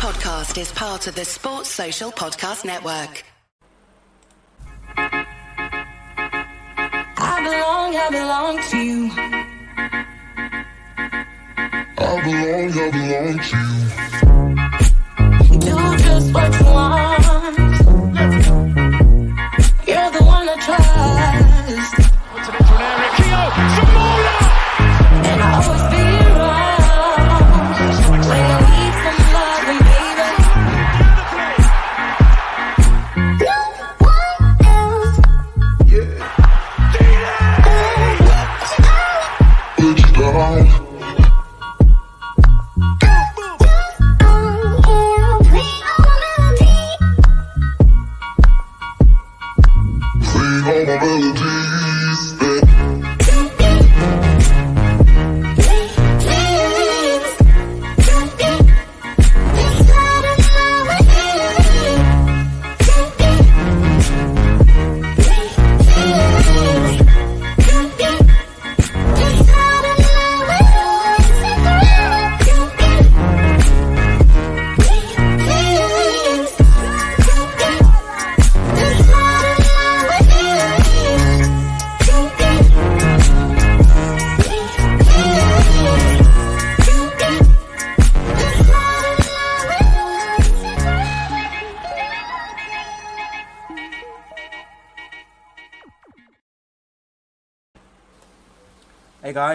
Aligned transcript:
podcast 0.00 0.56
is 0.58 0.72
part 0.72 1.06
of 1.08 1.14
the 1.14 1.26
Sports 1.26 1.68
Social 1.68 2.10
Podcast 2.10 2.64
Network. 2.64 3.22
I 4.96 5.26
belong, 7.44 7.94
I 7.94 8.08
belong 8.10 8.58
to 8.70 8.78
you. 8.78 9.10
I 11.98 12.22
belong, 12.24 12.78
I 12.78 12.90
belong 12.96 13.38
to 13.44 13.56
you. 15.50 15.60
Do 15.60 15.76
just 16.02 16.32
what 16.32 16.50
you 16.60 16.64
want. 16.64 17.09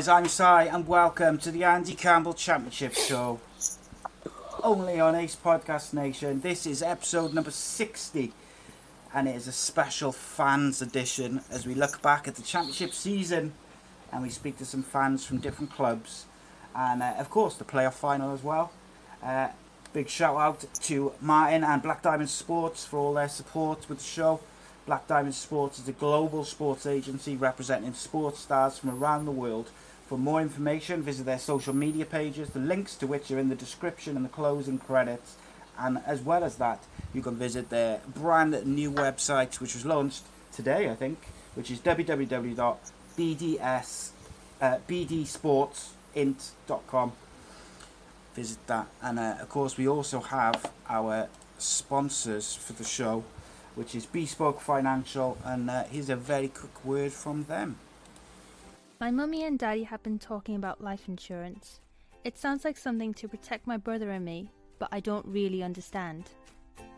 Guys, 0.05 0.09
I'm 0.09 0.27
Si 0.27 0.69
and 0.69 0.87
welcome 0.87 1.39
to 1.39 1.49
the 1.49 1.63
Andy 1.63 1.95
Campbell 1.95 2.35
Championship 2.35 2.93
Show. 2.93 3.39
Only 4.61 4.99
on 4.99 5.15
Ace 5.15 5.35
Podcast 5.35 5.93
Nation. 5.93 6.41
This 6.41 6.67
is 6.67 6.83
episode 6.83 7.33
number 7.33 7.49
60 7.49 8.31
and 9.15 9.27
it 9.27 9.35
is 9.35 9.47
a 9.47 9.51
special 9.51 10.11
fans 10.11 10.79
edition 10.79 11.41
as 11.49 11.65
we 11.65 11.73
look 11.73 12.03
back 12.03 12.27
at 12.27 12.35
the 12.35 12.43
championship 12.43 12.93
season 12.93 13.53
and 14.11 14.21
we 14.21 14.29
speak 14.29 14.59
to 14.59 14.65
some 14.65 14.83
fans 14.83 15.25
from 15.25 15.39
different 15.39 15.71
clubs 15.71 16.25
and 16.75 17.01
uh, 17.01 17.15
of 17.17 17.31
course 17.31 17.55
the 17.55 17.63
playoff 17.63 17.93
final 17.93 18.31
as 18.31 18.43
well. 18.43 18.71
Uh, 19.23 19.47
big 19.91 20.07
shout 20.07 20.37
out 20.37 20.65
to 20.81 21.13
Martin 21.19 21.63
and 21.63 21.81
Black 21.81 22.03
Diamond 22.03 22.29
Sports 22.29 22.85
for 22.85 22.99
all 22.99 23.15
their 23.15 23.29
support 23.29 23.89
with 23.89 23.97
the 23.97 24.03
show. 24.03 24.39
Black 24.85 25.07
Diamond 25.07 25.33
Sports 25.33 25.79
is 25.79 25.87
a 25.87 25.93
global 25.93 26.43
sports 26.43 26.85
agency 26.85 27.35
representing 27.35 27.95
sports 27.95 28.41
stars 28.41 28.77
from 28.77 28.91
around 28.91 29.25
the 29.25 29.31
world. 29.31 29.71
For 30.07 30.17
more 30.17 30.41
information, 30.41 31.01
visit 31.01 31.25
their 31.25 31.39
social 31.39 31.73
media 31.73 32.05
pages, 32.05 32.49
the 32.49 32.59
links 32.59 32.95
to 32.97 33.07
which 33.07 33.31
are 33.31 33.39
in 33.39 33.49
the 33.49 33.55
description 33.55 34.15
and 34.15 34.23
the 34.23 34.29
closing 34.29 34.77
credits. 34.77 35.35
And 35.77 35.99
as 36.05 36.21
well 36.21 36.43
as 36.43 36.55
that, 36.57 36.83
you 37.13 37.21
can 37.21 37.35
visit 37.35 37.69
their 37.69 38.01
brand 38.07 38.65
new 38.65 38.91
website, 38.91 39.59
which 39.59 39.73
was 39.73 39.85
launched 39.85 40.23
today, 40.53 40.89
I 40.89 40.95
think, 40.95 41.17
which 41.55 41.71
is 41.71 41.79
www.bds, 41.79 42.79
uh. 44.61 44.77
Visit 48.35 48.67
that. 48.67 48.87
And 49.01 49.19
uh, 49.19 49.35
of 49.41 49.49
course, 49.49 49.77
we 49.77 49.87
also 49.87 50.19
have 50.19 50.71
our 50.87 51.29
sponsors 51.57 52.53
for 52.55 52.73
the 52.73 52.83
show 52.83 53.23
which 53.75 53.93
is 53.93 54.05
Bespoke 54.05 54.61
Financial, 54.61 55.37
and 55.43 55.69
uh, 55.69 55.83
here's 55.83 56.09
a 56.09 56.15
very 56.15 56.47
quick 56.47 56.83
word 56.85 57.11
from 57.11 57.43
them. 57.43 57.77
My 59.05 59.11
mummy 59.11 59.43
and 59.43 59.59
daddy 59.59 59.83
have 59.83 60.01
been 60.01 60.17
talking 60.17 60.55
about 60.55 60.81
life 60.81 61.07
insurance. 61.07 61.79
It 62.23 62.39
sounds 62.39 62.65
like 62.65 62.75
something 62.75 63.13
to 63.13 63.27
protect 63.27 63.67
my 63.67 63.77
brother 63.77 64.09
and 64.09 64.25
me, 64.25 64.49
but 64.79 64.89
I 64.91 64.99
don't 64.99 65.27
really 65.27 65.61
understand. 65.61 66.31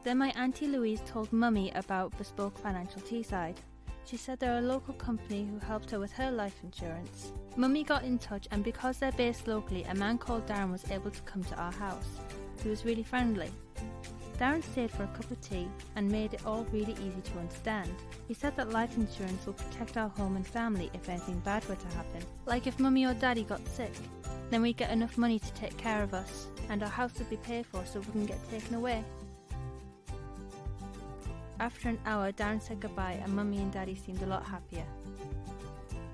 Then 0.05 0.17
my 0.17 0.29
auntie 0.37 0.67
Louise 0.67 1.01
told 1.05 1.33
mummy 1.33 1.69
about 1.75 2.17
Bespoke 2.17 2.57
Financial 2.59 3.01
Teesside. 3.01 3.57
She 4.05 4.15
said 4.15 4.39
they're 4.39 4.59
a 4.59 4.61
local 4.61 4.93
company 4.93 5.49
who 5.51 5.59
helped 5.59 5.91
her 5.91 5.99
with 5.99 6.13
her 6.13 6.31
life 6.31 6.55
insurance. 6.63 7.33
Mummy 7.57 7.83
got 7.83 8.05
in 8.05 8.17
touch, 8.19 8.47
and 8.51 8.63
because 8.63 8.99
they're 8.99 9.11
based 9.11 9.45
locally, 9.45 9.83
a 9.83 9.93
man 9.93 10.17
called 10.17 10.47
Darren 10.47 10.71
was 10.71 10.89
able 10.89 11.11
to 11.11 11.21
come 11.23 11.43
to 11.43 11.55
our 11.55 11.73
house. 11.73 12.07
He 12.63 12.69
was 12.69 12.85
really 12.85 13.03
friendly. 13.03 13.51
Darren 14.39 14.63
stayed 14.63 14.91
for 14.91 15.03
a 15.03 15.07
cup 15.07 15.29
of 15.31 15.41
tea 15.41 15.67
and 15.95 16.11
made 16.11 16.33
it 16.33 16.45
all 16.45 16.65
really 16.71 16.93
easy 16.93 17.21
to 17.23 17.39
understand. 17.39 17.91
He 18.27 18.35
said 18.35 18.55
that 18.55 18.69
life 18.69 18.95
insurance 18.95 19.45
will 19.45 19.53
protect 19.53 19.97
our 19.97 20.09
home 20.09 20.35
and 20.35 20.45
family 20.45 20.91
if 20.93 21.09
anything 21.09 21.39
bad 21.39 21.67
were 21.67 21.75
to 21.75 21.87
happen. 21.95 22.23
Like 22.45 22.67
if 22.67 22.79
mummy 22.79 23.05
or 23.05 23.15
daddy 23.15 23.43
got 23.43 23.67
sick, 23.67 23.93
then 24.51 24.61
we'd 24.61 24.77
get 24.77 24.91
enough 24.91 25.17
money 25.17 25.39
to 25.39 25.53
take 25.53 25.75
care 25.77 26.03
of 26.03 26.13
us, 26.13 26.47
and 26.69 26.83
our 26.83 26.89
house 26.89 27.17
would 27.17 27.29
be 27.29 27.37
paid 27.37 27.65
for 27.65 27.83
so 27.85 27.99
we 27.99 28.05
wouldn't 28.07 28.27
get 28.27 28.49
taken 28.51 28.75
away. 28.75 29.03
After 31.59 31.89
an 31.89 31.99
hour, 32.05 32.31
Darren 32.31 32.61
said 32.61 32.79
goodbye 32.79 33.19
and 33.23 33.33
mummy 33.33 33.57
and 33.57 33.73
daddy 33.73 33.95
seemed 33.95 34.21
a 34.21 34.27
lot 34.27 34.45
happier. 34.45 34.85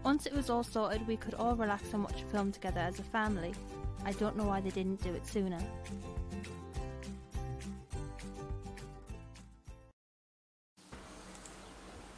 Once 0.06 0.26
it 0.26 0.34
was 0.34 0.50
all 0.50 0.64
sorted, 0.64 1.06
we 1.08 1.18
could 1.18 1.34
all 1.34 1.56
relax 1.56 1.94
and 1.94 2.04
watch 2.04 2.22
a 2.22 2.32
film 2.32 2.54
together 2.54 2.80
as 2.80 3.00
a 3.00 3.04
family. 3.04 3.54
I 4.06 4.14
don't 4.14 4.38
know 4.38 4.46
why 4.46 4.62
they 4.62 4.70
didn't 4.70 5.02
do 5.04 5.14
it 5.14 5.28
sooner. 5.28 5.60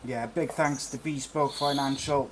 Yeah, 0.08 0.28
big 0.28 0.52
thanks 0.52 0.86
to 0.92 1.00
Bespoke 1.00 1.54
Financial. 1.54 2.30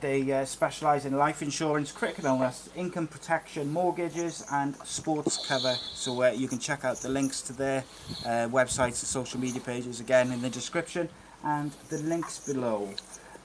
They 0.00 0.32
uh, 0.32 0.46
specialise 0.46 1.04
in 1.04 1.14
life 1.14 1.42
insurance, 1.42 1.92
critical 1.92 2.24
illness, 2.24 2.70
income 2.74 3.06
protection, 3.06 3.70
mortgages, 3.70 4.46
and 4.50 4.74
sports 4.76 5.46
cover. 5.46 5.74
So 5.92 6.22
uh, 6.22 6.30
you 6.30 6.48
can 6.48 6.58
check 6.58 6.82
out 6.82 6.96
the 6.96 7.10
links 7.10 7.42
to 7.42 7.52
their 7.52 7.84
uh, 8.24 8.48
websites 8.48 8.86
and 8.86 8.96
social 8.96 9.38
media 9.38 9.60
pages 9.60 10.00
again 10.00 10.32
in 10.32 10.40
the 10.40 10.48
description 10.48 11.10
and 11.42 11.72
the 11.90 11.98
links 11.98 12.38
below. 12.38 12.88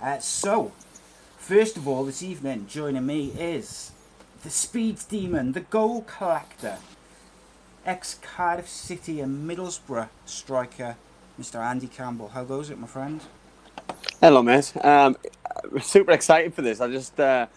Uh, 0.01 0.19
so, 0.19 0.72
first 1.38 1.75
of 1.75 1.90
all, 1.90 2.06
this 2.06 2.24
evening, 2.24 2.68
joining 2.69 3.06
me 3.06 3.34
is 3.38 3.91
the 4.44 4.50
Speed 4.50 4.97
Demon, 5.09 5.51
the 5.51 5.59
Goal 5.59 6.03
Collector, 6.03 6.78
ex 7.86 8.18
Cardiff 8.22 8.69
City 8.69 9.19
and 9.19 9.50
Middlesbrough 9.50 10.07
striker, 10.25 10.96
Mr. 11.39 11.61
Andy 11.61 11.88
Campbell. 11.88 12.27
How 12.27 12.44
goes 12.44 12.69
it, 12.69 12.77
my 12.77 12.88
friend? 12.88 13.22
Hello, 14.19 14.44
mate. 14.44 14.73
Um, 14.83 15.16
super 15.79 16.11
excited 16.11 16.53
for 16.53 16.61
this. 16.61 16.81
I 16.81 16.89
just 16.89 17.17
uh, 17.17 17.47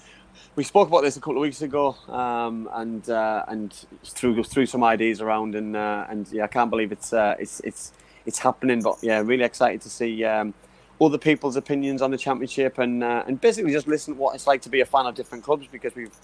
we 0.54 0.62
spoke 0.62 0.86
about 0.86 1.02
this 1.02 1.16
a 1.16 1.20
couple 1.20 1.38
of 1.38 1.42
weeks 1.42 1.62
ago, 1.62 1.96
um, 2.08 2.68
and 2.74 3.10
uh, 3.10 3.44
and 3.48 3.74
threw 4.04 4.44
threw 4.44 4.66
some 4.66 4.84
ideas 4.84 5.20
around, 5.20 5.56
and 5.56 5.74
uh, 5.74 6.06
and 6.08 6.30
yeah, 6.30 6.44
I 6.44 6.46
can't 6.46 6.70
believe 6.70 6.92
it's 6.92 7.12
uh, 7.12 7.34
it's 7.40 7.58
it's 7.60 7.92
it's 8.24 8.38
happening. 8.38 8.82
But 8.82 8.98
yeah, 9.02 9.20
really 9.20 9.42
excited 9.42 9.80
to 9.80 9.90
see 9.90 10.24
um, 10.24 10.54
other 11.00 11.18
people's 11.18 11.56
opinions 11.56 12.02
on 12.02 12.12
the 12.12 12.18
championship, 12.18 12.78
and 12.78 13.02
uh, 13.02 13.24
and 13.26 13.40
basically 13.40 13.72
just 13.72 13.88
listen 13.88 14.14
to 14.14 14.20
what 14.20 14.36
it's 14.36 14.46
like 14.46 14.62
to 14.62 14.68
be 14.68 14.80
a 14.80 14.86
fan 14.86 15.06
of 15.06 15.16
different 15.16 15.42
clubs 15.42 15.66
because 15.72 15.96
we've 15.96 16.14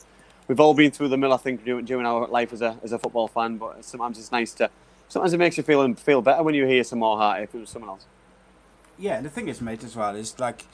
we've 0.47 0.61
all 0.61 0.75
been 0.75 0.93
through 0.93 1.09
the 1.09 1.19
mill, 1.19 1.33
I 1.33 1.39
think, 1.39 1.65
during, 1.65 1.85
during 1.85 2.07
our 2.07 2.29
life 2.29 2.53
as 2.53 2.63
a 2.63 2.79
as 2.85 2.93
a 2.93 3.01
football 3.01 3.27
fan. 3.27 3.57
But 3.57 3.85
sometimes 3.85 4.17
it's 4.17 4.31
nice 4.31 4.53
to 4.55 4.71
sometimes 5.09 5.33
it 5.33 5.39
makes 5.39 5.57
you 5.57 5.63
feel 5.63 5.95
feel 5.95 6.23
better 6.23 6.43
when 6.43 6.55
you 6.55 6.67
hear 6.67 6.85
some 6.85 7.01
more 7.01 7.17
heart 7.17 7.43
if 7.43 7.55
it 7.55 7.59
was 7.59 7.71
someone 7.71 7.91
else. 7.91 8.07
Yeah, 8.99 9.17
and 9.17 9.25
the 9.25 9.31
thing 9.31 9.49
is, 9.49 9.61
mate, 9.61 9.85
as 9.85 9.95
well 9.95 10.17
is 10.17 10.39
like, 10.41 10.65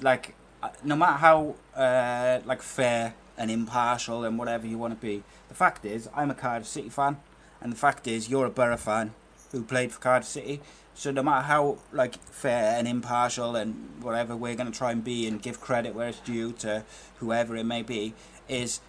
like, 0.00 0.34
uh, 0.62 0.70
no 0.82 0.96
matter 0.96 1.18
how 1.18 1.54
uh, 1.76 2.40
like 2.44 2.60
fair 2.60 3.14
and 3.38 3.50
impartial 3.50 4.24
and 4.24 4.38
whatever 4.38 4.66
you 4.66 4.78
want 4.78 4.94
to 4.94 5.00
be, 5.00 5.22
the 5.48 5.54
fact 5.54 5.84
is, 5.84 6.08
I'm 6.14 6.30
a 6.30 6.34
Cardiff 6.34 6.66
City 6.66 6.88
fan, 6.88 7.18
and 7.60 7.72
the 7.72 7.76
fact 7.76 8.06
is, 8.06 8.28
you're 8.28 8.46
a 8.46 8.50
Boro 8.50 8.76
fan 8.76 9.14
who 9.52 9.62
played 9.62 9.92
for 9.92 10.00
Cardiff 10.00 10.28
City. 10.28 10.60
So 10.94 11.10
no 11.10 11.22
matter 11.22 11.46
how 11.46 11.78
like 11.92 12.16
fair 12.18 12.76
and 12.76 12.86
impartial 12.86 13.56
and 13.56 14.02
whatever 14.02 14.36
we're 14.36 14.56
going 14.56 14.70
to 14.70 14.76
try 14.76 14.90
and 14.90 15.02
be 15.02 15.26
and 15.26 15.40
give 15.40 15.60
credit 15.60 15.94
where 15.94 16.08
it's 16.08 16.20
due 16.20 16.52
to 16.52 16.84
whoever 17.18 17.56
it 17.56 17.64
may 17.64 17.82
be, 17.82 18.12
is 18.48 18.80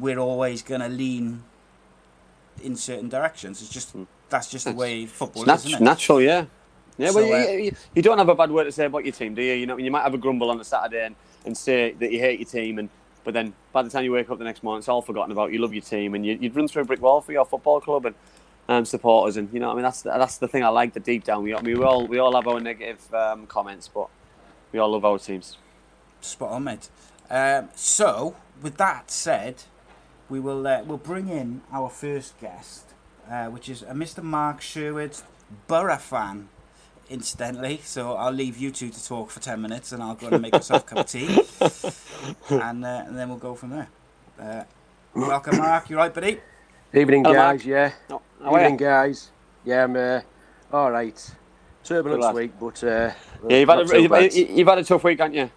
we're 0.00 0.18
always 0.18 0.62
going 0.62 0.80
to 0.80 0.88
lean 0.88 1.44
in 2.62 2.76
certain 2.76 3.08
directions. 3.08 3.60
It's 3.62 3.70
just 3.70 3.94
that's 4.28 4.50
just 4.50 4.66
the 4.66 4.72
way 4.72 5.06
football 5.06 5.42
It's 5.42 5.64
is, 5.64 5.64
nat- 5.64 5.68
isn't 5.70 5.82
it? 5.82 5.84
natural, 5.84 6.20
yeah. 6.20 6.46
Yeah, 6.98 7.12
well, 7.12 7.28
So, 7.28 7.32
uh, 7.32 7.52
you, 7.52 7.72
you, 7.94 8.02
don't 8.02 8.18
have 8.18 8.28
a 8.28 8.34
bad 8.34 8.50
word 8.50 8.64
to 8.64 8.72
say 8.72 8.86
about 8.86 9.04
your 9.04 9.12
team, 9.12 9.34
do 9.34 9.40
you? 9.40 9.54
You 9.54 9.66
know, 9.66 9.76
you 9.76 9.90
might 9.90 10.02
have 10.02 10.14
a 10.14 10.18
grumble 10.18 10.50
on 10.50 10.60
a 10.60 10.64
Saturday 10.64 11.06
and, 11.06 11.14
and 11.46 11.56
say 11.56 11.92
that 11.92 12.10
you 12.10 12.18
hate 12.18 12.40
your 12.40 12.48
team, 12.48 12.80
and 12.80 12.88
but 13.24 13.34
then 13.34 13.54
by 13.72 13.82
the 13.82 13.90
time 13.90 14.04
you 14.04 14.12
wake 14.12 14.30
up 14.30 14.38
the 14.38 14.44
next 14.44 14.62
morning, 14.62 14.80
it's 14.80 14.88
all 14.88 15.02
forgotten 15.02 15.30
about. 15.30 15.52
You 15.52 15.60
love 15.60 15.72
your 15.72 15.82
team, 15.82 16.14
and 16.14 16.26
you, 16.26 16.36
you'd 16.40 16.56
run 16.56 16.66
through 16.66 16.82
a 16.82 16.84
brick 16.84 17.00
wall 17.00 17.20
for 17.20 17.32
your 17.32 17.44
football 17.44 17.80
club 17.80 18.06
and 18.06 18.14
um, 18.68 18.84
supporters, 18.84 19.36
and 19.36 19.48
you 19.52 19.60
know, 19.60 19.70
I 19.70 19.74
mean, 19.74 19.82
that's 19.82 20.02
that's 20.02 20.38
the 20.38 20.48
thing 20.48 20.64
I 20.64 20.68
like. 20.68 20.92
The 20.92 21.00
deep 21.00 21.24
down, 21.24 21.44
we, 21.44 21.54
I 21.54 21.62
mean, 21.62 21.78
we 21.78 21.84
all 21.84 22.06
we 22.06 22.18
all 22.18 22.34
have 22.34 22.48
our 22.48 22.60
negative 22.60 23.12
um, 23.14 23.46
comments, 23.46 23.88
but 23.88 24.08
we 24.72 24.78
all 24.78 24.90
love 24.90 25.04
our 25.04 25.18
teams. 25.18 25.56
Spot 26.20 26.50
on, 26.50 26.64
mate. 26.64 26.88
Um, 27.30 27.68
so, 27.76 28.34
with 28.60 28.76
that 28.78 29.10
said, 29.10 29.62
we 30.28 30.40
will 30.40 30.66
uh, 30.66 30.82
we'll 30.84 30.98
bring 30.98 31.28
in 31.28 31.62
our 31.72 31.88
first 31.88 32.38
guest, 32.40 32.84
uh, 33.30 33.46
which 33.46 33.68
is 33.68 33.82
a 33.82 33.92
Mr. 33.92 34.22
Mark 34.22 34.60
Sherwood, 34.60 35.16
Boro 35.66 35.96
fan, 35.96 36.48
incidentally. 37.08 37.80
So 37.84 38.14
I'll 38.14 38.32
leave 38.32 38.56
you 38.58 38.70
two 38.70 38.90
to 38.90 39.04
talk 39.06 39.30
for 39.30 39.40
ten 39.40 39.60
minutes, 39.62 39.92
and 39.92 40.02
I'll 40.02 40.14
go 40.14 40.28
and 40.28 40.42
make 40.42 40.52
myself 40.52 40.82
a 40.82 40.86
cup 40.86 40.98
of 40.98 41.06
tea, 41.06 41.26
and, 42.50 42.84
uh, 42.84 43.04
and 43.06 43.16
then 43.18 43.28
we'll 43.28 43.38
go 43.38 43.54
from 43.54 43.70
there. 43.70 43.88
Uh, 44.38 44.64
welcome, 45.14 45.56
Mark. 45.58 45.90
You 45.90 45.96
right, 45.96 46.12
buddy? 46.12 46.40
Evening, 46.94 47.24
Hello, 47.24 47.36
Mark. 47.36 47.58
guys. 47.58 47.66
Yeah. 47.66 47.92
No, 48.08 48.22
how 48.42 48.54
are 48.54 48.60
Evening, 48.60 48.78
you? 48.78 48.86
guys. 48.86 49.30
Yeah, 49.64 49.84
I'm 49.84 49.96
uh, 49.96 50.20
all 50.72 50.90
right. 50.90 51.30
Turbulent 51.84 52.34
week, 52.34 52.52
but 52.60 52.84
uh, 52.84 53.10
Yeah, 53.48 53.58
you've 53.58 53.68
had 53.68 53.78
a, 53.80 53.88
so 53.88 53.96
you've, 53.96 54.36
you've 54.36 54.68
had 54.68 54.78
a 54.78 54.84
tough 54.84 55.04
week, 55.04 55.18
haven't 55.20 55.34
you? 55.34 55.50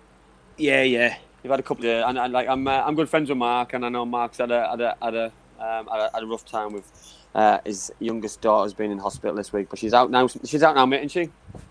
yeah, 0.58 0.84
yeah. 0.84 1.18
You've 1.44 1.52
had 1.52 1.60
a 1.60 1.64
couple 1.64 1.86
of, 1.86 2.10
and, 2.10 2.20
and 2.20 2.34
like 2.34 2.48
I'm, 2.48 2.68
uh, 2.68 2.84
I'm 2.86 2.96
good 2.96 3.10
friends 3.10 3.30
with 3.30 3.38
Mark, 3.38 3.74
and 3.74 3.86
I 3.86 3.90
know 3.90 4.06
Mark's 4.06 4.38
had 4.38 4.52
a, 4.52 4.70
had 4.70 4.82
a, 4.82 4.98
had 5.02 5.16
a, 5.16 5.26
um, 5.60 5.88
had 5.88 6.00
a, 6.00 6.10
had 6.14 6.24
a 6.24 6.26
rough 6.28 6.46
time 6.46 6.74
with 6.74 7.18
uh, 7.34 7.58
his 7.66 7.92
youngest 8.00 8.42
daughter's 8.42 8.74
been 8.74 8.92
in 8.92 9.00
hospital 9.00 9.36
this 9.36 9.52
week, 9.52 9.68
but 9.70 9.80
she's 9.80 9.94
out 9.94 10.12
now. 10.12 10.28
She's 10.28 10.64
out 10.64 10.76
now, 10.76 10.86
mate, 10.86 10.98
isn't 10.98 11.10
she? 11.10 11.30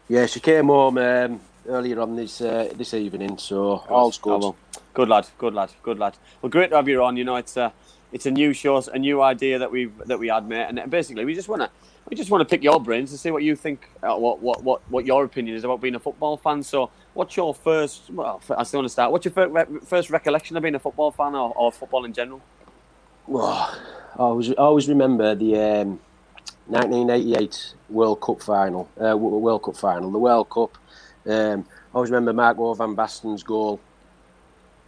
Yeah, 0.09 0.27
she 0.27 0.41
came 0.41 0.67
home 0.67 0.99
um, 0.99 1.41
earlier 1.69 2.01
on 2.01 2.17
this 2.17 2.41
uh, 2.41 2.73
this 2.77 2.95
evening, 2.95 3.39
so 3.39 3.85
all's 3.89 4.19
good. 4.19 4.33
Oh, 4.33 4.39
well. 4.39 4.57
Good 4.93 5.09
lad, 5.09 5.29
good 5.39 5.55
lad, 5.55 5.71
good 5.85 5.99
lad. 6.01 6.17
Well, 6.43 6.51
great 6.51 6.71
to 6.71 6.77
have 6.77 6.89
you 6.89 7.05
on. 7.05 7.17
You 7.17 7.23
know, 7.23 7.37
it's 7.37 7.57
a, 7.57 7.73
it's 8.13 8.27
a 8.27 8.31
new 8.31 8.53
show, 8.53 8.83
a 8.93 8.99
new 8.99 9.23
idea 9.23 9.61
that 9.61 9.71
we 9.71 9.87
that 10.07 10.19
we 10.19 10.29
had, 10.29 10.49
mate, 10.49 10.67
and 10.69 10.91
basically 10.91 11.25
we 11.25 11.35
just 11.35 11.49
want 11.49 11.63
to. 11.63 11.71
We 12.09 12.17
just 12.17 12.31
want 12.31 12.41
to 12.41 12.45
pick 12.45 12.65
your 12.65 12.81
brains 12.81 13.13
and 13.13 13.21
see 13.21 13.31
what 13.31 13.45
you 13.45 13.55
think, 13.55 13.89
uh, 14.03 14.17
what, 14.17 14.41
what, 14.41 14.65
what, 14.65 14.81
what 14.91 15.05
your 15.05 15.23
opinion 15.23 15.55
is 15.55 15.63
about 15.63 15.81
being 15.81 15.95
a 15.95 16.01
football 16.01 16.37
fan. 16.37 16.61
So, 16.65 16.91
what's 17.15 17.37
your 17.37 17.55
first? 17.55 18.11
Well, 18.11 18.41
I 18.57 18.63
still 18.65 18.79
want 18.79 18.87
to 18.87 18.93
start. 18.93 19.13
What's 19.13 19.25
your 19.25 19.33
first, 19.33 19.53
re- 19.53 19.81
first 19.85 20.11
recollection 20.11 20.57
of 20.57 20.63
being 20.63 20.75
a 20.75 20.79
football 20.79 21.11
fan 21.11 21.35
or, 21.35 21.53
or 21.55 21.73
football 21.73 22.05
in 22.05 22.13
general? 22.13 22.41
Oh, 23.33 23.79
I 24.15 24.19
always, 24.19 24.51
I 24.51 24.55
always 24.55 24.89
remember 24.89 25.35
the 25.35 25.57
um, 25.57 26.01
1988 26.67 27.75
World 27.89 28.21
Cup 28.21 28.43
final, 28.43 28.89
uh, 29.03 29.17
World 29.17 29.63
Cup 29.63 29.77
final, 29.77 30.11
the 30.11 30.19
World 30.19 30.49
Cup. 30.51 30.77
Um, 31.27 31.65
I 31.93 31.95
always 31.97 32.11
remember 32.11 32.33
Marco 32.33 32.75
van 32.75 32.95
Basten's 32.95 33.43
goal, 33.43 33.81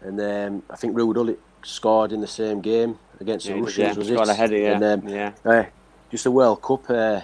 and 0.00 0.20
um, 0.20 0.62
I 0.70 0.76
think 0.76 0.96
Ruud 0.96 1.36
scored 1.64 2.12
in 2.12 2.20
the 2.20 2.26
same 2.26 2.60
game 2.60 2.98
against 3.20 3.46
Yeah, 3.46 3.54
the 3.56 3.62
Russians. 3.62 4.08
yeah. 4.10 4.18
Was 4.18 4.28
it? 4.28 4.32
a 4.32 4.34
header, 4.34 4.56
yeah, 4.56 4.72
And, 4.72 4.84
um, 5.04 5.08
yeah. 5.08 5.32
uh, 5.44 5.64
just 6.10 6.26
a 6.26 6.30
World 6.30 6.62
Cup, 6.62 6.88
uh, 6.90 7.20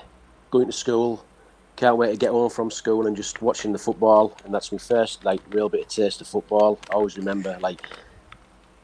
going 0.50 0.66
to 0.66 0.72
school. 0.72 1.24
Can't 1.78 1.96
wait 1.96 2.10
to 2.10 2.16
get 2.16 2.30
home 2.30 2.50
from 2.50 2.72
school 2.72 3.06
and 3.06 3.16
just 3.16 3.40
watching 3.40 3.72
the 3.72 3.78
football. 3.78 4.36
And 4.44 4.52
that's 4.52 4.72
my 4.72 4.78
first 4.78 5.24
like 5.24 5.40
real 5.50 5.68
bit 5.68 5.82
of 5.82 5.88
taste 5.88 6.20
of 6.20 6.26
football. 6.26 6.76
I 6.90 6.94
always 6.94 7.16
remember 7.16 7.56
like 7.60 7.80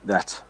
that. 0.05 0.41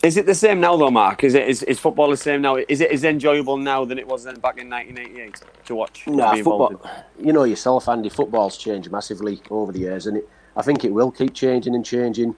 Is 0.00 0.16
it 0.16 0.24
the 0.24 0.34
same 0.36 0.60
now, 0.60 0.76
though, 0.76 0.92
Mark? 0.92 1.24
Is 1.24 1.34
it 1.34 1.48
is, 1.48 1.64
is 1.64 1.80
football 1.80 2.08
the 2.08 2.16
same 2.16 2.42
now? 2.42 2.58
Is 2.68 2.80
it 2.80 2.92
as 2.92 3.02
enjoyable 3.02 3.56
now 3.56 3.84
than 3.84 3.98
it 3.98 4.06
was 4.06 4.22
then 4.22 4.36
back 4.36 4.58
in 4.58 4.70
1988 4.70 5.42
to 5.66 5.74
watch? 5.74 6.04
Nah, 6.06 6.36
football. 6.36 6.80
You 7.18 7.32
know 7.32 7.42
yourself, 7.42 7.88
Andy. 7.88 8.08
Football's 8.08 8.56
changed 8.56 8.92
massively 8.92 9.42
over 9.50 9.72
the 9.72 9.80
years, 9.80 10.06
and 10.06 10.18
it, 10.18 10.28
I 10.56 10.62
think 10.62 10.84
it 10.84 10.92
will 10.92 11.10
keep 11.10 11.34
changing 11.34 11.74
and 11.74 11.84
changing 11.84 12.36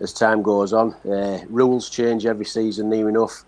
as 0.00 0.14
time 0.14 0.40
goes 0.40 0.72
on. 0.72 0.94
Uh, 1.04 1.40
rules 1.50 1.90
change 1.90 2.24
every 2.24 2.46
season, 2.46 2.88
near 2.88 3.10
enough. 3.10 3.44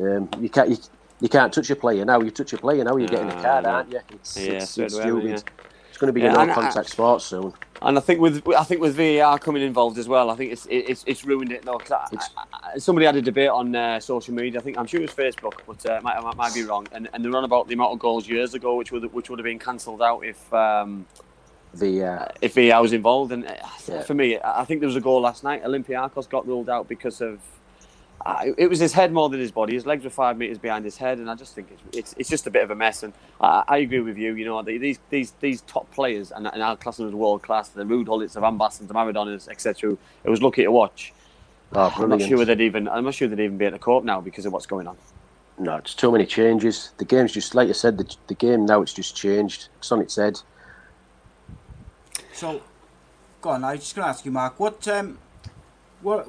Um, 0.00 0.30
you 0.40 0.48
can't 0.48 0.70
you, 0.70 0.78
you 1.24 1.30
can't 1.30 1.50
touch 1.54 1.70
a 1.70 1.76
player 1.76 2.04
now. 2.04 2.20
You 2.20 2.30
touch 2.30 2.52
a 2.52 2.58
player 2.58 2.84
now, 2.84 2.96
you're 2.98 3.08
getting 3.08 3.30
a 3.30 3.42
card, 3.42 3.64
aren't 3.64 3.90
you? 3.90 4.00
It's, 4.10 4.36
Yeah, 4.36 4.52
it's, 4.52 4.76
it's 4.76 4.94
stupid. 4.94 5.24
yeah. 5.24 5.40
It's 5.88 5.96
going 5.98 6.08
to 6.08 6.12
be 6.12 6.20
Yeah, 6.20 6.42
a 6.42 6.46
no 6.46 6.52
contact 6.52 6.90
sport 6.90 7.22
soon. 7.22 7.54
And 7.80 7.96
I 7.96 8.00
think 8.02 8.20
with 8.20 8.46
I 8.48 8.62
think 8.62 8.82
with 8.82 8.94
VAR 8.94 9.38
coming 9.38 9.62
involved 9.62 9.96
as 9.96 10.06
well, 10.06 10.28
I 10.28 10.36
think 10.36 10.52
it's 10.52 10.66
it's, 10.68 11.02
it's 11.06 11.24
ruined 11.24 11.50
it 11.50 11.64
though. 11.64 11.80
I, 11.90 12.18
I, 12.74 12.78
somebody 12.78 13.06
had 13.06 13.16
a 13.16 13.22
debate 13.22 13.48
on 13.48 13.74
uh, 13.74 14.00
social 14.00 14.34
media. 14.34 14.60
I 14.60 14.62
think 14.62 14.76
I'm 14.76 14.86
sure 14.86 15.00
it 15.00 15.04
was 15.04 15.14
Facebook, 15.14 15.54
but 15.66 15.84
uh, 15.86 16.00
might, 16.02 16.22
might 16.22 16.36
might 16.36 16.54
be 16.54 16.62
wrong. 16.64 16.86
And, 16.92 17.08
and 17.14 17.24
they're 17.24 17.34
on 17.34 17.44
about 17.44 17.68
the 17.68 17.74
amount 17.74 17.92
of 17.92 17.98
goals 18.00 18.28
years 18.28 18.52
ago, 18.52 18.74
which 18.76 18.92
would 18.92 19.10
which 19.14 19.30
would 19.30 19.38
have 19.38 19.44
been 19.44 19.58
cancelled 19.58 20.02
out 20.02 20.20
if 20.26 20.52
um, 20.52 21.06
The 21.72 22.04
uh, 22.04 22.26
if 22.42 22.54
VAR 22.54 22.82
was 22.82 22.92
involved. 22.92 23.32
And 23.32 23.46
uh, 23.46 23.54
Yeah. 23.88 24.02
for 24.02 24.14
me, 24.14 24.38
I 24.38 24.60
I 24.60 24.64
think 24.66 24.80
there 24.80 24.88
was 24.88 24.96
a 24.96 25.00
goal 25.00 25.20
last 25.22 25.42
night. 25.42 25.64
Olympiacos 25.64 26.28
got 26.28 26.46
ruled 26.46 26.68
out 26.68 26.86
because 26.86 27.20
of. 27.22 27.40
Uh, 28.24 28.52
it 28.56 28.70
was 28.70 28.78
his 28.78 28.94
head 28.94 29.12
more 29.12 29.28
than 29.28 29.38
his 29.38 29.52
body. 29.52 29.74
His 29.74 29.84
legs 29.84 30.02
were 30.02 30.10
five 30.10 30.38
meters 30.38 30.56
behind 30.56 30.84
his 30.84 30.96
head, 30.96 31.18
and 31.18 31.30
I 31.30 31.34
just 31.34 31.54
think 31.54 31.68
it's 31.70 31.96
it's, 31.96 32.14
it's 32.18 32.30
just 32.30 32.46
a 32.46 32.50
bit 32.50 32.62
of 32.62 32.70
a 32.70 32.74
mess. 32.74 33.02
And 33.02 33.12
I, 33.38 33.64
I 33.68 33.76
agree 33.78 34.00
with 34.00 34.16
you. 34.16 34.34
You 34.34 34.46
know, 34.46 34.62
these 34.62 34.98
these 35.10 35.32
these 35.40 35.60
top 35.62 35.90
players, 35.92 36.32
and, 36.32 36.46
and 36.46 36.62
our 36.62 36.76
class 36.76 36.96
them 36.96 37.06
as 37.06 37.14
world 37.14 37.42
class, 37.42 37.68
the 37.68 37.84
Ruud 37.84 38.06
Gullits, 38.06 38.32
the 38.32 38.40
Van 38.40 38.58
Basten, 38.58 38.88
the 38.88 38.94
Maradonas, 38.94 39.48
etc. 39.48 39.98
It 40.24 40.30
was 40.30 40.40
lucky 40.40 40.62
to 40.62 40.72
watch. 40.72 41.12
oh, 41.74 41.92
I'm 41.96 42.08
not 42.08 42.22
sure 42.22 42.42
they'd 42.46 42.62
even. 42.62 42.88
I'm 42.88 43.04
not 43.04 43.14
sure 43.14 43.28
they'd 43.28 43.44
even 43.44 43.58
be 43.58 43.66
at 43.66 43.72
the 43.72 43.78
court 43.78 44.06
now 44.06 44.22
because 44.22 44.46
of 44.46 44.54
what's 44.54 44.66
going 44.66 44.86
on. 44.86 44.96
No, 45.58 45.76
it's 45.76 45.94
too 45.94 46.10
many 46.10 46.24
changes. 46.24 46.92
The 46.96 47.04
game's 47.04 47.32
just 47.32 47.54
like 47.54 47.68
I 47.68 47.72
said. 47.72 47.98
The, 47.98 48.16
the 48.28 48.34
game 48.34 48.64
now 48.64 48.80
it's 48.80 48.94
just 48.94 49.14
changed. 49.14 49.68
It's 49.78 49.92
on 49.92 50.00
its 50.00 50.16
head. 50.16 50.40
So, 52.32 52.62
go 53.42 53.50
on. 53.50 53.64
I 53.64 53.72
was 53.72 53.80
just 53.80 53.94
going 53.94 54.04
to 54.04 54.08
ask 54.08 54.24
you, 54.24 54.32
Mark. 54.32 54.58
What 54.58 54.88
um, 54.88 55.18
what 56.00 56.26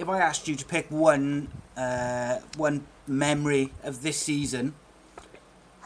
if 0.00 0.08
I 0.08 0.18
asked 0.18 0.48
you 0.48 0.56
to 0.56 0.64
pick 0.64 0.90
one 0.90 1.48
uh, 1.76 2.38
one 2.56 2.86
memory 3.06 3.72
of 3.84 4.02
this 4.02 4.16
season? 4.18 4.74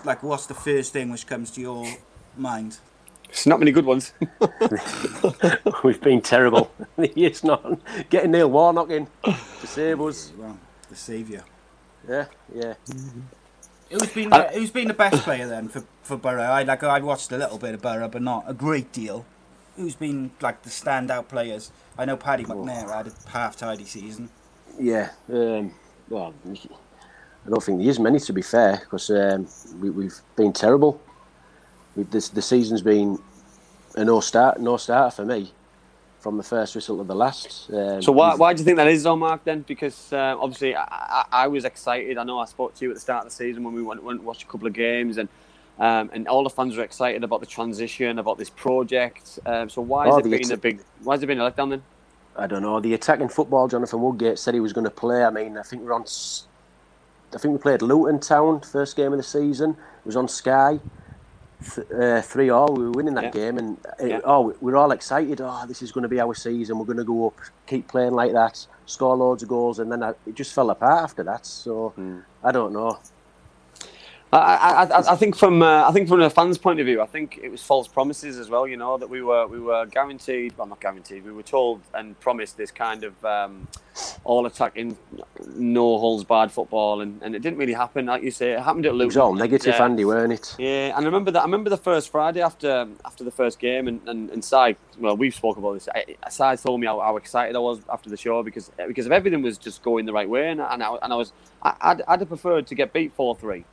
Like, 0.05 0.23
what's 0.23 0.47
the 0.47 0.55
first 0.55 0.93
thing 0.93 1.11
which 1.11 1.27
comes 1.27 1.51
to 1.53 1.61
your 1.61 1.87
mind? 2.37 2.79
It's 3.29 3.47
not 3.47 3.59
many 3.59 3.73
good 3.73 3.85
ones. 3.87 4.13
We've 5.85 6.01
been 6.01 6.21
terrible. 6.21 6.71
it's 6.99 7.43
not 7.43 7.81
getting 8.09 8.31
Neil 8.31 8.51
Warnock 8.51 8.91
in 8.91 9.09
to 9.25 9.67
save 9.67 10.01
us. 10.01 10.33
Well, 10.37 10.59
the 10.89 10.97
saviour. 10.97 11.43
Yeah, 12.09 12.27
yeah. 12.55 12.75
Who's 13.91 14.13
been 14.13 14.33
I- 14.33 14.53
who's 14.53 14.71
been 14.71 14.89
the 14.89 14.95
best 14.95 15.23
player 15.23 15.49
then 15.49 15.69
for, 15.69 15.85
for 16.03 16.17
Boro? 16.17 16.43
I 16.43 16.63
like 16.63 16.83
I 16.85 17.01
watched 17.01 17.33
a 17.33 17.39
little 17.39 17.59
bit 17.59 17.75
of 17.75 17.83
Boro, 17.83 18.09
but 18.09 18.23
not 18.23 18.45
a 18.47 18.55
great 18.55 18.93
deal. 18.93 19.25
Who's 19.77 19.97
been 19.97 20.31
like 20.41 20.63
the 20.63 20.71
standout 20.71 21.29
players? 21.29 21.73
I 21.99 22.05
know 22.05 22.17
Paddy 22.17 22.45
McNair 22.45 22.95
had 22.95 23.09
a 23.09 23.31
half 23.31 23.57
tidy 23.57 23.85
season. 23.85 24.31
Yeah, 24.79 25.11
um, 25.33 25.75
well, 26.09 26.35
I 26.47 27.49
don't 27.49 27.63
think 27.63 27.79
there 27.81 27.89
is 27.89 27.99
many 27.99 28.19
to 28.21 28.33
be 28.33 28.43
fair 28.43 28.79
because 28.79 29.11
um, 29.11 29.49
we, 29.81 29.91
we've 29.91 30.19
been 30.37 30.53
terrible. 30.53 31.01
We've, 31.97 32.11
this, 32.11 32.29
the 32.29 32.43
season's 32.43 32.83
been 32.83 33.19
a 33.97 34.05
no 34.05 34.21
start, 34.21 34.61
no 34.61 34.77
starter 34.77 35.15
for 35.15 35.25
me 35.25 35.53
from 36.21 36.37
the 36.39 36.43
first 36.43 36.75
whistle 36.75 36.97
to 36.99 37.05
the 37.05 37.15
last. 37.15 37.71
Um, 37.71 38.01
So 38.01 38.11
why, 38.11 38.35
why 38.35 38.55
do 38.55 38.61
you 38.61 38.65
think 38.65 38.79
that 38.79 38.89
is, 38.89 39.03
though, 39.03 39.15
Mark? 39.15 39.45
Then 39.45 39.61
because 39.61 40.13
uh, 40.13 40.37
obviously 40.41 40.75
I, 40.75 40.85
I, 40.89 41.25
I 41.33 41.47
was 41.49 41.65
excited. 41.65 42.17
I 42.17 42.25
know 42.25 42.39
I 42.39 42.47
spoke 42.47 42.75
to 42.77 42.85
you 42.85 42.91
at 42.91 42.95
the 42.95 43.01
start 43.01 43.27
of 43.27 43.31
the 43.31 43.37
season 43.37 43.63
when 43.63 43.75
we 43.75 43.83
went, 43.83 44.03
went 44.03 44.21
and 44.21 44.27
watched 44.27 44.43
a 44.43 44.47
couple 44.47 44.67
of 44.67 44.73
games, 44.73 45.19
and 45.19 45.29
um, 45.79 46.11
and 46.13 46.29
all 46.29 46.45
the 46.45 46.51
fans 46.51 46.77
were 46.77 46.85
excited 46.85 47.25
about 47.25 47.41
the 47.41 47.47
transition, 47.47 48.19
about 48.19 48.39
this 48.39 48.51
project. 48.51 49.39
Um, 49.47 49.69
so 49.69 49.83
why 49.83 50.07
has 50.07 50.15
Oh, 50.15 50.19
it 50.19 50.31
been 50.31 50.53
a 50.53 50.57
big? 50.57 50.81
Why 51.03 51.15
has 51.15 51.23
it 51.23 51.27
been 51.27 51.41
a 51.41 51.51
letdown 51.51 51.71
then? 51.71 51.83
I 52.37 52.47
don't 52.47 52.63
know. 52.63 52.81
The 52.81 52.95
attacking 52.95 53.29
football, 53.29 53.69
Jonathan 53.69 54.01
Woodgate 54.01 54.39
said 54.39 54.55
he 54.55 54.61
was 54.61 54.73
going 54.73 54.85
to 54.85 54.91
play. 54.91 55.25
I 55.25 55.31
mean, 55.31 55.57
I 55.57 55.63
think 55.63 55.83
we're 55.83 55.93
on. 55.93 56.05
I 57.35 57.39
think 57.39 57.53
we 57.53 57.59
played 57.59 57.83
Luton 57.83 58.21
Town 58.21 58.61
first 58.61 58.97
game 58.97 59.13
of 59.13 59.19
the 59.19 59.23
season. 59.25 59.71
It 59.71 60.07
was 60.07 60.17
on 60.17 60.29
Sky. 60.29 60.79
Th- 61.75 61.87
uh, 61.91 62.21
three 62.23 62.51
all. 62.51 62.73
We 62.75 62.85
were 62.85 62.91
winning 62.91 63.15
that 63.15 63.25
Yeah. 63.25 63.31
game, 63.31 63.59
and 63.59 63.79
it, 63.99 64.09
Yeah. 64.09 64.21
oh, 64.25 64.41
we- 64.43 64.55
we're 64.61 64.77
all 64.77 64.91
excited. 64.93 65.41
Oh, 65.41 65.65
this 65.67 65.81
is 65.83 65.91
going 65.93 66.03
to 66.03 66.09
be 66.09 66.21
our 66.21 66.35
season. 66.35 66.79
We're 66.79 66.85
going 66.85 66.99
to 66.99 67.05
go 67.05 67.29
up, 67.29 67.35
keep 67.67 67.89
playing 67.89 68.13
like 68.13 68.33
that, 68.33 68.67
score 68.87 69.17
loads 69.17 69.43
of 69.43 69.49
goals, 69.49 69.79
and 69.79 69.91
then 69.91 70.03
I, 70.03 70.11
it 70.27 70.35
just 70.35 70.53
fell 70.53 70.71
apart 70.71 71.03
after 71.03 71.23
that. 71.25 71.47
So 71.47 71.93
Hmm. 71.97 72.19
I 72.43 72.53
don't 72.53 72.73
know. 72.73 72.99
I, 74.39 74.55
I, 74.57 74.85
I, 74.85 75.13
I 75.13 75.17
think 75.17 75.37
from 75.37 75.63
uh, 75.63 75.89
I 75.89 75.93
think 75.93 76.09
from 76.09 76.21
a 76.21 76.31
fan's 76.31 76.59
point 76.59 76.81
of 76.81 76.87
view, 76.87 77.01
I 77.03 77.07
think 77.07 77.39
it 77.43 77.51
was 77.51 77.63
false 77.63 77.89
promises 77.89 78.39
as 78.39 78.51
well. 78.51 78.67
You 78.67 78.77
know 78.77 78.99
that 78.99 79.09
we 79.09 79.23
were 79.23 79.47
we 79.47 79.61
were 79.61 79.87
guaranteed, 79.87 80.57
well 80.57 80.67
not 80.67 80.81
guaranteed, 80.81 81.25
we 81.25 81.33
were 81.33 81.43
told 81.43 81.83
and 81.95 82.19
promised 82.21 82.57
this 82.57 82.71
kind 82.71 83.05
of 83.05 83.25
um, 83.25 83.69
all 84.25 84.47
attacking, 84.47 84.99
no 85.55 85.99
holes 85.99 86.25
barred 86.25 86.51
football, 86.51 87.01
and, 87.01 87.23
and 87.23 87.35
it 87.37 87.43
didn't 87.43 87.59
really 87.59 87.73
happen. 87.75 88.07
Like 88.07 88.23
you 88.23 88.31
say, 88.31 88.53
it 88.53 88.61
happened 88.61 88.87
at 88.87 88.91
It 88.91 88.95
Luton. 88.95 89.07
was 89.09 89.17
all 89.17 89.35
negative, 89.35 89.75
Yeah. 89.77 89.85
Andy, 89.85 90.05
weren't 90.05 90.33
it? 90.33 90.57
Yeah, 90.59 90.97
and 90.97 91.05
I 91.05 91.07
remember 91.07 91.31
that. 91.31 91.41
I 91.41 91.45
remember 91.45 91.71
the 91.71 91.77
first 91.77 92.11
Friday 92.11 92.43
after 92.43 92.89
after 93.05 93.25
the 93.25 93.31
first 93.31 93.59
game, 93.59 93.89
and 93.89 94.01
and, 94.09 94.31
and 94.31 94.45
Si. 94.45 94.77
Well, 94.99 95.17
we've 95.17 95.35
spoke 95.35 95.57
about 95.59 95.75
this. 95.75 95.89
I, 95.95 96.05
Si 96.29 96.57
told 96.63 96.81
me 96.81 96.87
how, 96.87 97.01
how 97.01 97.17
excited 97.17 97.57
I 97.57 97.61
was 97.61 97.81
after 97.93 98.11
the 98.11 98.17
show 98.17 98.43
because 98.43 98.71
because 98.87 99.07
of 99.07 99.13
everything 99.13 99.43
was 99.43 99.59
just 99.59 99.83
going 99.83 100.07
the 100.07 100.13
right 100.13 100.29
way, 100.29 100.49
and 100.51 100.61
and 100.61 100.83
I, 100.83 100.95
and 101.03 101.13
I 101.13 101.17
was 101.17 101.33
I, 101.63 101.75
I'd, 101.81 102.03
I'd 102.09 102.21
have 102.21 102.29
preferred 102.29 102.67
to 102.69 102.75
get 102.75 102.93
beat 102.93 103.13
four 103.15 103.37
three, 103.37 103.65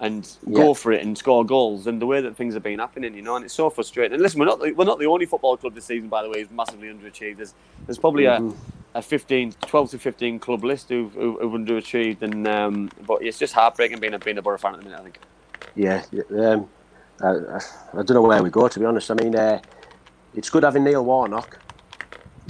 and 0.00 0.28
go 0.52 0.68
Yeah. 0.68 0.72
for 0.74 0.92
it 0.92 1.02
and 1.02 1.16
score 1.16 1.42
goals 1.44 1.86
And 1.86 2.02
the 2.02 2.06
way 2.06 2.20
that 2.20 2.36
things 2.36 2.52
have 2.54 2.62
been 2.62 2.78
happening. 2.78 3.14
You 3.14 3.22
know, 3.22 3.36
and 3.36 3.44
it's 3.44 3.54
so 3.54 3.70
frustrating. 3.70 4.12
And 4.14 4.22
listen, 4.22 4.38
we're 4.38 4.46
not 4.46 4.60
the, 4.60 4.72
we're 4.72 4.84
not 4.84 4.98
the 4.98 5.06
only 5.06 5.24
football 5.26 5.56
club 5.56 5.74
this 5.74 5.86
season, 5.86 6.08
by 6.08 6.22
the 6.22 6.28
way, 6.28 6.40
who's 6.40 6.50
massively 6.50 6.88
underachieved. 6.88 7.36
There's 7.38 7.54
there's 7.86 7.98
probably 7.98 8.24
Mhm. 8.24 8.52
a 8.52 8.98
a 8.98 9.02
15, 9.02 9.52
12 9.60 9.90
to 9.90 9.98
15 9.98 10.38
club 10.38 10.64
list 10.64 10.88
who've, 10.88 11.12
who've 11.12 11.52
underachieved, 11.52 12.22
and 12.22 12.48
um, 12.48 12.90
but 13.06 13.22
it's 13.22 13.38
just 13.38 13.52
heartbreaking 13.52 14.00
being 14.00 14.14
a 14.14 14.18
being 14.18 14.38
a 14.38 14.42
Boro 14.42 14.56
fan 14.56 14.72
at 14.74 14.78
the 14.80 14.84
minute. 14.84 14.98
I 14.98 15.02
think. 15.02 15.18
Yeah. 15.74 16.02
Um, 16.38 16.68
I, 17.22 17.28
I, 17.28 17.60
I 17.92 18.02
don't 18.02 18.14
know 18.14 18.22
where 18.22 18.42
we 18.42 18.48
go, 18.50 18.68
to 18.68 18.78
be 18.80 18.86
honest. 18.86 19.10
I 19.10 19.14
mean, 19.14 19.36
uh, 19.36 19.60
it's 20.34 20.48
good 20.50 20.62
having 20.62 20.84
Neil 20.84 21.04
Warnock. 21.04 21.58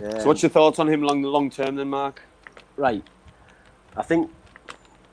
Um, 0.04 0.20
So, 0.20 0.26
what's 0.26 0.42
your 0.42 0.50
thoughts 0.50 0.78
on 0.78 0.88
him 0.88 1.02
long 1.02 1.22
long 1.22 1.50
term, 1.50 1.74
then, 1.76 1.88
Mark? 1.90 2.22
Right. 2.76 3.02
I 3.96 4.02
think 4.02 4.30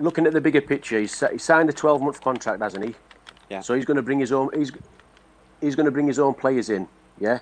looking 0.03 0.27
at 0.27 0.33
the 0.33 0.41
bigger 0.41 0.62
picture, 0.62 1.00
he's, 1.00 1.24
he 1.31 1.38
signed 1.38 1.69
a 1.69 1.74
12 1.74 2.01
month 2.01 2.22
contract, 2.22 2.62
hasn't 2.62 2.83
he? 2.86 2.95
Yeah. 3.50 3.62
So 3.62 3.74
he's 3.74 3.86
going 3.86 3.98
to 3.98 4.03
bring 4.03 4.19
his 4.19 4.31
own. 4.31 4.50
He's 4.55 4.72
he's 5.62 5.75
going 5.75 5.86
to 5.86 5.91
bring 5.91 6.07
his 6.07 6.19
own 6.19 6.33
players 6.33 6.69
in. 6.69 6.88
Yeah. 7.19 7.39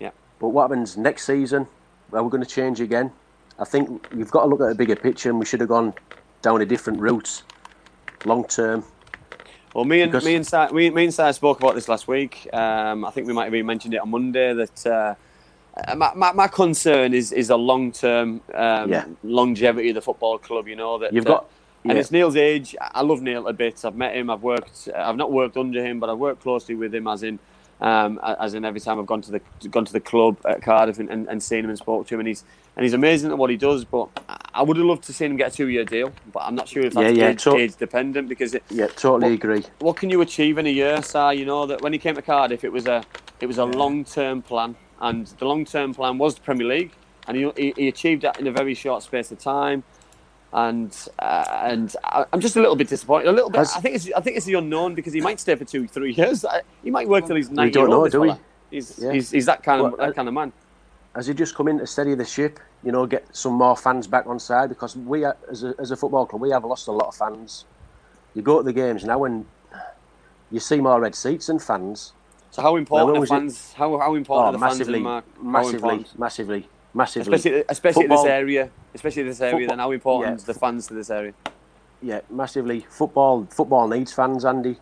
Yeah. 0.00 0.10
But 0.38 0.48
what 0.48 0.62
happens 0.70 0.96
next 0.96 1.24
season? 1.26 1.66
Well, 2.10 2.24
we're 2.24 2.30
going 2.30 2.42
to 2.42 2.48
change 2.48 2.80
again. 2.80 3.12
I 3.58 3.64
think 3.64 4.06
you've 4.16 4.30
got 4.30 4.42
to 4.42 4.48
look 4.48 4.60
at 4.60 4.70
a 4.70 4.74
bigger 4.74 4.96
picture, 4.96 5.28
and 5.30 5.38
we 5.38 5.44
should 5.44 5.60
have 5.60 5.68
gone 5.68 5.92
down 6.42 6.62
a 6.62 6.66
different 6.66 7.00
route, 7.00 7.42
long 8.24 8.44
term. 8.44 8.84
Well, 9.74 9.84
me 9.84 10.00
and 10.00 10.10
Because- 10.10 10.24
me 10.24 10.34
and 10.36 10.46
Si, 10.46 10.66
me, 10.72 10.90
me 10.90 11.04
and 11.04 11.14
Si 11.14 11.32
spoke 11.32 11.58
about 11.60 11.74
this 11.74 11.88
last 11.88 12.08
week. 12.08 12.48
Um, 12.52 13.04
I 13.04 13.10
think 13.10 13.26
we 13.26 13.32
might 13.34 13.44
have 13.44 13.54
even 13.54 13.66
mentioned 13.66 13.94
it 13.94 13.98
on 14.00 14.10
Monday 14.10 14.54
that 14.54 14.86
uh, 14.86 15.14
my, 15.96 16.12
my, 16.14 16.32
my 16.32 16.48
concern 16.48 17.12
is 17.12 17.32
is 17.32 17.50
a 17.50 17.56
long 17.56 17.92
term 17.92 18.40
um, 18.54 18.90
Yeah. 18.90 19.04
longevity 19.22 19.90
of 19.90 19.96
the 19.96 20.00
football 20.02 20.38
club. 20.38 20.68
You 20.68 20.76
know 20.76 20.98
that 20.98 21.12
You've 21.12 21.24
got- 21.26 21.50
and 21.88 21.98
it's 21.98 22.10
Neil's 22.10 22.36
age. 22.36 22.76
I 22.80 23.02
love 23.02 23.22
Neil 23.22 23.46
a 23.46 23.52
bit. 23.52 23.84
I've 23.84 23.96
met 23.96 24.14
him. 24.16 24.30
I've 24.30 24.42
worked. 24.42 24.88
I've 24.94 25.16
not 25.16 25.32
worked 25.32 25.56
under 25.56 25.84
him, 25.84 26.00
but 26.00 26.10
I've 26.10 26.18
worked 26.18 26.42
closely 26.42 26.74
with 26.74 26.94
him, 26.94 27.06
as 27.06 27.22
in. 27.22 27.38
Um, 27.80 28.18
as 28.24 28.54
in 28.54 28.64
every 28.64 28.80
time 28.80 28.98
I've 28.98 29.06
gone 29.06 29.20
to 29.22 29.30
the 29.30 29.40
gone 29.70 29.84
to 29.84 29.92
the 29.92 30.00
club 30.00 30.36
at 30.44 30.62
Cardiff 30.62 30.98
and, 30.98 31.08
and, 31.08 31.28
and 31.28 31.40
seen 31.40 31.60
him 31.60 31.68
and 31.70 31.78
spoke 31.78 32.08
to 32.08 32.14
him 32.14 32.18
and 32.18 32.26
he's 32.26 32.42
and 32.76 32.82
he's 32.82 32.92
amazing 32.92 33.30
at 33.30 33.38
what 33.38 33.50
he 33.50 33.56
does. 33.56 33.84
But 33.84 34.08
I- 34.52 34.62
would 34.62 34.76
have 34.78 34.84
loved 34.86 35.04
to 35.04 35.12
see 35.12 35.26
him 35.26 35.36
get 35.36 35.52
a 35.52 35.56
two 35.56 35.68
year 35.68 35.84
deal, 35.84 36.10
but 36.32 36.40
I'm 36.40 36.56
not 36.56 36.66
sure 36.66 36.84
if 36.84 36.92
that's 36.94 37.16
Yeah, 37.16 37.26
yeah, 37.26 37.30
age, 37.30 37.44
to- 37.44 37.54
age 37.56 37.76
dependent 37.76 38.28
because 38.28 38.54
it, 38.54 38.64
Yeah, 38.68 38.88
totally 38.88 39.26
Well- 39.26 39.32
agree. 39.34 39.64
what 39.78 39.94
can 39.94 40.10
you 40.10 40.20
achieve 40.22 40.58
in 40.58 40.66
a 40.66 40.70
year, 40.70 41.00
Si? 41.04 41.34
You 41.34 41.44
know 41.46 41.66
that 41.66 41.80
when 41.80 41.92
he 41.92 42.00
came 42.00 42.16
to 42.16 42.22
Cardiff, 42.22 42.64
it 42.64 42.72
was 42.72 42.88
a 42.88 43.04
it 43.40 43.46
was 43.46 43.58
a 43.58 43.64
long 43.64 44.04
term 44.04 44.42
plan, 44.42 44.74
and 45.00 45.28
the 45.38 45.44
long 45.44 45.64
term 45.64 45.94
plan 45.94 46.18
was 46.18 46.34
the 46.34 46.40
Premier 46.40 46.66
League, 46.66 46.90
and 47.28 47.36
he, 47.36 47.48
he, 47.56 47.74
he 47.76 47.86
achieved 47.86 48.22
that 48.22 48.40
in 48.40 48.48
a 48.48 48.50
very 48.52 48.74
short 48.74 49.04
space 49.04 49.30
of 49.30 49.38
time. 49.38 49.84
And 50.52 50.96
uh, 51.18 51.44
and 51.62 51.94
I- 52.04 52.24
I'm 52.32 52.40
just 52.40 52.56
a 52.56 52.60
little 52.60 52.76
bit 52.76 52.88
disappointed. 52.88 53.28
A 53.28 53.32
little 53.32 53.50
bit. 53.50 53.58
Has- 53.58 53.74
I 53.76 53.80
think 53.80 53.96
it's 53.96 54.10
I 54.16 54.20
think 54.20 54.36
it's 54.36 54.46
the 54.46 54.54
unknown 54.54 54.94
because 54.94 55.12
he 55.12 55.20
might 55.20 55.40
stay 55.40 55.54
for 55.56 55.64
two 55.66 55.86
three 55.86 56.12
years. 56.14 56.44
He 56.82 56.90
might 56.90 57.08
work 57.08 57.26
till 57.26 57.36
he's 57.36 57.50
We 57.50 57.56
ninety. 57.56 57.72
don't 57.72 57.90
know, 57.90 58.08
do 58.08 58.20
we? 58.22 58.32
He's, 58.70 58.98
Yeah. 58.98 59.12
he's 59.12 59.30
he's 59.30 59.46
that 59.46 59.62
kind 59.62 59.80
of 59.82 59.92
Well, 59.92 60.06
that 60.06 60.14
kind 60.16 60.26
of 60.28 60.34
man. 60.34 60.52
Has 61.14 61.26
he 61.26 61.34
just 61.34 61.54
come 61.54 61.68
in 61.68 61.78
to 61.78 61.86
steady 61.86 62.14
the 62.14 62.24
ship? 62.24 62.60
You 62.82 62.92
know, 62.92 63.06
get 63.06 63.26
some 63.36 63.54
more 63.54 63.76
fans 63.76 64.06
back 64.06 64.26
on 64.26 64.38
side 64.38 64.68
because 64.68 64.96
we, 64.96 65.24
as 65.24 65.64
a, 65.64 65.74
as 65.78 65.90
a 65.90 65.96
football 65.96 66.26
club, 66.26 66.40
we 66.40 66.50
have 66.50 66.64
lost 66.64 66.86
a 66.86 66.92
lot 66.92 67.08
of 67.08 67.14
fans. 67.16 67.64
You 68.34 68.42
go 68.42 68.58
to 68.58 68.62
the 68.62 68.72
games 68.72 69.04
now 69.04 69.24
and 69.24 69.44
you 70.50 70.60
see 70.60 70.80
more 70.80 71.00
red 71.00 71.14
seats 71.14 71.48
and 71.48 71.60
fans. 71.62 72.12
So 72.52 72.62
how 72.62 72.76
important 72.76 73.18
are 73.18 73.24
it- 73.24 73.28
fans? 73.28 73.72
How 73.74 73.98
how 73.98 74.12
Oh, 74.12 74.14
important 74.14 74.46
are 74.46 74.52
the 74.52 74.58
fans 74.58 74.78
massively, 74.78 74.98
in 74.98 75.04
Mark? 75.04 75.24
Massively, 75.42 76.06
massively, 76.16 76.68
massively. 76.98 77.34
Especially 77.36 77.64
especially 77.76 78.02
Football- 78.08 78.24
this 78.24 78.30
area. 78.42 78.64
Especially 78.98 79.22
this 79.30 79.40
area. 79.40 79.52
Football- 79.54 79.68
Then 79.72 79.78
how 79.84 79.90
important 79.92 80.38
yeah. 80.40 80.46
the 80.52 80.54
fans 80.62 80.86
to 80.88 80.94
this 81.00 81.10
area? 81.18 81.32
Yeah, 82.10 82.20
massively. 82.30 82.80
Football, 83.00 83.46
football 83.58 83.88
needs 83.88 84.12
fans, 84.12 84.44
Andy. 84.44 84.76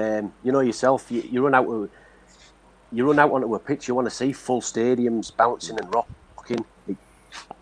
Um, 0.00 0.32
you 0.44 0.50
know 0.52 0.60
yourself. 0.60 1.00
You, 1.10 1.20
you 1.32 1.38
run 1.44 1.54
out. 1.54 1.66
of- 1.74 1.90
You 2.90 3.02
run 3.06 3.18
out 3.18 3.30
onto 3.32 3.54
a 3.54 3.58
pitch. 3.58 3.82
You 3.88 3.94
want 3.98 4.06
to 4.10 4.14
see 4.20 4.32
full 4.32 4.62
stadiums 4.62 5.26
bouncing 5.36 5.76
and 5.80 5.86
rocking. 5.94 6.64
It, 6.88 6.96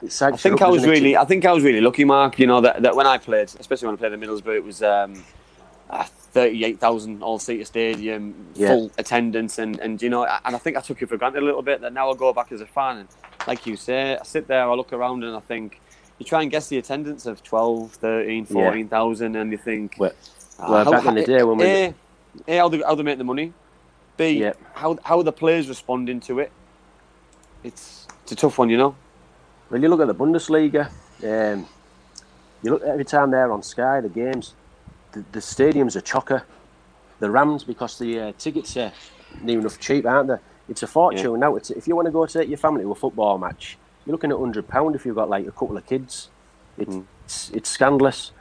it 0.02 0.22
I 0.22 0.36
think 0.44 0.62
I 0.62 0.68
was 0.68 0.86
really, 0.86 1.16
I 1.16 1.24
think 1.30 1.44
I 1.44 1.52
was 1.52 1.64
really 1.68 1.80
lucky, 1.88 2.04
Mark. 2.04 2.38
You 2.38 2.46
know 2.46 2.60
that, 2.66 2.82
that 2.84 2.94
when 2.98 3.08
I 3.14 3.18
played, 3.18 3.48
especially 3.58 3.86
when 3.88 3.96
I 3.96 3.98
played 4.02 4.12
in 4.12 4.20
Middlesbrough, 4.20 4.56
it 4.62 4.64
was 4.64 4.82
um, 4.82 5.12
uh, 5.90 6.04
thirty-eight 6.36 6.78
thousand 6.78 7.22
all-seater 7.22 7.64
stadium, 7.64 8.22
Yeah. 8.54 8.68
full 8.68 8.90
attendance, 8.98 9.58
and 9.62 9.72
and 9.84 10.00
you 10.00 10.10
know, 10.14 10.22
and 10.44 10.54
I 10.54 10.60
think 10.64 10.76
I 10.76 10.80
took 10.80 11.02
it 11.02 11.08
for 11.08 11.16
granted 11.16 11.42
a 11.42 11.46
little 11.50 11.62
bit. 11.70 11.80
That 11.80 11.92
now 11.92 12.10
I 12.10 12.14
go 12.14 12.32
back 12.32 12.52
as 12.52 12.60
a 12.60 12.66
fan, 12.66 12.94
and 12.98 13.08
like 13.46 13.66
you 13.66 13.76
say, 13.76 14.16
I 14.16 14.24
sit 14.24 14.48
there, 14.48 14.68
I 14.68 14.74
look 14.74 14.92
around, 14.92 15.24
and 15.24 15.36
I 15.36 15.40
think 15.40 15.80
you 16.18 16.26
try 16.26 16.42
and 16.42 16.50
guess 16.50 16.68
the 16.68 16.78
attendance 16.78 17.26
of 17.26 17.42
12, 17.42 17.92
13, 17.92 18.46
Yeah. 18.48 18.52
14,000, 18.52 19.36
and 19.36 19.52
you 19.52 19.58
think, 19.58 19.96
Well, 19.98 20.12
ah, 20.58 20.70
well, 20.70 20.90
back 20.90 21.06
in 21.06 21.14
the 21.14 21.24
day 21.24 21.42
when 21.42 21.58
we- 21.58 21.64
a, 21.64 21.94
a 22.48 22.56
how 22.58 22.68
they 22.68 22.78
how 22.82 22.94
they 22.94 23.02
make 23.02 23.18
the 23.18 23.24
money, 23.24 23.52
b 24.16 24.30
Yeah. 24.40 24.52
how 24.74 24.98
how 25.04 25.22
the 25.22 25.32
players 25.32 25.68
responding 25.68 26.20
to 26.20 26.40
it. 26.40 26.50
It's 27.62 28.06
it's 28.22 28.32
a 28.32 28.36
tough 28.36 28.58
one, 28.58 28.70
you 28.70 28.76
know. 28.76 28.94
When 29.68 29.82
you 29.82 29.88
look 29.88 30.00
at 30.00 30.06
the 30.06 30.14
Bundesliga, 30.14 30.90
um, 31.24 31.66
you 32.62 32.70
look 32.72 32.82
every 32.82 33.04
time 33.04 33.30
they're 33.30 33.50
on 33.52 33.62
Sky, 33.62 34.00
the 34.00 34.08
games, 34.08 34.54
the, 35.12 35.24
the 35.32 35.40
stadiums 35.40 35.96
are 35.96 36.00
chocker. 36.00 36.42
The 37.18 37.30
Rams, 37.30 37.64
because 37.64 37.98
the 37.98 38.20
uh, 38.20 38.32
tickets 38.38 38.76
are 38.76 38.92
near 39.40 39.58
enough 39.58 39.80
cheap, 39.80 40.04
aren't 40.06 40.28
they? 40.28 40.36
It's 40.68 40.82
a 40.82 40.86
fortune 40.86 41.40
now. 41.40 41.56
It's, 41.56 41.70
if 41.70 41.86
you 41.86 41.94
want 41.96 42.06
to 42.06 42.12
go 42.12 42.26
take 42.26 42.48
your 42.48 42.58
family 42.58 42.82
to 42.82 42.90
a 42.90 42.94
football 42.94 43.38
match, 43.38 43.78
you're 44.04 44.12
looking 44.12 44.30
at 44.32 44.38
hundred 44.38 44.66
pound 44.68 44.94
if 44.94 45.06
you've 45.06 45.14
got 45.16 45.28
like 45.30 45.46
a 45.46 45.52
couple 45.52 45.76
of 45.76 45.86
kids. 45.86 46.28
It's 46.78 47.50
it's 47.52 47.68
scandalous, 47.70 48.32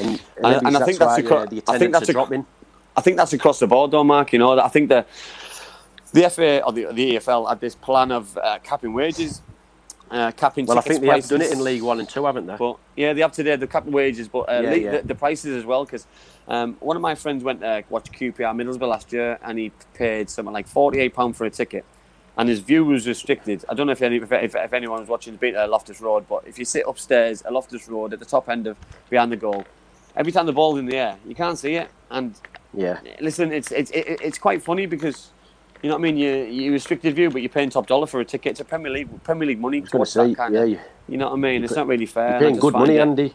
and, 0.00 0.20
and. 0.42 0.66
And- 0.66 0.76
I 0.76 0.84
think 0.84 0.98
that's 0.98 1.00
why 1.00 1.18
acro- 1.18 1.36
uh, 1.38 1.46
the 1.46 1.62
I 1.68 1.78
think 1.78 1.92
that's 1.92 2.04
ac- 2.04 2.12
dropping. 2.12 2.46
I 2.96 3.00
think 3.02 3.16
that's 3.16 3.32
across 3.32 3.58
the 3.60 3.66
board, 3.66 3.90
though, 3.92 4.04
Mark. 4.04 4.32
You 4.32 4.38
know, 4.38 4.58
I 4.58 4.68
think 4.68 4.88
the 4.88 5.04
the 6.12 6.28
FA 6.30 6.62
or 6.64 6.72
the, 6.72 6.86
the 6.92 7.16
EFL 7.16 7.48
had 7.48 7.60
this 7.60 7.74
plan 7.74 8.10
of 8.12 8.36
uh, 8.38 8.58
capping 8.62 8.92
wages, 8.92 9.42
uh, 10.10 10.32
capping. 10.32 10.66
Well, 10.66 10.78
I 10.78 10.80
think 10.82 11.00
they 11.02 11.06
have 11.08 11.28
done 11.28 11.40
it 11.42 11.52
in 11.52 11.62
League 11.62 11.82
One 11.82 12.00
and 12.00 12.08
Two, 12.08 12.24
haven't 12.26 12.46
they? 12.46 12.56
But 12.56 12.76
yeah, 12.96 13.12
they 13.12 13.20
have 13.20 13.32
today 13.32 13.56
the 13.56 13.66
capping 13.66 13.92
wages, 13.92 14.28
but 14.28 14.48
uh, 14.48 14.60
Yeah, 14.62 14.70
league- 14.70 14.82
yeah. 14.82 14.90
The, 14.98 15.08
the 15.08 15.14
prices 15.14 15.56
as 15.56 15.64
well. 15.64 15.84
Because 15.84 16.06
um, 16.48 16.76
one 16.80 16.96
of 16.96 17.02
my 17.02 17.14
friends 17.14 17.44
went 17.44 17.60
to 17.60 17.84
watch 17.88 18.10
QPR 18.10 18.54
Middlesbrough 18.54 18.88
last 18.88 19.12
year, 19.12 19.38
and 19.42 19.58
he 19.58 19.70
paid 19.94 20.28
something 20.28 20.52
like 20.52 20.66
forty-eight 20.66 21.14
pound 21.14 21.36
for 21.36 21.44
a 21.44 21.50
ticket, 21.50 21.84
and 22.36 22.48
his 22.48 22.58
view 22.60 22.84
was 22.84 23.06
restricted. 23.06 23.64
I 23.68 23.74
don't 23.74 23.86
know 23.86 23.92
if 23.92 24.02
any, 24.02 24.16
if, 24.16 24.32
if, 24.32 24.54
if 24.56 24.72
anyone 24.72 25.00
was 25.00 25.08
watching 25.08 25.34
the 25.34 25.38
beat 25.38 25.54
at 25.54 25.70
Loftus 25.70 26.00
Road, 26.00 26.26
but 26.28 26.42
if 26.46 26.58
you 26.58 26.64
sit 26.64 26.84
upstairs 26.88 27.42
at 27.42 27.52
Loftus 27.52 27.88
Road 27.88 28.12
at 28.12 28.18
the 28.18 28.24
top 28.26 28.48
end 28.48 28.66
of 28.66 28.76
behind 29.10 29.30
the 29.30 29.36
goal, 29.36 29.64
every 30.16 30.32
time 30.32 30.46
the 30.46 30.52
ball's 30.52 30.78
in 30.78 30.86
the 30.86 30.96
air, 30.96 31.16
you 31.26 31.34
can't 31.36 31.58
see 31.58 31.74
it, 31.76 31.88
and 32.10 32.34
yeah, 32.74 32.98
listen, 33.20 33.52
it's 33.52 33.70
it's 33.70 33.90
it, 33.92 34.20
it's 34.20 34.38
quite 34.38 34.62
funny 34.62 34.86
because 34.86 35.30
you 35.82 35.88
know 35.88 35.94
what 35.96 36.00
I 36.00 36.02
mean. 36.02 36.16
You 36.16 36.44
you 36.44 36.72
restricted 36.72 37.14
view, 37.14 37.30
but 37.30 37.42
you're 37.42 37.48
paying 37.48 37.70
top 37.70 37.86
dollar 37.86 38.06
for 38.06 38.20
a 38.20 38.24
ticket. 38.24 38.50
It's 38.52 38.60
a 38.60 38.64
Premier 38.64 38.90
League 38.92 39.22
Premier 39.24 39.46
League 39.48 39.60
money. 39.60 39.78
I 39.78 39.80
was 39.82 39.90
going 39.90 39.98
What's 40.00 40.12
to 40.12 40.18
say, 40.20 40.28
that 40.28 40.36
kind 40.36 40.54
yeah, 40.54 40.62
of, 40.62 40.68
you- 40.70 40.80
you 41.08 41.16
know 41.16 41.26
what 41.28 41.34
I 41.34 41.36
mean. 41.38 41.64
It's 41.64 41.74
not 41.74 41.86
really 41.88 42.06
fair. 42.06 42.32
you're 42.32 42.40
paying 42.40 42.56
good 42.56 42.74
money, 42.74 42.96
it- 42.96 43.00
Andy. 43.00 43.34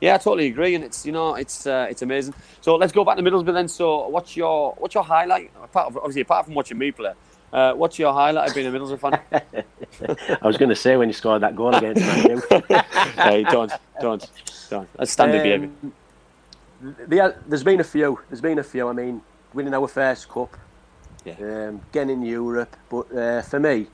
Yeah, 0.00 0.14
I 0.16 0.18
totally 0.18 0.48
agree, 0.48 0.74
and 0.74 0.84
it's 0.84 1.06
you 1.06 1.12
know 1.12 1.36
it's 1.36 1.66
uh, 1.66 1.86
it's 1.88 2.02
amazing. 2.02 2.34
So 2.60 2.76
let's 2.76 2.92
go 2.92 3.02
back 3.04 3.16
to 3.16 3.22
Middlesbrough 3.22 3.54
then. 3.54 3.68
So 3.68 4.08
what's 4.08 4.36
your 4.36 4.74
what's 4.78 4.94
your 4.94 5.04
highlight? 5.04 5.50
Apart 5.62 5.86
of, 5.88 5.96
obviously, 5.96 6.20
apart 6.22 6.44
from 6.44 6.54
watching 6.54 6.76
me 6.76 6.90
play, 6.92 7.12
uh, 7.52 7.72
what's 7.72 7.98
your 7.98 8.12
highlight 8.12 8.48
of 8.50 8.54
being 8.54 8.66
a 8.66 8.70
Middlesbrough 8.70 9.00
fan? 9.00 10.36
I 10.42 10.46
was 10.46 10.58
going 10.58 10.68
to 10.68 10.76
say 10.76 10.98
when 10.98 11.08
you 11.08 11.14
scored 11.14 11.42
that 11.42 11.56
goal 11.56 11.74
against 11.74 12.02
Man 12.02 12.28
U. 12.28 12.42
hey, 13.16 13.44
don't 13.44 13.72
don't 14.02 14.30
don't. 14.68 14.88
That's 14.98 15.12
standard 15.12 15.42
behaviour. 15.42 15.70
Um, 15.82 15.92
there, 16.82 17.40
there's 17.46 17.64
been 17.64 17.80
a 17.80 17.84
few. 17.84 18.18
There's 18.28 18.42
been 18.42 18.58
a 18.58 18.62
few. 18.64 18.88
I 18.88 18.92
mean, 18.92 19.22
winning 19.54 19.72
our 19.72 19.88
first 19.88 20.28
cup, 20.28 20.54
Yeah. 21.26 21.68
um, 21.68 21.80
getting 21.92 22.10
in 22.10 22.22
Europe. 22.22 22.76
But 22.88 23.12
uh, 23.16 23.42
for 23.42 23.58
me, 23.60 23.88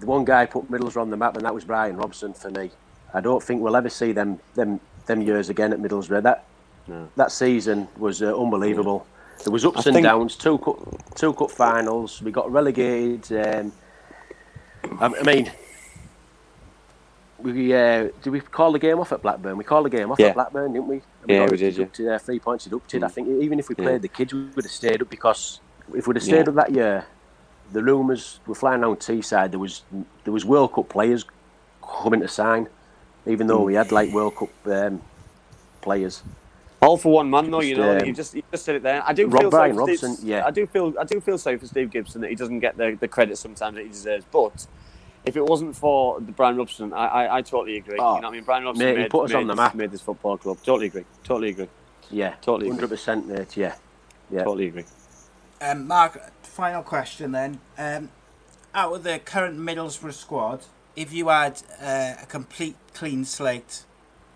the 0.00 0.06
one 0.06 0.24
guy 0.24 0.44
put 0.46 0.70
Middlesbrough 0.70 1.00
on 1.02 1.10
the 1.10 1.16
map, 1.16 1.36
and 1.36 1.44
that 1.46 1.54
was 1.54 1.64
Bryan 1.64 1.96
Robson. 1.96 2.34
For 2.34 2.50
me, 2.50 2.70
I 3.14 3.20
don't 3.20 3.42
think 3.42 3.62
we'll 3.62 3.76
ever 3.76 3.88
see 3.88 4.12
them 4.12 4.38
them 4.54 4.80
them 5.06 5.22
years 5.22 5.48
again 5.48 5.72
at 5.72 5.78
Middlesbrough. 5.80 6.22
That 6.22 6.44
No. 6.86 7.08
that 7.16 7.32
season 7.32 7.88
was 7.96 8.22
uh, 8.22 8.36
unbelievable. 8.38 9.06
There 9.44 9.52
was 9.52 9.64
ups 9.64 9.86
I 9.86 9.90
and 9.90 9.94
think- 9.96 10.04
downs. 10.06 10.36
Two 10.36 10.58
cup, 10.58 10.76
two 11.14 11.32
cup 11.32 11.50
finals. 11.50 12.20
We 12.22 12.30
got 12.30 12.50
relegated. 12.52 13.32
Um, 13.32 13.72
I 15.00 15.08
mean, 15.24 15.50
we 17.38 17.74
uh, 17.74 18.08
did 18.22 18.30
we 18.30 18.40
call 18.40 18.72
the 18.72 18.78
game 18.78 18.98
off 18.98 19.12
at 19.12 19.22
Blackburn? 19.22 19.56
We 19.56 19.64
called 19.64 19.86
the 19.86 19.90
game 19.90 20.10
off 20.10 20.18
Yeah. 20.18 20.28
at 20.28 20.34
Blackburn, 20.34 20.72
didn't 20.72 20.88
we? 20.88 20.96
And 21.22 21.28
Yeah, 21.30 21.38
got 21.40 21.50
we 21.50 21.56
did, 21.58 21.74
yeah. 21.74 21.78
deducted, 21.84 22.08
uh, 22.08 22.18
three 22.18 22.38
points 22.38 22.64
deducted. 22.64 23.02
I 23.04 23.08
Mm. 23.08 23.12
think 23.12 23.28
even 23.42 23.58
if 23.58 23.68
we 23.68 23.74
Yeah. 23.78 23.84
played 23.84 24.02
the 24.02 24.08
kids, 24.08 24.32
we 24.32 24.44
would 24.54 24.64
have 24.64 24.72
stayed 24.72 25.02
up 25.02 25.10
because 25.10 25.60
if 25.94 26.06
we'd 26.06 26.16
have 26.16 26.22
stayed 26.22 26.46
Yeah. 26.46 26.48
up 26.50 26.54
that 26.54 26.72
year, 26.72 27.06
the 27.72 27.82
rumours 27.82 28.40
were 28.46 28.54
flying 28.54 28.82
around 28.82 29.00
Teesside. 29.00 29.50
There 29.50 29.60
was 29.60 29.82
there 30.24 30.32
was 30.32 30.44
World 30.44 30.72
Cup 30.72 30.88
players 30.88 31.24
coming 31.82 32.20
to 32.20 32.28
sign, 32.28 32.68
even 33.26 33.46
though 33.46 33.62
we 33.62 33.74
had 33.74 33.92
like 33.92 34.12
World 34.12 34.36
Cup 34.36 34.50
um, 34.66 35.02
players. 35.82 36.22
All 36.82 36.96
for 36.96 37.12
one 37.12 37.30
man, 37.30 37.50
though. 37.50 37.60
You 37.60 37.74
Just, 37.74 37.86
know, 37.86 37.98
um, 37.98 38.06
you 38.06 38.12
just 38.12 38.34
you 38.34 38.42
just 38.50 38.64
said 38.64 38.76
it 38.76 38.82
there. 38.82 39.02
I 39.04 39.12
do 39.12 39.26
Rob- 39.26 39.40
feel 39.42 39.50
Bryan 39.50 39.74
sorry 39.74 39.86
for 39.86 39.90
Robson, 39.92 40.14
Steve, 40.16 40.28
yeah. 40.28 40.46
I 40.46 40.50
do 40.50 40.66
feel 40.66 40.94
I 41.00 41.04
do 41.04 41.20
feel 41.20 41.38
sorry 41.38 41.56
for 41.58 41.66
Steve 41.66 41.90
Gibson 41.90 42.20
that 42.20 42.30
he 42.30 42.36
doesn't 42.36 42.60
get 42.60 42.76
the, 42.76 42.96
the 43.00 43.08
credit 43.08 43.38
sometimes 43.38 43.76
that 43.76 43.82
he 43.82 43.88
deserves. 43.88 44.24
But 44.30 44.66
if 45.26 45.36
it 45.36 45.44
wasn't 45.44 45.76
for 45.76 46.20
the 46.20 46.30
Bryan 46.32 46.56
Robson, 46.56 46.92
I, 46.92 47.06
I, 47.06 47.36
I 47.38 47.42
totally 47.42 47.76
agree. 47.76 47.98
Oh, 47.98 48.14
you 48.14 48.20
know 48.22 48.28
what 48.28 48.32
I 48.32 48.36
mean? 48.36 48.44
Bryan 48.44 48.64
Robson 48.64 48.84
mate, 48.84 48.92
he 48.92 49.02
made, 49.02 49.10
put 49.10 49.24
us 49.24 49.30
made 49.30 49.36
on 49.36 49.46
the 49.48 49.54
this, 49.54 49.58
map. 49.58 49.74
Made 49.74 49.90
this 49.90 50.00
football 50.00 50.38
club. 50.38 50.58
Totally 50.64 50.86
agree. 50.86 51.04
Totally 51.24 51.50
agree. 51.50 51.68
Yeah, 52.10 52.34
Totally 52.40 52.66
agree. 52.66 52.76
hundred 52.76 52.88
percent, 52.88 53.26
mate. 53.26 53.56
Yeah, 53.56 53.74
yeah. 54.30 54.44
Totally 54.44 54.68
agree. 54.68 54.84
Um, 55.60 55.88
Mark, 55.88 56.32
final 56.42 56.82
question 56.82 57.32
then. 57.32 57.58
Um, 57.76 58.10
out 58.72 58.94
of 58.94 59.02
the 59.02 59.18
current 59.18 59.58
Middlesbrough 59.58 60.12
squad, 60.12 60.64
if 60.94 61.12
you 61.12 61.28
had 61.28 61.60
uh, 61.82 62.14
a 62.22 62.26
complete 62.26 62.76
clean 62.94 63.24
slate 63.24 63.84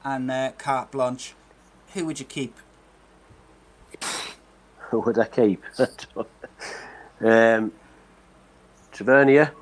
and 0.02 0.28
uh, 0.30 0.52
carte 0.58 0.90
blanche, 0.90 1.34
who 1.94 2.04
would 2.06 2.18
you 2.18 2.26
keep? 2.26 2.56
Who 4.90 4.98
would 4.98 5.20
I 5.20 5.26
keep? 5.26 5.62
um, 7.20 7.70
Tavernier. 8.90 9.52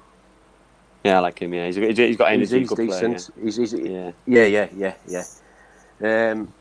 Yeah, 1.09 1.17
I 1.17 1.21
like 1.21 1.39
him. 1.39 1.55
Yeah, 1.55 1.67
he's, 1.67 1.77
he's 1.77 1.97
he's 1.97 2.17
got 2.19 2.33
He's, 2.33 2.53
energy. 2.53 2.59
he's 2.59 2.69
good 2.69 2.87
player, 2.87 3.09
decent. 3.09 3.35
He's, 3.43 3.57
he's, 3.57 3.73
yeah. 3.73 4.13
yeah, 4.27 4.45
yeah, 4.45 4.69
yeah, 4.77 4.95
yeah. 5.07 6.33
Um, 6.33 6.53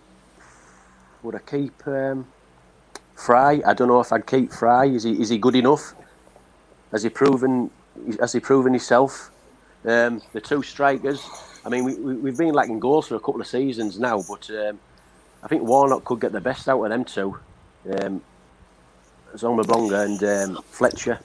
would 1.22 1.36
I 1.36 1.40
keep 1.40 1.86
um, 1.86 2.26
Fry? 3.16 3.62
I 3.66 3.74
don't 3.74 3.90
know 3.90 4.00
if 4.00 4.14
I'd 4.14 4.26
keep 4.26 4.54
Fry. 4.54 4.86
Is 4.86 5.04
he 5.04 5.22
is 5.22 5.28
he 5.28 5.38
good 5.38 5.56
enough? 5.56 5.94
Has 6.94 7.04
he 7.04 7.10
proven? 7.10 7.70
Has 8.22 8.32
he 8.32 8.40
proven 8.40 8.72
himself? 8.72 9.32
Um, 9.84 10.22
the 10.32 10.40
two 10.40 10.64
strikers. 10.64 11.22
I 11.66 11.70
mean, 11.70 11.84
we, 11.84 11.96
we 11.96 12.14
we've 12.16 12.38
been 12.38 12.54
lacking 12.54 12.80
goals 12.80 13.08
for 13.10 13.16
a 13.16 13.20
couple 13.20 13.42
of 13.42 13.48
seasons 13.48 14.00
now, 14.00 14.24
but 14.30 14.50
um, 14.50 14.80
I 15.44 15.50
think 15.50 15.64
Warnock 15.64 16.06
could 16.06 16.22
get 16.22 16.32
the 16.32 16.40
best 16.40 16.70
out 16.70 16.82
of 16.82 16.90
them 16.90 17.04
two. 17.04 17.38
Um, 18.00 18.22
Assombalonga 19.34 20.06
and 20.06 20.56
um, 20.58 20.64
Fletcher. 20.64 21.20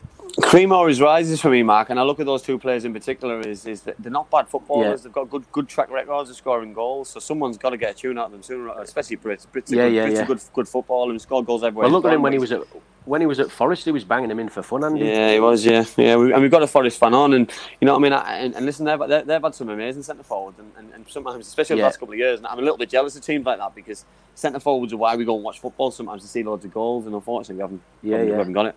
Cream 0.53 0.71
always 0.71 1.01
rises 1.01 1.41
for 1.41 1.49
me, 1.49 1.63
Mark, 1.63 1.89
and 1.89 1.99
I 1.99 2.03
look 2.03 2.21
at 2.21 2.27
those 2.27 2.43
two 2.43 2.59
players 2.59 2.85
in 2.85 2.93
particular. 2.93 3.41
Is 3.41 3.65
is 3.65 3.81
that 3.85 3.97
they're 3.99 4.13
not 4.13 4.31
bad 4.31 4.47
footballers. 4.51 5.01
Yeah. 5.01 5.05
They've 5.05 5.13
got 5.15 5.31
good 5.31 5.51
good 5.51 5.67
track 5.67 5.91
records 5.91 6.29
of 6.29 6.37
scoring 6.37 6.75
goals. 6.75 7.09
So 7.09 7.21
someone's 7.21 7.57
got 7.57 7.71
to 7.71 7.79
get 7.79 7.93
a 7.93 7.95
tune 7.95 8.19
out 8.19 8.27
of 8.27 8.33
them 8.33 8.43
sooner, 8.43 8.69
especially 8.79 9.17
Brits. 9.17 9.47
Brits 9.47 9.71
Yeah, 9.71 9.89
good, 9.89 9.95
yeah, 9.95 10.07
Brits 10.09 10.15
yeah. 10.17 10.27
good 10.27 10.41
good 10.53 10.69
football 10.69 11.09
and 11.09 11.19
score 11.23 11.43
goals 11.43 11.65
everywhere. 11.65 11.85
Well, 11.85 11.93
look 11.93 12.05
at 12.05 12.13
him 12.13 12.21
when 12.21 12.35
he 12.35 12.39
was 12.39 12.53
at 12.53 12.65
when 13.07 13.23
he 13.23 13.27
was 13.27 13.41
at 13.41 13.51
Forest. 13.51 13.87
He 13.87 13.93
was 13.93 14.05
banging 14.05 14.31
him 14.31 14.39
in 14.39 14.51
for 14.51 14.63
fun, 14.63 14.85
Andy. 14.85 15.07
Yeah, 15.07 15.33
he 15.33 15.41
was. 15.41 15.65
Yeah, 15.65 15.87
yeah. 15.97 16.17
We, 16.17 16.35
and 16.35 16.43
we've 16.43 16.51
got 16.51 16.63
a 16.63 16.67
Forest 16.67 17.01
fan 17.01 17.15
on, 17.15 17.33
and 17.33 17.51
you 17.81 17.87
know 17.87 17.95
what 17.95 18.01
I 18.01 18.03
mean. 18.03 18.13
I, 18.13 18.37
and, 18.41 18.55
and 18.55 18.67
listen, 18.67 18.85
they've, 18.85 18.99
they've 19.09 19.27
they've 19.27 19.43
had 19.43 19.55
some 19.55 19.71
amazing 19.71 20.03
centre 20.03 20.23
forwards, 20.23 20.59
and, 20.59 20.71
and, 20.77 20.93
and 20.93 21.09
sometimes, 21.09 21.47
especially 21.47 21.77
Yeah. 21.77 21.85
the 21.85 21.87
last 21.87 21.99
couple 21.99 22.13
of 22.13 22.19
years, 22.19 22.41
and 22.41 22.47
I'm 22.47 22.59
a 22.59 22.63
little 22.63 22.77
bit 22.77 22.91
jealous 22.91 23.17
of 23.17 23.25
teams 23.25 23.47
like 23.47 23.57
that 23.57 23.75
because 23.75 24.05
centre 24.35 24.61
forwards 24.61 24.93
are 24.93 24.99
why 24.99 25.17
we 25.17 25.25
go 25.25 25.35
and 25.35 25.45
watch 25.45 25.61
football 25.61 25.91
sometimes 25.91 26.21
to 26.21 26.29
see 26.29 26.43
loads 26.43 26.67
of 26.67 26.75
goals, 26.75 27.07
and 27.07 27.15
unfortunately, 27.15 27.55
we 27.55 27.63
haven't. 27.63 27.83
Yeah, 28.03 28.23
we 28.23 28.31
yeah. 28.33 28.37
haven't 28.37 28.53
got 28.53 28.67
it. 28.67 28.77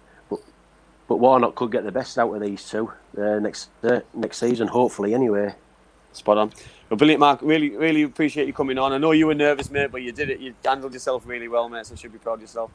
But 1.08 1.18
Warnock 1.18 1.56
could 1.56 1.72
get 1.72 1.84
the 1.84 1.92
best 1.92 2.18
out 2.18 2.34
of 2.34 2.42
these 2.42 2.68
two 2.68 2.92
uh, 3.18 3.40
next 3.40 3.70
uh, 3.84 4.02
next 4.14 4.38
season, 4.38 4.68
hopefully. 4.68 5.14
Anyway, 5.14 5.54
Spot 6.16 6.38
on. 6.38 6.54
Well, 6.90 6.98
brilliant, 6.98 7.20
Mark. 7.20 7.40
Really, 7.42 7.72
really 7.72 8.04
appreciate 8.04 8.48
you 8.48 8.54
coming 8.54 8.78
on. 8.78 8.94
I 8.94 8.98
know 8.98 9.12
you 9.12 9.28
were 9.28 9.36
nervous, 9.36 9.70
mate, 9.70 9.92
but 9.92 10.02
you 10.02 10.14
did 10.14 10.30
it. 10.30 10.40
You 10.40 10.56
handled 10.64 10.94
yourself 10.94 11.24
really 11.28 11.50
well, 11.50 11.68
mate. 11.68 11.86
So 11.86 11.94
you 11.94 11.98
should 11.98 12.14
be 12.14 12.20
proud 12.20 12.36
of 12.36 12.42
yourself. 12.42 12.72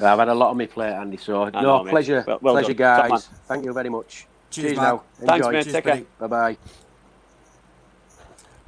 I've 0.00 0.18
had 0.18 0.28
a 0.28 0.34
lot 0.34 0.50
on 0.50 0.56
my 0.56 0.66
plate, 0.66 0.92
Andy. 0.92 1.16
So 1.16 1.48
no 1.50 1.60
know, 1.60 1.84
pleasure, 1.84 2.24
Well- 2.26 2.38
well 2.42 2.54
pleasure, 2.54 2.74
done. 2.74 3.00
Top 3.00 3.10
guys. 3.10 3.28
Thank 3.46 3.64
you 3.64 3.72
very 3.72 3.90
much. 3.90 4.26
Cheers, 4.50 4.76
now. 4.76 4.82
Mark. 4.82 5.04
Thanks, 5.14 5.46
Enjoy. 5.46 5.52
mate. 5.52 5.62
Cheers, 5.62 5.74
Take 5.74 5.84
care. 5.84 6.02
Bye 6.18 6.26
bye. 6.26 6.56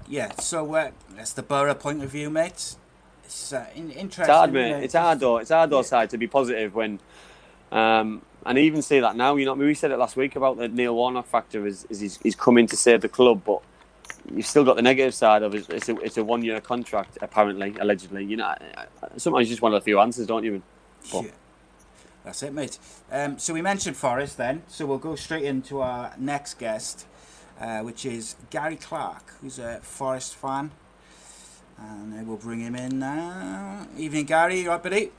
Yeah, 0.09 0.33
so 0.39 0.75
uh, 0.75 0.91
that's 1.17 1.33
the 1.33 1.43
Boro 1.43 1.75
point 1.75 2.03
of 2.05 2.11
view, 2.11 2.29
mate. 2.31 2.77
It's 3.25 3.53
uh, 3.53 3.67
interesting. 3.75 4.07
It's 4.07 4.17
hard, 4.17 4.51
isn't 4.51 4.55
mate. 4.55 4.71
it? 4.73 4.85
It's 4.85 4.95
hard, 4.95 5.21
though. 5.21 5.39
It's 5.39 5.51
hard, 5.51 5.71
though, 5.71 5.79
Yeah. 5.79 5.83
side 5.83 6.11
to 6.11 6.19
be 6.19 6.27
positive 6.27 6.75
when. 6.75 7.01
Um, 7.73 8.23
and 8.47 8.59
even 8.59 8.83
say 8.83 9.01
that 9.01 9.17
now. 9.17 9.37
You 9.37 9.47
know, 9.47 9.53
I 9.53 9.55
mean, 9.55 9.67
we 9.67 9.75
said 9.75 9.91
it 9.91 9.99
last 9.99 10.17
week 10.17 10.37
about 10.37 10.57
the 10.59 10.69
Neil 10.69 10.95
Warnock 10.95 11.27
factor. 11.27 11.67
Is, 11.67 11.85
is 11.91 12.01
he's, 12.01 12.17
he's 12.19 12.37
come 12.37 12.59
in 12.59 12.67
to 12.69 12.77
save 12.77 13.01
the 13.01 13.09
club, 13.09 13.43
but 13.45 13.61
you've 14.35 14.47
still 14.47 14.65
got 14.65 14.77
the 14.77 14.83
negative 14.83 15.15
side 15.15 15.43
of 15.43 15.55
it. 15.55 15.69
It's 15.71 15.89
a, 15.89 15.97
it's 16.01 16.17
a 16.17 16.25
one 16.25 16.43
year 16.43 16.61
contract, 16.61 17.19
apparently, 17.23 17.75
allegedly. 17.81 18.25
You 18.25 18.37
know, 18.39 18.55
sometimes 19.17 19.49
you 19.49 19.53
just 19.53 19.63
want 19.63 19.75
a 19.75 19.81
few 19.81 19.99
answers, 20.01 20.27
don't 20.27 20.45
you? 20.45 20.63
But- 21.13 21.25
Yeah. 21.25 21.31
That's 22.25 22.41
it, 22.45 22.53
mate. 22.53 22.79
Um, 23.11 23.37
so 23.41 23.53
we 23.53 23.63
mentioned 23.63 23.97
Forest 23.97 24.37
then, 24.37 24.63
so 24.69 24.87
we'll 24.87 24.99
go 24.99 25.17
straight 25.17 25.43
into 25.43 25.81
our 25.81 26.15
next 26.17 26.55
guest, 26.57 27.05
uh, 27.61 27.81
which 27.81 28.07
is 28.07 28.37
Gary 28.51 28.77
Clark, 28.77 29.35
who's 29.41 29.59
a 29.59 29.81
Forest 29.83 30.37
fan. 30.37 30.71
And 31.77 32.15
uh, 32.15 32.23
we'll 32.25 32.37
bring 32.37 32.61
him 32.61 32.77
in 32.77 33.01
now. 33.01 33.89
Evening, 33.99 34.27
Gary. 34.27 34.61
You 34.61 34.69
right, 34.69 34.81
buddy? 34.81 35.11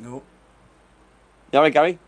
No. 0.00 0.22
You 1.52 1.58
all 1.58 1.62
right, 1.62 1.72
Gary? 1.72 1.98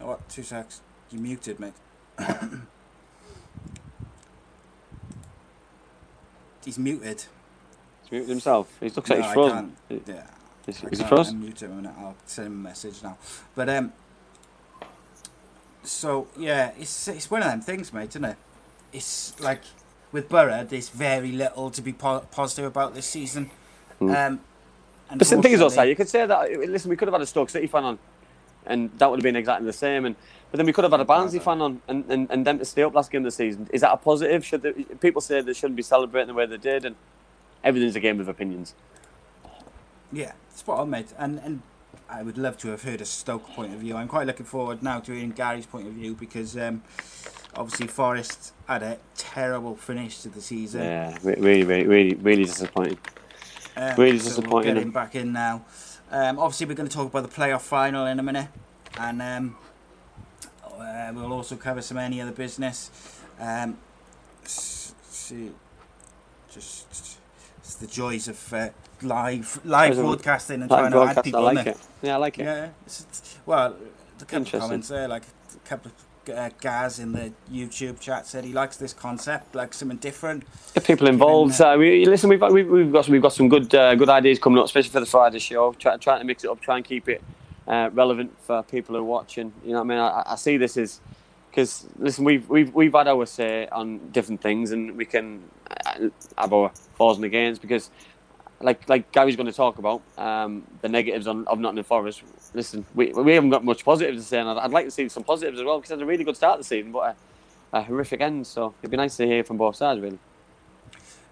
Oh, 0.00 0.06
what? 0.06 0.28
Two 0.28 0.42
secs. 0.42 0.80
You 1.10 1.18
muted, 1.20 1.60
mate. 1.60 1.74
He's 6.64 6.78
muted. 6.78 7.24
He's 8.02 8.10
muted 8.12 8.28
himself. 8.28 8.72
He 8.80 8.88
looks 8.90 9.08
like 9.08 9.18
No, 9.20 9.24
he's 9.24 9.30
I 9.30 9.34
frozen. 9.34 9.76
Yeah. 9.88 10.26
Is, 10.66 10.82
I 10.84 10.88
is 10.88 10.98
he 10.98 11.04
frozen? 11.04 11.40
unmute 11.40 11.60
him 11.60 11.78
and 11.78 11.86
I'll 11.88 12.16
send 12.26 12.46
him 12.48 12.54
a 12.54 12.56
message 12.56 13.02
now. 13.02 13.16
But 13.54 13.68
um, 13.68 13.92
so 15.84 16.26
yeah, 16.36 16.72
it's 16.78 17.06
it's 17.06 17.30
one 17.30 17.42
of 17.42 17.48
them 17.48 17.60
things, 17.60 17.92
mate, 17.92 18.08
isn't 18.10 18.24
it? 18.24 18.36
It's 18.92 19.38
like 19.38 19.60
with 20.10 20.28
Boro, 20.28 20.64
there's 20.64 20.88
very 20.88 21.30
little 21.30 21.70
to 21.70 21.80
be 21.82 21.92
po- 21.92 22.26
positive 22.32 22.64
about 22.64 22.94
this 22.94 23.06
season. 23.06 23.50
Hmm. 24.00 24.10
Um, 24.10 24.40
But 25.08 25.18
the 25.18 25.42
thing 25.42 25.52
is, 25.52 25.60
also, 25.60 25.82
you 25.82 25.94
could 25.94 26.08
say 26.08 26.26
that. 26.26 26.50
Listen, 26.50 26.90
we 26.90 26.96
could 26.96 27.08
have 27.08 27.14
had 27.14 27.22
a 27.22 27.26
Stoke 27.26 27.50
City 27.50 27.66
fan 27.66 27.84
on, 27.84 27.98
and 28.66 28.90
that 28.98 29.08
would 29.08 29.18
have 29.18 29.24
been 29.24 29.36
exactly 29.36 29.66
the 29.66 29.72
same. 29.72 30.04
And 30.04 30.16
but 30.50 30.58
then 30.58 30.66
we 30.66 30.72
could 30.72 30.84
have 30.84 30.92
had 30.92 31.00
a 31.00 31.04
Barnsley 31.04 31.38
fan 31.38 31.60
on, 31.60 31.80
and, 31.88 32.04
and, 32.10 32.30
and 32.30 32.46
them 32.46 32.58
to 32.58 32.64
stay 32.64 32.82
up 32.82 32.94
last 32.94 33.10
game 33.10 33.20
of 33.20 33.24
the 33.26 33.30
season. 33.30 33.68
Is 33.72 33.80
that 33.82 33.92
a 33.92 33.96
positive? 33.96 34.44
Should 34.44 34.62
they, 34.62 34.72
people 34.72 35.20
say 35.20 35.40
they 35.40 35.52
shouldn't 35.52 35.76
be 35.76 35.82
celebrating 35.82 36.28
the 36.28 36.34
way 36.34 36.46
they 36.46 36.56
did? 36.56 36.84
And 36.84 36.96
everything's 37.62 37.96
a 37.96 38.00
game 38.00 38.20
of 38.20 38.28
opinions. 38.28 38.74
Yeah, 40.12 40.32
spot 40.54 40.80
on, 40.80 40.90
mate. 40.90 41.12
And 41.18 41.38
and 41.40 41.62
I 42.08 42.22
would 42.22 42.38
love 42.38 42.56
to 42.58 42.68
have 42.68 42.82
heard 42.82 43.00
a 43.00 43.04
Stoke 43.04 43.48
point 43.50 43.74
of 43.74 43.80
view. 43.80 43.96
I'm 43.96 44.08
quite 44.08 44.26
looking 44.26 44.46
forward 44.46 44.82
now 44.82 45.00
to 45.00 45.12
hearing 45.12 45.30
Gary's 45.30 45.66
point 45.66 45.88
of 45.88 45.94
view 45.94 46.14
because 46.14 46.56
um, 46.56 46.82
obviously 47.54 47.88
Forest 47.88 48.52
had 48.68 48.82
a 48.82 48.98
terrible 49.16 49.74
finish 49.74 50.22
to 50.22 50.28
the 50.28 50.40
season. 50.40 50.82
Yeah, 50.82 51.18
really, 51.22 51.64
really, 51.64 51.86
really, 51.86 52.14
really 52.14 52.44
disappointing. 52.44 52.98
Um, 53.76 53.94
Really 53.96 54.18
so 54.18 54.24
We'll 54.28 54.36
disappointing. 54.36 54.74
get 54.74 54.82
him 54.82 54.90
back 54.90 55.14
in 55.14 55.32
now. 55.32 55.64
Um, 56.10 56.38
obviously, 56.38 56.66
we're 56.66 56.74
going 56.74 56.88
to 56.88 56.94
talk 56.96 57.08
about 57.08 57.28
the 57.28 57.34
playoff 57.34 57.62
final 57.62 58.06
in 58.06 58.18
a 58.18 58.22
minute, 58.22 58.48
and 58.98 59.20
um, 59.20 59.56
uh, 60.64 61.10
we'll 61.14 61.32
also 61.32 61.56
cover 61.56 61.82
some 61.82 61.98
any 61.98 62.20
other 62.20 62.32
business. 62.32 62.90
Um, 63.40 63.76
see, 64.44 65.50
just 66.50 67.18
it's 67.58 67.74
the 67.74 67.86
joys 67.86 68.28
of 68.28 68.52
uh, 68.52 68.68
live 69.02 69.60
live 69.64 69.96
broadcasting 69.96 70.62
and 70.62 70.70
Like 70.70 70.90
trying 70.90 70.92
to 70.92 71.18
add 71.18 71.24
people. 71.24 71.46
I 71.46 71.52
like 71.52 71.66
innit? 71.66 71.70
it. 71.72 71.78
Yeah, 72.02 72.14
I 72.14 72.18
like 72.18 72.38
it. 72.38 72.44
Yeah, 72.44 72.68
it's, 72.86 73.00
it's- 73.02 73.38
well, 73.44 73.76
the 74.18 74.24
couple 74.24 74.46
of 74.54 74.60
comments 74.60 74.88
there, 74.88 75.08
like 75.08 75.24
a 75.24 75.68
couple 75.68 75.90
of 75.90 76.05
uh, 76.28 76.50
guys 76.60 76.98
in 76.98 77.12
the 77.12 77.32
YouTube 77.52 78.00
chat 78.00 78.26
said 78.26 78.44
he 78.44 78.52
likes 78.52 78.76
this 78.76 78.92
concept, 78.92 79.54
like 79.54 79.74
something 79.74 79.98
different. 79.98 80.44
Get 80.74 80.84
people 80.84 81.06
involved. 81.06 81.60
Uh, 81.60 81.76
we, 81.78 82.04
listen, 82.04 82.28
we've, 82.28 82.42
we've, 82.42 82.68
we've 82.68 82.92
got 82.92 83.08
we've 83.08 83.22
got 83.22 83.32
some 83.32 83.48
good 83.48 83.74
uh, 83.74 83.94
good 83.94 84.08
ideas 84.08 84.38
coming 84.38 84.58
up, 84.58 84.66
especially 84.66 84.90
for 84.90 85.00
the 85.00 85.06
Friday 85.06 85.38
show. 85.38 85.72
Try, 85.72 85.96
trying 85.96 86.20
to 86.20 86.24
mix 86.24 86.44
it 86.44 86.50
up, 86.50 86.60
try 86.60 86.76
and 86.76 86.84
keep 86.84 87.08
it 87.08 87.22
uh, 87.66 87.90
relevant 87.92 88.32
for 88.40 88.62
people 88.62 88.94
who 88.94 89.02
are 89.02 89.04
watching. 89.04 89.52
You 89.64 89.72
know 89.72 89.82
what 89.82 89.84
I 89.84 89.88
mean? 89.88 89.98
I, 89.98 90.22
I 90.26 90.34
see 90.36 90.56
this 90.56 90.76
as 90.76 91.00
because 91.50 91.86
listen, 91.98 92.24
we've 92.24 92.48
we've 92.48 92.74
we've 92.74 92.92
had 92.92 93.08
our 93.08 93.26
say 93.26 93.68
on 93.68 94.10
different 94.10 94.40
things, 94.40 94.72
and 94.72 94.96
we 94.96 95.04
can 95.04 95.42
uh, 95.86 96.08
have 96.38 96.52
our 96.52 96.70
flaws 96.96 97.16
and 97.16 97.24
against 97.24 97.60
because. 97.60 97.90
Like 98.58 98.88
like 98.88 99.12
Gary's 99.12 99.36
going 99.36 99.48
to 99.48 99.52
talk 99.52 99.76
about 99.76 100.00
um, 100.16 100.62
the 100.80 100.88
negatives 100.88 101.26
on 101.26 101.46
of 101.46 101.58
Nottingham 101.58 101.84
Forest. 101.84 102.22
Listen, 102.56 102.86
we, 102.94 103.12
we 103.12 103.34
haven't 103.34 103.50
got 103.50 103.62
much 103.62 103.84
positives 103.84 104.22
to 104.22 104.26
say, 104.26 104.40
and 104.40 104.48
I'd, 104.48 104.56
I'd 104.56 104.70
like 104.70 104.86
to 104.86 104.90
see 104.90 105.10
some 105.10 105.22
positives 105.22 105.60
as 105.60 105.64
well 105.66 105.78
because 105.78 105.90
it's 105.90 106.00
a 106.00 106.06
really 106.06 106.24
good 106.24 106.36
start 106.36 106.56
to 106.56 106.60
the 106.60 106.64
season, 106.64 106.90
but 106.90 107.14
a, 107.72 107.78
a 107.78 107.82
horrific 107.82 108.22
end. 108.22 108.46
So 108.46 108.72
it'd 108.80 108.90
be 108.90 108.96
nice 108.96 109.14
to 109.18 109.26
hear 109.26 109.44
from 109.44 109.58
both 109.58 109.76
sides, 109.76 110.00
really. 110.00 110.18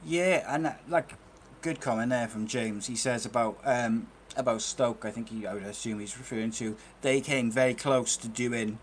Yeah, 0.04 0.44
and 0.54 0.66
uh, 0.66 0.72
like 0.87 1.14
good 1.62 1.80
comment 1.80 2.10
there 2.10 2.28
from 2.28 2.46
James. 2.46 2.88
He 2.88 2.94
says 2.94 3.24
about 3.24 3.58
um, 3.64 4.08
about 4.37 4.60
Stoke. 4.60 5.06
I 5.06 5.10
think 5.10 5.30
he, 5.30 5.46
I 5.46 5.54
would 5.54 5.62
assume 5.62 5.98
he's 5.98 6.18
referring 6.18 6.50
to. 6.52 6.76
They 7.00 7.22
came 7.22 7.50
very 7.50 7.72
close 7.72 8.18
to 8.18 8.28
doing 8.28 8.78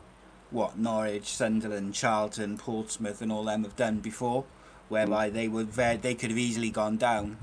what 0.50 0.80
Norwich, 0.80 1.28
Sunderland, 1.28 1.94
Charlton, 1.94 2.58
Portsmouth, 2.58 3.22
and 3.22 3.32
all 3.32 3.44
them 3.44 3.64
have 3.66 3.76
done 3.76 4.00
before, 4.00 4.46
whereby 4.90 5.30
they 5.30 5.48
would 5.48 5.70
very, 5.70 5.98
they 5.98 6.16
could 6.16 6.32
have 6.32 6.40
easily 6.40 6.72
gone 6.72 6.98
down. 6.98 7.38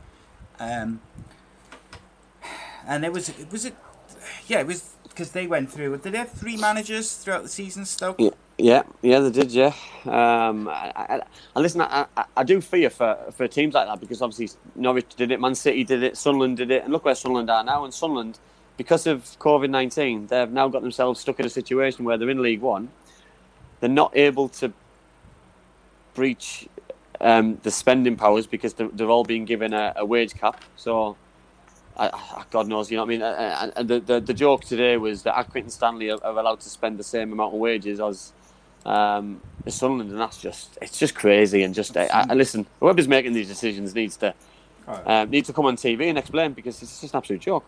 Um, 0.59 1.03
and 2.85 3.05
it 3.05 3.13
was 3.13 3.29
it 3.29 3.53
was 3.53 3.65
it, 3.65 3.77
yeah, 4.47 4.61
it 4.61 4.67
was 4.67 4.95
because 5.09 5.33
they 5.33 5.47
went 5.47 5.71
through. 5.71 5.97
Did 5.99 6.13
they 6.13 6.19
have 6.19 6.31
three 6.31 6.57
managers 6.57 7.17
throughout 7.17 7.43
the 7.43 7.49
season? 7.49 7.85
Stoke. 7.85 8.21
Yeah, 8.61 8.83
yeah, 9.03 9.21
they 9.21 9.31
did. 9.31 9.53
Yeah, 9.53 9.73
um, 10.05 10.69
I, 10.69 10.93
I, 10.97 11.15
and 11.55 11.63
listen, 11.63 11.81
I, 11.81 12.07
I, 12.17 12.25
I 12.37 12.45
do 12.45 12.61
fear 12.61 12.91
for 12.91 13.17
for 13.33 13.47
teams 13.47 13.75
like 13.75 13.87
that 13.87 14.01
because 14.01 14.21
obviously 14.21 14.59
Norwich 14.75 15.15
did 15.17 15.31
it, 15.31 15.41
Man 15.41 15.55
City 15.55 15.85
did 15.85 16.03
it, 16.03 16.17
Sunderland 16.17 16.57
did 16.57 16.71
it, 16.71 16.83
and 16.83 16.93
look 16.93 17.05
where 17.05 17.15
Sunderland 17.15 17.51
are 17.51 17.63
now. 17.63 17.85
And 17.85 17.95
Sunderland, 17.95 18.39
because 18.77 19.07
of 19.07 19.23
COVID 19.39 19.71
nineteen, 19.71 20.27
they've 20.27 20.51
now 20.51 20.69
got 20.69 20.83
themselves 20.83 21.21
stuck 21.21 21.39
in 21.39 21.47
a 21.47 21.51
situation 21.51 22.05
where 22.05 22.19
they're 22.19 22.31
in 22.31 22.43
League 22.43 22.61
One. 22.61 22.89
They're 23.81 23.89
not 23.89 24.17
able 24.17 24.49
to 24.49 24.73
breach 26.15 26.69
um, 27.21 27.59
the 27.63 27.71
spending 27.71 28.17
powers 28.17 28.47
because 28.49 28.75
they're, 28.75 28.89
they're 28.89 29.11
all 29.11 29.25
being 29.25 29.45
given 29.45 29.73
a, 29.73 29.93
a 29.97 30.05
wage 30.05 30.35
cap. 30.35 30.65
So. 30.77 31.17
I, 31.99 32.45
God 32.51 32.69
knows, 32.69 32.91
you 32.91 32.97
know 32.97 33.05
what 33.05 33.09
I 33.09 33.19
mean. 33.19 33.23
And 33.23 33.73
and 33.77 33.89
the, 33.89 34.01
the 34.01 34.21
the 34.21 34.35
joke 34.35 34.65
today 34.65 34.97
was 34.97 35.23
that 35.23 35.35
Accrington 35.35 35.71
Stanley 35.71 36.11
are, 36.11 36.19
are 36.23 36.39
allowed 36.39 36.61
to 36.61 36.69
spend 36.69 36.99
the 36.99 37.05
same 37.05 37.33
amount 37.33 37.55
of 37.55 37.61
wages 37.61 38.01
as 38.01 38.33
um, 38.87 39.41
Sunderland, 39.67 40.11
and 40.11 40.21
that's 40.21 40.41
just 40.41 40.79
it's 40.81 40.99
just 40.99 41.15
crazy. 41.15 41.63
And 41.63 41.75
just 41.75 41.97
I, 41.97 42.09
I, 42.13 42.35
listen, 42.35 42.67
whoever's 42.81 43.09
making 43.09 43.33
these 43.33 43.49
decisions 43.49 43.95
needs 43.95 44.17
to 44.19 44.35
um, 44.87 45.31
needs 45.31 45.47
to 45.49 45.53
come 45.53 45.67
on 45.67 45.77
TV 45.77 46.09
and 46.09 46.19
explain 46.19 46.53
because 46.53 46.83
it's 46.83 47.01
just 47.01 47.13
an 47.13 47.19
absolute 47.19 47.41
joke. 47.41 47.65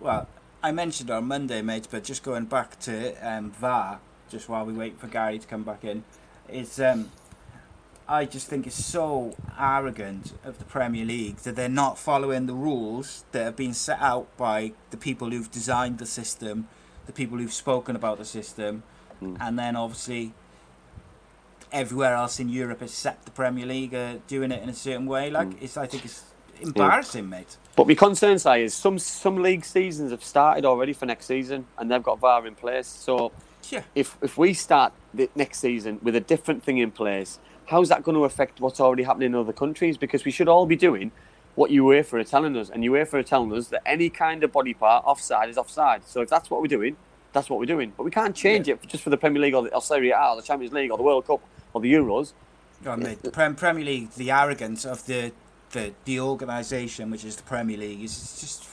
Well, 0.00 0.28
I 0.62 0.72
mentioned 0.72 1.10
on 1.10 1.26
Monday, 1.26 1.60
mate, 1.62 1.88
but 1.90 2.04
just 2.04 2.22
going 2.22 2.46
back 2.46 2.78
to 2.80 3.14
um, 3.20 3.50
VAR, 3.50 4.00
just 4.30 4.48
while 4.48 4.64
we 4.64 4.72
wait 4.72 4.98
for 4.98 5.06
Gary 5.06 5.38
to 5.38 5.46
come 5.46 5.62
back 5.62 5.84
in, 5.84 6.04
is 6.48 6.80
um, 6.80 7.10
I 8.06 8.26
just 8.26 8.48
think 8.48 8.66
it's 8.66 8.84
so 8.84 9.34
arrogant 9.58 10.34
of 10.44 10.58
the 10.58 10.64
Premier 10.64 11.04
League 11.04 11.38
that 11.38 11.56
they're 11.56 11.68
not 11.68 11.98
following 11.98 12.46
the 12.46 12.52
rules 12.52 13.24
that 13.32 13.44
have 13.44 13.56
been 13.56 13.72
set 13.72 14.00
out 14.00 14.34
by 14.36 14.72
the 14.90 14.98
people 14.98 15.30
who've 15.30 15.50
designed 15.50 15.98
the 15.98 16.06
system, 16.06 16.68
the 17.06 17.12
people 17.12 17.38
who've 17.38 17.52
spoken 17.52 17.96
about 17.96 18.18
the 18.18 18.24
system, 18.24 18.82
hmm. 19.20 19.36
and 19.40 19.58
then 19.58 19.74
obviously 19.74 20.34
everywhere 21.72 22.14
else 22.14 22.38
in 22.38 22.48
Europe 22.48 22.82
except 22.82 23.24
the 23.24 23.30
Premier 23.30 23.66
League 23.66 23.94
are 23.94 24.18
doing 24.28 24.52
it 24.52 24.62
in 24.62 24.68
a 24.68 24.74
certain 24.74 25.06
way. 25.06 25.30
Like 25.30 25.54
hmm. 25.54 25.64
it's, 25.64 25.78
I 25.78 25.86
think 25.86 26.04
it's 26.04 26.24
embarrassing, 26.60 27.28
mate. 27.28 27.56
But 27.74 27.88
my 27.88 27.94
concern, 27.94 28.38
Si, 28.38 28.62
is 28.62 28.74
some 28.74 28.98
some 28.98 29.42
league 29.42 29.64
seasons 29.64 30.10
have 30.10 30.22
started 30.22 30.64
already 30.64 30.92
for 30.92 31.06
next 31.06 31.26
season, 31.26 31.66
and 31.78 31.90
they've 31.90 32.02
got 32.02 32.20
VAR 32.20 32.46
in 32.46 32.54
place. 32.54 32.86
So 32.86 33.32
Yeah. 33.70 33.82
if 33.94 34.16
if 34.22 34.36
we 34.36 34.52
start 34.54 34.92
the 35.12 35.30
next 35.34 35.60
season 35.60 35.98
with 36.02 36.14
a 36.14 36.20
different 36.20 36.62
thing 36.62 36.78
in 36.78 36.90
place, 36.90 37.38
how's 37.66 37.88
that 37.88 38.02
going 38.02 38.16
to 38.16 38.24
affect 38.24 38.60
what's 38.60 38.80
already 38.80 39.02
happening 39.02 39.26
in 39.26 39.34
other 39.34 39.52
countries? 39.52 39.96
Because 39.96 40.24
we 40.24 40.30
should 40.30 40.48
all 40.48 40.66
be 40.66 40.76
doing 40.76 41.12
what 41.54 41.70
UEFA 41.70 42.14
are 42.14 42.24
telling 42.24 42.56
us, 42.56 42.68
and 42.68 42.82
UEFA 42.82 43.14
are 43.14 43.22
telling 43.22 43.52
us 43.52 43.68
that 43.68 43.82
any 43.86 44.10
kind 44.10 44.42
of 44.42 44.52
body 44.52 44.74
part 44.74 45.04
offside 45.04 45.48
is 45.48 45.56
offside. 45.56 46.04
So 46.04 46.20
if 46.20 46.28
that's 46.28 46.50
what 46.50 46.60
we're 46.60 46.68
doing, 46.68 46.96
that's 47.32 47.48
what 47.48 47.58
we're 47.58 47.66
doing. 47.66 47.92
But 47.96 48.04
we 48.04 48.10
can't 48.10 48.34
change 48.34 48.68
it 48.68 48.80
just 48.86 49.02
for 49.02 49.10
the 49.10 49.16
Premier 49.16 49.40
League 49.40 49.54
or 49.54 49.62
the 49.62 49.74
or 49.74 49.82
Serie 49.82 50.10
A 50.10 50.30
or 50.30 50.36
the 50.36 50.42
Champions 50.42 50.72
League 50.72 50.90
or 50.90 50.96
the 50.96 51.02
World 51.02 51.26
Cup 51.26 51.40
or 51.72 51.80
the 51.80 51.92
Euros. 51.92 52.32
God, 52.82 53.00
mate, 53.00 53.22
the 53.22 53.30
Prem- 53.30 53.54
Premier 53.54 53.84
League, 53.84 54.10
the 54.12 54.30
arrogance 54.30 54.84
of 54.84 55.06
the 55.06 55.32
the, 55.70 55.92
the 56.04 56.20
organisation, 56.20 57.10
which 57.10 57.24
is 57.24 57.36
the 57.36 57.42
Premier 57.42 57.76
League, 57.76 58.02
is 58.02 58.40
just 58.40 58.68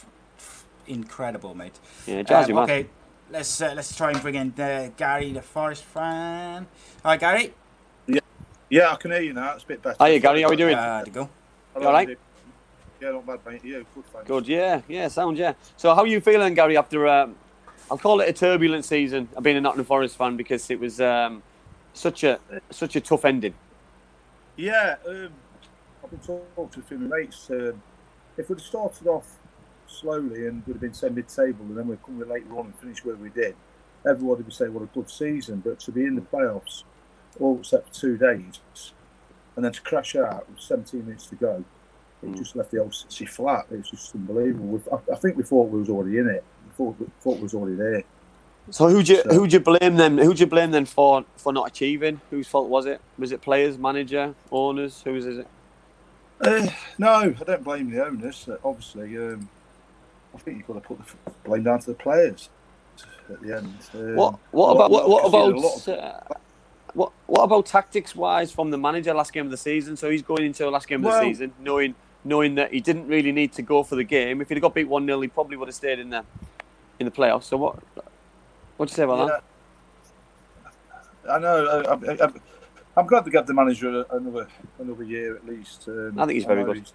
incredible, 0.88 1.56
mate. 1.56 1.80
Yeah, 2.06 2.22
drives 2.22 2.50
Um, 2.50 2.58
okay, 2.60 2.88
let's 3.32 3.62
uh, 3.62 3.74
let's 3.76 3.96
try 3.96 4.12
and 4.12 4.22
bring 4.22 4.36
in 4.36 4.54
uh, 4.60 4.92
Gary, 4.98 5.32
the 5.32 5.42
Forest 5.42 5.84
fan. 5.84 6.68
Hi, 7.04 7.18
Gary. 7.18 7.54
Yeah, 8.72 8.94
I 8.94 8.96
can 8.96 9.12
hear 9.12 9.22
you 9.22 9.34
now. 9.34 9.54
It's 9.54 9.66
a 9.66 9.68
bit 9.68 9.82
better. 9.82 9.98
Hiya, 10.02 10.20
Gary, 10.22 10.42
how 10.42 10.48
are 10.48 10.52
we 10.52 10.56
doing? 10.56 10.76
Uh, 10.76 11.00
there 11.00 11.06
you 11.06 11.12
go. 11.12 11.30
Hello, 11.74 11.88
all 11.88 11.94
right? 11.94 12.08
Andy. 12.08 12.20
Yeah, 13.02 13.12
not 13.12 13.26
bad, 13.28 13.40
mate. 13.46 13.62
Yeah, 13.66 13.80
good, 13.94 14.06
thanks. 14.14 14.28
Good, 14.28 14.48
yeah, 14.48 14.82
yeah, 14.88 15.10
sound, 15.10 15.38
yeah. 15.38 15.54
So, 15.76 15.94
how 15.94 16.04
are 16.04 16.08
you 16.08 16.22
feeling, 16.22 16.54
Gary? 16.54 16.78
After 16.78 17.06
um, 17.06 17.36
I'll 17.92 17.98
call 17.98 18.22
it 18.22 18.30
a 18.30 18.34
turbulent 18.34 18.86
season. 18.86 19.28
I've 19.36 19.44
been 19.44 19.58
a 19.58 19.62
Nottingham 19.62 19.86
Forest 19.86 20.16
fan 20.16 20.38
because 20.38 20.72
it 20.72 20.80
was 20.80 21.02
um, 21.02 21.44
such 21.94 22.24
a 22.24 22.40
such 22.70 22.96
a 22.96 23.02
tough 23.02 23.26
ending. 23.26 23.54
Yeah, 24.56 24.96
um, 25.06 25.30
I've 26.02 26.10
been 26.10 26.20
talking 26.20 26.70
to 26.70 26.80
a 26.80 26.84
few 26.84 26.96
of 26.96 27.04
my 27.04 27.18
mates. 27.18 27.50
Um, 27.50 27.84
if 28.38 28.50
we'd 28.50 28.62
started 28.62 29.06
off 29.06 29.38
slowly 29.88 30.48
and 30.48 30.66
would 30.66 30.76
have 30.76 30.82
been 30.82 30.94
say 30.94 31.10
mid-table, 31.10 31.66
and 31.66 31.78
then 31.78 31.88
we'd 31.90 32.02
come 32.04 32.18
later 32.20 32.58
on 32.58 32.68
and 32.68 32.76
finish 32.76 33.04
where 33.04 33.18
we 33.18 33.32
did, 33.32 33.54
everybody 34.08 34.44
would 34.44 34.54
say 34.54 34.70
what 34.70 34.84
a 34.84 34.86
good 34.86 35.10
season. 35.10 35.60
But 35.60 35.82
to 35.82 35.92
be 35.92 36.06
in 36.06 36.16
the 36.16 36.22
playoffs, 36.22 36.84
all 37.40 37.58
except 37.60 37.94
two 37.94 38.18
days, 38.18 38.60
and 39.56 39.66
then 39.66 39.72
to 39.72 39.82
crash 39.82 40.16
out 40.16 40.50
with 40.50 40.60
17 40.60 41.06
minutes 41.06 41.26
to 41.28 41.36
go, 41.36 41.64
it 42.24 42.36
just 42.36 42.56
left 42.56 42.72
the 42.72 42.78
old 42.80 42.94
city 42.94 43.26
flat. 43.26 43.66
It's 43.72 43.90
just 43.90 44.14
unbelievable. 44.14 44.66
We've, 44.68 44.88
I, 44.92 45.14
I 45.14 45.16
think 45.16 45.38
we 45.38 45.44
thought 45.44 45.70
we 45.70 45.80
was 45.80 45.90
already 45.90 46.18
in 46.20 46.28
it. 46.30 46.44
We 46.68 46.72
thought, 46.76 46.96
we 47.00 47.08
thought 47.20 47.38
we 47.38 47.44
was 47.44 47.54
already 47.56 47.76
there. 47.76 48.04
So, 48.70 48.88
who'd 48.90 49.08
you 49.10 49.22
So- 49.24 49.34
who'd 49.34 49.52
you 49.54 49.60
blame 49.60 49.96
then? 49.96 50.18
Who'd 50.20 50.40
you 50.40 50.46
blame 50.46 50.72
then 50.72 50.86
for 50.86 51.26
for 51.36 51.52
not 51.52 51.68
achieving? 51.68 52.22
Whose 52.30 52.48
fault 52.48 52.70
was 52.70 52.86
it? 52.86 53.02
Was 53.18 53.32
it 53.32 53.42
players, 53.42 53.78
manager, 53.78 54.36
owners? 54.52 55.02
Whose 55.04 55.26
is 55.26 55.40
it? 55.40 55.48
Uh, 56.40 56.68
no, 56.98 57.10
I 57.10 57.30
don't 57.44 57.64
blame 57.64 57.90
the 57.92 58.06
owners. 58.06 58.48
Uh, 58.48 58.58
obviously, 58.64 59.18
um, 59.18 59.50
I 60.34 60.38
think 60.38 60.58
you've 60.58 60.68
got 60.68 60.74
to 60.76 60.80
put 60.82 61.00
the 61.26 61.32
blame 61.44 61.64
down 61.64 61.80
to 61.80 61.88
the 61.88 61.94
players 61.96 62.50
at 63.30 63.42
the 63.42 63.58
end. 63.58 63.76
Um, 63.96 64.16
What 64.16 64.40
what 64.52 64.72
about 64.76 64.92
what, 64.92 65.10
what 65.10 65.26
I've 65.26 65.32
seen 65.32 65.54
a 65.54 65.60
lot 65.60 65.88
about 65.88 66.24
of- 66.26 66.32
uh, 66.32 66.40
what 66.94 67.12
what 67.28 67.44
about 67.44 67.66
tactics 67.66 68.16
wise 68.16 68.52
from 68.52 68.70
the 68.72 68.78
manager 68.78 69.14
last 69.14 69.34
game 69.34 69.46
of 69.46 69.52
the 69.52 69.58
season? 69.58 69.96
So 69.98 70.10
he's 70.10 70.22
going 70.22 70.44
into 70.46 70.64
the 70.64 70.72
last 70.72 70.88
game 70.88 71.00
of 71.02 71.06
Well- 71.12 71.22
the 71.22 71.28
season 71.30 71.54
knowing 71.60 71.96
knowing 72.24 72.56
that 72.56 72.72
he 72.72 72.80
didn't 72.82 73.08
really 73.08 73.32
need 73.32 73.52
to 73.54 73.62
go 73.64 73.82
for 73.84 73.96
the 73.96 74.04
game. 74.04 74.42
If 74.42 74.50
he'd 74.50 74.56
have 74.56 74.62
got 74.62 74.76
beat 74.76 74.88
one 74.88 75.06
0 75.06 75.20
he 75.22 75.28
probably 75.28 75.58
would 75.58 75.68
have 75.68 75.76
stayed 75.76 76.00
in 76.00 76.10
the 76.12 76.24
in 77.00 77.06
the 77.06 77.12
playoffs. 77.12 77.44
So 77.46 77.58
what 77.58 77.80
what 78.78 78.88
do 78.90 78.92
you 78.92 78.96
say 78.96 79.04
about 79.04 79.28
that? 79.28 79.44
I 81.30 81.40
know. 81.40 81.66
I, 81.68 81.94
I, 81.94 82.26
I, 82.26 82.32
I'm 82.98 83.06
glad 83.08 83.26
they 83.26 83.32
gave 83.32 83.46
the 83.46 83.54
manager 83.54 84.06
another 84.12 84.48
another 84.80 85.04
year 85.04 85.36
at 85.36 85.46
least. 85.46 85.88
Um, 85.88 86.20
I 86.20 86.26
think 86.26 86.36
he's 86.36 86.46
very 86.46 86.64
good. 86.64 86.92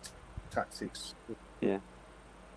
Tactics, 0.51 1.15
Yeah. 1.61 1.79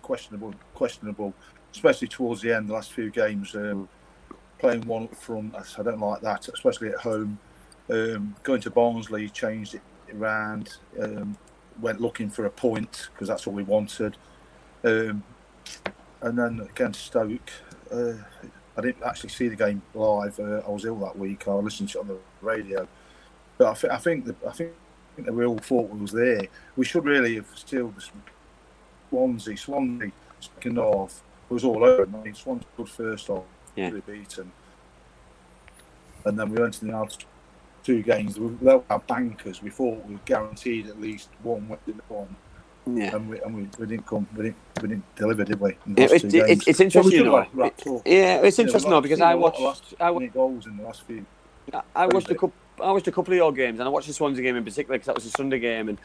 questionable, 0.02 0.54
questionable, 0.74 1.34
especially 1.72 2.08
towards 2.08 2.40
the 2.42 2.52
end. 2.54 2.68
The 2.68 2.74
last 2.74 2.92
few 2.92 3.10
games, 3.10 3.52
Mm. 3.52 3.72
um, 3.72 3.88
playing 4.60 4.86
one 4.86 5.04
up 5.04 5.14
front, 5.14 5.54
I 5.54 5.82
don't 5.82 6.00
like 6.00 6.20
that, 6.22 6.48
especially 6.48 6.88
at 6.90 6.96
home. 6.96 7.38
Um, 7.88 8.36
going 8.42 8.60
to 8.62 8.70
Barnsley, 8.70 9.28
changed 9.28 9.74
it 9.74 9.82
around, 10.14 10.76
um, 11.00 11.36
went 11.80 12.00
looking 12.00 12.30
for 12.30 12.46
a 12.46 12.50
point 12.50 13.08
because 13.12 13.28
that's 13.28 13.46
what 13.46 13.56
we 13.56 13.62
wanted. 13.62 14.16
Um, 14.84 15.22
and 16.22 16.38
then 16.38 16.60
against 16.60 17.06
Stoke, 17.06 17.50
uh, 17.90 18.12
I 18.76 18.80
didn't 18.80 19.02
actually 19.04 19.30
see 19.30 19.48
the 19.48 19.56
game 19.56 19.82
live. 19.94 20.38
Uh, 20.38 20.62
I 20.66 20.70
was 20.70 20.84
ill 20.84 20.96
that 21.00 21.18
week. 21.18 21.48
I 21.48 21.52
listened 21.52 21.88
to 21.90 21.98
it 21.98 22.00
on 22.02 22.08
the 22.08 22.18
radio. 22.40 22.86
But 23.58 23.68
I, 23.68 23.74
th- 23.74 23.92
I 23.92 23.98
think 23.98 24.24
the, 24.26 24.36
I 24.46 24.52
think 24.52 24.72
the 25.18 25.32
real 25.32 25.54
was 25.54 26.12
there. 26.12 26.42
We 26.76 26.84
should 26.84 27.04
really 27.04 27.34
have 27.36 27.48
still 27.54 27.92
Swansea. 29.10 29.56
Swansea 29.56 30.12
second 30.40 30.76
half 30.76 31.22
was 31.48 31.64
all 31.64 31.84
over. 31.84 32.04
I 32.04 32.24
mean, 32.24 32.34
Swansea 32.34 32.66
good 32.76 32.88
first 32.88 33.26
half, 33.26 33.42
Yeah. 33.76 33.88
really 33.88 34.00
beaten, 34.00 34.52
and 36.24 36.38
then 36.38 36.50
we 36.50 36.60
went 36.60 36.74
to 36.74 36.84
the 36.84 36.92
last 36.92 37.26
two 37.84 38.02
games. 38.02 38.38
We 38.38 38.48
were 38.48 38.82
our 38.90 38.98
bankers. 39.00 39.62
We 39.62 39.70
thought 39.70 40.04
we 40.06 40.14
were 40.14 40.20
guaranteed 40.24 40.88
at 40.88 41.00
least 41.00 41.28
one 41.42 41.68
win 41.68 42.26
Yeah. 42.86 43.14
and 43.16 43.28
we 43.28 43.40
and 43.40 43.54
we, 43.54 43.68
we 43.78 43.86
didn't 43.86 44.06
come. 44.06 44.26
We 44.36 44.44
didn't 44.44 44.56
we 44.82 44.88
didn't 44.88 45.16
deliver, 45.16 45.44
did 45.44 45.60
we? 45.60 45.70
in 45.86 45.94
the 45.94 46.02
Yeah, 46.02 46.08
last 46.08 46.24
it, 46.24 46.34
it, 46.34 46.68
it's, 46.68 46.78
we 46.78 46.84
interesting, 46.84 47.24
know. 47.24 47.36
have 47.40 47.54
wrapped 47.54 47.86
up. 47.86 48.02
Yeah, 48.06 48.42
it's 48.42 48.58
interesting 48.58 48.90
though 48.90 49.00
because 49.00 49.20
I 49.20 49.32
a 49.32 49.36
lot 49.36 49.54
of 49.54 49.60
watched 49.62 49.92
last 50.00 50.22
I, 50.22 50.26
goals 50.26 50.66
in 50.66 50.76
the 50.76 50.82
last 50.82 51.02
few. 51.02 51.24
I- 51.72 51.82
I 51.94 52.06
watched 52.06 52.30
a 52.30 52.34
couple. 52.34 52.52
I 52.82 52.90
watched 52.92 53.08
a 53.08 53.12
couple 53.12 53.34
of 53.34 53.36
your 53.36 53.52
games, 53.52 53.78
and 53.78 53.86
I 53.86 53.90
watched 53.90 54.06
the 54.06 54.14
Swansea 54.14 54.42
game 54.42 54.56
in 54.56 54.64
particular 54.64 54.94
because 54.96 55.06
that 55.06 55.14
was 55.14 55.26
a 55.26 55.30
Sunday 55.30 55.58
game, 55.58 55.90
and 55.90 55.98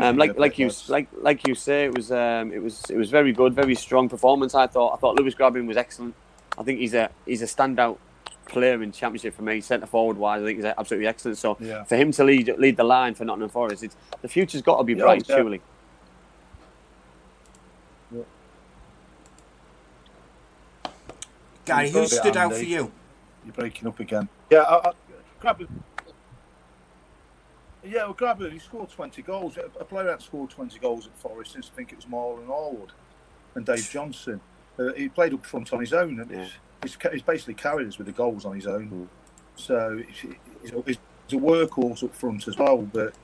um, 0.00 0.16
like 0.16 0.38
like 0.38 0.58
you 0.58 0.70
like 0.88 1.08
like 1.20 1.46
you 1.46 1.54
say, 1.56 1.86
it 1.86 1.94
was 1.96 2.10
um, 2.12 2.52
it 2.52 2.62
was 2.62 2.84
it 2.88 2.96
was 2.96 3.10
very 3.10 3.32
good, 3.32 3.52
very 3.52 3.74
strong 3.74 4.08
performance. 4.08 4.54
I 4.54 4.66
thought 4.68 4.94
I 4.94 4.96
thought 4.96 5.16
Lewis 5.18 5.34
Grabban 5.34 5.66
was 5.66 5.76
excellent. 5.76 6.14
I 6.58 6.62
think 6.62 6.78
he's 6.80 6.94
a 6.94 7.10
he's 7.26 7.42
a 7.42 7.46
standout 7.46 7.98
player 8.46 8.82
in 8.82 8.90
Championship 8.92 9.34
for 9.34 9.42
me, 9.42 9.60
centre 9.60 9.86
forward 9.86 10.16
wise. 10.16 10.42
I 10.42 10.46
think 10.46 10.58
he's 10.58 10.64
absolutely 10.64 11.06
excellent. 11.06 11.38
So 11.38 11.56
Yeah. 11.60 11.84
for 11.84 11.96
him 11.96 12.12
to 12.12 12.24
lead 12.24 12.52
lead 12.58 12.76
the 12.76 12.84
line 12.84 13.14
for 13.14 13.24
Nottingham 13.24 13.48
Forest, 13.50 13.84
it's, 13.84 13.96
the 14.22 14.28
future's 14.28 14.62
got 14.62 14.78
to 14.78 14.84
be 14.84 14.94
Yeah, 14.94 15.02
bright, 15.04 15.28
yeah. 15.28 15.36
surely. 15.36 15.60
Gary, 21.64 21.90
who 21.90 22.06
stood 22.06 22.36
out 22.36 22.54
for 22.54 22.62
you? 22.64 22.90
You're 23.44 23.54
breaking 23.54 23.88
up 23.88 24.00
again. 24.00 24.28
Yeah, 24.50 24.60
I, 24.60 24.88
I, 24.90 24.92
Grabban. 25.42 25.68
Yeah, 27.82 28.04
well, 28.04 28.14
Grabban, 28.14 28.52
he 28.52 28.58
scored 28.58 28.90
20 28.90 29.22
goals. 29.22 29.56
A 29.56 29.62
a 29.80 29.84
player 29.84 30.04
that 30.04 30.20
scored 30.22 30.50
20 30.50 30.78
goals 30.78 31.06
at 31.06 31.16
Forest 31.16 31.52
since 31.52 31.70
I 31.72 31.76
think 31.76 31.92
it 31.92 31.96
was 31.96 32.04
Marlon 32.06 32.46
Harewood 32.46 32.92
and 33.54 33.64
Dave 33.64 33.88
Johnson. 33.90 34.40
Uh, 34.80 34.92
he 34.94 35.08
played 35.08 35.34
up 35.34 35.44
front 35.44 35.72
on 35.72 35.80
his 35.80 35.92
own, 35.92 36.20
and 36.20 36.30
Yeah. 36.30 36.46
he's, 36.82 36.96
he's, 37.12 37.22
basically 37.22 37.54
carried 37.54 37.86
us 37.86 37.98
with 37.98 38.06
the 38.06 38.12
goals 38.12 38.46
on 38.46 38.54
his 38.54 38.66
own. 38.66 39.08
So 39.56 39.98
he's, 40.08 40.34
he's 40.62 40.72
a- 40.72 41.36
workhorse 41.36 42.02
up 42.02 42.14
front 42.14 42.48
as 42.48 42.56
well, 42.56 42.78
but 42.78 43.14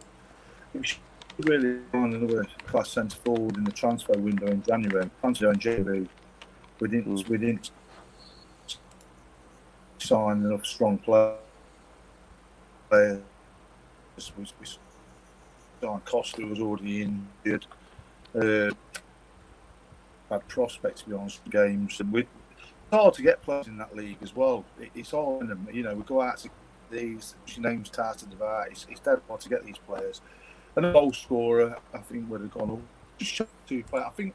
we 0.74 0.86
should 0.86 1.00
really 1.40 1.80
find 1.90 2.14
another 2.14 2.46
class 2.66 2.90
centre 2.90 3.16
forward 3.24 3.56
in 3.56 3.64
the 3.64 3.72
transfer 3.72 4.16
window 4.18 4.46
in 4.46 4.62
January. 4.62 5.10
Transfer 5.20 5.50
in 5.50 5.58
January, 5.58 6.08
we 6.78 6.88
didn't 6.88 7.28
we 7.28 7.38
didn't 7.38 7.70
sign 9.98 10.44
enough 10.44 10.64
strong 10.64 10.98
players. 10.98 11.38
We, 12.92 13.18
we 14.36 14.66
signed 15.82 16.04
Costa 16.04 16.46
was 16.46 16.60
already 16.60 17.02
injured. 17.02 17.66
Uh, 18.34 18.70
had 20.30 20.46
prospects 20.48 21.02
to 21.02 21.10
be 21.10 21.14
honest 21.14 21.42
for 21.42 21.50
games, 21.50 22.00
and 22.00 22.12
we, 22.12 22.20
it's 22.20 22.92
hard 22.92 23.14
to 23.14 23.22
get 23.22 23.42
players 23.42 23.66
in 23.66 23.78
that 23.78 23.96
league 23.96 24.18
as 24.22 24.34
well. 24.34 24.64
It, 24.80 24.90
it's 24.94 25.12
all 25.12 25.40
in 25.40 25.48
them, 25.48 25.68
you 25.72 25.82
know. 25.82 25.94
We 25.94 26.02
go 26.02 26.20
out 26.20 26.38
to 26.38 26.50
these 26.90 27.34
names 27.58 27.90
touted 27.90 28.32
about. 28.32 28.68
It's, 28.70 28.86
it's 28.90 29.00
dead 29.00 29.20
hard 29.28 29.40
to 29.40 29.48
get 29.48 29.64
these 29.64 29.78
players. 29.78 30.20
And 30.76 30.86
a 30.86 30.92
goal 30.92 31.12
scorer, 31.12 31.76
I 31.94 31.98
think 31.98 32.28
would 32.30 32.42
have 32.42 32.52
gone 32.52 32.70
up. 32.70 32.80
Just 33.18 33.32
shy 33.32 33.46
two 33.66 33.82
players. 33.84 34.06
I 34.08 34.10
think 34.10 34.34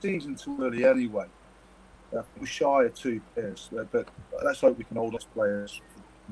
season 0.00 0.34
too 0.34 0.56
early 0.60 0.84
anyway. 0.84 1.26
I 2.12 2.14
think 2.14 2.26
we're 2.40 2.46
shy 2.46 2.84
of 2.84 2.94
two 2.94 3.20
players, 3.34 3.68
but, 3.70 3.92
but 3.92 4.08
let's 4.42 4.60
hope 4.60 4.78
we 4.78 4.84
can 4.84 4.96
hold 4.96 5.12
those 5.14 5.24
players 5.24 5.80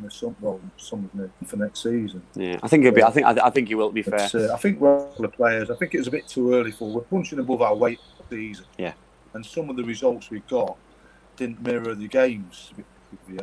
from 0.00 0.10
some 0.10 0.36
well, 0.40 0.60
some 0.76 1.04
of 1.04 1.18
them 1.18 1.32
for 1.44 1.56
next 1.56 1.82
season. 1.82 2.22
Yeah, 2.34 2.58
I 2.62 2.68
think 2.68 2.84
it'll 2.84 2.94
be. 2.94 3.02
I 3.02 3.10
think. 3.10 3.26
I, 3.26 3.46
I 3.46 3.50
think 3.50 3.68
you 3.68 3.76
will. 3.76 3.90
Be 3.90 4.02
fair. 4.02 4.28
Uh, 4.34 4.54
I 4.54 4.56
think 4.56 4.80
we're 4.80 4.98
all 4.98 5.14
the 5.18 5.28
players. 5.28 5.70
I 5.70 5.76
think 5.76 5.94
it 5.94 5.98
was 5.98 6.06
a 6.06 6.10
bit 6.10 6.26
too 6.26 6.54
early 6.54 6.70
for. 6.70 6.90
We're 6.90 7.02
punching 7.02 7.38
above 7.38 7.62
our 7.62 7.74
weight 7.74 8.00
season. 8.30 8.66
Yeah. 8.76 8.92
And 9.34 9.44
some 9.44 9.70
of 9.70 9.76
the 9.76 9.84
results 9.84 10.30
we 10.30 10.40
got 10.40 10.76
didn't 11.36 11.62
mirror 11.62 11.94
the 11.94 12.08
games. 12.08 12.72
Yeah. 13.28 13.40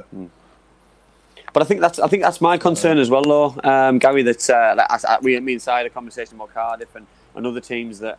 But 1.53 1.63
I 1.63 1.65
think 1.65 1.79
that's 1.79 1.99
I 1.99 2.07
think 2.07 2.23
that's 2.23 2.41
my 2.41 2.57
concern 2.57 2.97
as 2.97 3.09
well, 3.09 3.23
though, 3.23 3.55
um, 3.63 3.97
Gary. 3.99 4.23
That 4.23 4.49
uh, 4.49 4.85
as- 4.89 5.05
as 5.05 5.21
we 5.21 5.39
me 5.39 5.53
inside 5.53 5.85
a 5.85 5.89
conversation 5.89 6.35
about 6.35 6.53
Cardiff 6.53 6.93
and, 6.95 7.07
and 7.35 7.47
other 7.47 7.61
teams 7.61 7.99
that 7.99 8.17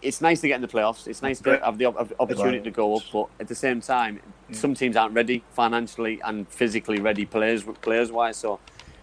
it's 0.00 0.20
nice 0.20 0.40
to 0.42 0.48
get 0.48 0.56
in 0.56 0.60
the 0.60 0.68
playoffs. 0.68 1.08
It's 1.08 1.22
nice 1.22 1.40
to 1.40 1.58
have 1.64 1.78
the 1.78 1.86
opportunity 1.86 2.60
to 2.60 2.70
go 2.70 2.94
up, 2.96 3.02
but 3.12 3.28
at 3.40 3.48
the 3.48 3.54
same 3.54 3.80
time, 3.80 4.20
some 4.52 4.74
teams 4.74 4.96
aren't 4.96 5.14
ready 5.14 5.42
financially 5.54 6.20
and 6.24 6.46
physically 6.48 7.00
ready 7.00 7.24
players 7.26 7.64
players 7.80 8.12
wise. 8.12 8.36
So 8.36 8.60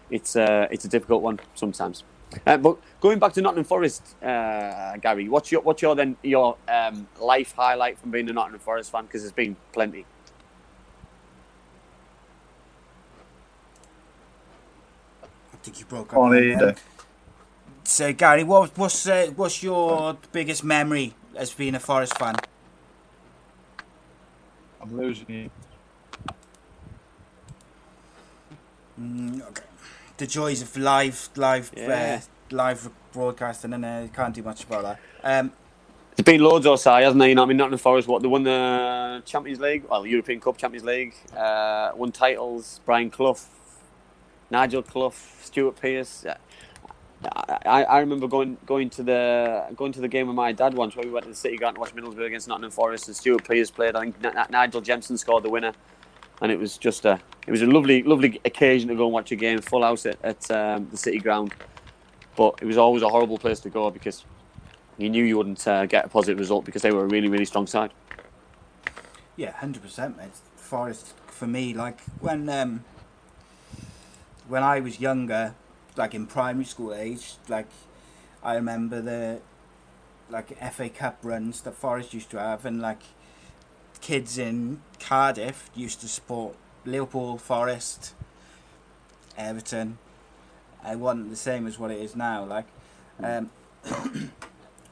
it's 0.09 0.35
uh, 0.35 0.67
it's 0.71 0.85
a 0.85 0.89
difficult 0.89 1.21
one 1.21 1.39
sometimes. 1.55 2.03
Uh, 2.45 2.57
but 2.57 2.77
going 3.01 3.19
back 3.19 3.33
to 3.33 3.41
Nottingham 3.41 3.65
Forest, 3.65 4.15
uh, 4.23 4.97
Gary, 4.97 5.29
what's 5.29 5.51
your 5.51 5.61
what's 5.61 5.81
your 5.81 5.95
then 5.95 6.17
your 6.23 6.57
um, 6.67 7.07
life 7.19 7.53
highlight 7.53 7.97
from 7.97 8.11
being 8.11 8.29
a 8.29 8.33
Nottingham 8.33 8.59
Forest 8.59 8.91
fan? 8.91 9.05
Because 9.05 9.21
there's 9.21 9.31
been 9.31 9.55
plenty. 9.71 10.05
I 15.23 15.57
think 15.63 15.79
you 15.79 15.85
broke 15.85 16.13
up. 16.13 16.19
On 16.19 16.31
there, 16.31 16.43
either. 16.43 16.75
So 17.83 18.13
Gary, 18.13 18.43
what, 18.43 18.77
what's 18.77 19.07
uh, 19.07 19.31
what's 19.35 19.61
your 19.61 20.17
biggest 20.31 20.63
memory 20.63 21.13
as 21.35 21.53
being 21.53 21.75
a 21.75 21.79
Forest 21.79 22.17
fan? 22.17 22.35
I'm 24.81 24.97
losing 24.97 25.25
you. 25.29 25.49
Mm, 28.99 29.41
okay. 29.49 29.63
The 30.17 30.28
joys 30.28 30.62
of 30.62 30.75
live 30.78 31.30
live 31.36 31.71
Yeah. 31.75 32.21
uh, 32.21 32.56
live 32.56 32.89
broadcasting, 33.12 33.73
and 33.73 33.84
uh, 33.84 34.08
can't 34.13 34.34
do 34.34 34.43
much 34.43 34.63
about 34.63 34.84
that. 34.84 34.99
Um, 35.23 35.51
There's 36.15 36.23
been 36.25 36.41
loads 36.41 36.65
Osai, 36.65 37.01
hasn't 37.04 37.19
there? 37.19 37.28
You 37.30 37.36
know, 37.36 37.43
I 37.43 37.45
mean, 37.45 37.58
Nottingham 37.58 37.80
Forest, 37.80 38.08
what 38.08 38.21
they 38.21 38.28
won 38.30 38.43
the 38.43 39.21
Champions 39.25 39.60
League, 39.60 39.84
well, 39.89 40.06
European 40.06 40.39
Cup, 40.39 40.58
Champions 40.58 40.86
League, 40.86 41.13
uh, 41.36 41.91
won 41.95 42.12
titles. 42.13 42.80
Brian 42.86 43.10
Clough, 43.10 43.38
Nigel 44.49 44.84
Clough, 44.84 45.13
Stuart 45.41 45.75
Pearce. 45.82 46.25
Uh, 46.25 46.36
I, 47.65 47.84
I 47.84 47.99
remember 47.99 48.28
going 48.28 48.58
going 48.65 48.89
to 48.91 49.04
the 49.04 49.65
going 49.75 49.91
to 49.93 49.99
the 49.99 50.08
game 50.08 50.28
with 50.28 50.36
my 50.36 50.54
dad 50.54 50.75
once, 50.75 50.95
where 50.95 51.06
we 51.06 51.12
went 51.12 51.23
to 51.25 51.30
the 51.32 51.36
City 51.36 51.58
Ground 51.58 51.75
to 51.75 51.82
watch 51.82 51.93
Middlesbrough 51.95 52.28
against 52.28 52.47
Nottingham 52.47 52.71
Forest, 52.71 53.08
and 53.08 53.15
Stuart 53.17 53.43
Pearce 53.43 53.69
played. 53.71 53.95
I 53.97 54.01
think 54.01 54.15
N- 54.23 54.38
N- 54.38 54.45
Nigel 54.51 54.80
Jemson 54.82 55.17
scored 55.17 55.43
the 55.43 55.49
winner, 55.49 55.73
and 56.41 56.51
it 56.51 56.59
was 56.59 56.77
just 56.77 57.05
a 57.05 57.19
it 57.47 57.51
was 57.51 57.61
a 57.61 57.67
lovely 57.67 58.03
lovely 58.03 58.39
occasion 58.45 58.89
to 58.89 58.95
go 58.95 59.05
and 59.05 59.13
watch 59.13 59.31
a 59.31 59.35
game, 59.35 59.59
full 59.61 59.83
house 59.83 60.05
at, 60.05 60.17
at 60.23 60.51
um, 60.51 60.87
the 60.91 60.97
City 60.97 61.19
Ground. 61.19 61.53
But 62.35 62.59
it 62.61 62.65
was 62.65 62.77
always 62.77 63.01
a 63.01 63.09
horrible 63.09 63.37
place 63.37 63.59
to 63.61 63.69
go 63.69 63.89
because 63.89 64.25
you 64.97 65.09
knew 65.09 65.23
you 65.23 65.37
wouldn't 65.37 65.65
uh, 65.67 65.85
get 65.85 66.05
a 66.05 66.09
positive 66.09 66.39
result 66.39 66.65
because 66.65 66.81
they 66.81 66.91
were 66.91 67.03
a 67.03 67.07
really, 67.07 67.29
really 67.29 67.45
strong 67.45 67.67
side. 67.67 67.91
yeah, 69.35 69.51
hundred 69.51 69.83
percent, 69.83 70.17
mate. 70.17 70.31
Forest 70.55 71.13
for 71.27 71.47
me, 71.47 71.73
like 71.73 72.01
when 72.19 72.49
um, 72.49 72.83
when 74.47 74.63
I 74.63 74.79
was 74.79 74.99
younger, 74.99 75.55
like 75.95 76.13
in 76.13 76.27
primary 76.27 76.65
school 76.65 76.93
age, 76.93 77.35
like 77.47 77.67
I 78.43 78.55
remember 78.55 79.01
the 79.01 79.41
like 80.29 80.57
FA 80.73 80.89
Cup 80.89 81.19
runs 81.23 81.61
that 81.61 81.75
Forest 81.75 82.13
used 82.13 82.29
to 82.31 82.39
have, 82.39 82.65
and 82.65 82.81
like 82.81 83.01
kids 84.01 84.38
in 84.38 84.81
Cardiff 84.99 85.69
used 85.75 86.01
to 86.01 86.08
support 86.08 86.55
Liverpool, 86.86 87.38
Forest, 87.38 88.13
Everton. 89.38 89.97
It 90.88 90.99
wasn't 90.99 91.29
the 91.29 91.36
same 91.36 91.67
as 91.67 91.79
what 91.79 91.91
it 91.91 91.99
is 91.99 92.15
now. 92.15 92.45
Like, 92.45 92.65
um, 93.23 93.49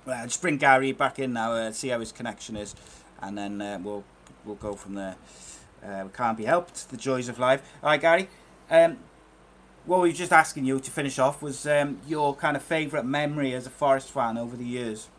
well, 0.05 0.17
I'll 0.17 0.25
just 0.25 0.41
bring 0.41 0.57
Gary 0.57 0.91
back 0.91 1.19
in 1.19 1.33
now, 1.33 1.53
uh, 1.53 1.71
see 1.71 1.89
how 1.89 1.99
his 1.99 2.11
connection 2.11 2.55
is, 2.55 2.75
and 3.21 3.37
then 3.37 3.61
uh, 3.61 3.79
we'll 3.81 4.03
we'll 4.45 4.55
go 4.55 4.73
from 4.73 4.95
there. 4.95 5.15
Uh, 5.85 6.03
we 6.05 6.09
can't 6.11 6.37
be 6.37 6.45
helped. 6.45 6.89
The 6.89 6.97
joys 6.97 7.29
of 7.29 7.39
life. 7.39 7.61
All 7.83 7.89
right, 7.89 8.01
Gary. 8.01 8.29
Um, 8.69 8.97
what 9.85 10.01
we 10.01 10.09
were 10.09 10.15
just 10.15 10.31
asking 10.31 10.65
you 10.65 10.79
to 10.79 10.91
finish 10.91 11.19
off 11.19 11.41
was 11.41 11.67
um, 11.67 11.99
your 12.07 12.33
kind 12.35 12.55
of 12.55 12.63
favourite 12.63 13.05
memory 13.05 13.53
as 13.53 13.67
a 13.67 13.69
Forest 13.69 14.11
fan 14.11 14.37
over 14.37 14.55
the 14.55 14.65
years. 14.65 15.09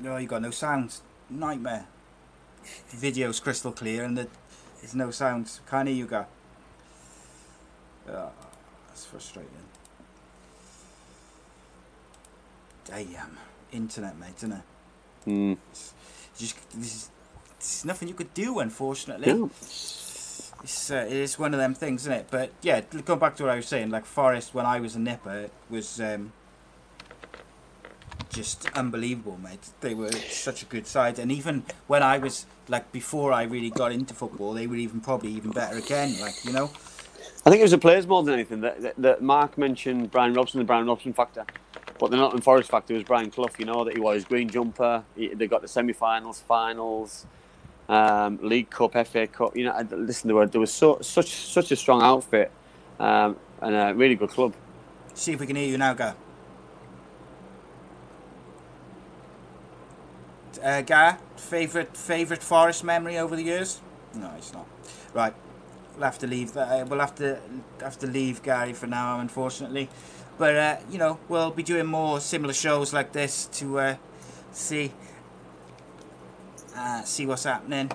No, 0.00 0.16
you 0.16 0.26
got 0.26 0.42
no 0.42 0.50
sounds. 0.50 1.02
Nightmare. 1.28 1.86
Video's 2.90 3.40
crystal 3.40 3.72
clear 3.72 4.04
and 4.04 4.16
the, 4.16 4.28
there's 4.80 4.94
no 4.94 5.10
sounds. 5.10 5.60
Can't 5.68 5.88
hear 5.88 5.96
you, 5.96 6.06
guy. 6.06 6.26
Oh, 8.08 8.30
that's 8.88 9.04
frustrating. 9.04 9.52
Damn. 12.84 13.36
Internet, 13.72 14.18
mate, 14.18 14.34
isn't 14.38 14.52
it? 14.52 14.62
Mm. 15.26 15.56
It's 15.70 15.94
just, 16.38 16.56
there's, 16.72 17.10
there's 17.58 17.84
nothing 17.84 18.08
you 18.08 18.14
could 18.14 18.32
do, 18.32 18.60
unfortunately. 18.60 19.32
Yeah. 19.32 19.46
It's, 20.62 20.90
uh, 20.90 21.06
it's 21.08 21.38
one 21.38 21.54
of 21.54 21.60
them 21.60 21.74
things, 21.74 22.02
isn't 22.02 22.12
it? 22.12 22.26
But 22.30 22.50
yeah, 22.62 22.80
go 22.80 23.14
back 23.14 23.36
to 23.36 23.44
what 23.44 23.52
I 23.52 23.56
was 23.56 23.66
saying. 23.66 23.90
Like 23.90 24.06
Forest, 24.06 24.54
when 24.54 24.66
I 24.66 24.80
was 24.80 24.96
a 24.96 24.98
nipper, 24.98 25.50
was 25.68 26.00
um, 26.00 26.32
just 28.30 28.68
unbelievable, 28.74 29.38
mate. 29.42 29.60
They 29.80 29.94
were 29.94 30.12
such 30.12 30.62
a 30.62 30.66
good 30.66 30.86
side, 30.86 31.18
and 31.18 31.32
even 31.32 31.64
when 31.86 32.02
I 32.02 32.18
was 32.18 32.46
like 32.68 32.90
before 32.92 33.32
I 33.32 33.44
really 33.44 33.70
got 33.70 33.92
into 33.92 34.14
football, 34.14 34.52
they 34.52 34.66
were 34.66 34.76
even 34.76 35.00
probably 35.00 35.30
even 35.30 35.50
better 35.50 35.78
again. 35.78 36.18
Like 36.20 36.44
you 36.44 36.52
know, 36.52 36.70
I 37.44 37.50
think 37.50 37.60
it 37.60 37.64
was 37.64 37.70
the 37.70 37.78
players 37.78 38.06
more 38.06 38.22
than 38.22 38.34
anything. 38.34 38.60
That, 38.60 38.82
that, 38.82 38.94
that 38.98 39.22
Mark 39.22 39.56
mentioned 39.56 40.10
Bryan 40.10 40.34
Robson, 40.34 40.58
the 40.58 40.64
Bryan 40.64 40.86
Robson 40.86 41.12
factor. 41.12 41.44
But 41.98 42.10
the 42.10 42.16
Nottingham 42.16 42.42
Forest 42.42 42.70
factor 42.70 42.94
was 42.94 43.02
Brian 43.02 43.30
Clough, 43.30 43.48
you 43.58 43.64
know, 43.64 43.84
that 43.84 43.94
he 43.94 44.00
was 44.00 44.24
green 44.24 44.48
jumper. 44.48 45.02
He, 45.16 45.34
they 45.34 45.48
got 45.48 45.62
the 45.62 45.68
semi 45.68 45.92
finals, 45.92 46.40
finals, 46.40 47.26
um, 47.88 48.38
League 48.40 48.70
Cup, 48.70 48.92
FA 49.06 49.26
Cup. 49.26 49.56
You 49.56 49.64
know, 49.64 49.86
listen, 49.90 50.28
there, 50.28 50.36
were, 50.36 50.46
there 50.46 50.60
was 50.60 50.72
so, 50.72 50.98
such 51.00 51.30
such 51.30 51.72
a 51.72 51.76
strong 51.76 52.02
outfit 52.02 52.52
um, 53.00 53.36
and 53.60 53.74
a 53.74 53.94
really 53.94 54.14
good 54.14 54.30
club. 54.30 54.54
see 55.14 55.32
if 55.32 55.40
we 55.40 55.46
can 55.46 55.56
hear 55.56 55.66
you 55.66 55.78
now, 55.78 55.94
Gar. 55.94 56.14
Uh, 60.62 60.82
Gar, 60.82 61.18
favorite 61.36 61.96
favorite 61.96 62.42
Forest 62.42 62.84
memory 62.84 63.18
over 63.18 63.36
the 63.36 63.42
years? 63.42 63.80
No, 64.14 64.32
it's 64.36 64.52
not. 64.52 64.66
Right, 65.14 65.34
we'll 65.94 66.04
have 66.04 66.18
to 66.18 66.26
leave. 66.26 66.56
Uh, 66.56 66.84
we'll 66.88 67.00
have 67.00 67.14
to 67.16 67.38
have 67.80 67.98
to 68.00 68.06
leave 68.06 68.42
Gary 68.42 68.72
for 68.72 68.86
now, 68.86 69.20
unfortunately. 69.20 69.88
But 70.38 70.56
uh, 70.56 70.76
you 70.90 70.98
know, 70.98 71.18
we'll 71.28 71.50
be 71.50 71.62
doing 71.62 71.86
more 71.86 72.20
similar 72.20 72.54
shows 72.54 72.92
like 72.92 73.12
this 73.12 73.46
to 73.46 73.78
uh, 73.78 73.96
see 74.52 74.92
uh, 76.76 77.02
see 77.02 77.26
what's 77.26 77.44
happening, 77.44 77.90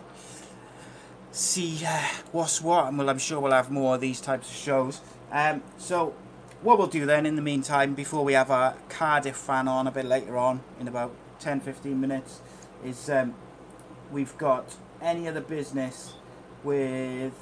see 1.31 1.81
uh, 1.85 2.07
what's 2.31 2.61
what, 2.61 2.87
and 2.87 2.97
well, 2.97 3.09
I'm 3.09 3.19
sure 3.19 3.39
we'll 3.39 3.53
have 3.53 3.71
more 3.71 3.95
of 3.95 4.01
these 4.01 4.19
types 4.19 4.49
of 4.49 4.55
shows. 4.55 5.01
Um, 5.31 5.63
so, 5.77 6.13
what 6.61 6.77
we'll 6.77 6.87
do 6.87 7.05
then 7.05 7.25
in 7.25 7.35
the 7.35 7.41
meantime, 7.41 7.93
before 7.93 8.23
we 8.23 8.33
have 8.33 8.51
our 8.51 8.75
Cardiff 8.89 9.35
fan 9.35 9.67
on 9.67 9.87
a 9.87 9.91
bit 9.91 10.05
later 10.05 10.37
on, 10.37 10.61
in 10.79 10.87
about 10.87 11.13
10 11.39 11.61
15 11.61 11.99
minutes, 11.99 12.41
is 12.85 13.09
um, 13.09 13.33
we've 14.11 14.37
got 14.37 14.65
any 15.01 15.27
other 15.27 15.41
business 15.41 16.13
with. 16.63 17.33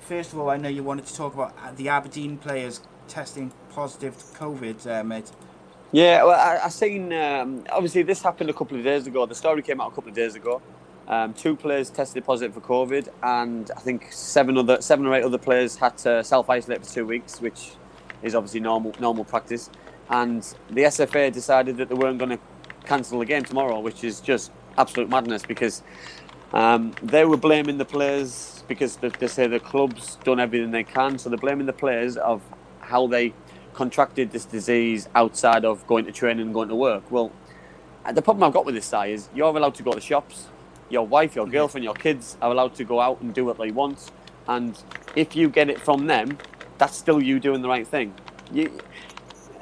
First 0.00 0.32
of 0.32 0.40
all, 0.40 0.50
I 0.50 0.56
know 0.56 0.68
you 0.68 0.82
wanted 0.82 1.06
to 1.06 1.14
talk 1.14 1.34
about 1.34 1.76
the 1.76 1.88
Aberdeen 1.88 2.36
players 2.36 2.80
testing 3.06 3.52
positive 3.70 4.16
to 4.18 4.24
COVID, 4.38 4.86
uh, 4.86 5.04
mate. 5.04 5.30
Yeah, 5.92 6.24
well, 6.24 6.38
I, 6.38 6.64
I 6.64 6.68
seen. 6.68 7.12
Um, 7.12 7.64
obviously, 7.70 8.02
this 8.02 8.22
happened 8.22 8.50
a 8.50 8.54
couple 8.54 8.78
of 8.78 8.84
days 8.84 9.06
ago. 9.06 9.26
The 9.26 9.34
story 9.34 9.62
came 9.62 9.80
out 9.80 9.92
a 9.92 9.94
couple 9.94 10.08
of 10.10 10.16
days 10.16 10.34
ago. 10.34 10.60
Um, 11.06 11.34
two 11.34 11.54
players 11.56 11.90
tested 11.90 12.24
positive 12.24 12.54
for 12.54 12.60
COVID, 12.60 13.08
and 13.22 13.70
I 13.76 13.80
think 13.80 14.10
seven 14.12 14.56
other 14.56 14.80
seven 14.80 15.06
or 15.06 15.14
eight 15.14 15.24
other 15.24 15.38
players 15.38 15.76
had 15.76 15.98
to 15.98 16.24
self 16.24 16.48
isolate 16.48 16.84
for 16.84 16.92
two 16.92 17.06
weeks, 17.06 17.40
which 17.40 17.72
is 18.22 18.34
obviously 18.34 18.60
normal 18.60 18.94
normal 19.00 19.24
practice. 19.24 19.68
And 20.08 20.42
the 20.70 20.82
SFA 20.82 21.32
decided 21.32 21.76
that 21.76 21.88
they 21.88 21.94
weren't 21.94 22.18
going 22.18 22.30
to 22.30 22.38
cancel 22.84 23.18
the 23.18 23.26
game 23.26 23.44
tomorrow, 23.44 23.80
which 23.80 24.04
is 24.04 24.20
just 24.20 24.52
absolute 24.78 25.08
madness 25.08 25.42
because 25.42 25.82
um, 26.52 26.92
they 27.02 27.24
were 27.24 27.36
blaming 27.36 27.78
the 27.78 27.84
players 27.84 28.64
because 28.68 28.96
they, 28.96 29.08
they 29.08 29.26
say 29.26 29.46
the 29.46 29.60
club's 29.60 30.16
done 30.16 30.40
everything 30.40 30.70
they 30.70 30.84
can, 30.84 31.18
so 31.18 31.28
they're 31.28 31.38
blaming 31.38 31.66
the 31.66 31.72
players 31.72 32.16
of 32.16 32.42
how 32.80 33.06
they 33.06 33.32
contracted 33.74 34.30
this 34.30 34.44
disease 34.44 35.08
outside 35.14 35.64
of 35.64 35.86
going 35.86 36.04
to 36.04 36.12
training 36.12 36.46
and 36.46 36.54
going 36.54 36.68
to 36.68 36.74
work. 36.74 37.10
Well, 37.10 37.32
the 38.12 38.22
problem 38.22 38.44
I've 38.44 38.52
got 38.52 38.66
with 38.66 38.74
this 38.74 38.86
side 38.86 39.10
is 39.10 39.28
you're 39.34 39.56
allowed 39.56 39.74
to 39.76 39.82
go 39.82 39.92
to 39.92 40.00
shops. 40.00 40.48
Your 40.90 41.06
wife, 41.06 41.34
your 41.34 41.46
girlfriend, 41.46 41.84
your 41.84 41.94
kids 41.94 42.36
are 42.42 42.50
allowed 42.50 42.74
to 42.74 42.84
go 42.84 43.00
out 43.00 43.20
and 43.20 43.32
do 43.32 43.44
what 43.44 43.58
they 43.58 43.70
want. 43.70 44.10
And 44.46 44.76
if 45.16 45.34
you 45.34 45.48
get 45.48 45.70
it 45.70 45.80
from 45.80 46.06
them, 46.06 46.36
that's 46.78 46.96
still 46.96 47.22
you 47.22 47.40
doing 47.40 47.62
the 47.62 47.68
right 47.68 47.86
thing. 47.86 48.14
You, 48.52 48.78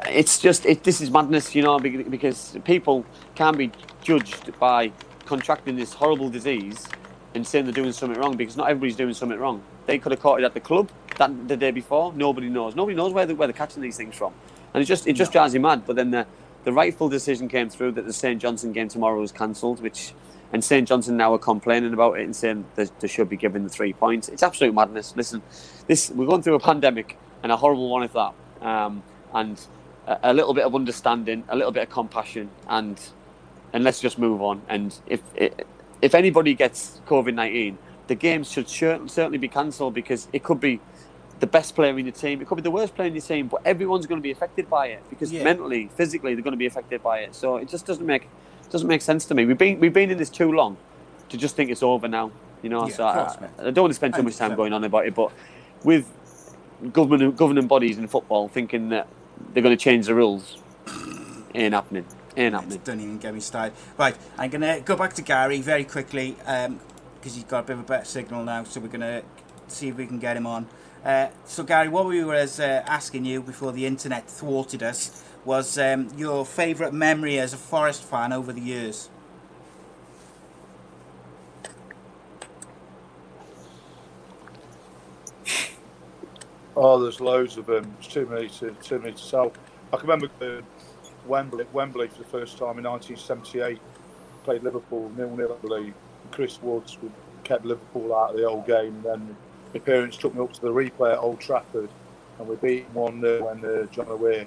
it's 0.09 0.39
just 0.39 0.67
it, 0.67 0.85
this 0.85 1.01
is 1.01 1.11
madness, 1.11 1.55
you 1.55 1.63
know, 1.63 1.79
because 1.79 2.57
people 2.65 3.05
can't 3.35 3.57
be 3.57 3.71
judged 4.03 4.59
by 4.59 4.93
contracting 5.27 5.77
this 5.77 5.93
horrible 5.93 6.31
disease 6.31 6.87
and 7.35 7.47
saying 7.47 7.65
they're 7.65 7.73
doing 7.75 7.93
something 7.93 8.21
wrong 8.21 8.37
because 8.37 8.57
not 8.57 8.69
everybody's 8.69 8.97
doing 8.97 9.15
something 9.15 9.39
wrong. 9.39 9.63
They 9.87 9.99
could 9.99 10.13
have 10.13 10.21
caught 10.21 10.41
it 10.41 10.45
at 10.45 10.55
the 10.55 10.61
club 10.61 10.91
that 11.19 11.49
the 11.49 11.57
day 11.57 11.71
before. 11.71 12.13
Nobody 12.13 12.49
knows. 12.49 12.75
Nobody 12.75 12.97
knows 12.97 13.13
where, 13.13 13.27
they, 13.27 13.35
where 13.35 13.47
they're 13.47 13.57
catching 13.57 13.83
these 13.83 13.97
things 13.97 14.17
from, 14.17 14.33
and 14.75 14.83
it 14.83 14.87
just 14.87 15.07
it 15.07 15.15
just 15.15 15.33
drives 15.33 15.55
you 15.55 15.61
mad. 15.61 15.85
But 15.87 15.97
then 15.97 16.11
the 16.11 16.27
the 16.65 16.73
rightful 16.73 17.09
decision 17.09 17.49
came 17.49 17.69
through 17.71 17.93
that 17.93 18.07
the 18.07 18.13
St 18.13 18.41
Johnstone 18.41 18.73
game 18.73 18.89
tomorrow 18.89 19.21
was 19.21 19.33
cancelled, 19.33 19.81
which 19.81 20.15
and 20.53 20.65
St 20.65 20.89
Johnstone 20.89 21.17
now 21.17 21.33
are 21.33 21.39
complaining 21.39 21.93
about 21.93 22.19
it 22.19 22.25
and 22.25 22.35
saying 22.35 22.65
they, 22.75 22.87
they 22.99 23.07
should 23.07 23.29
be 23.29 23.37
given 23.37 23.63
the 23.63 23.69
three 23.69 23.93
points. 23.93 24.29
It's 24.29 24.43
absolute 24.43 24.75
madness. 24.75 25.15
Listen, 25.17 25.43
this 25.87 26.11
we're 26.11 26.27
going 26.27 26.43
through 26.43 26.57
a 26.57 26.61
pandemic 26.61 27.17
and 27.43 27.53
a 27.53 27.57
horrible 27.57 27.89
one 27.89 28.03
at 28.03 28.13
that, 28.13 28.35
um, 28.61 29.03
and 29.33 29.61
a, 30.23 30.35
little 30.35 30.55
bit 30.55 30.65
of 30.65 30.75
understanding, 30.75 31.45
a 31.49 31.57
little 31.57 31.73
bit 31.73 31.85
of 31.85 31.91
compassion, 31.91 32.51
and 32.69 33.01
and 33.73 33.85
let's 33.85 34.01
just 34.01 34.19
move 34.19 34.43
on. 34.43 34.63
And 34.69 34.97
if 35.07 35.21
if 36.03 36.15
anybody 36.15 36.55
gets 36.55 37.01
COVID 37.07 37.35
nineteen, 37.35 37.79
the 38.09 38.15
games 38.15 38.51
should 38.51 38.69
certainly 38.69 39.39
be 39.39 39.49
cancelled 39.49 39.95
because 39.95 40.29
it 40.33 40.43
could 40.43 40.61
be 40.61 40.81
the 41.41 41.47
best 41.47 41.75
player 41.75 41.99
in 41.99 42.05
your 42.05 42.13
team, 42.13 42.41
it 42.41 42.47
could 42.47 42.57
be 42.57 42.63
the 42.63 42.71
worst 42.71 42.95
player 42.95 43.09
in 43.09 43.15
your 43.15 43.23
team, 43.23 43.49
but 43.49 43.63
everyone's 43.65 44.07
going 44.07 44.21
to 44.21 44.23
be 44.23 44.31
affected 44.31 44.69
by 44.69 44.89
it 44.89 45.03
because 45.09 45.33
Yeah. 45.33 45.43
mentally, 45.43 45.89
physically, 45.97 46.35
they're 46.35 46.43
going 46.43 46.53
to 46.53 46.59
be 46.59 46.67
affected 46.67 47.03
by 47.03 47.21
it. 47.21 47.35
So 47.35 47.57
it 47.57 47.69
just 47.69 47.87
doesn't 47.87 48.07
make 48.07 48.29
doesn't 48.71 48.87
make 48.89 49.03
sense 49.03 49.25
to 49.25 49.35
me. 49.35 49.47
We've 49.47 49.59
been 49.59 49.81
we've 49.81 49.93
been 49.93 50.11
in 50.11 50.19
this 50.19 50.31
too 50.31 50.53
long 50.53 50.77
to 51.31 51.37
just 51.37 51.57
think 51.57 51.71
it's 51.71 51.83
over 51.83 52.09
now. 52.09 52.31
You 52.63 52.69
know, 52.69 52.87
Yeah, 52.87 52.95
so 52.95 53.13
course, 53.13 53.37
I. 53.59 53.69
I 53.69 53.71
don't 53.71 53.85
want 53.85 53.91
to 53.91 53.95
spend 53.95 54.15
too 54.15 54.23
much 54.23 54.37
time 54.37 54.55
going 54.55 54.73
on 54.73 54.85
about 54.85 55.07
it, 55.07 55.15
but 55.15 55.33
with 55.83 56.07
governing 56.93 57.33
governing 57.33 57.67
bodies 57.67 57.99
in 57.99 58.07
football 58.07 58.49
thinking 58.49 58.91
that 58.91 59.09
they're 59.53 59.63
going 59.63 59.77
to 59.77 59.83
change 59.83 60.07
the 60.07 60.15
rules, 60.15 60.59
ain't 61.55 61.75
happening. 61.75 62.07
Ain't 62.37 62.55
happening. 62.55 62.81
Don't 62.85 63.01
even 63.01 63.19
get 63.19 63.35
me 63.35 63.41
started. 63.41 63.77
Right, 63.99 64.17
I'm 64.39 64.51
going 64.51 64.63
to 64.63 64.81
go 64.85 64.97
back 64.97 65.15
to 65.15 65.23
Gary 65.23 65.61
very 65.61 65.85
quickly 65.85 66.37
because 66.39 67.35
he's 67.35 67.45
got 67.45 67.61
a 67.61 67.67
bit 67.67 67.73
of 67.75 67.81
a 67.81 67.85
better 67.85 68.05
signal 68.05 68.45
now, 68.45 68.65
so 68.65 68.81
we're 68.81 68.89
going 68.89 69.01
to 69.01 69.23
see 69.69 69.89
if 69.89 69.97
we 69.97 70.07
can 70.07 70.19
get 70.19 70.37
him 70.37 70.47
on. 70.47 70.67
Uh, 71.05 71.29
so, 71.45 71.65
Gary, 71.65 71.89
what 71.89 72.07
we 72.07 72.23
were 72.25 72.35
uh, 72.35 72.63
asking 72.63 73.25
you 73.25 73.43
before 73.43 73.73
the 73.73 73.87
internet 73.87 74.29
thwarted 74.29 74.83
us 74.83 75.25
was 75.45 75.79
um, 75.79 76.09
your 76.17 76.47
favourite 76.47 76.93
memory 76.93 77.39
as 77.39 77.53
a 77.53 77.57
Forest 77.57 78.05
fan 78.05 78.33
over 78.33 78.53
the 78.53 78.61
years. 78.61 79.10
Oh, 86.83 86.99
there's 86.99 87.21
loads 87.21 87.59
of 87.59 87.67
them. 87.67 87.95
It's 87.99 88.09
too 88.09 88.25
many 88.25 88.49
to 88.49 88.71
too 88.83 88.99
many 89.01 89.13
to 89.13 89.31
tell. 89.31 89.53
I 89.93 89.99
can 89.99 90.09
remember 90.09 90.63
Wembley, 91.27 91.67
Wembley 91.75 92.09
for 92.09 92.17
the 92.21 92.25
first 92.25 92.57
time 92.57 92.79
in 92.79 92.85
1978. 92.85 93.79
Played 94.45 94.63
Liverpool 94.63 95.13
nil 95.15 95.37
nil, 95.37 95.59
I 95.59 95.61
believe. 95.61 95.93
Chris 96.31 96.59
Woods 96.63 96.97
kept 97.45 97.67
Liverpool 97.67 98.17
out 98.17 98.31
of 98.31 98.39
the 98.39 98.47
old 98.47 98.67
game. 98.67 98.99
Then 99.03 99.37
my 99.75 99.81
parents 99.81 100.17
took 100.17 100.35
me 100.35 100.43
up 100.43 100.55
to 100.55 100.61
the 100.63 100.73
replay 100.73 101.13
at 101.13 101.19
Old 101.19 101.39
Trafford, 101.39 101.91
and 102.39 102.49
we 102.49 102.57
beat 102.57 102.89
one 102.95 103.21
0 103.21 103.45
when 103.45 103.63
uh, 103.63 103.85
John 103.93 104.09
O'Hare 104.09 104.47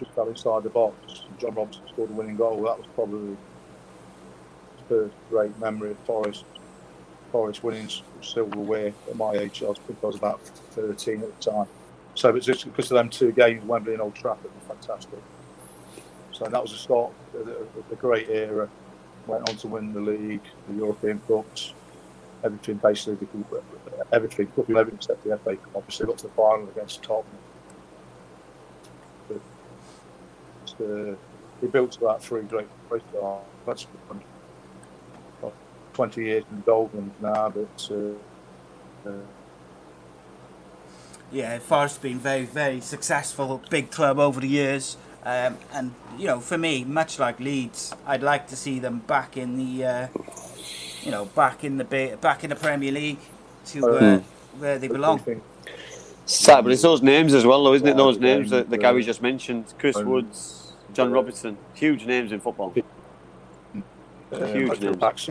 just 0.00 0.12
fell 0.12 0.30
inside 0.30 0.62
the 0.62 0.70
box. 0.70 1.24
And 1.28 1.38
John 1.38 1.56
Robertson 1.56 1.82
scored 1.92 2.08
the 2.08 2.14
winning 2.14 2.36
goal. 2.36 2.62
That 2.62 2.78
was 2.78 2.86
probably 2.94 3.36
the 4.78 4.84
first 4.88 5.14
great 5.28 5.58
memory 5.58 5.90
of 5.90 5.98
Forest. 6.06 6.46
Forest 7.36 7.62
winning 7.62 7.90
silverware 8.22 8.94
at 9.10 9.14
my 9.14 9.32
age. 9.32 9.62
I 9.62 9.66
was, 9.66 9.78
I 10.02 10.06
was 10.06 10.16
about 10.16 10.40
13 10.40 11.20
at 11.20 11.38
the 11.38 11.50
time. 11.50 11.66
So 12.14 12.34
it's 12.34 12.46
just 12.46 12.64
because 12.64 12.90
of 12.90 12.94
them 12.94 13.10
two 13.10 13.30
games, 13.30 13.62
Wembley 13.62 13.92
and 13.92 14.00
Old 14.00 14.14
Trafford 14.14 14.50
were 14.54 14.74
fantastic. 14.74 15.18
So 16.32 16.46
that 16.46 16.62
was 16.62 16.72
the 16.72 16.78
start 16.78 17.12
of 17.34 17.46
the, 17.90 17.96
great 17.96 18.30
era. 18.30 18.70
Went 19.26 19.50
on 19.50 19.56
to 19.56 19.68
win 19.68 19.92
the 19.92 20.00
league, 20.00 20.40
the 20.66 20.76
European 20.76 21.20
Cups, 21.28 21.74
everything 22.42 22.76
basically, 22.76 23.18
everything, 24.10 24.50
everything 24.56 24.94
except 24.94 25.22
the 25.22 25.36
FA 25.36 25.56
Cup. 25.56 25.76
Obviously, 25.76 26.06
got 26.06 26.16
to 26.16 26.28
the 26.28 26.32
final 26.32 26.66
against 26.70 27.02
Tottenham. 27.02 27.36
But, 29.28 29.40
uh, 30.82 31.14
he 31.60 31.66
built 31.66 31.98
about 31.98 32.24
three 32.24 32.44
great 32.44 32.68
great 32.88 33.02
stars. 33.10 33.44
That's. 33.66 33.86
20 35.96 36.22
years 36.22 36.44
in 36.52 36.62
Dolphins 36.66 37.12
now, 37.22 37.48
but 37.48 37.88
uh, 37.90 39.08
uh, 39.08 39.12
Yeah, 41.32 41.58
Forest 41.58 42.02
been 42.02 42.18
very, 42.18 42.44
very 42.44 42.80
successful, 42.82 43.62
big 43.70 43.90
club 43.90 44.18
over 44.18 44.40
the 44.40 44.46
years. 44.48 44.98
Um, 45.24 45.56
and, 45.72 45.94
you 46.18 46.26
know, 46.26 46.38
for 46.40 46.58
me, 46.58 46.84
much 46.84 47.18
like 47.18 47.40
Leeds, 47.40 47.94
I'd 48.06 48.22
like 48.22 48.46
to 48.48 48.56
see 48.56 48.78
them 48.78 48.98
back 49.06 49.36
in 49.38 49.56
the, 49.56 49.84
uh, 49.86 50.06
you 51.02 51.10
know, 51.10 51.24
back 51.24 51.64
in 51.64 51.78
the 51.78 51.84
ba- 51.84 52.18
back 52.20 52.44
in 52.44 52.50
the 52.50 52.56
Premier 52.56 52.92
League 52.92 53.18
to 53.72 53.78
uh, 53.88 54.20
where 54.58 54.78
they 54.78 54.86
belong. 54.88 55.18
Sad, 56.26 56.62
but 56.64 56.72
it's 56.72 56.82
those 56.82 57.02
names 57.02 57.32
as 57.34 57.44
well, 57.46 57.64
though, 57.64 57.72
isn't 57.74 57.88
it? 57.88 57.96
Those 57.96 58.18
names 58.18 58.50
that, 58.50 58.68
the 58.68 58.78
guy 58.78 58.92
we 58.92 59.02
just 59.02 59.22
mentioned. 59.22 59.64
Chris 59.78 59.96
Um, 59.96 60.06
Woods, 60.10 60.72
John. 60.92 61.10
Robertson, 61.10 61.56
huge 61.74 62.04
names 62.04 62.32
in 62.32 62.40
football. 62.40 62.72
uh, 64.32 64.46
Huge 64.46 64.80
names. 64.80 65.30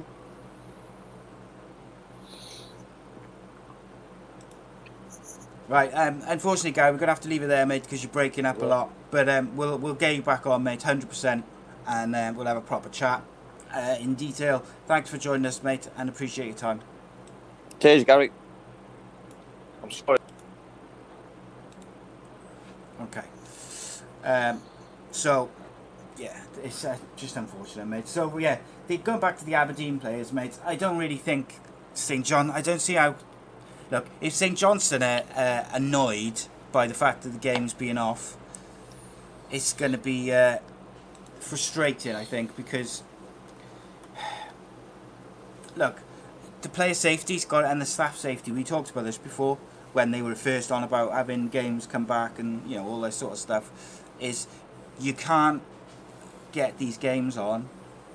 Right, 5.67 5.89
um, 5.93 6.21
unfortunately, 6.28 6.71
Gary, 6.71 6.91
we're 6.91 6.99
going 6.99 7.08
to 7.08 7.13
have 7.13 7.21
to 7.21 7.30
leave 7.30 7.41
it 7.41 7.47
there, 7.47 7.65
mate, 7.65 7.84
because 7.84 8.04
you're 8.04 8.12
breaking 8.12 8.45
up 8.45 8.62
a 8.62 8.65
lot. 8.65 8.91
But 9.10 9.28
um, 9.28 9.56
we'll, 9.56 9.78
we'll 9.80 9.95
get 9.95 10.15
you 10.15 10.21
back 10.21 10.45
on, 10.45 10.63
mate, 10.63 10.82
100%, 10.82 11.43
and 11.88 12.15
uh, 12.15 12.34
we'll 12.36 12.45
have 12.45 12.58
a 12.58 12.62
proper 12.62 12.89
chat 12.89 13.23
uh, 13.73 13.95
in 13.99 14.13
detail. 14.13 14.63
Thanks 14.86 15.10
for 15.10 15.17
joining 15.17 15.45
us, 15.47 15.63
mate, 15.63 15.89
and 15.97 16.08
appreciate 16.08 16.45
your 16.45 16.56
time. 16.56 16.82
Cheers, 17.80 18.04
Gary. 18.04 18.32
I'm 19.82 19.89
sorry. 19.89 20.19
Okay. 23.01 23.23
Um, 24.23 24.62
so, 25.12 25.49
yeah, 26.17 26.39
it's 26.63 26.86
uh, 26.86 26.97
just 27.15 27.38
unfortunate, 27.38 27.88
mate. 27.88 28.08
So, 28.08 28.38
yeah, 28.38 28.60
the, 28.88 28.97
going 28.97 29.19
back 29.19 29.38
to 29.39 29.45
the 29.45 29.56
Aberdeen 29.56 29.99
players, 29.99 30.32
mate, 30.32 30.58
I 30.63 30.75
don't 30.75 30.97
really 30.97 31.17
think 31.17 31.60
St. 31.95 32.23
John, 32.23 32.51
I 32.51 32.62
don't 32.62 32.82
see 32.82 32.93
how. 32.93 33.15
Look, 33.91 34.08
if 34.19 34.34
St. 34.34 34.58
Johnstone 34.58 35.04
are 35.04 35.24
uh, 35.36 35.63
annoyed 35.74 36.41
by 36.71 36.88
the 36.88 36.93
fact 36.93 37.24
that 37.24 37.30
the 37.30 37.39
game's 37.39 37.74
being 37.74 37.98
off, 37.98 38.36
it's 39.52 39.74
going 39.74 39.91
to 39.91 39.98
be 39.98 40.32
uh, 40.32 40.58
frustrating, 41.39 42.15
I 42.15 42.26
think, 42.26 42.56
because. 42.56 43.04
Look, 45.76 46.00
the 46.65 46.69
player 46.69 46.95
safety's 46.95 47.45
got 47.45 47.63
and 47.63 47.80
the 47.80 47.86
staff 47.86 48.17
safety. 48.17 48.52
We 48.52 48.63
talked 48.63 48.89
about 48.89 49.04
this 49.04 49.19
before 49.19 49.60
when 49.93 50.10
they 50.10 50.21
were 50.24 50.34
first 50.34 50.71
on 50.71 50.84
about 50.84 51.13
having 51.13 51.48
games 51.48 51.86
come 51.86 52.06
back 52.06 52.39
and 52.39 52.67
you 52.69 52.78
know 52.78 52.88
all 52.88 53.02
that 53.02 53.13
sort 53.13 53.34
of 53.34 53.38
stuff. 53.38 54.02
Is 54.19 54.48
you 55.00 55.13
can't 55.13 55.62
get 56.52 56.80
these 56.80 56.98
games 56.98 57.38
on, 57.38 57.69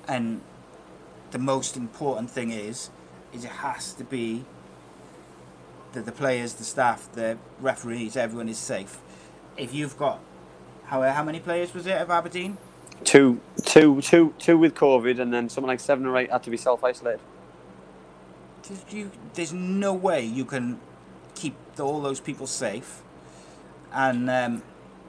and 0.05 0.41
the 1.31 1.39
most 1.39 1.77
important 1.77 2.29
thing 2.29 2.51
is, 2.51 2.89
is 3.31 3.45
it 3.45 3.51
has 3.51 3.93
to 3.93 4.03
be 4.03 4.43
that 5.93 6.05
the 6.05 6.11
players, 6.11 6.53
the 6.53 6.63
staff, 6.63 7.11
the 7.13 7.37
referees, 7.59 8.15
everyone 8.15 8.49
is 8.49 8.57
safe. 8.57 8.99
If 9.57 9.73
you've 9.73 9.97
got 9.97 10.19
how 10.85 11.01
how 11.03 11.23
many 11.23 11.39
players 11.39 11.73
was 11.73 11.87
it 11.87 11.97
of 12.01 12.09
Aberdeen? 12.09 12.57
Two, 13.03 13.39
two, 13.63 14.01
two, 14.01 14.33
two 14.37 14.57
with 14.57 14.75
COVID, 14.75 15.19
and 15.19 15.33
then 15.33 15.49
something 15.49 15.67
like 15.67 15.79
seven 15.79 16.05
or 16.05 16.17
eight 16.17 16.31
had 16.31 16.43
to 16.43 16.49
be 16.49 16.57
self 16.57 16.83
isolated. 16.83 17.21
You, 18.89 19.11
there's 19.33 19.53
no 19.53 19.93
way 19.93 20.23
you 20.23 20.45
can 20.45 20.79
keep 21.33 21.55
all 21.79 21.99
those 22.01 22.19
people 22.19 22.47
safe, 22.47 23.01
and 23.91 24.29
um, 24.29 24.63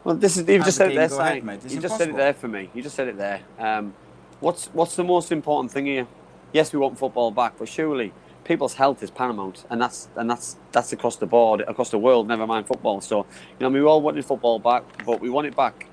Well, 0.05 0.15
this 0.15 0.37
is 0.37 0.49
you've 0.49 0.65
just 0.65 0.79
said 0.79 0.93
it 0.93 0.95
there, 0.95 1.21
ahead, 1.21 1.45
mate. 1.45 1.61
You 1.69 1.81
just 1.81 1.97
said 1.97 2.09
it 2.09 2.17
there 2.17 2.35
for 2.35 2.49
me. 2.49 2.71
You 2.75 2.83
just 2.83 2.97
said 2.97 3.09
it 3.09 3.19
there. 3.19 3.41
Um, 3.59 3.95
what's 4.41 4.67
what's 4.69 4.97
the 4.97 5.05
most 5.05 5.31
important 5.31 5.71
thing 5.71 5.87
here? 5.87 6.07
yes, 6.53 6.73
we 6.73 6.79
want 6.79 6.99
football 6.99 7.31
back, 7.31 7.55
but 7.59 7.69
surely 7.69 8.13
people's 8.45 8.75
health 8.75 9.03
is 9.03 9.11
paramount, 9.11 9.65
and 9.71 9.81
that's 9.81 10.09
and 10.17 10.31
that's 10.31 10.57
that's 10.73 10.93
across 10.93 11.17
the 11.17 11.27
board, 11.27 11.63
across 11.69 11.91
the 11.91 11.99
world. 11.99 12.29
Never 12.29 12.47
mind 12.47 12.67
football. 12.69 13.01
So 13.01 13.27
you 13.61 13.61
know, 13.61 13.71
we 13.71 13.83
all 13.83 14.03
wanted 14.03 14.25
football 14.27 14.59
back, 14.61 14.85
but 15.07 15.21
we 15.21 15.31
want 15.31 15.47
it 15.49 15.57
back 15.57 15.91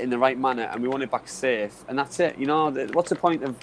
in 0.00 0.10
the 0.10 0.18
right 0.18 0.38
manner, 0.38 0.64
and 0.64 0.82
we 0.82 0.88
want 0.88 1.02
it 1.02 1.10
back 1.10 1.28
safe, 1.28 1.84
and 1.88 1.98
that's 1.98 2.20
it. 2.20 2.38
You 2.38 2.46
know, 2.46 2.70
what's 2.92 3.10
the 3.10 3.16
point 3.16 3.44
of 3.44 3.58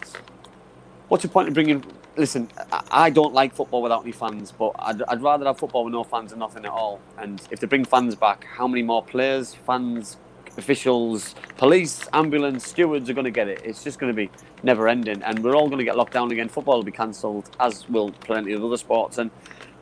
what's 1.10 1.24
the 1.24 1.30
point 1.30 1.49
of 1.49 1.53
bringing? 1.55 1.86
Listen, 2.18 2.49
I- 2.72 2.84
I 2.91 3.10
don't 3.12 3.34
like 3.34 3.55
football 3.55 3.82
without 3.84 4.03
any 4.03 4.12
fans, 4.14 4.51
but 4.51 4.74
I'd, 4.80 5.01
I'd 5.03 5.22
rather 5.22 5.45
have 5.45 5.60
football 5.60 5.86
with 5.86 5.93
no 5.93 6.03
fans 6.03 6.32
than 6.32 6.39
nothing 6.39 6.66
at 6.66 6.72
all. 6.72 7.01
And 7.18 7.41
if 7.51 7.60
they 7.60 7.68
bring 7.68 7.86
fans 7.86 8.16
back, 8.16 8.45
how 8.57 8.68
many 8.68 8.84
more 8.84 9.03
players, 9.03 9.53
fans, 9.53 10.18
officials, 10.60 11.34
police, 11.57 12.07
ambulance, 12.14 12.68
stewards 12.68 13.10
are 13.10 13.14
going 13.14 13.26
to 13.26 13.32
get 13.32 13.47
it? 13.47 13.62
It's 13.66 13.84
just 13.84 13.97
going 13.99 14.14
to 14.14 14.16
be 14.16 14.30
never 14.62 14.88
ending, 14.88 15.24
and 15.24 15.43
we're 15.43 15.55
all 15.55 15.68
going 15.68 15.80
to 15.80 15.84
get 15.84 15.97
locked 15.97 16.14
down 16.14 16.32
again. 16.32 16.49
Football 16.49 16.78
will 16.78 16.84
be 16.84 16.91
cancelled, 16.91 17.49
as 17.60 17.89
will 17.89 18.12
plenty 18.12 18.53
of 18.53 18.64
other 18.64 18.78
sports, 18.78 19.18
and 19.18 19.32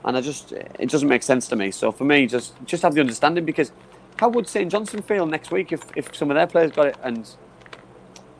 and 0.05 0.15
I 0.15 0.21
just 0.21 0.53
it 0.53 0.89
doesn't 0.89 1.09
make 1.09 1.23
sense 1.23 1.47
to 1.49 1.55
me. 1.57 1.71
So 1.71 1.91
for 1.91 2.05
me, 2.05 2.28
just 2.28 2.53
just 2.65 2.84
have 2.84 2.93
the 2.93 3.01
understanding 3.01 3.43
because 3.43 3.73
how 4.17 4.30
would 4.30 4.47
St 4.47 4.71
Johnstone 4.71 5.01
feel 5.01 5.25
next 5.25 5.51
week 5.51 5.71
if, 5.71 5.82
if 5.95 6.15
some 6.15 6.32
of 6.32 6.36
their 6.36 6.47
players 6.47 6.71
got 6.71 6.88
it 6.88 6.97
and 7.03 7.30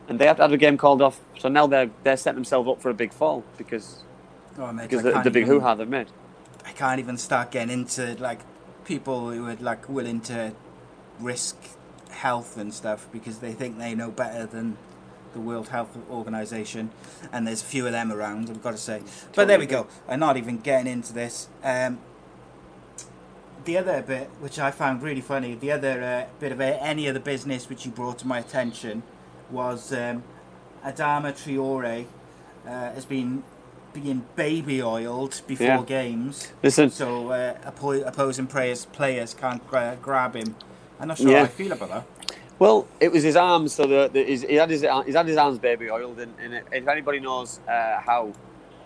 and 0.08 0.18
they 0.20 0.26
have 0.26 0.38
to 0.38 0.44
have 0.44 0.54
a 0.54 0.58
game 0.58 0.78
called 0.78 1.02
off? 1.02 1.20
So 1.40 1.50
now 1.50 1.68
they're 1.68 1.90
they're 2.04 2.18
setting 2.18 2.38
themselves 2.38 2.70
up 2.70 2.82
for 2.82 2.90
a 2.90 2.94
big 2.94 3.12
fall 3.12 3.44
because 3.58 4.04
Oh, 4.60 4.74
mate, 4.74 4.90
because 4.90 5.04
the, 5.04 5.22
the 5.22 5.32
big 5.32 5.46
hoo 5.46 5.60
ha 5.60 5.76
they've 5.76 5.88
made. 5.88 6.08
I 6.66 6.72
can't 6.72 7.00
even 7.00 7.18
start 7.18 7.52
getting 7.52 7.72
into 7.72 8.16
like 8.20 8.40
people 8.86 9.30
who 9.30 9.48
are 9.48 9.56
like 9.56 9.88
willing 9.88 10.22
to 10.22 10.54
risk 11.20 11.58
health 12.18 12.58
and 12.58 12.74
stuff 12.74 13.08
because 13.12 13.40
they 13.40 13.54
think 13.54 13.78
they 13.78 13.96
know 13.96 14.12
better 14.12 14.46
than 14.46 14.78
the 15.34 15.40
World 15.40 15.70
Health 15.70 15.96
Organization, 16.10 16.90
and 17.32 17.46
there's 17.48 17.62
a 17.62 17.66
few 17.66 17.86
of 17.86 17.92
them 17.92 18.12
around. 18.12 18.50
I've 18.50 18.64
got 18.64 18.72
to 18.72 18.78
say, 18.78 19.02
but 19.36 19.48
there 19.48 19.60
we 19.60 19.66
go. 19.68 19.88
I'm 20.08 20.20
not 20.20 20.36
even 20.38 20.58
getting 20.60 20.92
into 20.92 21.14
this. 21.14 21.48
Um, 21.64 22.00
the 23.66 23.78
other 23.78 24.02
bit, 24.02 24.30
which 24.40 24.58
I 24.60 24.72
found 24.72 25.04
really 25.04 25.22
funny, 25.22 25.54
the 25.56 25.72
other 25.72 26.02
uh, 26.02 26.40
bit 26.40 26.52
of 26.52 26.60
uh, 26.62 26.78
any 26.80 27.08
other 27.10 27.20
business 27.20 27.70
which 27.70 27.86
you 27.86 27.92
brought 27.92 28.18
to 28.20 28.28
my 28.28 28.40
attention 28.40 29.04
was 29.52 29.92
um, 29.94 30.24
Adama 30.84 31.34
Traore 31.34 32.06
uh, 32.66 32.70
has 32.94 33.06
been 33.06 33.44
being 33.94 34.26
baby 34.36 34.82
oiled 34.82 35.42
before 35.48 35.66
Yeah. 35.68 35.84
games. 35.86 36.54
Listen. 36.64 36.90
So 36.90 37.30
uh, 37.32 37.56
opposing 37.66 38.48
players 38.48 38.86
players 38.86 39.34
can't 39.34 39.66
gra- 39.68 39.98
grab 40.02 40.36
him. 40.36 40.56
I'm 41.00 41.08
not 41.08 41.18
sure 41.18 41.32
Yeah. 41.32 41.40
how 41.40 41.44
I 41.46 41.48
feel 41.48 41.72
about 41.72 41.90
that. 41.90 42.06
Well, 42.60 42.88
it 43.00 43.12
was 43.12 43.24
his 43.24 43.36
arms, 43.36 43.74
so 43.74 43.86
the, 43.86 44.10
the 44.12 44.24
his, 44.24 44.42
he 44.44 44.56
had 44.56 44.70
his 44.70 44.82
he's 45.06 45.16
had 45.16 45.28
his 45.28 45.38
arms 45.38 45.60
baby 45.60 45.92
oiled, 45.92 46.20
and, 46.20 46.34
and 46.40 46.56
if 46.72 46.88
anybody 46.88 47.20
knows 47.20 47.60
uh, 47.68 48.00
how 48.00 48.34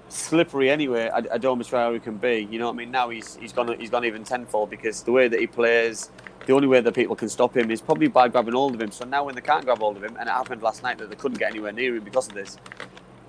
slippery 0.09 0.69
anyway 0.69 1.09
Ad- 1.13 1.29
Adama 1.31 1.63
Traore 1.63 2.03
can 2.03 2.17
be, 2.17 2.47
you 2.51 2.59
know 2.59 2.65
what 2.67 2.73
I 2.73 2.77
mean. 2.77 2.91
Now 2.91 3.09
he's 3.09 3.35
he's 3.37 3.53
gone 3.53 3.79
he's 3.79 3.89
gone 3.89 4.03
even 4.03 4.25
tenfold 4.25 4.69
because 4.69 5.03
the 5.03 5.13
way 5.13 5.29
that 5.29 5.39
he 5.39 5.47
plays, 5.47 6.11
the 6.47 6.53
only 6.53 6.67
way 6.67 6.81
that 6.81 6.93
people 6.93 7.15
can 7.15 7.29
stop 7.29 7.55
him 7.55 7.71
is 7.71 7.81
probably 7.81 8.09
by 8.09 8.27
grabbing 8.27 8.55
hold 8.55 8.75
of 8.75 8.81
him. 8.81 8.91
So 8.91 9.05
now 9.05 9.23
when 9.23 9.35
they 9.35 9.41
can't 9.41 9.63
grab 9.63 9.79
hold 9.79 9.95
of 9.95 10.03
him, 10.03 10.17
and 10.19 10.27
it 10.27 10.31
happened 10.33 10.61
last 10.61 10.83
night 10.83 10.97
that 10.97 11.09
they 11.09 11.15
couldn't 11.15 11.37
get 11.39 11.51
anywhere 11.51 11.71
near 11.71 11.95
him 11.95 12.03
because 12.03 12.27
of 12.27 12.33
this, 12.33 12.57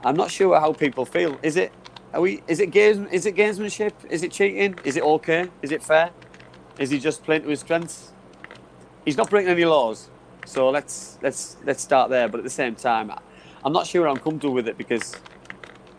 I'm 0.04 0.16
not 0.16 0.30
sure 0.32 0.58
how 0.58 0.72
people 0.72 1.04
feel. 1.06 1.38
Is 1.42 1.56
it 1.56 1.72
are 2.12 2.20
we? 2.20 2.42
Is 2.48 2.58
it 2.60 2.72
games? 2.72 3.08
Is 3.12 3.26
it 3.26 3.36
gamesmanship? 3.36 3.92
Is 4.10 4.24
it 4.24 4.32
cheating? 4.32 4.76
Is 4.84 4.96
it 4.96 5.04
okay? 5.04 5.48
Is 5.62 5.70
it 5.70 5.84
fair? 5.84 6.10
Is 6.80 6.90
he 6.90 6.98
just 6.98 7.22
playing 7.22 7.42
to 7.42 7.48
his 7.48 7.60
strengths? 7.60 8.11
He's 9.04 9.16
not 9.16 9.30
breaking 9.30 9.50
any 9.50 9.64
laws, 9.64 10.10
so 10.46 10.70
let's 10.70 11.18
let's 11.22 11.56
let's 11.64 11.82
start 11.82 12.10
there. 12.10 12.28
But 12.28 12.38
at 12.38 12.44
the 12.44 12.50
same 12.50 12.74
time, 12.76 13.10
I'm 13.64 13.72
not 13.72 13.86
sure 13.86 14.08
I'm 14.08 14.18
comfortable 14.18 14.54
with 14.54 14.68
it 14.68 14.78
because 14.78 15.16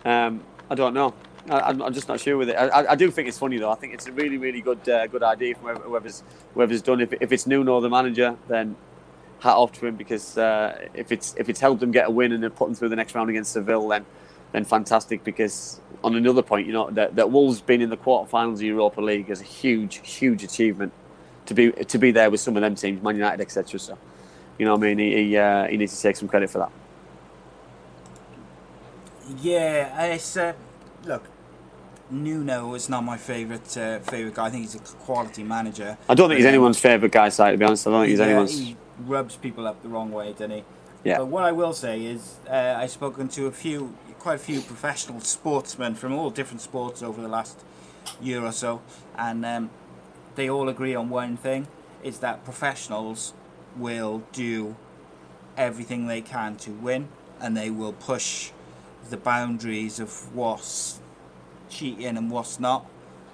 um, 0.05 0.43
I 0.69 0.75
don't 0.75 0.93
know. 0.93 1.13
I, 1.49 1.59
I'm, 1.59 1.81
I'm 1.81 1.93
just 1.93 2.07
not 2.07 2.21
sure 2.21 2.37
with 2.37 2.49
it. 2.49 2.55
I, 2.55 2.67
I, 2.67 2.91
I 2.91 2.95
do 2.95 3.11
think 3.11 3.27
it's 3.27 3.37
funny 3.37 3.57
though. 3.57 3.71
I 3.71 3.75
think 3.75 3.93
it's 3.93 4.07
a 4.07 4.11
really 4.13 4.37
really 4.37 4.61
good 4.61 4.87
uh, 4.87 5.07
good 5.07 5.23
idea 5.23 5.55
from 5.55 5.75
whoever's 5.77 6.23
whoever's 6.53 6.81
done. 6.81 7.01
If, 7.01 7.13
if 7.13 7.31
it's 7.31 7.45
Nuno 7.45 7.81
the 7.81 7.89
manager, 7.89 8.37
then 8.47 8.75
hat 9.39 9.55
off 9.55 9.73
to 9.73 9.85
him 9.85 9.97
because 9.97 10.37
uh, 10.37 10.87
if 10.93 11.11
it's 11.11 11.35
if 11.37 11.49
it's 11.49 11.59
helped 11.59 11.81
them 11.81 11.91
get 11.91 12.07
a 12.07 12.11
win 12.11 12.31
and 12.31 12.41
they're 12.41 12.49
putting 12.49 12.75
through 12.75 12.89
the 12.89 12.95
next 12.95 13.13
round 13.15 13.29
against 13.29 13.51
Seville, 13.51 13.89
then 13.89 14.05
then 14.53 14.63
fantastic. 14.63 15.25
Because 15.25 15.81
on 16.05 16.15
another 16.15 16.41
point, 16.41 16.67
you 16.67 16.71
know 16.71 16.89
that, 16.91 17.17
that 17.17 17.31
Wolves 17.31 17.59
being 17.59 17.81
in 17.81 17.89
the 17.89 17.97
quarterfinals 17.97 18.55
of 18.55 18.61
Europa 18.61 19.01
League 19.01 19.29
is 19.29 19.41
a 19.41 19.43
huge 19.43 19.99
huge 20.07 20.43
achievement 20.43 20.93
to 21.45 21.53
be 21.53 21.71
to 21.71 21.97
be 21.97 22.11
there 22.11 22.29
with 22.29 22.39
some 22.39 22.55
of 22.55 22.61
them 22.61 22.75
teams, 22.75 23.01
Man 23.01 23.15
United, 23.15 23.41
etc. 23.41 23.79
So, 23.79 23.97
you 24.57 24.65
know, 24.65 24.75
what 24.75 24.85
I 24.85 24.93
mean, 24.93 24.99
he 24.99 25.15
he, 25.15 25.37
uh, 25.37 25.67
he 25.67 25.77
needs 25.77 25.95
to 25.95 26.01
take 26.01 26.15
some 26.15 26.27
credit 26.27 26.49
for 26.49 26.59
that. 26.59 26.71
Yeah, 29.41 30.05
it's 30.05 30.37
uh, 30.37 30.53
look. 31.05 31.23
Nuno 32.11 32.75
is 32.75 32.89
not 32.89 33.03
my 33.03 33.17
favourite 33.17 33.77
uh, 33.77 33.99
favourite 33.99 34.35
guy. 34.35 34.45
I 34.45 34.49
think 34.49 34.63
he's 34.63 34.75
a 34.75 34.79
quality 34.79 35.43
manager. 35.43 35.97
I 36.07 36.13
don't 36.13 36.29
think 36.29 36.37
he's 36.37 36.45
um, 36.45 36.49
anyone's 36.49 36.79
favourite 36.79 37.11
guy 37.11 37.29
side, 37.29 37.51
to 37.53 37.57
be 37.57 37.65
honest. 37.65 37.87
I 37.87 37.91
don't 37.91 38.01
think 38.01 38.09
he's 38.11 38.19
yeah, 38.19 38.25
anyone's. 38.25 38.59
He 38.59 38.77
rubs 39.05 39.35
people 39.35 39.65
up 39.65 39.81
the 39.81 39.89
wrong 39.89 40.11
way, 40.11 40.31
doesn't 40.31 40.51
he? 40.51 40.63
Yeah. 41.03 41.17
But 41.19 41.27
what 41.27 41.43
I 41.43 41.51
will 41.51 41.73
say 41.73 42.05
is, 42.05 42.35
uh, 42.49 42.75
I've 42.77 42.91
spoken 42.91 43.27
to 43.29 43.47
a 43.47 43.51
few, 43.51 43.95
quite 44.19 44.35
a 44.35 44.39
few 44.39 44.61
professional 44.61 45.19
sportsmen 45.21 45.95
from 45.95 46.13
all 46.13 46.29
different 46.29 46.61
sports 46.61 47.01
over 47.01 47.21
the 47.21 47.27
last 47.27 47.59
year 48.21 48.43
or 48.43 48.51
so, 48.51 48.81
and 49.17 49.45
um, 49.45 49.69
they 50.35 50.49
all 50.49 50.69
agree 50.69 50.95
on 50.95 51.09
one 51.09 51.37
thing: 51.37 51.67
is 52.03 52.19
that 52.19 52.43
professionals 52.43 53.33
will 53.77 54.23
do 54.31 54.75
everything 55.57 56.07
they 56.07 56.21
can 56.21 56.55
to 56.57 56.71
win, 56.71 57.07
and 57.39 57.55
they 57.55 57.69
will 57.69 57.93
push 57.93 58.51
the 59.09 59.17
boundaries 59.17 59.99
of 59.99 60.33
what's 60.35 60.99
cheating 61.69 62.17
and 62.17 62.31
what's 62.31 62.59
not. 62.59 62.85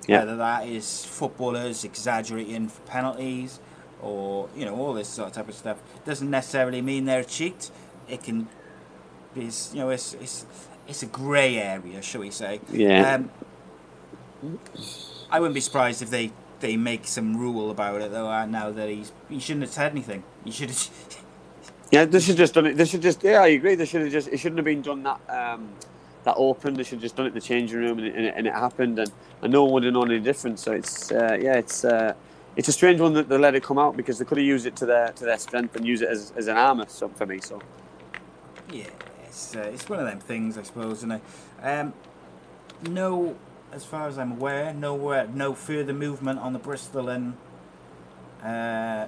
Yeah. 0.07 0.19
Whether 0.19 0.37
that 0.37 0.67
is 0.67 1.05
footballers 1.05 1.83
exaggerating 1.83 2.69
for 2.69 2.81
penalties 2.81 3.59
or, 4.01 4.49
you 4.55 4.65
know, 4.65 4.75
all 4.75 4.93
this 4.93 5.07
sort 5.07 5.27
of 5.27 5.33
type 5.33 5.49
of 5.49 5.55
stuff. 5.55 5.77
Doesn't 6.05 6.29
necessarily 6.29 6.81
mean 6.81 7.05
they're 7.05 7.19
a 7.19 7.25
cheat. 7.25 7.69
It 8.07 8.23
can 8.23 8.47
be, 9.35 9.51
you 9.73 9.79
know, 9.79 9.89
it's, 9.89 10.15
it's, 10.15 10.45
it's 10.87 11.03
a 11.03 11.05
grey 11.05 11.57
area, 11.57 12.01
shall 12.01 12.21
we 12.21 12.31
say. 12.31 12.59
Yeah. 12.71 13.15
Um, 13.15 14.59
I 15.29 15.39
wouldn't 15.39 15.53
be 15.53 15.61
surprised 15.61 16.01
if 16.01 16.09
they, 16.09 16.31
they 16.59 16.77
make 16.77 17.07
some 17.07 17.37
rule 17.37 17.71
about 17.71 18.01
it, 18.01 18.11
though, 18.11 18.29
uh, 18.29 18.45
now 18.45 18.71
that 18.71 18.89
he's, 18.89 19.11
he 19.29 19.39
shouldn't 19.39 19.63
have 19.63 19.71
said 19.71 19.91
anything. 19.91 20.23
He 20.43 20.51
should 20.51 20.69
have. 20.69 20.89
Yeah, 21.91 22.05
this 22.05 22.25
should 22.25 22.37
just 22.37 22.53
done 22.53 22.67
it. 22.67 22.77
They 22.77 22.85
should 22.85 23.01
just. 23.01 23.23
Yeah, 23.23 23.41
I 23.41 23.47
agree. 23.47 23.75
They 23.75 23.85
should 23.85 24.01
have 24.01 24.11
just. 24.11 24.27
It 24.27 24.37
shouldn't 24.39 24.59
have 24.59 24.65
been 24.65 24.81
done 24.83 25.03
that 25.03 25.19
um, 25.29 25.69
that 26.23 26.35
open. 26.37 26.75
They 26.75 26.83
should 26.83 26.97
have 26.97 27.01
just 27.01 27.15
done 27.15 27.25
it 27.25 27.29
in 27.29 27.35
the 27.35 27.41
changing 27.41 27.79
room, 27.79 27.97
and 27.99 28.07
it, 28.07 28.15
and 28.15 28.25
it, 28.27 28.33
and 28.37 28.47
it 28.47 28.53
happened, 28.53 28.99
and, 28.99 29.11
and 29.41 29.51
no 29.51 29.63
one 29.63 29.73
would 29.73 29.83
have 29.85 29.93
known 29.93 30.11
any 30.11 30.19
difference. 30.19 30.61
So 30.61 30.73
it's 30.73 31.11
uh, 31.11 31.37
yeah, 31.41 31.55
it's 31.55 31.83
uh, 31.85 32.13
it's 32.55 32.67
a 32.67 32.73
strange 32.73 33.01
one 33.01 33.13
that 33.13 33.29
they 33.29 33.37
let 33.37 33.55
it 33.55 33.63
come 33.63 33.79
out 33.79 33.97
because 33.97 34.19
they 34.19 34.25
could 34.25 34.37
have 34.37 34.45
used 34.45 34.67
it 34.67 34.75
to 34.77 34.85
their 34.85 35.13
to 35.13 35.25
their 35.25 35.39
strength 35.39 35.75
and 35.75 35.87
use 35.87 36.01
it 36.01 36.09
as, 36.09 36.31
as 36.35 36.47
an 36.47 36.57
armor. 36.57 36.85
So 36.89 37.09
for 37.09 37.25
me, 37.25 37.39
so 37.39 37.59
Yeah, 38.71 38.85
it's 39.25 39.55
uh, 39.55 39.71
it's 39.73 39.89
one 39.89 39.99
of 39.99 40.05
them 40.05 40.19
things, 40.19 40.57
I 40.57 40.63
suppose, 40.63 41.03
and 41.03 41.21
um, 41.63 41.93
no, 42.89 43.35
as 43.71 43.85
far 43.85 44.07
as 44.07 44.17
I'm 44.17 44.31
aware, 44.33 44.73
no 44.73 45.25
no 45.33 45.53
further 45.53 45.93
movement 45.93 46.39
on 46.39 46.53
the 46.53 46.59
Bristol 46.59 47.09
and 47.09 47.35
uh, 48.43 49.07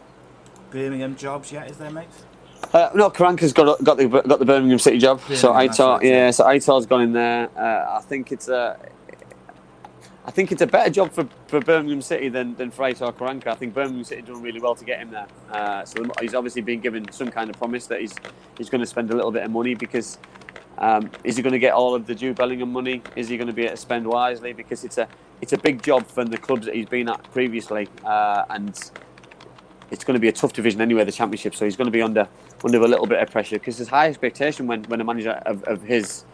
Birmingham 0.69 1.15
jobs 1.15 1.51
yet, 1.51 1.69
is 1.69 1.77
there, 1.77 1.91
mate? 1.91 2.07
Uh, 2.73 2.89
no, 2.95 3.09
Karanka's 3.09 3.53
got 3.53 3.83
got 3.83 3.97
the 3.97 4.07
got 4.07 4.39
the 4.39 4.45
Birmingham 4.45 4.79
City 4.79 4.97
job. 4.97 5.19
so 5.21 5.27
Birmingham, 5.27 5.67
that's 5.67 5.79
Aitor, 5.79 5.97
right, 5.97 6.03
yeah. 6.03 6.31
so 6.31 6.45
Aitor's 6.45 6.85
gone 6.85 7.01
in 7.01 7.13
there. 7.13 7.49
Uh, 7.57 7.97
I 7.97 8.01
think 8.01 8.31
it's 8.31 8.47
a, 8.47 8.77
I 10.25 10.31
think 10.31 10.51
it's 10.51 10.61
a 10.61 10.67
better 10.67 10.89
job 10.89 11.11
for, 11.11 11.27
for 11.47 11.59
Birmingham 11.59 12.01
City 12.01 12.29
than 12.29 12.55
than 12.55 12.71
for 12.71 12.83
Aitor 12.83 13.13
Karanka. 13.13 13.47
I 13.47 13.55
think 13.55 13.73
Birmingham 13.73 14.03
City 14.03 14.21
done 14.21 14.41
really 14.41 14.61
well 14.61 14.75
to 14.75 14.85
get 14.85 14.99
him 14.99 15.11
there. 15.11 15.27
Uh, 15.51 15.83
so 15.83 16.05
he's 16.21 16.33
obviously 16.35 16.61
been 16.61 16.79
given 16.79 17.11
some 17.11 17.29
kind 17.29 17.49
of 17.49 17.57
promise 17.57 17.87
that 17.87 17.99
he's 17.99 18.13
he's 18.57 18.69
going 18.69 18.81
to 18.81 18.87
spend 18.87 19.11
a 19.11 19.15
little 19.15 19.31
bit 19.31 19.43
of 19.43 19.51
money 19.51 19.75
because. 19.75 20.17
Um, 20.81 21.11
is 21.23 21.37
he 21.37 21.43
going 21.43 21.53
to 21.53 21.59
get 21.59 21.73
all 21.73 21.93
of 21.93 22.07
the 22.07 22.15
Jude 22.15 22.35
Bellingham 22.35 22.73
money? 22.73 23.03
Is 23.15 23.29
he 23.29 23.37
going 23.37 23.47
to 23.47 23.53
be 23.53 23.61
able 23.61 23.75
to 23.75 23.77
spend 23.77 24.05
wisely? 24.07 24.51
Because 24.51 24.83
it's 24.83 24.97
a 24.97 25.07
it's 25.39 25.53
a 25.53 25.57
big 25.57 25.81
job 25.83 26.07
for 26.07 26.25
the 26.25 26.37
clubs 26.37 26.65
that 26.65 26.75
he's 26.75 26.87
been 26.87 27.07
at 27.07 27.31
previously, 27.31 27.87
uh, 28.03 28.45
and 28.49 28.69
it's 29.91 30.03
going 30.03 30.15
to 30.15 30.19
be 30.19 30.27
a 30.27 30.31
tough 30.31 30.53
division 30.53 30.81
anyway, 30.81 31.03
the 31.03 31.11
championship. 31.11 31.53
So 31.53 31.65
he's 31.65 31.75
going 31.75 31.85
to 31.85 31.91
be 31.91 32.01
under 32.01 32.27
under 32.65 32.79
a 32.79 32.87
little 32.87 33.05
bit 33.05 33.21
of 33.21 33.29
pressure 33.29 33.59
because 33.59 33.77
there's 33.77 33.89
high 33.89 34.07
expectation 34.07 34.65
when, 34.65 34.83
when 34.85 34.99
a 34.99 35.03
manager 35.03 35.31
of, 35.45 35.63
of 35.65 35.83
his 35.83 36.25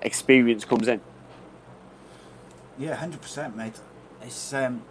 experience 0.00 0.64
comes 0.64 0.88
in. 0.88 1.00
Yeah, 2.78 2.94
hundred 2.94 3.20
percent, 3.20 3.54
mate. 3.54 3.78
It's 4.22 4.54
um, 4.54 4.82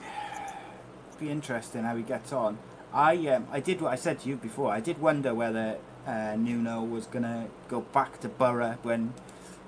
be 1.20 1.30
interesting 1.30 1.82
how 1.82 1.94
he 1.94 2.02
gets 2.02 2.32
on. 2.32 2.56
I 2.90 3.16
um, 3.28 3.48
I 3.52 3.60
did 3.60 3.82
what 3.82 3.92
I 3.92 3.96
said 3.96 4.20
to 4.20 4.30
you 4.30 4.36
before. 4.36 4.72
I 4.72 4.80
did 4.80 4.98
wonder 4.98 5.34
whether 5.34 5.76
uh, 6.06 6.36
Nuno 6.36 6.82
was 6.82 7.06
gonna 7.06 7.48
go 7.68 7.80
back 7.80 8.20
to 8.20 8.28
Boro 8.28 8.78
when 8.82 9.14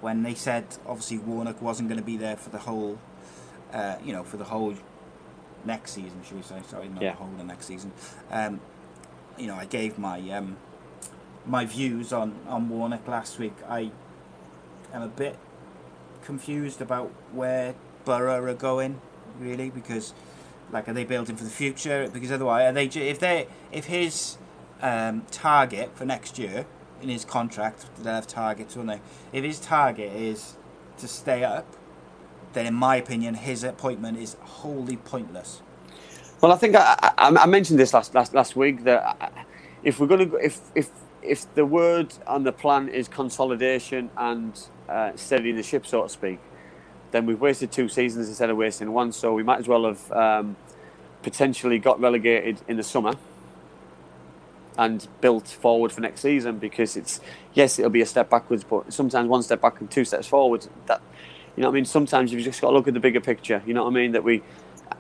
when 0.00 0.22
they 0.24 0.34
said 0.34 0.64
obviously 0.86 1.18
Warnock 1.18 1.62
wasn't 1.62 1.88
going 1.88 2.00
to 2.00 2.04
be 2.04 2.16
there 2.16 2.36
for 2.36 2.50
the 2.50 2.58
whole, 2.58 2.98
uh, 3.72 3.94
you 4.04 4.12
know, 4.12 4.24
for 4.24 4.36
the 4.36 4.42
whole 4.44 4.74
next 5.64 5.92
season, 5.92 6.20
should 6.26 6.36
we 6.38 6.42
say? 6.42 6.60
Sorry, 6.68 6.88
not 6.88 7.00
Yeah. 7.02 7.12
the 7.12 7.18
whole 7.18 7.28
of 7.38 7.46
next 7.46 7.66
season. 7.66 7.92
Um, 8.28 8.60
you 9.38 9.46
know, 9.46 9.54
I 9.54 9.64
gave 9.64 9.98
my 10.00 10.18
um, 10.30 10.56
my 11.46 11.64
views 11.64 12.12
on 12.12 12.34
on 12.48 12.68
Warnock 12.68 13.06
last 13.06 13.38
week. 13.38 13.54
I 13.68 13.92
am 14.92 15.02
a 15.02 15.08
bit 15.08 15.38
confused 16.24 16.80
about 16.80 17.10
where 17.32 17.74
Boro 18.04 18.44
are 18.44 18.54
going, 18.54 19.00
really, 19.38 19.70
because 19.70 20.14
like 20.72 20.88
are 20.88 20.92
they 20.92 21.04
building 21.04 21.36
for 21.36 21.44
the 21.44 21.50
future? 21.50 22.08
Because 22.12 22.32
otherwise, 22.32 22.64
are 22.70 22.72
they 22.72 22.86
if 22.86 23.20
they 23.20 23.46
if 23.70 23.84
his 23.84 24.36
um, 24.82 25.24
target 25.30 25.96
for 25.96 26.04
next 26.04 26.38
year 26.38 26.66
in 27.00 27.08
his 27.08 27.24
contract, 27.24 27.86
they'll 28.02 28.14
have 28.14 28.26
targets, 28.26 28.76
won't 28.76 28.88
they? 28.88 29.00
If 29.32 29.44
his 29.44 29.58
target 29.58 30.12
is 30.14 30.56
to 30.98 31.08
stay 31.08 31.44
up, 31.44 31.66
then 32.52 32.66
in 32.66 32.74
my 32.74 32.96
opinion, 32.96 33.34
his 33.34 33.64
appointment 33.64 34.18
is 34.18 34.36
wholly 34.40 34.96
pointless. 34.96 35.62
Well, 36.40 36.52
I 36.52 36.56
think 36.56 36.74
I, 36.76 36.96
I, 37.00 37.28
I 37.28 37.46
mentioned 37.46 37.78
this 37.78 37.94
last 37.94 38.14
last 38.14 38.34
last 38.34 38.56
week 38.56 38.84
that 38.84 39.32
if 39.84 40.00
we're 40.00 40.08
going 40.08 40.28
to 40.30 40.36
if 40.36 40.60
if 40.74 40.90
if 41.22 41.52
the 41.54 41.64
word 41.64 42.12
on 42.26 42.42
the 42.42 42.52
plan 42.52 42.88
is 42.88 43.06
consolidation 43.06 44.10
and 44.16 44.60
uh, 44.88 45.12
steadying 45.14 45.56
the 45.56 45.62
ship, 45.62 45.86
so 45.86 46.02
to 46.02 46.08
speak, 46.08 46.40
then 47.12 47.26
we've 47.26 47.40
wasted 47.40 47.70
two 47.70 47.88
seasons 47.88 48.28
instead 48.28 48.50
of 48.50 48.56
wasting 48.56 48.92
one. 48.92 49.12
So 49.12 49.32
we 49.32 49.44
might 49.44 49.60
as 49.60 49.68
well 49.68 49.84
have 49.84 50.12
um, 50.12 50.56
potentially 51.22 51.78
got 51.78 52.00
relegated 52.00 52.60
in 52.66 52.76
the 52.76 52.82
summer 52.82 53.14
and 54.78 55.06
built 55.20 55.48
forward 55.48 55.92
for 55.92 56.00
next 56.00 56.20
season 56.20 56.58
because 56.58 56.96
it's 56.96 57.20
yes 57.54 57.78
it'll 57.78 57.90
be 57.90 58.00
a 58.00 58.06
step 58.06 58.30
backwards 58.30 58.64
but 58.64 58.92
sometimes 58.92 59.28
one 59.28 59.42
step 59.42 59.60
back 59.60 59.80
and 59.80 59.90
two 59.90 60.04
steps 60.04 60.26
forward 60.26 60.66
that 60.86 61.00
you 61.56 61.60
know 61.60 61.68
what 61.68 61.74
I 61.74 61.76
mean? 61.76 61.84
Sometimes 61.84 62.32
you've 62.32 62.42
just 62.42 62.62
got 62.62 62.70
to 62.70 62.76
look 62.76 62.88
at 62.88 62.94
the 62.94 63.00
bigger 63.00 63.20
picture 63.20 63.62
you 63.66 63.74
know 63.74 63.84
what 63.84 63.90
I 63.90 63.94
mean? 63.94 64.12
That 64.12 64.24
we 64.24 64.42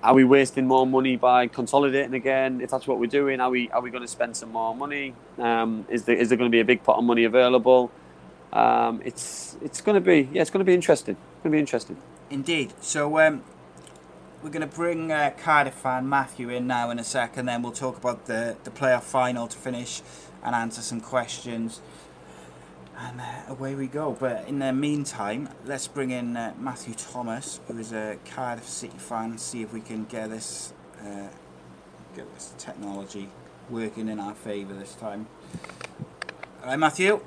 are 0.02 0.14
we 0.14 0.24
wasting 0.24 0.66
more 0.66 0.86
money 0.86 1.16
by 1.16 1.46
consolidating 1.46 2.14
again? 2.14 2.60
If 2.60 2.70
that's 2.70 2.86
what 2.86 2.98
we're 2.98 3.06
doing 3.06 3.40
are 3.40 3.50
we 3.50 3.70
are 3.70 3.80
we 3.80 3.90
going 3.90 4.02
to 4.02 4.08
spend 4.08 4.36
some 4.36 4.52
more 4.52 4.74
money? 4.74 5.14
Um, 5.38 5.86
is 5.88 6.04
there 6.04 6.16
is 6.16 6.28
there 6.28 6.38
going 6.38 6.50
to 6.50 6.54
be 6.54 6.60
a 6.60 6.64
big 6.64 6.82
pot 6.82 6.98
of 6.98 7.04
money 7.04 7.24
available? 7.24 7.90
Um, 8.52 9.00
it's 9.04 9.56
it's 9.62 9.80
going 9.80 9.94
to 9.94 10.00
be 10.00 10.28
yeah 10.32 10.42
it's 10.42 10.50
going 10.50 10.64
to 10.64 10.68
be 10.68 10.74
interesting 10.74 11.16
it's 11.16 11.42
going 11.42 11.52
to 11.52 11.56
be 11.56 11.60
interesting. 11.60 11.96
Indeed. 12.30 12.72
So 12.80 13.18
um, 13.18 13.42
we're 14.42 14.50
going 14.50 14.68
to 14.68 14.74
bring 14.76 15.12
uh, 15.12 15.32
Cardiff 15.38 15.74
fan 15.74 16.08
Matthew 16.08 16.48
in 16.50 16.66
now 16.66 16.90
in 16.90 16.98
a 16.98 17.04
second. 17.04 17.46
Then 17.46 17.62
we'll 17.62 17.72
talk 17.72 17.96
about 17.96 18.26
the 18.26 18.56
the 18.64 18.70
playoff 18.70 19.02
final 19.04 19.46
to 19.46 19.56
finish 19.56 20.02
and 20.42 20.54
answer 20.54 20.82
some 20.82 21.00
questions. 21.00 21.80
And 22.98 23.20
uh, 23.20 23.24
away 23.48 23.74
we 23.74 23.86
go. 23.86 24.16
But 24.18 24.46
in 24.48 24.58
the 24.58 24.72
meantime, 24.72 25.48
let's 25.64 25.88
bring 25.88 26.10
in 26.10 26.36
uh, 26.36 26.54
Matthew 26.58 26.94
Thomas, 26.94 27.60
who 27.66 27.78
is 27.78 27.92
a 27.92 28.18
Cardiff 28.24 28.68
City 28.68 28.98
fan. 28.98 29.38
See 29.38 29.62
if 29.62 29.72
we 29.72 29.80
can 29.80 30.04
get 30.04 30.30
this 30.30 30.72
uh, 31.00 31.28
get 32.14 32.32
this 32.34 32.54
technology 32.58 33.28
working 33.70 34.08
in 34.08 34.20
our 34.20 34.34
favour 34.34 34.74
this 34.74 34.94
time. 34.94 35.26
All 36.62 36.68
right, 36.68 36.78
Matthew. 36.78 37.20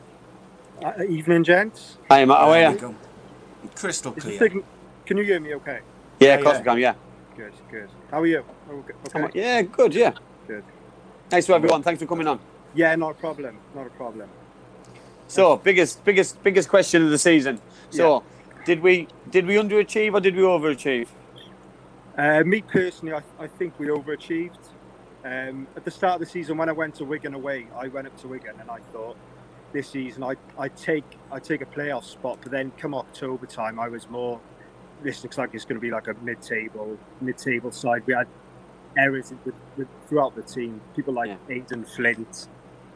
Uh, 0.83 1.03
evening, 1.07 1.43
gents. 1.43 1.97
Hi 2.09 2.25
Matt 2.25 2.37
how 2.37 2.51
There 2.51 2.67
are 2.67 2.71
you. 2.73 2.95
Crystal 3.75 4.11
clear. 4.11 4.37
thing- 4.39 4.63
can 5.05 5.17
you 5.17 5.23
hear 5.23 5.39
me 5.39 5.55
okay? 5.55 5.79
Yeah 6.19 6.37
Yeah, 6.39 6.49
of 6.51 6.65
yeah. 6.65 6.75
yeah 6.75 6.93
Good, 7.37 7.53
good. 7.69 7.89
How 8.11 8.21
are 8.21 8.25
you? 8.25 8.43
Okay. 8.69 9.29
yeah 9.33 9.61
good 9.61 9.93
yeah 9.93 10.13
Good. 10.47 10.63
thanks 11.29 11.45
to 11.47 11.53
everyone 11.53 11.83
thanks 11.83 12.01
for 12.01 12.07
coming 12.07 12.27
on 12.27 12.39
Yeah, 12.73 12.95
not 12.95 13.11
a 13.11 13.13
problem. 13.15 13.57
Not 13.73 13.87
a 13.87 13.89
problem. 13.91 14.29
So 15.27 15.57
biggest, 15.57 16.03
biggest, 16.03 16.41
biggest 16.43 16.69
question 16.69 17.03
of 17.03 17.09
the 17.09 17.17
season. 17.17 17.59
So, 17.89 18.23
did 18.65 18.81
we 18.81 19.07
did 19.29 19.45
we 19.45 19.55
underachieve 19.55 20.13
or 20.13 20.19
did 20.19 20.35
we 20.35 20.43
overachieve? 20.43 21.07
Uh, 22.17 22.43
me 22.45 22.61
personally, 22.61 23.13
I, 23.13 23.21
I 23.43 23.47
think 23.47 23.79
we 23.79 23.87
overachieved. 23.87 24.59
Um, 25.23 25.67
at 25.75 25.83
the 25.83 25.91
start 25.91 26.15
of 26.15 26.19
the 26.19 26.31
season, 26.31 26.57
when 26.57 26.69
I 26.69 26.71
went 26.73 26.95
to 26.95 27.05
Wigan 27.05 27.33
away, 27.33 27.67
I 27.75 27.87
went 27.87 28.07
up 28.07 28.15
to 28.21 28.27
Wigan 28.27 28.59
and 28.59 28.69
I 28.69 28.79
thought 28.91 29.17
this 29.73 29.89
season 29.89 30.23
I 30.23 30.35
I 30.57 30.67
take 30.69 31.05
I 31.31 31.39
take 31.39 31.61
a 31.61 31.65
playoff 31.65 32.03
spot. 32.03 32.39
But 32.41 32.51
then 32.51 32.71
come 32.77 32.93
October 32.93 33.45
time, 33.45 33.79
I 33.79 33.87
was 33.89 34.09
more. 34.09 34.39
This 35.03 35.23
looks 35.23 35.37
like 35.37 35.53
it's 35.53 35.65
going 35.65 35.75
to 35.75 35.81
be 35.81 35.91
like 35.91 36.07
a 36.07 36.15
mid-table 36.21 36.97
mid-table 37.21 37.71
side. 37.71 38.03
We 38.05 38.13
had 38.13 38.27
errors 38.97 39.33
with, 39.45 39.53
with, 39.77 39.87
throughout 40.07 40.35
the 40.35 40.41
team. 40.41 40.81
People 40.95 41.13
like 41.13 41.29
Yeah. 41.29 41.55
Aden 41.55 41.85
Flint. 41.85 42.47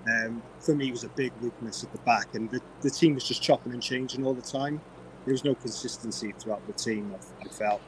Um, 0.08 0.42
for 0.60 0.74
me, 0.76 0.90
was 0.92 1.04
a 1.04 1.10
big 1.10 1.34
weakness 1.42 1.84
at 1.84 1.92
the 1.92 2.00
back, 2.00 2.34
and 2.34 2.50
the, 2.50 2.62
the 2.82 2.90
team 2.90 3.16
was 3.16 3.26
just 3.26 3.42
chopping 3.42 3.74
and 3.74 3.82
changing 3.82 4.26
all 4.26 4.34
the 4.34 4.42
time. 4.42 4.82
There 5.26 5.34
was 5.34 5.44
no 5.44 5.54
consistency 5.54 6.34
throughout 6.40 6.66
the 6.68 6.74
team. 6.74 7.14
I, 7.14 7.46
I 7.46 7.50
felt. 7.50 7.82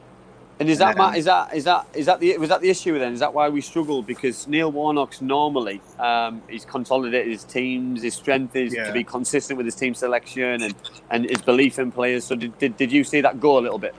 And 0.60 0.68
is 0.68 0.78
that 0.78 0.98
Um, 0.98 1.14
is 1.14 1.24
that 1.24 1.54
is 1.54 1.64
that 1.64 1.86
is 1.94 2.06
that 2.06 2.20
the 2.20 2.36
was 2.38 2.48
that 2.50 2.60
the 2.60 2.70
issue 2.70 2.96
then? 2.98 3.12
Is 3.12 3.20
that 3.20 3.34
why 3.34 3.48
we 3.48 3.60
struggled? 3.60 4.06
Because 4.06 4.46
Neil 4.46 4.70
Warnock's 4.70 5.20
normally 5.20 5.80
um, 5.98 6.42
he's 6.48 6.64
consolidated 6.64 7.32
his 7.32 7.42
teams. 7.44 8.02
His 8.02 8.14
strength 8.14 8.54
is 8.54 8.72
Yeah. 8.74 8.86
to 8.86 8.92
be 8.92 9.02
consistent 9.02 9.56
with 9.56 9.66
his 9.66 9.74
team 9.74 9.94
selection 9.94 10.62
and, 10.62 10.74
and 11.10 11.28
his 11.28 11.42
belief 11.42 11.78
in 11.78 11.90
players. 11.90 12.24
So 12.24 12.36
did, 12.36 12.56
did, 12.58 12.76
did 12.76 12.92
you 12.92 13.02
see 13.02 13.20
that 13.22 13.40
go 13.40 13.58
a 13.58 13.60
little 13.60 13.78
bit? 13.78 13.94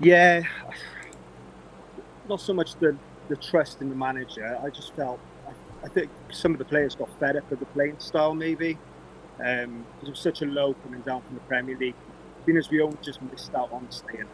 Yeah, 0.00 0.42
not 2.28 2.40
so 2.40 2.54
much 2.54 2.76
the 2.76 2.96
the 3.28 3.36
trust 3.36 3.82
in 3.82 3.88
the 3.90 3.96
manager. 3.96 4.58
I 4.64 4.70
just 4.70 4.94
felt 4.94 5.18
I, 5.46 5.86
I 5.86 5.88
think 5.88 6.08
some 6.30 6.52
of 6.52 6.58
the 6.58 6.64
players 6.64 6.94
got 6.94 7.10
fed 7.18 7.36
up 7.36 7.50
with 7.50 7.58
the 7.58 7.66
playing 7.66 7.98
style. 7.98 8.34
Maybe 8.34 8.78
um, 9.44 9.84
it 10.02 10.08
was 10.08 10.20
such 10.20 10.40
a 10.42 10.46
low 10.46 10.74
coming 10.84 11.00
down 11.00 11.22
from 11.22 11.34
the 11.34 11.40
Premier 11.42 11.76
League. 11.76 11.96
Being 12.46 12.58
as 12.58 12.70
we 12.70 12.80
all 12.80 12.94
just 13.02 13.20
missed 13.20 13.54
out 13.54 13.70
on 13.72 13.86
staying. 13.90 14.24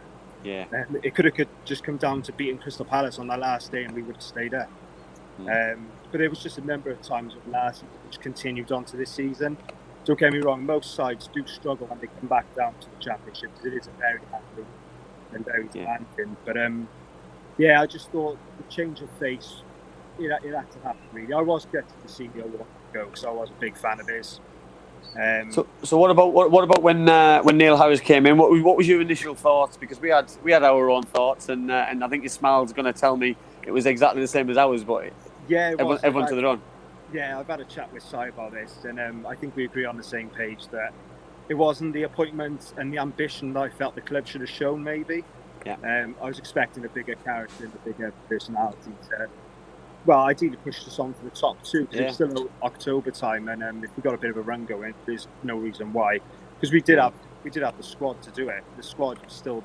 Yeah. 0.44 0.66
Um, 0.72 0.98
it 1.02 1.14
could 1.14 1.24
have 1.24 1.34
could 1.34 1.48
just 1.64 1.82
come 1.82 1.96
down 1.96 2.22
to 2.22 2.32
beating 2.32 2.58
Crystal 2.58 2.84
Palace 2.84 3.18
on 3.18 3.26
that 3.28 3.40
last 3.40 3.72
day, 3.72 3.84
and 3.84 3.94
we 3.94 4.02
would 4.02 4.16
have 4.16 4.22
stayed 4.22 4.54
up. 4.54 4.68
Um, 5.40 5.88
but 6.12 6.20
it 6.20 6.28
was 6.28 6.38
just 6.40 6.58
a 6.58 6.60
number 6.64 6.90
of 6.90 7.02
times 7.02 7.34
of 7.34 7.44
last 7.48 7.82
which 8.06 8.20
continued 8.20 8.70
on 8.70 8.84
to 8.84 8.96
this 8.96 9.10
season. 9.10 9.56
Don't 10.04 10.18
get 10.18 10.32
me 10.32 10.38
wrong; 10.40 10.64
most 10.64 10.94
sides 10.94 11.28
do 11.32 11.44
struggle 11.46 11.86
when 11.88 11.98
they 11.98 12.06
come 12.20 12.28
back 12.28 12.54
down 12.54 12.74
to 12.80 12.88
the 12.90 12.96
Championship 13.02 13.50
because 13.54 13.66
it 13.66 13.74
is 13.74 13.86
a 13.88 13.90
very 13.98 14.20
hard 14.30 14.44
league 14.56 14.66
and 15.32 15.44
very 15.44 15.64
Yeah. 15.72 15.98
demanding. 15.98 16.36
But 16.44 16.56
um, 16.58 16.88
yeah, 17.58 17.80
I 17.80 17.86
just 17.86 18.10
thought 18.12 18.38
the 18.58 18.64
change 18.72 19.00
of 19.00 19.10
face, 19.18 19.62
it, 20.18 20.30
had- 20.30 20.44
it 20.44 20.54
had 20.54 20.70
to 20.72 20.78
happen. 20.80 21.00
Really, 21.12 21.32
I 21.32 21.40
was 21.40 21.64
getting 21.66 21.88
to 22.06 22.08
see 22.08 22.30
Neil 22.34 22.46
Warnock 22.48 22.68
go 22.92 23.06
because 23.06 23.24
I 23.24 23.30
was 23.30 23.50
a 23.50 23.60
big 23.60 23.76
fan 23.76 23.98
of 24.00 24.06
his. 24.08 24.40
Um, 25.16 25.52
So, 25.52 25.66
so 25.82 25.96
what 25.98 26.10
about 26.10 26.32
what, 26.32 26.50
what 26.50 26.64
about 26.64 26.82
when 26.82 27.08
uh, 27.08 27.42
when 27.42 27.56
Neil 27.56 27.76
Harris 27.76 28.00
came 28.00 28.26
in? 28.26 28.36
What 28.36 28.50
what 28.62 28.76
was 28.76 28.88
your 28.88 29.00
initial 29.00 29.34
thoughts? 29.34 29.76
Because 29.76 30.00
we 30.00 30.08
had 30.10 30.30
we 30.42 30.52
had 30.52 30.62
our 30.62 30.90
own 30.90 31.02
thoughts, 31.04 31.48
and 31.48 31.70
uh, 31.70 31.86
and 31.88 32.02
I 32.02 32.08
think 32.08 32.22
your 32.22 32.30
Ismail's 32.30 32.72
going 32.72 32.92
to 32.92 32.98
tell 32.98 33.16
me 33.16 33.36
it 33.64 33.70
was 33.70 33.86
exactly 33.86 34.20
the 34.20 34.28
same 34.28 34.50
as 34.50 34.56
ours, 34.56 34.84
but 34.84 35.12
yeah, 35.48 35.70
it 35.70 35.72
everyone, 35.72 35.88
was. 35.94 36.04
everyone 36.04 36.26
I- 36.26 36.30
to 36.30 36.34
their 36.36 36.46
own. 36.46 36.62
Yeah, 37.12 37.38
I've 37.38 37.46
had 37.46 37.60
a 37.60 37.64
chat 37.64 37.92
with 37.92 38.02
Si 38.02 38.16
about 38.16 38.52
this, 38.52 38.78
and 38.84 38.98
um, 38.98 39.24
I 39.26 39.36
think 39.36 39.54
we 39.54 39.64
agree 39.64 39.84
on 39.84 39.96
the 39.96 40.02
same 40.02 40.30
page 40.30 40.66
that 40.72 40.92
it 41.48 41.54
wasn't 41.54 41.92
the 41.92 42.02
appointment 42.02 42.72
and 42.76 42.92
the 42.92 42.98
ambition 42.98 43.52
that 43.52 43.60
I 43.62 43.68
felt 43.68 43.94
the 43.94 44.00
club 44.00 44.26
should 44.26 44.40
have 44.40 44.50
shown. 44.50 44.82
Maybe. 44.82 45.22
Yeah. 45.64 45.76
Um, 45.84 46.16
I 46.20 46.26
was 46.26 46.38
expecting 46.38 46.84
a 46.84 46.88
bigger 46.88 47.14
character 47.14 47.64
and 47.66 47.72
a 47.74 47.78
bigger 47.88 48.12
personality 48.28 48.90
to, 49.10 49.28
well, 50.06 50.20
ideally 50.20 50.56
push 50.56 50.86
us 50.86 50.98
on 50.98 51.14
to 51.14 51.24
the 51.24 51.30
top 51.30 51.62
two 51.62 51.82
because 51.82 52.00
Yeah. 52.00 52.06
it's 52.06 52.14
still 52.14 52.50
October 52.62 53.10
time, 53.10 53.48
and 53.48 53.62
um, 53.62 53.82
if 53.84 53.90
we 53.96 54.02
got 54.02 54.14
a 54.14 54.18
bit 54.18 54.30
of 54.30 54.36
a 54.36 54.42
run 54.42 54.64
going, 54.66 54.94
there's 55.06 55.26
no 55.42 55.56
reason 55.56 55.92
why. 55.92 56.20
Because 56.56 56.72
we 56.72 56.80
did 56.80 56.98
have 56.98 57.12
we 57.42 57.50
did 57.50 57.62
have 57.62 57.76
the 57.76 57.82
squad 57.82 58.22
to 58.22 58.30
do 58.30 58.48
it. 58.48 58.64
The 58.76 58.82
squad 58.82 59.18
was 59.22 59.32
still 59.32 59.62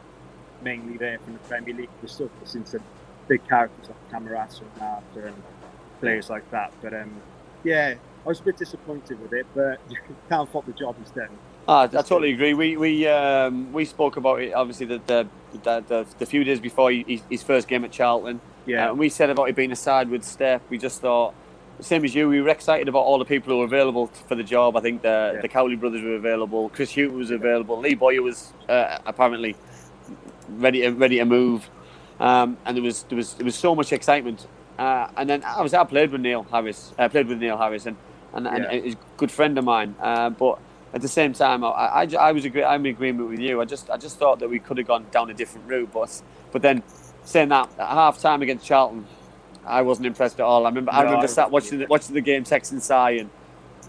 mainly 0.62 0.98
there 0.98 1.18
from 1.20 1.34
the 1.34 1.40
Premier 1.40 1.74
League. 1.74 1.90
We're 2.02 2.10
still 2.10 2.30
missing 2.42 2.66
some 2.66 2.82
big 3.28 3.48
characters 3.48 3.90
like 3.90 4.12
Camarasa 4.12 4.62
and 4.62 4.82
Arter 4.82 5.28
and 5.28 5.44
players 6.02 6.30
like 6.30 6.50
that. 6.52 6.74
But 6.82 6.94
um, 6.94 7.12
yeah, 7.64 7.96
I 8.26 8.28
was 8.28 8.40
a 8.42 8.44
bit 8.44 8.58
disappointed 8.58 9.22
with 9.22 9.34
it, 9.34 9.46
but 9.56 9.80
you 9.90 9.98
can't 10.30 10.50
fault 10.50 10.66
the 10.66 10.74
job 10.74 10.96
he's 11.00 11.12
done. 11.12 11.30
Ah, 11.68 11.84
I 11.84 11.88
totally 11.88 12.34
agree. 12.34 12.54
We 12.54 12.78
we 12.78 13.08
um, 13.08 13.72
we 13.72 13.86
spoke 13.86 14.18
about 14.18 14.42
it 14.42 14.54
obviously 14.54 14.86
the 14.88 15.02
the, 15.06 15.28
the, 15.64 15.84
the, 15.88 16.06
the 16.18 16.26
few 16.26 16.44
days 16.44 16.60
before 16.60 16.92
his, 16.92 17.22
his 17.30 17.44
first 17.44 17.68
game 17.68 17.86
at 17.86 17.92
Charlton. 17.92 18.42
Yeah, 18.70 18.88
Uh, 18.88 18.90
and 18.92 19.00
we 19.00 19.10
said 19.10 19.30
about 19.30 19.50
it 19.50 19.56
being 19.56 19.72
a 19.72 19.76
side 19.76 20.10
with 20.10 20.24
Steph. 20.24 20.62
We 20.70 20.78
just 20.78 21.02
thought, 21.02 21.34
same 21.82 22.04
as 22.06 22.14
you, 22.16 22.28
we 22.30 22.42
were 22.42 22.50
excited 22.50 22.88
about 22.88 23.00
all 23.02 23.18
the 23.20 23.26
people 23.26 23.54
who 23.54 23.60
were 23.60 23.66
available 23.66 24.08
for 24.28 24.36
the 24.36 24.44
job. 24.44 24.76
I 24.76 24.82
think 24.82 25.02
the 25.02 25.32
Yeah. 25.36 25.42
the 25.42 25.48
Cowley 25.48 25.76
brothers 25.76 26.02
were 26.04 26.16
available. 26.16 26.70
Chris 26.70 26.94
Hughton 26.94 27.18
was 27.18 27.32
available. 27.32 27.80
Lee 27.80 27.96
Bowyer 27.96 28.22
was 28.22 28.54
uh, 28.68 28.98
apparently 29.06 29.56
ready 30.50 30.82
to, 30.82 30.90
ready 30.92 31.18
to 31.18 31.26
move. 31.26 31.70
Um, 32.20 32.58
and 32.66 32.76
there 32.76 32.84
was 32.84 33.04
there 33.04 33.16
was 33.18 33.34
there 33.36 33.46
was 33.46 33.56
so 33.56 33.76
much 33.76 33.94
excitement. 33.94 34.46
Uh, 34.78 35.08
and 35.18 35.30
then 35.30 35.44
I 35.44 35.62
was 35.62 35.74
I 35.74 35.84
played 35.84 36.12
with 36.12 36.22
Neil 36.22 36.44
Harris. 36.52 36.94
I 36.98 37.08
played 37.08 37.28
with 37.28 37.40
Neil 37.40 37.58
Harris, 37.58 37.86
and 37.86 37.96
and, 38.34 38.48
and 38.48 38.66
he's 38.86 38.94
a 38.96 38.98
good 39.18 39.32
friend 39.32 39.58
of 39.58 39.64
mine. 39.66 39.96
Uh, 40.02 40.30
but 40.30 40.60
at 40.94 41.02
the 41.02 41.08
same 41.08 41.34
time, 41.34 41.64
I, 41.64 41.70
I, 41.70 42.08
I 42.20 42.32
was 42.32 42.46
agree, 42.46 42.64
I'm 42.64 42.86
in 42.86 42.92
agreement 42.96 43.30
with 43.30 43.40
you. 43.40 43.62
I 43.62 43.66
just 43.66 43.90
I 43.90 43.98
just 43.98 44.18
thought 44.20 44.40
that 44.40 44.50
we 44.50 44.60
could 44.60 44.78
have 44.78 44.88
gone 44.88 45.06
down 45.12 45.30
a 45.30 45.34
different 45.34 45.68
route. 45.70 45.90
But 45.94 46.22
but 46.52 46.62
then 46.62 46.84
saying 47.30 47.50
that 47.50 47.70
at 47.78 47.88
half 47.88 48.20
time 48.20 48.42
against 48.42 48.66
Charlton, 48.66 49.06
I 49.66 49.82
wasn't 49.84 50.08
impressed 50.08 50.40
at 50.40 50.44
all. 50.44 50.66
I 50.66 50.70
remember 50.70 50.92
I 50.92 51.04
remember 51.04 51.24
I 51.24 51.28
sat 51.28 51.52
watching 51.52 51.80
the, 51.80 51.86
watching 51.86 52.16
the 52.16 52.22
game, 52.22 52.44
texting 52.44 52.82
Si, 52.82 53.20
and 53.20 53.30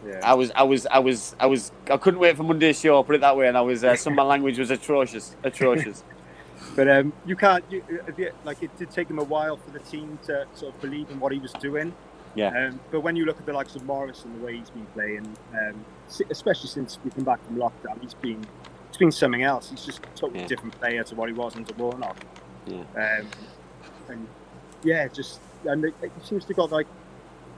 yeah. 0.07 0.21
I 0.23 0.35
was 0.35 0.51
I 0.55 0.63
was 0.63 0.87
I 0.87 0.99
was 0.99 1.35
I 1.41 1.47
was 1.47 1.73
I 1.91 1.97
couldn't 1.97 2.21
wait 2.21 2.37
for 2.37 2.43
Monday's 2.43 2.79
show. 2.79 3.03
Put 3.03 3.15
it 3.15 3.23
that 3.23 3.37
way, 3.37 3.49
and 3.49 3.57
I 3.57 3.63
was 3.63 3.83
uh, 3.83 3.97
some 3.97 4.13
of 4.13 4.17
my 4.17 4.23
language 4.23 4.59
was 4.59 4.71
atrocious, 4.71 5.37
atrocious. 5.43 6.05
But 6.77 6.89
um, 6.89 7.13
you 7.27 7.35
can't. 7.35 7.65
You, 7.69 7.83
uh, 7.91 8.23
like 8.45 8.63
it 8.63 8.71
did 8.79 8.91
take 8.91 9.09
them 9.09 9.19
a 9.19 9.25
while 9.25 9.57
for 9.57 9.71
the 9.71 9.81
team 9.81 10.19
to 10.27 10.47
sort 10.55 10.73
of 10.73 10.81
believe 10.81 11.11
in 11.11 11.19
what 11.19 11.33
he 11.33 11.39
was 11.39 11.53
doing. 11.55 11.93
Yeah. 12.37 12.69
Um, 12.69 12.79
but 12.93 13.01
when 13.01 13.17
you 13.17 13.25
look 13.25 13.39
at 13.39 13.47
the 13.47 13.53
likes 13.53 13.75
of 13.75 13.85
Morris 13.85 14.25
and 14.25 14.41
the 14.41 14.45
way 14.45 14.57
he's 14.57 14.71
been 14.71 14.87
playing, 14.95 15.37
um, 15.53 15.85
especially 16.31 16.69
since 16.69 16.99
we 17.03 17.11
come 17.11 17.25
back 17.25 17.45
from 17.45 17.57
lockdown, 17.57 18.01
he's 18.01 18.15
been 18.15 18.47
it's 18.89 18.99
been 18.99 19.11
something 19.11 19.43
else. 19.43 19.71
He's 19.71 19.85
just 19.85 19.99
a 19.99 20.09
totally 20.15 20.41
Yeah. 20.41 20.47
different 20.47 20.79
player 20.79 21.03
to 21.03 21.15
what 21.17 21.29
he 21.29 21.35
was 21.35 21.57
under 21.57 21.75
Warnock. 21.75 22.17
Yeah. 22.67 22.83
Um, 22.97 23.27
and 24.09 24.29
yeah, 24.83 25.09
just 25.09 25.41
and 25.65 25.85
it, 25.85 25.95
it 26.03 26.13
seems 26.25 26.45
to 26.47 26.55
got 26.55 26.71
like 26.71 26.87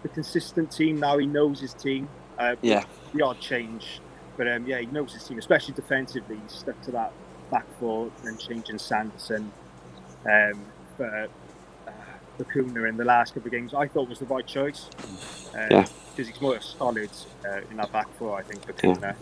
the 0.02 0.08
consistent 0.08 0.70
team 0.72 0.98
now. 1.00 1.18
He 1.18 1.26
knows 1.26 1.60
his 1.60 1.74
team. 1.74 2.08
Uh, 2.38 2.56
Yeah. 2.62 2.84
The 3.14 3.22
odd 3.22 3.40
change, 3.40 4.00
but 4.38 4.48
um, 4.48 4.66
yeah, 4.66 4.78
he 4.78 4.86
knows 4.86 5.12
his 5.12 5.22
team, 5.24 5.38
especially 5.38 5.74
defensively. 5.74 6.36
He 6.36 6.48
stuck 6.48 6.80
to 6.82 6.90
that 6.92 7.12
back 7.50 7.66
four 7.78 8.10
and 8.24 8.38
changing 8.38 8.78
Sanderson 8.78 9.52
um, 10.24 10.64
for 10.96 11.28
uh, 11.86 11.90
Bacuna 12.38 12.88
in 12.88 12.96
the 12.96 13.04
last 13.04 13.34
couple 13.34 13.48
of 13.48 13.52
games. 13.52 13.74
I 13.74 13.86
thought 13.86 14.08
was 14.08 14.18
the 14.18 14.24
right 14.24 14.46
choice. 14.46 14.88
Uh, 15.54 15.66
Yeah. 15.70 15.86
Because 16.16 16.28
he's 16.30 16.40
more 16.42 16.60
solid 16.60 17.10
uh, 17.46 17.60
in 17.70 17.76
that 17.78 17.90
back 17.92 18.08
four, 18.18 18.38
I 18.38 18.42
think, 18.42 18.66
Bacuna. 18.66 19.14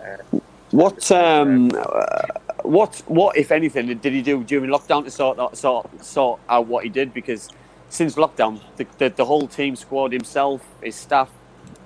Uh, 0.00 0.38
What 0.72 1.10
um, 1.12 1.70
uh, 1.76 2.26
what 2.64 3.02
what 3.06 3.36
if 3.36 3.50
anything 3.52 3.86
did 3.98 4.12
he 4.12 4.22
do 4.22 4.44
during 4.44 4.70
lockdown 4.70 5.04
to 5.04 5.10
sort 5.10 5.38
out, 5.38 5.56
sort 5.56 6.04
sort 6.04 6.40
out 6.48 6.66
what 6.66 6.84
he 6.84 6.90
did? 6.90 7.12
Because 7.14 7.50
since 7.88 8.14
lockdown, 8.16 8.62
the, 8.76 8.86
the, 8.98 9.10
the 9.10 9.24
whole 9.24 9.48
team 9.48 9.76
squad, 9.76 10.12
himself, 10.12 10.62
his 10.82 10.96
staff, 10.96 11.30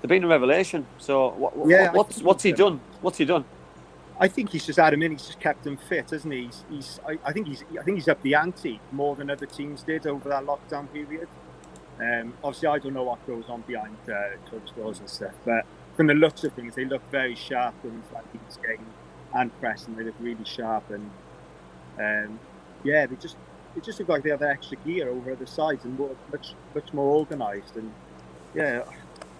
they've 0.00 0.08
been 0.08 0.24
a 0.24 0.28
revelation. 0.28 0.86
So 0.98 1.30
what, 1.30 1.56
what- 1.56 1.68
Yeah, 1.70 1.90
I 1.94 1.96
what's 1.96 2.22
what's 2.22 2.42
he 2.42 2.52
done? 2.52 2.80
What's 3.00 3.18
he 3.18 3.24
done? 3.24 3.46
I 4.20 4.28
think 4.28 4.50
he's 4.50 4.66
just 4.66 4.78
had 4.78 4.94
him 4.94 5.02
in. 5.02 5.12
He's 5.12 5.26
just 5.26 5.40
kept 5.40 5.66
him 5.66 5.76
fit, 5.76 6.10
hasn't 6.10 6.32
he? 6.32 6.44
He's, 6.46 6.64
he's 6.70 7.00
I, 7.08 7.18
I 7.24 7.32
think 7.32 7.48
he's, 7.48 7.64
I 7.78 7.82
think 7.82 7.96
he's 7.98 8.08
up 8.08 8.22
the 8.22 8.34
ante 8.36 8.80
more 8.92 9.16
than 9.16 9.30
other 9.30 9.46
teams 9.46 9.82
did 9.82 10.06
over 10.06 10.28
that 10.28 10.44
lockdown 10.44 10.92
period. 10.92 11.28
Um, 12.00 12.38
obviously, 12.44 12.68
I 12.68 12.78
don't 12.78 12.94
know 12.94 13.04
what 13.04 13.26
goes 13.26 13.48
on 13.48 13.62
behind 13.62 13.98
uh, 14.08 14.36
closed 14.48 14.74
doors 14.76 15.00
and 15.00 15.08
stuff, 15.10 15.34
but 15.44 15.64
from 15.96 16.08
the 16.08 16.14
looks 16.14 16.44
of 16.44 16.52
things, 16.54 16.74
they 16.74 16.84
look 16.84 17.02
very 17.10 17.34
sharp 17.34 17.80
going 17.82 17.96
into 17.96 18.10
that 18.12 18.24
Leeds 18.32 18.58
game 18.58 18.86
and 19.34 19.50
press, 19.60 19.86
and 19.86 19.96
They 19.96 20.04
look 20.04 20.14
really 20.20 20.44
sharp, 20.44 20.90
and 20.90 21.10
um, 21.98 22.38
yeah, 22.84 23.06
they 23.06 23.16
just 23.16 23.36
they 23.74 23.80
just 23.80 23.98
look 23.98 24.08
like 24.08 24.22
they 24.22 24.30
have 24.30 24.40
that 24.40 24.50
extra 24.50 24.76
gear 24.84 25.08
over 25.08 25.34
the 25.34 25.46
sides 25.46 25.84
and 25.84 25.98
much 26.30 26.54
much 26.74 26.92
more 26.92 27.16
organised. 27.16 27.74
And 27.76 27.92
yeah, 28.54 28.82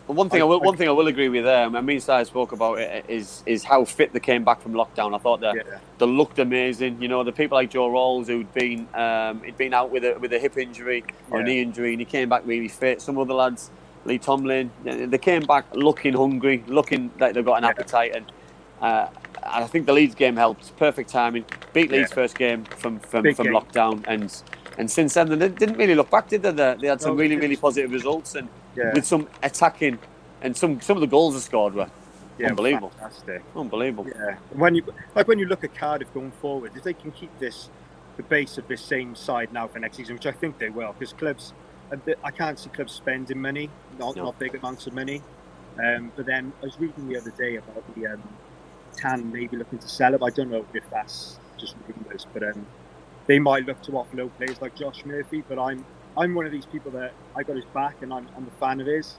Well, 0.09 0.17
one 0.17 0.29
thing 0.29 0.43
I, 0.43 0.45
I- 0.45 0.49
will, 0.49 0.61
I- 0.61 0.67
one 0.67 0.77
thing 0.77 0.89
I 0.89 0.93
will 0.93 1.07
agree 1.07 1.29
with 1.29 1.45
there. 1.45 1.65
I 1.65 1.69
mean, 1.69 1.85
me 1.85 1.95
and 1.95 2.03
Si 2.03 2.25
spoke 2.25 2.53
about 2.53 2.79
it. 2.81 3.05
Is 3.09 3.43
is 3.47 3.63
how 3.65 3.85
fit 3.85 4.13
they 4.13 4.21
came 4.21 4.43
back 4.45 4.61
from 4.61 4.73
lockdown. 4.73 5.15
I 5.15 5.19
thought 5.19 5.41
that 5.41 5.55
yeah, 5.55 5.79
they 5.99 6.07
looked 6.07 6.39
amazing. 6.39 7.01
You 7.01 7.09
know, 7.09 7.23
the 7.23 7.33
people 7.33 7.57
like 7.57 7.71
Joe 7.71 7.89
Ralls 7.89 8.27
who'd 8.27 8.53
been 8.55 8.89
um, 8.95 9.43
he'd 9.45 9.57
been 9.57 9.75
out 9.75 9.91
with 9.91 10.05
a 10.05 10.19
with 10.19 10.33
a 10.33 10.39
hip 10.39 10.57
injury 10.59 11.05
or 11.31 11.39
a 11.39 11.43
Yeah. 11.43 11.47
knee 11.47 11.63
injury, 11.63 11.91
and 11.93 12.01
he 12.01 12.05
came 12.05 12.29
back 12.29 12.43
really 12.45 12.69
fit. 12.69 13.01
Some 13.01 13.17
other 13.19 13.35
lads, 13.35 13.71
Lee 14.05 14.19
Tomlin, 14.19 14.71
they 14.85 15.19
came 15.19 15.43
back 15.43 15.67
looking 15.75 16.15
hungry, 16.15 16.65
looking 16.67 17.11
like 17.21 17.35
they've 17.35 17.45
got 17.45 17.59
an 17.59 17.65
Yeah. 17.65 17.71
appetite, 17.71 18.17
and 18.17 18.27
uh, 18.83 19.07
and 19.17 19.24
I 19.47 19.67
think 19.67 19.87
the 19.87 19.93
Leeds 19.93 20.15
game 20.15 20.37
helped. 20.37 20.77
Perfect 20.77 21.11
timing. 21.11 21.45
Beat 21.73 21.91
Leeds 21.91 22.11
Yeah. 22.11 22.15
first 22.15 22.37
game 22.39 22.65
from 22.65 22.99
from, 23.01 23.23
Big 23.23 23.37
from 23.37 23.47
game. 23.47 23.55
lockdown, 23.55 24.05
and 24.07 24.43
and 24.79 24.91
since 24.91 25.15
then 25.15 25.39
they 25.39 25.49
didn't 25.49 25.77
really 25.77 25.95
look 25.95 26.11
back, 26.11 26.29
did 26.29 26.43
they? 26.43 26.51
They, 26.53 26.77
they 26.81 26.87
had 26.89 27.01
some 27.01 27.17
really 27.17 27.37
really 27.37 27.57
positive 27.57 27.93
results, 27.93 28.35
and 28.35 28.49
yeah, 28.77 28.93
with 28.95 29.05
some 29.07 29.29
attacking, 29.43 29.99
and 30.43 30.57
some 30.57 30.81
some 30.81 30.97
of 30.97 31.01
the 31.01 31.07
goals 31.07 31.35
they 31.35 31.41
scored 31.41 31.75
were 31.75 31.89
yeah, 32.39 32.49
unbelievable. 32.49 32.91
fantastic. 32.91 33.43
unbelievable. 33.55 34.07
Yeah, 34.09 34.37
when 34.53 34.75
you 34.75 34.83
like 35.15 35.29
when 35.29 35.39
you 35.39 35.47
look 35.47 35.63
at 35.65 35.75
Cardiff 35.75 36.13
going 36.15 36.33
forward, 36.33 36.73
if 36.77 36.83
they 36.83 36.95
can 36.95 37.13
keep 37.13 37.37
this 37.39 37.69
the 38.17 38.23
base 38.23 38.59
of 38.59 38.67
this 38.69 38.81
same 38.81 39.15
side 39.15 39.53
now 39.53 39.67
for 39.67 39.79
next 39.81 39.97
season, 39.97 40.15
which 40.15 40.27
I 40.27 40.33
think 40.33 40.59
they 40.59 40.71
will, 40.71 40.93
because 40.99 41.13
clubs, 41.13 41.53
bit- 42.05 42.19
I 42.23 42.31
can't 42.31 42.57
see 42.59 42.71
clubs 42.71 42.93
spending 42.93 43.41
money, 43.43 43.69
not 43.99 44.15
No. 44.17 44.25
not 44.27 44.39
big 44.39 44.55
amounts 44.55 44.87
of 44.87 44.95
money. 44.95 45.21
Um, 45.85 46.13
but 46.15 46.25
then 46.25 46.53
I 46.63 46.67
was 46.67 46.79
reading 46.79 47.09
the 47.09 47.17
other 47.19 47.33
day 47.33 47.57
about 47.57 47.83
the 47.97 48.07
um, 48.07 48.23
Tan 48.97 49.33
maybe 49.33 49.57
looking 49.57 49.79
to 49.79 49.89
sell 49.89 50.15
it. 50.15 50.23
I 50.23 50.31
don't 50.31 50.51
know 50.51 50.65
if 50.75 50.89
that's 50.91 51.39
just 51.59 51.75
rumours, 51.87 52.27
but 52.33 52.43
um, 52.43 52.67
they 53.27 53.39
might 53.39 53.67
look 53.67 53.81
to 53.83 53.93
offload 53.93 54.31
players 54.37 54.61
like 54.61 54.75
Josh 54.77 55.05
Murphy. 55.05 55.43
But 55.49 55.59
I'm 55.59 55.85
I'm 56.17 56.35
one 56.35 56.47
of 56.47 56.53
these 56.53 56.67
people 56.67 56.91
that 56.93 57.13
I 57.37 57.43
got 57.43 57.57
his 57.57 57.65
back, 57.67 57.97
and 58.03 58.13
I'm, 58.13 58.29
I'm 58.37 58.47
a 58.47 58.61
fan 58.61 58.81
of 58.81 58.87
his. 58.87 59.15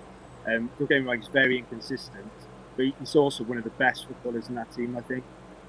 Um, 0.47 0.69
don't 0.77 0.87
get 0.89 1.01
me 1.01 1.07
wrong, 1.07 1.17
he's 1.19 1.27
very 1.27 1.57
inconsistent, 1.57 2.25
but 2.77 2.85
he's 2.99 3.15
also 3.15 3.43
one 3.43 3.57
of 3.57 3.63
the 3.63 3.71
best 3.71 4.05
footballers 4.07 4.47
in 4.47 4.55
that 4.55 4.71
team, 4.75 4.95
I 4.95 5.01
think, 5.01 5.23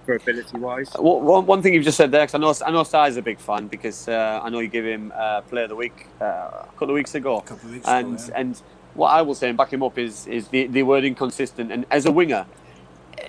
for 0.05 0.15
ability 0.17 0.59
wise. 0.59 0.91
Well, 0.99 1.19
one, 1.21 1.47
one 1.47 1.63
thing 1.63 1.73
you've 1.73 1.83
just 1.85 1.97
said 1.97 2.11
there, 2.13 2.27
'cause 2.27 2.35
I 2.35 2.39
know 2.39 2.55
I 2.65 2.71
know 2.71 2.85
Si's 2.85 3.17
a 3.17 3.23
big 3.23 3.39
fan 3.41 3.69
because 3.69 4.07
uh, 4.07 4.41
I 4.43 4.51
know 4.51 4.59
you 4.61 4.69
gave 4.69 4.85
him 4.85 5.13
uh, 5.17 5.41
Player 5.43 5.65
of 5.65 5.71
the 5.71 5.77
Week 5.77 6.07
uh, 6.21 6.25
a 6.25 6.69
couple 6.73 6.91
of 6.91 6.95
weeks 6.95 7.15
ago, 7.15 7.39
A 7.39 7.43
couple 7.43 7.69
of 7.69 7.75
weeks 7.75 7.89
and 7.89 8.15
ago, 8.15 8.25
yeah. 8.29 8.41
and 8.41 8.63
what 8.95 9.09
I 9.09 9.23
will 9.23 9.35
say 9.35 9.49
and 9.49 9.57
back 9.59 9.73
him 9.73 9.83
up 9.83 9.99
is 9.99 10.27
is 10.27 10.49
the, 10.49 10.67
the 10.67 10.83
word 10.83 11.05
inconsistent. 11.05 11.73
And 11.73 11.87
as 11.91 12.05
a 12.07 12.13
winger, 12.13 12.47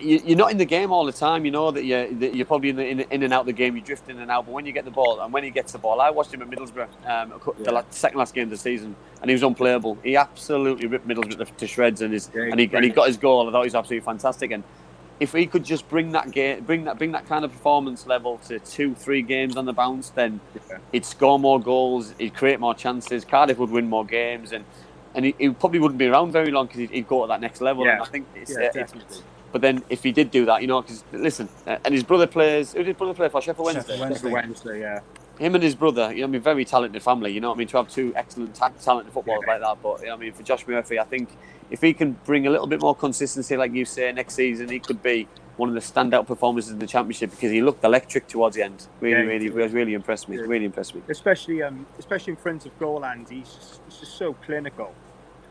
you, 0.02 0.22
you're 0.26 0.38
not 0.38 0.52
in 0.52 0.58
the 0.58 0.66
game 0.66 0.92
all 0.92 1.06
the 1.06 1.12
time. 1.12 1.46
You 1.46 1.52
know 1.52 1.72
that 1.72 1.84
you're 1.86 2.08
that 2.14 2.36
you're 2.36 2.46
probably 2.46 2.70
in, 2.70 2.76
the, 2.76 2.86
in, 2.88 3.00
in 3.02 3.24
and 3.24 3.34
out 3.34 3.42
of 3.42 3.46
the 3.48 3.54
game. 3.54 3.76
You 3.76 3.82
drift 3.82 4.10
in 4.10 4.20
and 4.20 4.30
out. 4.30 4.46
But 4.46 4.52
when 4.54 4.66
you 4.66 4.72
get 4.72 4.86
the 4.86 4.92
ball, 4.92 5.20
and 5.22 5.32
when 5.34 5.44
he 5.44 5.50
gets 5.50 5.72
the 5.72 5.78
ball, 5.78 6.02
I 6.02 6.10
watched 6.10 6.34
him 6.34 6.42
at 6.42 6.50
Middlesbrough, 6.50 6.88
um, 7.08 7.32
a 7.32 7.40
the 7.58 7.64
Yeah. 7.64 7.72
la- 7.72 7.84
second 7.90 8.20
last 8.20 8.34
game 8.34 8.44
of 8.46 8.50
the 8.50 8.58
season, 8.58 8.96
and 9.22 9.30
he 9.30 9.34
was 9.34 9.44
unplayable. 9.44 9.98
He 10.04 10.16
absolutely 10.16 10.88
ripped 10.88 11.08
Middlesbrough 11.08 11.56
to, 11.58 11.68
shreds, 11.68 12.02
and 12.02 12.14
his 12.14 12.30
Yeah, 12.36 12.44
and 12.44 12.60
he 12.60 12.70
and 12.74 12.84
he 12.84 12.90
got 12.92 13.08
his 13.08 13.18
goal. 13.18 13.48
I 13.48 13.52
thought 13.52 13.62
he 13.64 13.68
was 13.68 13.76
absolutely 13.76 14.06
fantastic. 14.06 14.52
And 14.52 14.64
if 15.20 15.34
he 15.34 15.48
could 15.48 15.64
just 15.64 15.88
bring 15.90 16.12
that 16.12 16.32
game, 16.32 16.64
bring 16.64 16.84
that 16.84 16.98
bring 16.98 17.12
that 17.14 17.28
kind 17.28 17.44
of 17.46 17.52
performance 17.52 18.06
level 18.06 18.40
to 18.48 18.60
two, 18.60 18.94
three 18.94 19.22
games 19.22 19.56
on 19.58 19.66
the 19.66 19.74
bounce, 19.74 20.10
then 20.10 20.40
Yeah. 20.70 20.78
he'd 20.92 21.06
score 21.06 21.40
more 21.40 21.60
goals, 21.60 22.14
he'd 22.20 22.36
create 22.36 22.60
more 22.60 22.76
chances. 22.76 23.26
Cardiff 23.26 23.58
would 23.58 23.72
win 23.72 23.88
more 23.90 24.06
games, 24.06 24.52
and 24.52 24.64
and 25.16 25.26
he, 25.26 25.34
he 25.40 25.50
probably 25.50 25.80
wouldn't 25.80 25.98
be 25.98 26.06
around 26.06 26.32
very 26.32 26.52
long 26.52 26.68
because 26.68 26.82
he'd, 26.82 26.92
he'd 26.92 27.08
go 27.08 27.22
to 27.24 27.28
that 27.30 27.42
next 27.42 27.62
level. 27.62 27.84
Yeah. 27.86 27.94
And 27.94 28.02
I 28.04 28.06
think 28.06 28.28
it's, 28.36 28.52
Yeah, 28.52 28.68
uh, 28.68 28.82
it's. 28.82 29.24
But 29.58 29.62
then 29.64 29.84
if 29.90 30.04
he 30.04 30.12
did 30.12 30.30
do 30.30 30.46
that, 30.46 30.62
you 30.62 30.68
know, 30.68 30.84
because 30.84 31.04
listen, 31.12 31.50
uh, 31.66 31.78
and 31.84 31.92
his 31.92 32.04
brother 32.04 32.28
plays. 32.28 32.74
Who 32.74 32.78
did 32.80 32.90
his 32.90 32.96
brother 32.96 33.16
play 33.16 33.28
for? 33.28 33.42
Sheffield 33.42 33.66
Wednesday. 33.66 33.98
Sheffield 33.98 34.02
Wednesday. 34.02 34.32
Wednesday, 34.32 34.80
yeah. 34.82 35.00
Him 35.40 35.56
and 35.56 35.64
his 35.64 35.74
brother, 35.74 36.14
you 36.14 36.22
know, 36.22 36.28
I 36.28 36.30
mean, 36.30 36.42
very 36.42 36.64
talented 36.64 37.02
family. 37.02 37.32
You 37.32 37.42
know, 37.42 37.50
what 37.50 37.56
I 37.56 37.58
mean, 37.58 37.68
to 37.70 37.78
have 37.78 37.90
two 37.90 38.14
excellent, 38.16 38.54
ta- 38.54 38.72
talented 38.84 39.14
footballers 39.14 39.42
Yeah. 39.48 39.54
like 39.54 39.62
that. 39.62 39.78
But 39.82 40.02
you 40.02 40.08
know, 40.10 40.14
I 40.14 40.18
mean, 40.18 40.32
for 40.34 40.44
Josh 40.44 40.68
Murphy, 40.68 41.00
I 41.00 41.06
think 41.06 41.30
if 41.72 41.82
he 41.82 41.92
can 41.92 42.12
bring 42.24 42.46
a 42.46 42.52
little 42.52 42.68
bit 42.68 42.82
more 42.82 42.96
consistency, 42.96 43.58
like 43.58 43.74
you 43.74 43.84
say, 43.84 44.12
next 44.12 44.36
season, 44.36 44.70
he 44.70 44.78
could 44.78 45.02
be 45.02 45.28
one 45.56 45.70
of 45.70 45.74
the 45.74 45.82
standout 45.82 46.28
performances 46.28 46.72
in 46.72 46.78
the 46.78 46.86
championship 46.86 47.32
because 47.32 47.50
he 47.50 47.64
looked 47.64 47.84
electric 47.84 48.28
towards 48.28 48.56
the 48.56 48.62
end. 48.62 48.86
Really, 49.02 49.16
Yeah, 49.22 49.26
really, 49.26 49.46
he 49.46 49.50
really, 49.50 49.74
really 49.74 49.94
impressed 49.96 50.30
me. 50.30 50.36
Yeah. 50.38 50.44
Really 50.44 50.66
impressed 50.66 50.94
me. 50.94 51.02
especially 51.10 51.64
um, 51.64 51.88
especially 51.98 52.34
in 52.34 52.38
front 52.38 52.68
of 52.68 52.78
goal, 52.78 53.04
and 53.04 53.28
he's 53.28 53.56
just, 53.56 53.82
he's 53.90 53.98
just 54.02 54.18
so 54.20 54.34
clinical. 54.34 54.94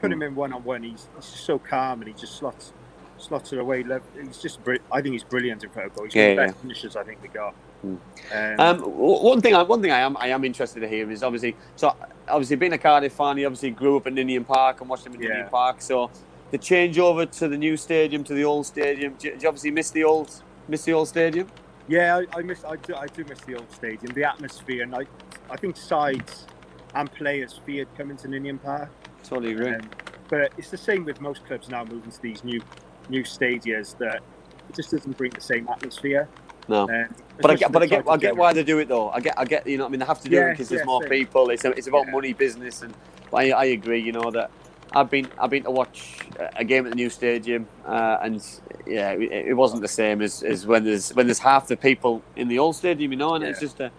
Put 0.01 0.13
him 0.13 0.23
in 0.23 0.37
one 0.37 0.53
on 0.53 0.63
one, 0.63 0.83
he's, 0.85 1.09
he's 1.17 1.31
just 1.33 1.45
so 1.45 1.59
calm, 1.59 2.03
and 2.03 2.09
he 2.09 2.15
just 2.15 2.37
slots 2.37 2.73
slots 3.19 3.53
it 3.53 3.59
away. 3.59 3.85
He's 4.23 4.39
just 4.39 4.63
bri- 4.65 4.81
I 4.93 5.01
think 5.01 5.13
he's 5.13 5.25
brilliant 5.25 5.65
in 5.65 5.71
goal. 5.71 5.83
He's 5.87 5.97
one 5.97 6.07
of 6.07 6.15
Yeah, 6.15 6.29
the 6.31 6.37
best 6.37 6.59
finishers 6.59 6.97
I 6.97 7.05
think 7.05 7.23
we 7.23 7.29
got. 7.29 7.55
Mm. 7.85 7.99
Um, 8.33 8.61
Um, 8.61 8.81
one 8.83 9.41
thing, 9.41 9.55
I, 9.55 9.63
one 9.63 9.83
thing 9.83 9.93
I 9.93 10.01
am, 10.01 10.17
I 10.17 10.29
am 10.29 10.45
interested 10.45 10.81
to 10.81 10.89
hear 10.89 11.11
is 11.11 11.23
obviously, 11.23 11.57
so 11.77 11.95
obviously 12.29 12.57
being 12.57 12.73
a 12.73 12.79
Cardiff 12.79 13.13
fan, 13.13 13.37
he 13.37 13.45
obviously 13.45 13.71
grew 13.71 13.97
up 13.97 14.07
in 14.07 14.15
Ninian 14.15 14.45
Park 14.45 14.81
and 14.81 14.91
watched 14.91 15.07
him 15.07 15.15
in 15.15 15.23
Yeah. 15.23 15.29
Ninian 15.29 15.49
Park. 15.49 15.81
So 15.81 16.11
the 16.51 16.59
change 16.59 16.99
over 16.99 17.27
to 17.27 17.49
the 17.49 17.57
new 17.59 17.77
stadium, 17.77 18.25
to 18.25 18.35
the 18.35 18.45
old 18.45 18.67
stadium, 18.67 19.15
do 19.19 19.29
you, 19.29 19.35
do 19.35 19.43
you 19.43 19.49
obviously 19.49 19.71
miss 19.71 19.91
the 19.91 20.05
old, 20.05 20.31
miss 20.69 20.85
the 20.85 20.93
old 20.93 21.09
stadium? 21.09 21.49
yeah, 21.89 22.17
I, 22.35 22.39
I 22.39 22.43
miss 22.43 22.65
I 22.65 22.77
do, 22.77 22.95
I 22.97 23.07
do 23.07 23.25
miss 23.25 23.41
the 23.43 23.55
old 23.57 23.71
stadium, 23.73 24.13
the 24.15 24.25
atmosphere, 24.25 24.83
and 24.83 24.95
I 24.95 25.07
I 25.49 25.57
think 25.57 25.77
sides 25.77 26.47
and 26.95 27.13
players 27.13 27.61
feared 27.65 27.87
coming 27.97 28.17
to 28.17 28.29
Ninian 28.29 28.59
Park. 28.59 28.89
Totally 29.23 29.53
agree. 29.53 29.75
Um, 29.75 29.89
but 30.29 30.53
it's 30.59 30.71
the 30.71 30.77
same 30.77 31.05
with 31.05 31.21
most 31.21 31.45
clubs 31.47 31.69
now 31.69 31.85
moving 31.85 32.11
to 32.11 32.23
these 32.23 32.43
new 32.43 32.61
new 33.09 33.25
stadiums 33.25 33.97
that 33.99 34.23
it 34.69 34.77
just 34.77 34.91
doesn't 34.93 35.17
bring 35.17 35.33
the 35.35 35.41
same 35.41 35.69
atmosphere. 35.69 36.31
no. 36.69 36.85
Um, 36.89 37.07
But 37.41 37.53
I 37.53 37.55
get, 37.57 37.73
but 37.73 37.83
I 37.83 37.87
get, 37.87 38.05
I 38.09 38.17
get 38.19 38.37
why 38.37 38.53
they 38.53 38.65
do 38.65 38.79
it 38.81 38.89
though. 38.89 39.11
I 39.11 39.21
get, 39.21 39.35
I 39.39 39.45
get, 39.47 39.67
you 39.67 39.79
know, 39.79 39.87
I 39.87 39.89
mean, 39.91 40.01
they 40.01 40.07
have 40.07 40.21
to 40.23 40.29
do 40.31 40.47
it 40.47 40.47
Yeah, 40.47 40.53
because 40.53 40.69
there's 40.71 40.81
yeah, 40.81 40.87
more 40.87 41.03
same. 41.03 41.11
people. 41.11 41.51
It's, 41.51 41.65
a, 41.65 41.71
it's 41.73 41.87
about 41.89 42.09
Yeah. 42.09 42.13
money, 42.13 42.35
business, 42.35 42.83
and 42.83 42.97
but 43.31 43.39
I, 43.45 43.51
I 43.51 43.65
agree. 43.67 44.01
You 44.03 44.13
know 44.13 44.31
that 44.33 44.51
I've 44.93 45.11
been, 45.11 45.33
I've 45.39 45.51
been 45.51 45.65
to 45.65 45.71
watch 45.71 46.31
a 46.57 46.65
game 46.65 46.87
at 46.87 46.91
the 46.91 46.97
new 46.97 47.11
stadium, 47.11 47.71
uh, 47.85 48.19
and 48.23 48.43
yeah, 48.87 49.13
it, 49.13 49.49
it 49.51 49.55
wasn't 49.55 49.83
the 49.83 49.89
same 49.89 50.23
as, 50.23 50.43
as 50.43 50.67
when 50.67 50.85
there's 50.85 51.11
when 51.11 51.27
there's 51.29 51.41
half 51.41 51.69
the 51.69 51.77
people 51.77 52.27
in 52.37 52.49
the 52.49 52.59
old 52.59 52.77
stadium. 52.77 53.13
You 53.13 53.19
know, 53.19 53.35
and 53.37 53.45
it's 53.45 53.61
just 53.61 53.81
a, 53.81 53.93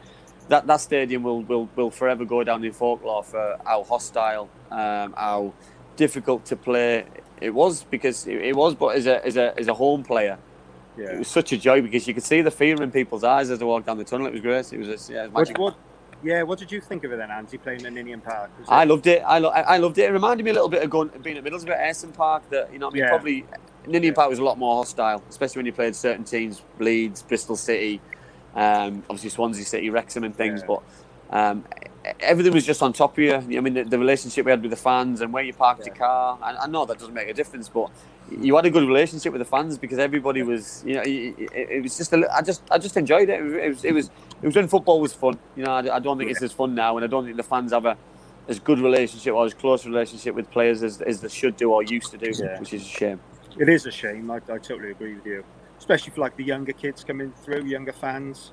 that 0.49 0.67
that 0.67 0.81
stadium 0.81 1.23
will, 1.23 1.45
will 1.45 1.71
will 1.75 1.91
forever 1.91 2.25
go 2.25 2.43
down 2.43 2.63
in 2.65 2.73
folklore 2.73 3.23
for 3.23 3.57
how 3.65 3.83
hostile, 3.85 4.53
um, 4.71 5.13
how 5.17 5.55
difficult 5.97 6.45
to 6.47 6.57
play 6.57 7.05
it 7.41 7.51
was 7.53 7.83
because 7.83 8.27
it, 8.27 8.37
it 8.41 8.55
was. 8.55 8.75
But 8.75 8.95
as 8.95 9.05
a 9.07 9.25
as 9.25 9.37
a 9.37 9.57
as 9.59 9.67
a 9.67 9.73
home 9.73 10.03
player. 10.03 10.37
It 10.99 11.19
was 11.19 11.27
such 11.27 11.51
a 11.51 11.57
joy 11.57 11.83
because 11.83 12.07
you 12.07 12.15
could 12.15 12.23
see 12.23 12.41
the 12.41 12.49
fear 12.49 12.81
in 12.81 12.89
people's 12.89 13.23
eyes 13.23 13.51
as 13.51 13.59
they 13.59 13.65
walked 13.65 13.85
down 13.85 13.99
the 13.99 14.03
tunnel. 14.03 14.25
It 14.25 14.31
was 14.33 14.41
great. 14.41 14.73
It 14.73 14.79
was 14.79 14.87
just, 14.87 15.11
yeah, 15.11 15.25
it 15.25 15.31
was 15.31 15.33
What, 15.33 15.41
magic. 15.41 15.57
what, 15.59 15.75
yeah, 16.23 16.41
what 16.41 16.57
did 16.57 16.71
you 16.71 16.81
think 16.81 17.03
of 17.03 17.11
it 17.11 17.17
then, 17.17 17.29
Andy, 17.29 17.59
playing 17.59 17.85
in 17.85 17.93
Ninian 17.93 18.19
Park? 18.19 18.49
I 18.67 18.83
loved 18.83 19.05
it. 19.05 19.21
I, 19.23 19.37
lo- 19.37 19.51
I 19.51 19.77
loved 19.77 19.99
it. 19.99 20.09
It 20.09 20.11
reminded 20.11 20.43
me 20.43 20.49
a 20.49 20.53
little 20.55 20.69
bit 20.69 20.81
of 20.81 20.89
going 20.89 21.09
being 21.21 21.37
at 21.37 21.43
Middlesbrough, 21.43 21.79
Ayresome 21.79 22.15
Park. 22.15 22.49
That 22.49 22.73
you 22.73 22.79
know, 22.79 22.87
I 22.87 22.89
mean, 22.89 23.03
Yeah. 23.03 23.09
probably 23.09 23.45
Ninian 23.85 24.05
Yeah. 24.05 24.15
Park 24.15 24.31
was 24.31 24.39
a 24.39 24.43
lot 24.43 24.57
more 24.57 24.75
hostile, 24.77 25.21
especially 25.29 25.59
when 25.59 25.65
you 25.67 25.71
played 25.73 25.95
certain 25.95 26.23
teams, 26.23 26.63
Leeds, 26.79 27.21
Bristol 27.21 27.55
City, 27.55 28.01
um, 28.55 29.03
obviously 29.07 29.29
Swansea 29.29 29.65
City, 29.65 29.91
Wrexham, 29.91 30.23
and 30.23 30.35
things. 30.35 30.61
Yeah. 30.61 30.65
But 30.67 30.81
Um, 31.29 31.65
everything 32.19 32.53
was 32.53 32.65
just 32.65 32.81
on 32.81 32.93
top 32.93 33.13
of 33.13 33.19
you. 33.19 33.33
I 33.33 33.41
mean, 33.41 33.73
the, 33.73 33.83
the 33.83 33.99
relationship 33.99 34.45
we 34.45 34.51
had 34.51 34.61
with 34.61 34.71
the 34.71 34.77
fans 34.77 35.21
and 35.21 35.33
where 35.33 35.43
you 35.43 35.53
parked 35.53 35.85
your 35.85 35.95
car. 35.95 36.37
I, 36.41 36.55
I 36.55 36.67
know 36.67 36.85
that 36.85 36.99
doesn't 36.99 37.13
make 37.13 37.27
a 37.27 37.33
difference, 37.33 37.69
but 37.69 37.89
you 38.31 38.55
had 38.55 38.65
a 38.65 38.69
good 38.69 38.87
relationship 38.87 39.33
with 39.33 39.39
the 39.39 39.45
fans 39.45 39.77
because 39.77 39.99
everybody 39.99 40.43
was, 40.43 40.83
you 40.85 40.95
know, 40.95 41.01
it, 41.05 41.35
it, 41.53 41.83
was 41.83 41.97
just. 41.97 42.13
A, 42.13 42.35
I 42.35 42.41
just, 42.41 42.61
I 42.71 42.77
just 42.77 42.97
enjoyed 42.97 43.29
it. 43.29 43.39
It 43.39 43.69
was, 43.69 43.85
it 43.85 43.93
was, 43.93 44.09
it 44.41 44.45
was 44.45 44.55
when 44.55 44.67
football 44.67 44.99
was 44.99 45.13
fun. 45.13 45.37
You 45.55 45.63
know, 45.63 45.71
I, 45.71 45.95
I 45.95 45.99
don't 45.99 46.17
think 46.17 46.31
it's 46.31 46.41
as 46.41 46.51
fun 46.51 46.75
now, 46.75 46.97
and 46.97 47.03
I 47.03 47.07
don't 47.07 47.25
think 47.25 47.37
the 47.37 47.43
fans 47.43 47.71
have 47.71 47.85
a 47.85 47.97
as 48.47 48.59
good 48.59 48.79
relationship 48.79 49.33
or 49.33 49.45
as 49.45 49.53
close 49.53 49.85
relationship 49.85 50.33
with 50.33 50.49
players 50.51 50.81
as, 50.81 51.01
as 51.01 51.19
they 51.21 51.27
should 51.27 51.57
do 51.57 51.71
or 51.71 51.83
used 51.83 52.11
to 52.11 52.17
do, 52.17 52.31
Yeah. 52.33 52.59
which 52.59 52.73
is 52.73 52.81
a 52.81 52.85
shame. 52.85 53.19
It 53.59 53.69
is 53.69 53.85
a 53.85 53.91
shame. 53.91 54.31
I, 54.31 54.37
I 54.37 54.57
totally 54.57 54.91
agree 54.91 55.15
with 55.15 55.25
you, 55.25 55.43
especially 55.77 56.11
for 56.11 56.21
like 56.21 56.37
the 56.37 56.43
younger 56.43 56.73
kids 56.73 57.03
coming 57.03 57.33
through, 57.43 57.65
younger 57.65 57.93
fans. 57.93 58.51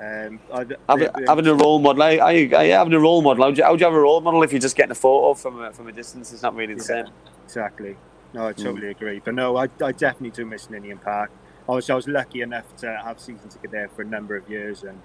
Um, 0.00 0.40
I, 0.52 0.66
Having, 0.88 1.08
having 1.26 1.46
a 1.46 1.54
role 1.54 1.78
model, 1.78 2.02
I, 2.02 2.16
I, 2.16 2.30
I, 2.56 2.64
having 2.66 2.94
a 2.94 2.98
role 3.00 3.22
model. 3.22 3.44
How 3.44 3.48
would, 3.50 3.58
you, 3.58 3.64
how 3.64 3.70
would 3.70 3.80
you 3.80 3.86
have 3.86 3.94
a 3.94 4.00
role 4.00 4.20
model 4.20 4.42
if 4.42 4.50
you're 4.52 4.60
just 4.60 4.76
getting 4.76 4.90
a 4.90 4.96
photo 4.96 5.34
from 5.34 5.62
a, 5.62 5.72
from 5.72 5.86
a 5.86 5.92
distance? 5.92 6.32
It's 6.32 6.42
not 6.42 6.54
really 6.56 6.74
the 6.74 6.82
same. 6.82 7.06
Exactly. 7.44 7.96
No, 8.32 8.48
I 8.48 8.52
totally 8.52 8.88
agree. 8.88 9.20
But 9.24 9.34
no, 9.34 9.56
I, 9.56 9.68
I 9.82 9.92
definitely 9.92 10.30
do 10.30 10.44
miss 10.44 10.68
Ninian 10.68 10.98
Park. 10.98 11.30
I 11.68 11.72
was 11.72 11.88
I 11.88 11.94
was 11.94 12.08
lucky 12.08 12.42
enough 12.42 12.74
to 12.78 13.00
have 13.04 13.20
season 13.20 13.48
ticket 13.48 13.70
there 13.70 13.88
for 13.88 14.02
a 14.02 14.04
number 14.04 14.36
of 14.36 14.48
years 14.50 14.82
and 14.82 15.00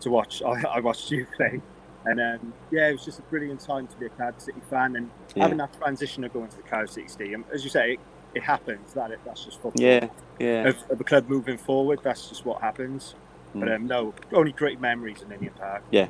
to 0.00 0.10
watch. 0.10 0.42
I, 0.46 0.62
I 0.74 0.80
watched 0.80 1.10
you 1.10 1.26
play, 1.34 1.62
and 2.04 2.20
um, 2.20 2.52
yeah, 2.70 2.88
it 2.88 2.92
was 2.92 3.04
just 3.04 3.18
a 3.18 3.22
brilliant 3.22 3.60
time 3.60 3.86
to 3.86 3.96
be 3.96 4.06
a 4.06 4.10
Cardiff 4.10 4.42
City 4.42 4.60
fan 4.68 4.96
and 4.96 5.10
Yeah. 5.34 5.44
having 5.44 5.58
that 5.58 5.72
transition 5.80 6.22
of 6.24 6.32
going 6.34 6.48
to 6.48 6.56
the 6.58 6.62
Cardiff 6.62 6.90
City 6.90 7.08
Stadium. 7.08 7.44
As 7.52 7.64
you 7.64 7.70
say, 7.70 7.94
it, 7.94 8.00
it 8.34 8.42
happens. 8.42 8.92
That 8.92 9.10
it, 9.10 9.20
that's 9.24 9.44
just 9.44 9.60
football. 9.62 9.82
Yeah, 9.82 10.08
yeah. 10.38 10.68
Of, 10.68 10.76
of 10.90 11.00
a 11.00 11.04
club 11.04 11.28
moving 11.28 11.56
forward, 11.56 12.00
that's 12.04 12.28
just 12.28 12.44
what 12.44 12.60
happens. 12.60 13.14
But 13.54 13.68
Mm. 13.68 13.74
um, 13.76 13.86
no, 13.86 14.14
only 14.32 14.52
great 14.52 14.80
memories 14.80 15.22
in 15.22 15.28
Ninian 15.28 15.52
Park. 15.54 15.82
Yeah. 15.90 16.08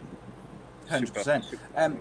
hundred 0.89 1.15
percent. 1.15 1.45
Um. 1.77 1.99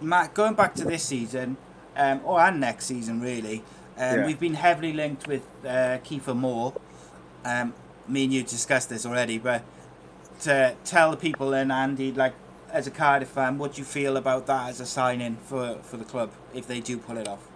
Matt, 0.00 0.34
going 0.34 0.54
back 0.54 0.74
to 0.76 0.84
this 0.84 1.02
season, 1.04 1.56
um, 1.96 2.20
or 2.24 2.40
and 2.40 2.60
next 2.60 2.86
season 2.86 3.20
really, 3.20 3.58
um, 3.96 4.18
Yeah. 4.18 4.26
we've 4.26 4.38
been 4.40 4.54
heavily 4.54 4.92
linked 4.92 5.26
with 5.26 5.42
uh, 5.64 5.98
Kieffer 6.04 6.36
Moore. 6.36 6.74
Um, 7.44 7.72
me 8.06 8.24
and 8.24 8.32
you 8.32 8.42
discussed 8.42 8.88
this 8.90 9.06
already, 9.06 9.38
but 9.38 9.62
to 10.40 10.74
tell 10.84 11.10
the 11.12 11.16
people 11.16 11.54
and 11.54 11.72
Andy, 11.72 12.12
like 12.12 12.34
as 12.70 12.86
a 12.86 12.90
Cardiff 12.90 13.28
fan, 13.28 13.58
what 13.58 13.74
do 13.74 13.80
you 13.80 13.84
feel 13.84 14.16
about 14.16 14.46
that 14.46 14.68
as 14.68 14.80
a 14.80 14.86
signing 14.86 15.36
for 15.46 15.78
for 15.82 15.96
the 15.96 16.04
club 16.04 16.30
if 16.52 16.66
they 16.66 16.80
do 16.80 16.98
pull 16.98 17.16
it 17.16 17.26
off? 17.26 17.48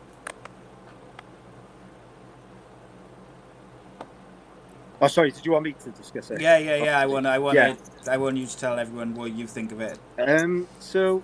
Oh, 5.00 5.08
sorry. 5.08 5.30
Did 5.30 5.46
you 5.46 5.52
want 5.52 5.64
me 5.64 5.72
to 5.72 5.90
discuss 5.90 6.30
it? 6.30 6.40
Yeah, 6.40 6.58
yeah, 6.58 6.76
yeah. 6.76 6.98
I 6.98 7.06
want, 7.06 7.26
I 7.26 7.38
want, 7.38 7.56
Yeah. 7.56 7.74
I 8.08 8.16
want 8.18 8.36
you 8.36 8.46
to 8.46 8.56
tell 8.56 8.78
everyone 8.78 9.14
what 9.14 9.32
you 9.32 9.46
think 9.46 9.72
of 9.72 9.80
it. 9.80 9.98
Um, 10.18 10.68
so, 10.78 11.22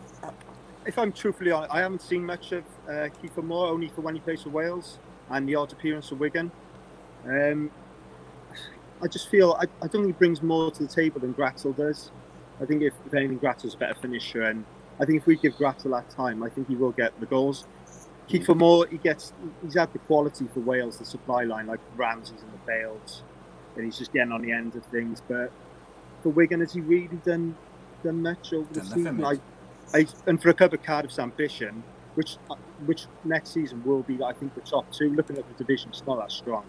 if 0.87 0.99
I'm 0.99 1.13
truthfully 1.13 1.51
honest, 1.51 1.73
I 1.73 1.81
haven't 1.81 2.03
seen 2.03 2.25
much 2.25 2.53
of 2.53 2.65
uh, 2.89 3.09
Kieffer 3.23 3.45
Moore, 3.45 3.69
only 3.69 3.89
for 3.89 4.01
when 4.01 4.15
he 4.15 4.21
plays 4.21 4.43
for 4.43 4.51
Wales 4.51 4.99
and 5.31 5.49
the 5.49 5.57
odd 5.57 5.73
appearance 5.73 6.09
for 6.09 6.15
Wigan. 6.15 6.51
Um, 7.27 7.71
I 9.03 9.09
just 9.09 9.29
feel 9.29 9.53
I, 9.61 9.65
I 9.83 9.89
don't 9.89 9.91
think 9.91 10.07
he 10.07 10.13
brings 10.13 10.43
more 10.43 10.71
to 10.71 10.83
the 10.83 10.89
table 10.89 11.21
than 11.21 11.35
Glatzel 11.35 11.77
does. 11.77 12.11
I 12.61 12.65
think 12.65 12.83
if, 12.83 12.95
if 13.05 13.13
anything, 13.13 13.39
Glatzel's 13.39 13.75
a 13.75 13.79
better 13.79 13.95
finisher, 13.95 14.43
and 14.43 14.65
I 14.99 15.05
think 15.05 15.21
if 15.21 15.27
we 15.27 15.37
give 15.37 15.55
Glatzel 15.55 15.91
that 15.91 16.09
time, 16.09 16.43
I 16.43 16.49
think 16.49 16.69
he 16.69 16.77
will 16.77 16.93
get 16.93 17.19
the 17.21 17.27
goals. 17.27 17.67
Kieffer 18.29 18.57
Moore, 18.57 18.87
he 18.91 18.97
gets 18.99 19.33
he's 19.63 19.75
had 19.75 19.93
the 19.93 19.99
quality 20.01 20.49
for 20.55 20.61
Wales, 20.61 20.99
the 20.99 21.05
supply 21.05 21.45
line, 21.45 21.67
like 21.67 21.81
Ramsey's 21.97 22.43
and 22.43 22.53
the 22.53 22.59
Bales, 22.67 23.23
and 23.77 23.85
he's 23.85 23.99
just 23.99 24.13
getting 24.13 24.33
on 24.33 24.43
the 24.43 24.53
end 24.53 24.75
of 24.75 24.85
things. 24.87 25.23
But 25.27 25.51
for 26.23 26.31
Wigan, 26.31 26.61
has 26.61 26.73
he 26.73 26.81
really 26.81 27.19
done 27.25 27.57
done 28.03 28.23
much 28.23 28.53
over 28.53 28.73
the 28.73 28.81
Done 28.81 28.89
season? 28.89 29.25
I, 29.25 29.39
I, 29.95 30.07
and 30.27 30.41
for 30.41 30.51
a 30.51 30.55
club 30.55 30.75
of 30.75 30.83
Cardiff's 30.83 31.19
ambition, 31.19 31.83
which 32.15 32.37
which 32.87 33.07
next 33.25 33.53
season 33.53 33.83
will 33.85 34.03
be, 34.03 34.23
I 34.23 34.33
think, 34.33 34.55
the 34.55 34.61
top 34.61 34.91
two. 34.93 35.11
Looking 35.15 35.39
at 35.39 35.49
the 35.49 35.55
division, 35.55 35.91
it's 35.91 36.07
not 36.07 36.19
that 36.19 36.33
strong 36.33 36.65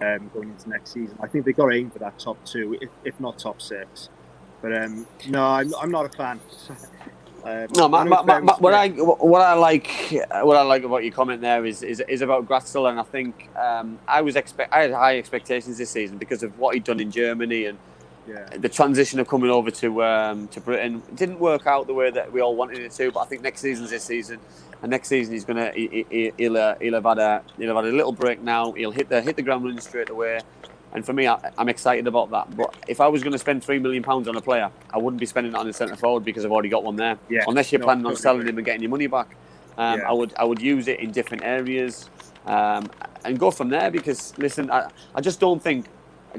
um, 0.00 0.30
going 0.32 0.50
into 0.50 0.68
next 0.68 0.92
season. 0.92 1.16
I 1.20 1.26
think 1.26 1.44
they've 1.44 1.56
got 1.56 1.70
to 1.70 1.76
aim 1.76 1.90
for 1.90 1.98
that 2.00 2.18
top 2.18 2.42
two, 2.44 2.78
if, 2.80 2.90
if 3.04 3.20
not 3.20 3.38
top 3.38 3.60
six. 3.60 4.08
But 4.60 4.76
um, 4.76 5.06
no, 5.28 5.44
I'm, 5.44 5.74
I'm 5.74 5.90
not 5.90 6.06
a 6.06 6.08
fan. 6.08 6.40
um, 7.44 7.66
No, 7.76 7.88
my, 7.88 8.04
my, 8.04 8.22
my, 8.22 8.54
what 8.54 8.74
I 8.74 8.88
what 8.90 9.42
I 9.42 9.54
like 9.54 9.88
what 10.42 10.56
I 10.56 10.62
like 10.62 10.84
about 10.84 11.04
your 11.04 11.12
comment 11.12 11.40
there 11.40 11.64
is 11.64 11.82
is, 11.82 12.00
is 12.08 12.22
about 12.22 12.46
Glatzel, 12.48 12.88
and 12.90 13.00
I 13.00 13.02
think 13.02 13.48
um, 13.56 13.98
I 14.06 14.20
was 14.20 14.36
expect 14.36 14.72
I 14.72 14.82
had 14.82 14.92
high 14.92 15.18
expectations 15.18 15.78
this 15.78 15.90
season 15.90 16.18
because 16.18 16.42
of 16.42 16.58
what 16.58 16.74
he'd 16.74 16.84
done 16.84 17.00
in 17.00 17.10
Germany 17.10 17.66
and 17.66 17.78
yeah, 18.26 18.46
the 18.56 18.68
transition 18.68 19.18
of 19.18 19.26
coming 19.26 19.50
over 19.50 19.70
to 19.70 20.04
um, 20.04 20.48
to 20.48 20.60
Britain 20.60 21.02
It 21.08 21.16
didn't 21.16 21.40
work 21.40 21.66
out 21.66 21.86
the 21.86 21.94
way 21.94 22.10
that 22.10 22.32
we 22.32 22.40
all 22.40 22.54
wanted 22.54 22.78
it 22.78 22.92
to. 22.92 23.10
But 23.10 23.20
I 23.20 23.24
think 23.26 23.42
next 23.42 23.60
season's 23.60 23.90
this 23.90 24.04
season, 24.04 24.38
and 24.80 24.90
next 24.90 25.08
season 25.08 25.34
he's 25.34 25.44
gonna 25.44 25.72
he, 25.72 26.06
he, 26.08 26.32
he'll 26.36 26.56
uh, 26.56 26.76
he'll 26.80 26.94
have 26.94 27.04
had 27.04 27.18
a 27.18 27.42
he'll 27.58 27.74
have 27.74 27.84
had 27.84 27.92
a 27.92 27.96
little 27.96 28.12
break 28.12 28.40
now. 28.40 28.72
He'll 28.72 28.92
hit 28.92 29.08
the 29.08 29.20
hit 29.20 29.36
the 29.36 29.42
ground 29.42 29.64
running 29.64 29.80
straight 29.80 30.10
away. 30.10 30.40
And 30.94 31.04
for 31.06 31.12
me, 31.12 31.26
I, 31.26 31.38
I'm 31.56 31.68
excited 31.68 32.06
about 32.06 32.30
that. 32.32 32.54
But 32.56 32.74
if 32.86 33.00
I 33.00 33.08
was 33.08 33.22
going 33.22 33.32
to 33.32 33.38
spend 33.38 33.64
three 33.64 33.78
million 33.78 34.02
pounds 34.02 34.28
on 34.28 34.36
a 34.36 34.40
player, 34.42 34.70
I 34.92 34.98
wouldn't 34.98 35.20
be 35.20 35.26
spending 35.26 35.52
it 35.52 35.56
on 35.58 35.66
a 35.66 35.72
centre 35.72 35.96
forward 35.96 36.24
because 36.24 36.44
I've 36.44 36.52
already 36.52 36.68
got 36.68 36.84
one 36.84 36.96
there. 36.96 37.18
Yeah, 37.30 37.44
Unless 37.46 37.72
you're 37.72 37.78
no, 37.80 37.86
planning 37.86 38.06
on 38.06 38.16
selling 38.16 38.40
agree. 38.42 38.50
him 38.50 38.58
and 38.58 38.64
getting 38.66 38.82
your 38.82 38.90
money 38.90 39.06
back, 39.06 39.34
um, 39.78 40.00
Yeah. 40.00 40.08
I 40.08 40.12
would 40.12 40.34
I 40.38 40.44
would 40.44 40.60
use 40.60 40.88
it 40.88 41.00
in 41.00 41.10
different 41.10 41.44
areas 41.44 42.10
um, 42.46 42.90
and 43.24 43.38
go 43.38 43.50
from 43.50 43.70
there. 43.70 43.90
Because 43.90 44.36
listen, 44.38 44.70
I, 44.70 44.90
I 45.14 45.20
just 45.22 45.40
don't 45.40 45.62
think 45.62 45.86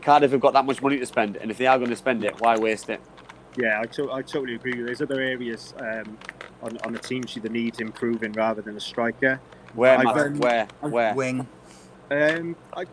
Cardiff 0.01 0.31
have 0.31 0.39
got 0.41 0.53
that 0.53 0.65
much 0.65 0.81
money 0.81 0.99
to 0.99 1.05
spend, 1.05 1.37
and 1.37 1.49
if 1.49 1.57
they 1.57 1.65
are 1.67 1.77
going 1.77 1.89
to 1.89 1.95
spend 1.95 2.23
it, 2.23 2.39
why 2.39 2.57
waste 2.57 2.89
it? 2.89 3.01
yeah, 3.55 3.79
I, 3.81 3.85
to- 3.85 4.11
I 4.11 4.21
totally 4.23 4.55
agree. 4.55 4.81
There's 4.81 5.01
other 5.01 5.19
areas 5.21 5.75
um, 5.79 6.17
on, 6.63 6.75
on 6.85 6.93
the 6.93 6.97
team 6.99 7.23
sheet 7.27 7.43
that 7.43 7.51
needs 7.51 7.79
improving 7.79 8.31
rather 8.33 8.63
than 8.63 8.75
a 8.75 8.79
striker. 8.79 9.39
Where, 9.75 9.97
Matt? 10.03 10.17
um, 10.17 10.37
where? 10.39 10.67
I've- 10.81 10.91
Where? 10.91 11.13
Wing. 11.13 11.47
Um, 12.09 12.55
I, 12.75 12.85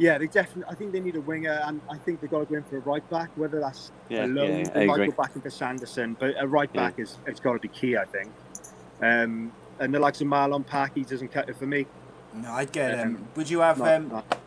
yeah, 0.00 0.18
they 0.18 0.26
definitely. 0.26 0.64
I 0.72 0.74
think 0.74 0.92
they 0.92 1.00
need 1.00 1.14
a 1.14 1.20
winger, 1.20 1.60
and 1.64 1.80
I 1.90 1.96
think 1.98 2.20
they've 2.20 2.30
got 2.30 2.40
to 2.40 2.46
go 2.46 2.54
in 2.56 2.64
for 2.64 2.78
a 2.78 2.80
right 2.80 3.08
back. 3.10 3.30
Whether 3.36 3.60
that's 3.60 3.92
Yeah, 4.08 4.24
a 4.24 4.26
loan, 4.26 4.58
yeah, 4.60 4.70
they 4.70 4.82
I 4.82 4.86
might 4.86 4.94
agree. 4.94 5.06
go 5.08 5.22
back 5.22 5.36
into 5.36 5.50
Sanderson, 5.50 6.16
but 6.18 6.34
a 6.38 6.48
right 6.48 6.70
Yeah. 6.72 6.80
back 6.88 6.98
is 6.98 7.18
it's 7.26 7.38
got 7.40 7.52
to 7.52 7.58
be 7.60 7.68
key. 7.68 7.96
I 7.96 8.04
think. 8.06 8.32
Um, 9.02 9.52
and 9.78 9.94
the 9.94 9.98
likes 10.00 10.20
of 10.20 10.26
Marlon 10.26 10.66
Pack, 10.66 10.94
he 10.94 11.02
doesn't 11.04 11.28
cut 11.28 11.48
it 11.48 11.56
for 11.56 11.66
me. 11.66 11.86
No, 12.34 12.50
I'd 12.52 12.72
get 12.72 12.98
him. 12.98 13.16
Um, 13.16 13.28
Would 13.36 13.48
you 13.50 13.60
have 13.60 13.78
Not- 13.78 13.88
um, 13.94 14.08
not- 14.08 14.38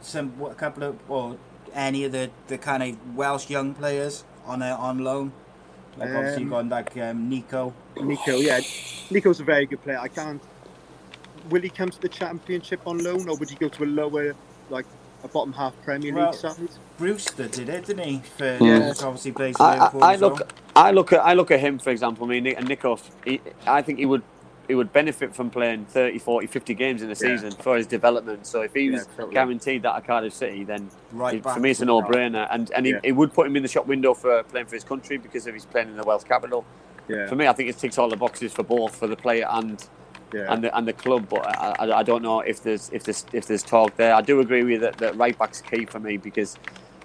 some 0.00 0.38
what, 0.38 0.52
a 0.52 0.54
couple 0.54 0.82
of 0.84 0.96
or 1.10 1.36
any 1.74 2.04
of 2.04 2.12
the, 2.12 2.30
the 2.48 2.56
kind 2.58 2.82
of 2.82 3.16
Welsh 3.16 3.50
young 3.50 3.74
players 3.74 4.24
on 4.46 4.62
a, 4.62 4.70
on 4.70 4.98
loan? 4.98 5.32
Like 5.96 6.10
obviously 6.10 6.44
you've 6.44 6.52
Um, 6.52 6.68
got 6.68 6.76
like 6.94 6.96
um, 6.98 7.28
Neco. 7.28 7.74
Neco, 8.00 8.36
yeah, 8.36 8.60
Neco's 9.10 9.40
a 9.40 9.44
very 9.44 9.66
good 9.66 9.82
player. 9.82 9.98
I 9.98 10.08
can't. 10.08 10.40
Will 11.50 11.62
he 11.62 11.70
come 11.70 11.88
to 11.90 12.00
the 12.00 12.08
championship 12.08 12.80
on 12.86 12.98
loan, 13.02 13.28
or 13.28 13.36
would 13.36 13.50
he 13.50 13.56
go 13.56 13.68
to 13.68 13.84
a 13.84 13.86
lower, 13.86 14.34
like 14.70 14.86
a 15.24 15.28
bottom 15.28 15.52
half 15.52 15.74
Premier 15.82 16.12
League 16.12 16.14
Well, 16.16 16.32
side? 16.32 16.56
Brewster 16.96 17.48
did 17.48 17.68
it, 17.68 17.86
didn't 17.86 18.04
he? 18.06 18.18
For 18.36 18.56
hmm. 18.56 18.64
Yeah. 18.64 18.88
which 18.88 19.02
obviously 19.02 19.32
plays 19.32 19.56
I, 19.60 19.74
Liverpool. 19.74 20.04
I, 20.04 20.10
I 20.10 20.14
as 20.14 20.20
well. 20.20 20.30
look, 20.30 20.52
I 20.76 20.90
look 20.92 21.12
at, 21.12 21.20
I 21.20 21.34
look 21.34 21.50
at 21.50 21.60
him 21.60 21.78
for 21.78 21.90
example. 21.90 22.24
I 22.26 22.28
mean, 22.28 22.44
Nick- 22.44 22.58
and 22.58 22.68
Neco, 22.68 22.98
he, 23.24 23.40
I 23.66 23.82
think 23.82 23.98
he 23.98 24.06
would, 24.06 24.22
he 24.68 24.74
would 24.74 24.92
benefit 24.92 25.34
from 25.34 25.48
playing 25.50 25.86
30, 25.86 26.18
40, 26.18 26.46
50 26.46 26.74
games 26.74 27.02
in 27.02 27.08
a 27.08 27.10
Yeah. 27.10 27.14
season 27.14 27.52
for 27.52 27.76
his 27.76 27.86
development. 27.86 28.46
So 28.46 28.60
if 28.62 28.74
he 28.74 28.82
Yeah, 28.82 28.92
was 28.92 29.06
totally. 29.16 29.34
guaranteed 29.34 29.82
that 29.82 29.96
at 29.96 30.06
Cardiff 30.06 30.34
City, 30.34 30.64
then 30.64 30.90
Right 31.12 31.36
it- 31.36 31.42
back 31.42 31.54
for 31.54 31.60
me 31.60 31.70
it's 31.70 31.80
a 31.80 31.86
would 31.86 31.88
help. 32.04 32.10
no-brainer. 32.10 32.46
And 32.50 32.70
and 32.72 32.86
Yeah. 32.86 32.96
it, 32.96 33.00
it 33.04 33.12
would 33.12 33.32
put 33.32 33.46
him 33.46 33.56
in 33.56 33.62
the 33.62 33.68
shop 33.68 33.86
window 33.86 34.14
for 34.14 34.42
playing 34.44 34.66
for 34.66 34.74
his 34.76 34.84
country 34.84 35.16
because 35.18 35.46
of 35.46 35.54
his 35.54 35.64
playing 35.64 35.88
in 35.88 35.96
the 35.96 36.04
Welsh 36.04 36.24
capital. 36.24 36.64
Yeah, 37.08 37.26
For 37.26 37.36
me, 37.36 37.46
I 37.46 37.54
think 37.54 37.70
it 37.70 37.78
ticks 37.78 37.96
all 37.96 38.10
the 38.10 38.16
boxes 38.18 38.52
for 38.52 38.62
both 38.62 38.94
for 38.94 39.06
the 39.06 39.16
player 39.16 39.46
and 39.50 39.82
yeah. 40.32 40.52
and 40.52 40.64
the, 40.64 40.76
and 40.76 40.86
the 40.88 40.92
club. 40.92 41.28
But 41.28 41.46
I, 41.46 41.74
I, 41.78 41.98
I 41.98 42.02
don't 42.02 42.22
know 42.22 42.40
if 42.40 42.62
there's 42.62 42.90
if 42.90 43.04
there's 43.04 43.24
if 43.32 43.46
there's 43.46 43.62
talk 43.62 43.96
there. 43.96 44.14
I 44.14 44.20
do 44.22 44.40
agree 44.40 44.62
with 44.62 44.72
you 44.72 44.78
that, 44.80 44.98
that 44.98 45.16
right 45.16 45.36
back's 45.38 45.60
key 45.60 45.86
for 45.86 46.00
me 46.00 46.16
because 46.18 46.58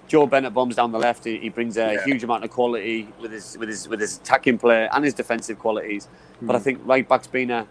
Joe 0.08 0.26
Bennett 0.26 0.54
bombs 0.54 0.76
down 0.76 0.92
the 0.92 0.98
left. 0.98 1.24
He, 1.24 1.38
he 1.38 1.48
brings 1.48 1.76
a 1.78 1.94
Yeah. 1.94 2.04
huge 2.04 2.24
amount 2.24 2.44
of 2.44 2.50
quality 2.50 3.14
with 3.20 3.32
his 3.32 3.56
with 3.58 3.68
his 3.68 3.88
with 3.88 4.00
his 4.00 4.18
attacking 4.18 4.58
play 4.58 4.88
and 4.92 5.04
his 5.04 5.14
defensive 5.14 5.58
qualities. 5.58 6.08
Hmm. 6.40 6.46
But 6.46 6.56
I 6.56 6.58
think 6.60 6.80
right 6.84 7.08
back's 7.08 7.28
been 7.28 7.50
a 7.50 7.68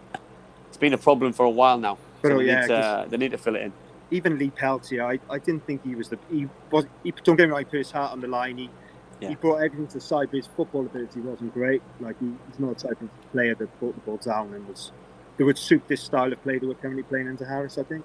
it's 0.68 0.78
been 0.78 0.92
a 0.94 0.98
problem 0.98 1.32
for 1.32 1.44
a 1.46 1.50
while 1.50 1.78
now. 1.78 1.98
So 2.22 2.32
oh, 2.32 2.38
they, 2.38 2.46
yeah, 2.46 2.60
need 2.62 2.66
to, 2.68 3.06
they 3.10 3.16
need 3.18 3.30
to 3.32 3.38
fill 3.38 3.56
it 3.56 3.62
in. 3.62 3.74
even 4.10 4.38
Lee 4.38 4.50
Peltier, 4.50 5.04
I, 5.04 5.18
I 5.30 5.38
didn't 5.38 5.66
think 5.66 5.82
he 5.84 5.94
was 5.94 6.08
the 6.08 6.18
he 6.30 6.48
was 6.70 6.86
he 7.04 7.12
don't 7.24 7.36
get 7.36 7.46
me 7.46 7.52
wrong, 7.52 7.60
he 7.60 7.64
put 7.66 7.78
his 7.78 7.90
heart 7.92 8.12
on 8.12 8.20
the 8.20 8.28
line. 8.28 8.58
He 8.58 8.70
Yeah. 9.20 9.28
he 9.30 9.34
brought 9.36 9.58
everything 9.58 9.86
to 9.88 9.94
the 9.94 10.00
side, 10.00 10.28
but 10.30 10.38
his 10.38 10.46
football 10.48 10.86
ability 10.86 11.20
wasn't 11.20 11.54
great. 11.54 11.82
Like 12.00 12.16
he, 12.20 12.26
he's 12.48 12.58
not 12.58 12.76
the 12.78 12.88
type 12.88 13.00
of 13.02 13.10
player 13.32 13.54
that 13.56 13.78
brought 13.80 13.94
the 13.94 14.00
ball 14.02 14.18
down 14.18 14.54
and 14.54 14.66
was 14.68 14.92
that 15.36 15.44
would 15.44 15.58
suit 15.58 15.82
this 15.88 16.02
style 16.02 16.32
of 16.32 16.42
play 16.42 16.58
that 16.58 16.66
we're 16.66 16.74
currently 16.74 17.02
playing 17.02 17.28
under 17.28 17.44
Harris. 17.44 17.78
I 17.78 17.82
think. 17.82 18.04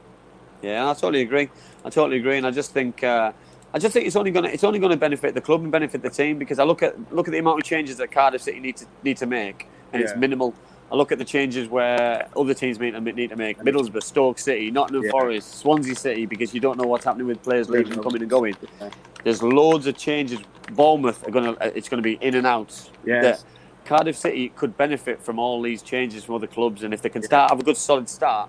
Yeah, 0.62 0.90
I 0.90 0.94
totally 0.94 1.22
agree. 1.22 1.50
I 1.86 1.90
totally 1.90 2.18
agree, 2.18 2.38
and 2.38 2.46
I 2.46 2.52
just 2.52 2.72
think 2.72 3.04
uh, 3.04 3.32
I 3.74 3.80
just 3.80 3.94
think 3.94 4.08
it's 4.08 4.16
only 4.16 4.32
gonna 4.32 4.50
it's 4.50 4.64
only 4.64 4.80
gonna 4.80 4.98
benefit 4.98 5.34
the 5.34 5.42
club 5.42 5.62
and 5.62 5.72
benefit 5.72 6.02
the 6.02 6.10
team 6.10 6.38
because 6.38 6.60
I 6.60 6.64
look 6.64 6.84
at 6.84 7.14
look 7.14 7.28
at 7.28 7.32
the 7.32 7.40
amount 7.40 7.60
of 7.60 7.66
changes 7.66 7.98
that 7.98 8.12
Cardiff 8.12 8.42
City 8.42 8.60
need 8.60 8.78
to 8.78 8.86
need 9.04 9.18
to 9.18 9.26
make, 9.26 9.68
and 9.94 10.02
it's 10.02 10.16
minimal. 10.16 10.54
I 10.92 10.96
look 10.96 11.12
at 11.12 11.20
the 11.20 11.26
changes 11.26 11.70
where 11.70 12.28
other 12.36 12.56
teams 12.56 12.80
need 12.80 12.92
to, 12.96 13.00
need 13.02 13.30
to 13.30 13.36
make 13.36 13.60
Middlesbrough, 13.60 14.02
Stoke 14.02 14.40
City, 14.40 14.72
Nottingham 14.72 15.04
Yeah. 15.04 15.12
Forest, 15.12 15.60
Swansea 15.60 15.94
City, 15.94 16.26
because 16.26 16.52
you 16.52 16.60
don't 16.60 16.80
know 16.80 16.88
what's 16.88 17.06
happening 17.06 17.28
with 17.28 17.44
players 17.44 17.70
leaving 17.70 17.94
and 17.94 18.02
coming 18.02 18.22
and 18.24 18.30
going. 18.30 18.56
Yeah. 18.82 18.90
there's 19.24 19.44
loads 19.44 19.86
of 19.86 19.96
changes. 19.98 20.40
Bournemouth 20.72 21.28
are 21.28 21.32
gonna 21.32 21.56
it's 21.62 21.90
gonna 21.90 22.02
be 22.02 22.14
in 22.22 22.34
and 22.36 22.48
out. 22.48 22.90
Yes. 23.06 23.44
That 23.44 23.50
Cardiff 23.90 24.16
City 24.16 24.50
could 24.50 24.78
benefit 24.78 25.20
from 25.22 25.40
all 25.40 25.62
these 25.64 25.82
changes 25.82 26.24
from 26.24 26.36
other 26.36 26.46
clubs, 26.48 26.84
and 26.84 26.94
if 26.94 27.02
they 27.02 27.10
can 27.10 27.24
start 27.24 27.50
have 27.50 27.60
a 27.60 27.64
good 27.64 27.76
solid 27.76 28.08
start, 28.08 28.48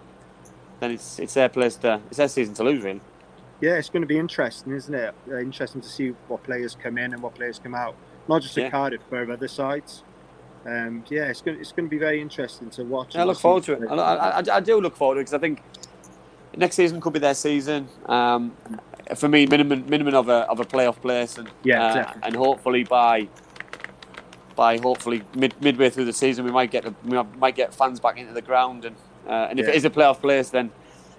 then 0.81 0.91
it's 0.93 1.19
it's 1.19 1.33
their 1.35 1.49
place 1.49 1.77
to 1.77 1.99
it's 2.09 2.19
their 2.19 2.29
season 2.29 2.53
to 2.55 2.63
lose 2.65 2.85
really. 2.85 3.01
Yeah, 3.63 3.73
it's 3.77 3.89
going 3.91 4.03
to 4.03 4.07
be 4.07 4.19
interesting, 4.19 4.73
isn't 4.75 4.95
it? 4.95 5.15
Uh, 5.31 5.39
interesting 5.39 5.81
to 5.81 5.89
see 5.89 6.11
what 6.29 6.43
players 6.43 6.77
come 6.83 6.97
in 6.99 7.13
and 7.15 7.23
what 7.23 7.35
players 7.35 7.59
come 7.59 7.75
out. 7.75 7.95
Not 8.29 8.43
just 8.43 8.57
at 8.59 8.65
Yeah. 8.65 8.71
Cardiff, 8.71 9.01
but 9.11 9.29
other 9.31 9.49
sides. 9.49 10.03
Um, 10.67 11.05
yeah, 11.11 11.25
it's 11.31 11.41
going, 11.41 11.59
it's 11.59 11.73
going 11.73 11.87
to 11.87 11.91
be 11.91 11.99
very 11.99 12.21
interesting 12.21 12.69
to 12.71 12.85
watch. 12.85 13.17
I 13.17 13.25
look 13.25 13.39
forward 13.39 13.63
to 13.65 13.73
it. 13.75 13.89
I, 13.91 13.95
I, 13.95 14.41
I- 14.41 14.57
I 14.57 14.61
do 14.61 14.79
look 14.81 14.95
forward 14.97 15.15
to 15.17 15.21
it 15.21 15.25
because 15.25 15.35
I 15.35 15.39
think 15.39 15.63
next 16.57 16.77
season 16.77 17.01
could 17.01 17.13
be 17.15 17.19
their 17.19 17.35
season. 17.35 17.89
Um, 18.07 18.53
for 19.17 19.29
me, 19.29 19.47
minimum 19.47 19.87
minimum 19.89 20.15
of 20.15 20.29
a 20.29 20.41
of 20.53 20.61
a 20.61 20.65
playoff 20.65 21.01
place, 21.01 21.37
and 21.39 21.49
Yeah, 21.63 21.83
uh, 21.83 22.13
and 22.23 22.37
hopefully 22.37 22.85
by 22.85 23.27
by 24.61 24.77
hopefully 24.77 25.23
mid, 25.35 25.55
midway 25.63 25.89
through 25.89 26.05
the 26.05 26.13
season 26.13 26.45
we 26.45 26.51
might 26.51 26.71
get 26.71 26.83
the, 26.85 26.95
we 27.07 27.19
might 27.39 27.57
get 27.57 27.73
fans 27.75 27.99
back 27.99 28.19
into 28.19 28.35
the 28.35 28.43
ground, 28.43 28.85
and 28.85 28.95
uh, 29.27 29.49
and 29.49 29.59
if 29.59 29.65
Yeah. 29.65 29.73
it 29.73 29.77
is 29.77 29.87
a 29.87 29.91
playoff 29.91 30.21
place, 30.21 30.51
then 30.51 30.71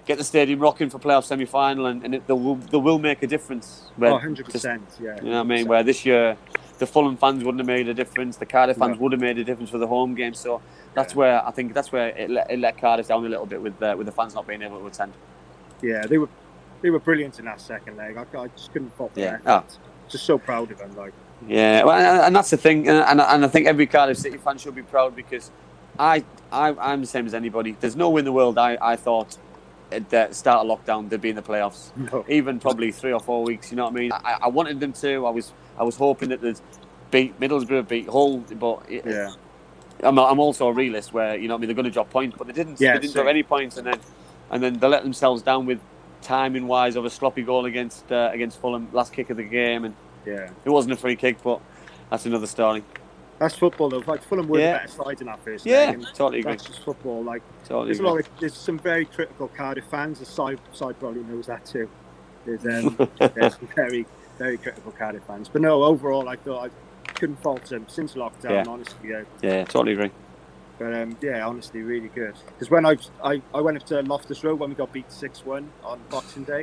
get 0.06 0.16
the 0.16 0.22
stadium 0.22 0.60
rocking 0.60 0.88
for 0.90 1.00
playoff 1.00 1.24
semi 1.24 1.44
final, 1.44 1.86
and, 1.86 2.04
and 2.04 2.14
it, 2.14 2.26
they 2.28 2.34
will 2.34 2.54
they 2.54 2.76
will 2.78 3.00
make 3.00 3.20
a 3.24 3.26
difference. 3.26 3.90
Where 3.96 4.12
Oh, 4.12 4.18
100%. 4.20 4.46
just- 4.52 4.64
yeah. 5.00 5.16
you 5.16 5.22
know 5.30 5.38
what 5.38 5.40
I 5.40 5.42
mean? 5.42 5.66
Where 5.66 5.82
this 5.82 6.06
year 6.06 6.36
the 6.78 6.86
Fulham 6.86 7.16
fans 7.16 7.42
wouldn't 7.42 7.58
have 7.58 7.66
made 7.66 7.88
a 7.88 7.94
difference, 7.94 8.36
the 8.36 8.46
Cardiff 8.46 8.76
fans 8.76 8.96
No. 8.96 9.02
would 9.02 9.12
have 9.12 9.20
made 9.20 9.38
a 9.38 9.44
difference 9.44 9.70
for 9.70 9.78
the 9.78 9.88
home 9.88 10.14
game. 10.14 10.34
So 10.34 10.62
that's 10.94 11.16
where 11.16 11.44
I 11.44 11.50
think 11.50 11.74
that's 11.74 11.90
where 11.90 12.08
it 12.10 12.30
let, 12.30 12.48
it 12.48 12.60
let 12.60 12.78
Cardiff 12.78 13.08
down 13.08 13.26
a 13.26 13.28
little 13.28 13.46
bit 13.46 13.60
with 13.60 13.82
uh, 13.82 13.96
with 13.98 14.06
the 14.06 14.12
fans 14.12 14.36
not 14.36 14.46
being 14.46 14.62
able 14.62 14.78
to 14.78 14.86
attend. 14.86 15.14
Yeah, 15.82 16.06
they 16.06 16.18
were 16.18 16.28
they 16.80 16.90
were 16.90 17.00
brilliant 17.00 17.40
in 17.40 17.44
that 17.46 17.60
second 17.60 17.96
leg. 17.96 18.16
I, 18.16 18.24
I 18.38 18.46
just 18.56 18.72
couldn't 18.72 18.96
fault 18.96 19.10
Yeah. 19.16 19.38
their 19.38 19.56
effort. 19.56 19.78
Just 20.08 20.26
so 20.26 20.38
proud 20.38 20.70
of 20.70 20.78
them. 20.78 20.94
Like, 20.96 21.12
Yeah, 21.48 21.84
well, 21.84 21.96
and, 21.96 22.26
and 22.26 22.36
that's 22.36 22.50
the 22.50 22.56
thing, 22.56 22.88
and, 22.88 22.98
and 22.98 23.20
and 23.20 23.44
I 23.44 23.48
think 23.48 23.66
every 23.66 23.86
Cardiff 23.86 24.18
City 24.18 24.38
fan 24.38 24.58
should 24.58 24.74
be 24.74 24.82
proud 24.82 25.16
because 25.16 25.50
I, 25.98 26.24
I 26.50 26.68
I'm 26.78 27.00
the 27.00 27.06
same 27.06 27.26
as 27.26 27.34
anybody. 27.34 27.76
There's 27.80 27.96
no 27.96 28.10
way 28.10 28.20
in 28.20 28.24
the 28.24 28.32
world 28.32 28.58
I, 28.58 28.78
I 28.80 28.96
thought 28.96 29.36
at 29.90 30.08
the 30.10 30.32
start 30.32 30.66
of 30.66 30.78
lockdown 30.78 31.08
they'd 31.08 31.20
be 31.20 31.30
in 31.30 31.36
the 31.36 31.42
playoffs. 31.42 31.94
no. 31.96 32.24
even 32.28 32.58
probably 32.60 32.92
three 32.92 33.12
or 33.12 33.20
four 33.20 33.44
weeks. 33.44 33.70
You 33.70 33.76
know 33.76 33.84
what 33.84 33.92
I 33.92 33.96
mean? 33.96 34.12
I, 34.12 34.38
I 34.42 34.48
wanted 34.48 34.80
them 34.80 34.92
to. 34.94 35.26
I 35.26 35.30
was 35.30 35.52
I 35.78 35.82
was 35.84 35.96
hoping 35.96 36.30
that 36.30 36.40
they'd 36.40 36.60
beat 37.10 37.38
Middlesbrough, 37.40 37.88
beat 37.88 38.08
Hull, 38.08 38.38
but 38.38 38.82
it, 38.88 39.04
Yeah. 39.06 39.32
I'm, 40.02 40.18
I'm 40.18 40.40
also 40.40 40.66
a 40.66 40.72
realist 40.72 41.12
where 41.12 41.36
you 41.36 41.46
know 41.46 41.54
what 41.54 41.58
I 41.58 41.60
mean 41.60 41.68
they're 41.68 41.76
going 41.76 41.84
to 41.84 41.90
drop 41.90 42.10
points, 42.10 42.36
but 42.36 42.46
they 42.46 42.52
didn't. 42.52 42.80
Yeah, 42.80 42.94
they 42.94 43.00
didn't 43.00 43.14
drop 43.14 43.26
any 43.26 43.42
points, 43.42 43.76
and 43.76 43.86
then 43.86 44.00
and 44.50 44.62
then 44.62 44.78
they 44.78 44.88
let 44.88 45.02
themselves 45.02 45.42
down 45.42 45.66
with 45.66 45.80
timing 46.22 46.66
wise 46.66 46.96
of 46.96 47.04
a 47.04 47.10
sloppy 47.10 47.42
goal 47.42 47.66
against 47.66 48.10
uh, 48.10 48.30
against 48.32 48.60
Fulham 48.60 48.88
last 48.92 49.12
kick 49.12 49.30
of 49.30 49.36
the 49.36 49.44
game, 49.44 49.84
and 49.84 49.94
Yeah. 50.26 50.50
it 50.64 50.70
wasn't 50.70 50.92
a 50.94 50.96
free 50.96 51.16
kick, 51.16 51.42
but 51.42 51.60
that's 52.10 52.26
another 52.26 52.46
story. 52.46 52.84
That's 53.38 53.56
football, 53.56 53.88
though. 53.88 54.02
Like, 54.06 54.22
Fulham 54.22 54.46
were 54.46 54.58
Yeah. 54.60 54.72
the 54.72 54.78
better 54.78 54.88
side 55.04 55.20
in 55.20 55.26
that 55.26 55.42
first 55.44 55.66
Yeah, 55.66 55.86
leg. 55.86 55.94
and 55.94 56.06
totally 56.14 56.40
agree. 56.40 56.52
That's 56.52 56.64
just 56.64 56.82
football. 56.84 57.24
Like, 57.24 57.42
Totally 57.64 57.86
there's 57.86 57.98
a 58.00 58.02
lot 58.04 58.20
of, 58.20 58.28
there's 58.38 58.54
some 58.54 58.78
very 58.78 59.04
critical 59.04 59.48
Cardiff 59.48 59.84
fans. 59.86 60.20
The 60.20 60.26
side 60.26 60.60
side 60.72 60.98
probably 61.00 61.22
knows 61.24 61.46
that 61.46 61.64
too. 61.66 61.88
There's 62.44 62.64
um, 62.66 62.96
there's 63.18 63.54
some 63.56 63.68
very 63.74 64.06
very 64.38 64.58
critical 64.58 64.92
Cardiff 64.92 65.22
fans. 65.24 65.48
But 65.48 65.62
no, 65.62 65.82
overall, 65.84 66.28
I 66.28 66.36
thought 66.36 66.70
I 66.70 67.12
couldn't 67.14 67.40
fault 67.42 67.64
them 67.66 67.84
since 67.88 68.14
lockdown. 68.14 68.50
Yeah. 68.50 68.64
Honestly, 68.68 69.08
yeah. 69.10 69.22
Yeah, 69.42 69.64
totally 69.64 69.92
agree. 69.92 70.10
But 70.78 70.94
um, 70.94 71.16
yeah, 71.20 71.46
honestly, 71.46 71.82
really 71.82 72.08
good. 72.08 72.34
Because 72.46 72.70
when 72.70 72.84
I, 72.86 72.96
I 73.24 73.40
I 73.54 73.60
went 73.60 73.76
up 73.76 73.86
to 73.86 74.00
Loftus 74.02 74.42
Road 74.44 74.58
when 74.58 74.70
we 74.70 74.74
got 74.76 74.92
beat 74.92 75.10
six 75.12 75.44
one 75.44 75.70
on 75.84 76.00
Boxing 76.10 76.44
Day, 76.44 76.62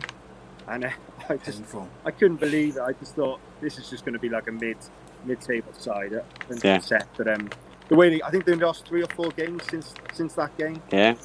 and 0.70 0.86
uh, 0.86 0.89
I 1.30 1.38
just 1.38 1.57
Painful. 1.59 1.88
I 2.05 2.11
couldn't 2.11 2.38
believe 2.39 2.78
it. 2.78 2.82
I 2.82 2.93
just 2.93 3.15
thought 3.15 3.39
this 3.61 3.78
is 3.78 3.89
just 3.89 4.05
going 4.05 4.13
to 4.13 4.20
be 4.20 4.30
like 4.30 4.47
a 4.47 4.51
mid 4.51 4.78
mid 5.26 5.41
table 5.41 5.74
side 5.74 6.13
at 6.13 6.26
Yeah. 6.63 6.80
set. 6.80 7.07
But 7.17 7.28
um, 7.28 7.49
the 7.89 7.95
way 7.95 8.09
they, 8.09 8.22
I 8.24 8.30
think 8.32 8.45
they 8.45 8.55
lost 8.55 8.88
three 8.88 9.01
or 9.03 9.07
four 9.07 9.30
games 9.32 9.63
since 9.70 9.93
since 10.13 10.34
that 10.36 10.55
game. 10.57 10.82
Yeah, 10.91 11.15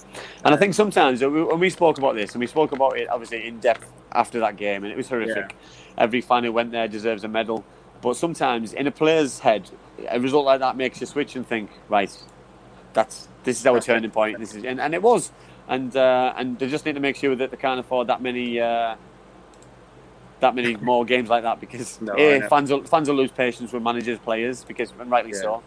and 0.45 0.55
I 0.55 0.57
think 0.57 0.74
sometimes 0.74 1.22
uh, 1.22 1.30
we- 1.30 1.42
when 1.45 1.61
we 1.61 1.70
spoke 1.70 1.99
about 1.99 2.14
this, 2.14 2.32
and 2.32 2.40
we 2.40 2.47
spoke 2.47 2.72
about 2.72 2.99
it 2.99 3.09
obviously 3.09 3.47
in 3.47 3.61
depth 3.61 3.90
after 4.12 4.40
that 4.40 4.57
game, 4.57 4.82
and 4.84 4.92
it 4.92 4.97
was 4.97 5.09
horrific. 5.09 5.57
Every 5.97 6.20
fan 6.20 6.45
who 6.45 6.53
went 6.53 6.72
there 6.72 6.88
deserves 6.88 7.22
a 7.24 7.28
medal, 7.28 7.64
but 8.01 8.16
sometimes 8.16 8.72
in 8.72 8.86
a 8.86 8.90
player's 8.90 9.38
head, 9.40 9.70
a 10.09 10.18
result 10.18 10.45
like 10.47 10.61
that 10.61 10.76
makes 10.76 11.01
you 11.01 11.07
switch 11.07 11.36
and 11.36 11.47
think, 11.47 11.70
right, 11.88 12.11
that's 12.95 13.28
this 13.45 13.61
is 13.61 13.66
our 13.66 13.80
turning 13.80 14.11
point. 14.11 14.38
This 14.40 14.55
is, 14.55 14.64
and, 14.64 14.80
and 14.80 14.95
it 14.95 15.03
was, 15.03 15.30
and 15.68 15.95
uh, 15.97 16.32
and 16.36 16.59
they 16.59 16.68
just 16.68 16.84
need 16.86 16.95
to 16.95 17.01
make 17.01 17.16
sure 17.16 17.36
that 17.36 17.51
they 17.51 17.57
can't 17.57 17.78
afford 17.78 18.09
that 18.09 18.22
many. 18.22 18.59
Uh, 18.61 18.97
that 20.45 20.55
many 20.55 20.76
more 20.76 21.05
games 21.05 21.28
like 21.28 21.42
that 21.42 21.61
because 21.61 22.01
No, 22.01 22.14
I 22.28 22.36
A, 22.36 22.40
know. 22.40 22.49
fans 22.49 22.70
will, 22.70 22.84
fans 22.84 23.09
will 23.09 23.16
lose 23.16 23.32
patience 23.32 23.72
with 23.72 23.82
managers, 23.82 24.18
players 24.20 24.64
because 24.64 24.92
and 24.99 25.11
rightly 25.11 25.32
Yeah. 25.32 25.40
so. 25.42 25.64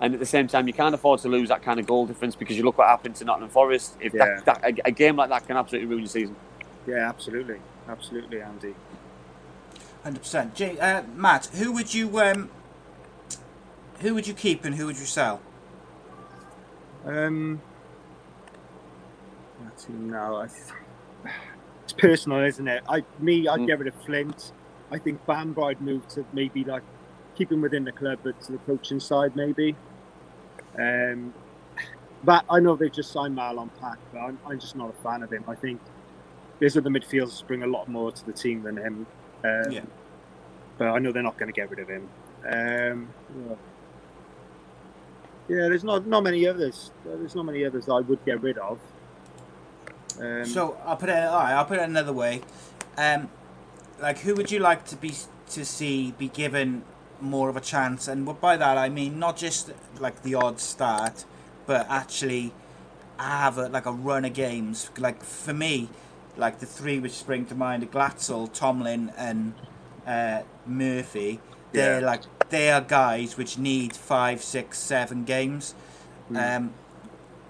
And 0.00 0.14
at 0.14 0.20
the 0.20 0.26
same 0.26 0.48
time, 0.48 0.66
you 0.66 0.74
can't 0.74 0.94
afford 0.94 1.20
to 1.20 1.28
lose 1.28 1.48
that 1.50 1.62
kind 1.62 1.78
of 1.78 1.86
goal 1.86 2.06
difference 2.06 2.36
because 2.36 2.56
you 2.56 2.64
look 2.64 2.78
what 2.78 2.88
happened 2.88 3.16
to 3.16 3.24
Nottingham 3.24 3.50
Forest. 3.50 3.96
If 4.00 4.12
Yeah. 4.14 4.42
that, 4.44 4.44
that 4.46 4.60
a, 4.64 4.88
a 4.88 4.90
game 4.90 5.16
like 5.16 5.30
that 5.30 5.46
can 5.46 5.56
absolutely 5.56 5.88
ruin 5.88 6.02
your 6.02 6.08
season. 6.08 6.36
Yeah, 6.86 7.08
absolutely, 7.08 7.60
absolutely, 7.88 8.40
Andy. 8.42 8.74
Hundred 10.02 10.20
percent. 10.20 10.54
Jay, 10.54 10.78
uh, 10.78 11.02
Matt, 11.14 11.46
who 11.54 11.72
would 11.72 11.94
you 11.94 12.20
um, 12.20 12.50
who 14.00 14.14
would 14.14 14.26
you 14.26 14.34
keep 14.34 14.64
and 14.64 14.74
who 14.74 14.86
would 14.86 14.98
you 14.98 15.06
sell? 15.06 15.40
Um, 17.06 17.62
let's. 19.64 19.86
I, 21.24 21.30
it's 21.84 21.92
personal, 21.92 22.40
isn't 22.44 22.66
it? 22.66 22.82
I 22.88 23.04
me, 23.18 23.46
I'd 23.48 23.60
Mm. 23.60 23.66
get 23.66 23.78
rid 23.78 23.88
of 23.88 23.94
Flint. 24.04 24.52
I 24.90 24.98
think 24.98 25.24
Bamba 25.26 25.70
I'd 25.70 25.80
move 25.80 26.06
to 26.08 26.24
maybe 26.32 26.64
like 26.64 26.82
keep 27.34 27.50
him 27.52 27.60
within 27.60 27.84
the 27.84 27.92
club, 27.92 28.18
but 28.22 28.40
to 28.42 28.52
the 28.52 28.58
coaching 28.58 29.00
side 29.00 29.34
maybe. 29.36 29.76
Um, 30.78 31.32
but 32.24 32.44
I 32.48 32.60
know 32.60 32.74
they've 32.76 32.92
just 32.92 33.12
signed 33.12 33.36
Marlon 33.36 33.70
Pack, 33.80 33.98
but 34.12 34.18
I'm, 34.20 34.38
I'm 34.46 34.58
just 34.58 34.76
not 34.76 34.90
a 34.90 35.02
fan 35.02 35.22
of 35.22 35.32
him. 35.32 35.44
I 35.46 35.54
think 35.54 35.80
there's 36.58 36.76
other 36.76 36.90
midfielders 36.90 37.46
bring 37.46 37.62
a 37.62 37.66
lot 37.66 37.88
more 37.88 38.12
to 38.12 38.26
the 38.26 38.32
team 38.32 38.62
than 38.62 38.76
him. 38.76 39.06
Um, 39.44 39.70
Yeah. 39.70 39.82
But 40.78 40.88
I 40.88 40.98
know 40.98 41.12
they're 41.12 41.22
not 41.22 41.36
going 41.38 41.52
to 41.52 41.60
get 41.60 41.70
rid 41.70 41.78
of 41.80 41.88
him. 41.88 42.08
Um, 42.46 43.08
yeah. 43.48 43.54
Yeah, 45.46 45.68
there's 45.68 45.84
not 45.84 46.06
not 46.06 46.22
many 46.22 46.46
others. 46.46 46.90
There's 47.04 47.34
not 47.34 47.44
many 47.44 47.64
others 47.64 47.88
I 47.88 48.00
would 48.00 48.24
get 48.24 48.40
rid 48.40 48.56
of. 48.58 48.78
Um, 50.20 50.44
So 50.46 50.78
I'll 50.84 50.96
put 50.96 51.08
it. 51.08 51.16
All 51.16 51.38
right, 51.38 51.52
I'll 51.54 51.64
put 51.64 51.78
it 51.78 51.82
another 51.88 52.12
way. 52.12 52.42
Um, 52.96 53.28
like, 54.00 54.18
who 54.18 54.34
would 54.34 54.50
you 54.50 54.58
like 54.60 54.84
to 54.86 54.96
be 54.96 55.14
to 55.50 55.64
see 55.64 56.12
be 56.18 56.28
given 56.28 56.82
more 57.20 57.48
of 57.48 57.56
a 57.56 57.60
chance? 57.60 58.08
And 58.08 58.24
by 58.40 58.56
that 58.56 58.76
I 58.78 58.88
mean 58.88 59.18
not 59.18 59.36
just 59.36 59.72
like 59.98 60.22
the 60.22 60.34
odd 60.34 60.60
start, 60.60 61.24
but 61.66 61.86
actually 61.88 62.52
have 63.18 63.58
a, 63.58 63.68
like 63.68 63.86
a 63.86 63.92
run 63.92 64.24
of 64.24 64.34
games. 64.34 64.90
Like 64.98 65.22
for 65.22 65.54
me, 65.54 65.88
like 66.36 66.58
the 66.60 66.66
three 66.66 66.98
which 66.98 67.12
spring 67.12 67.46
to 67.46 67.54
mind: 67.54 67.82
are 67.82 67.86
Glatzel, 67.86 68.52
Tomlin, 68.52 69.12
and 69.16 69.54
uh, 70.06 70.42
Murphy. 70.66 71.40
They're 71.72 72.00
Yeah. 72.00 72.06
like 72.06 72.22
they 72.50 72.70
are 72.70 72.80
guys 72.80 73.36
which 73.36 73.58
need 73.58 73.96
five, 73.96 74.42
six, 74.42 74.78
seven 74.78 75.24
games. 75.24 75.74
Um, 76.34 76.72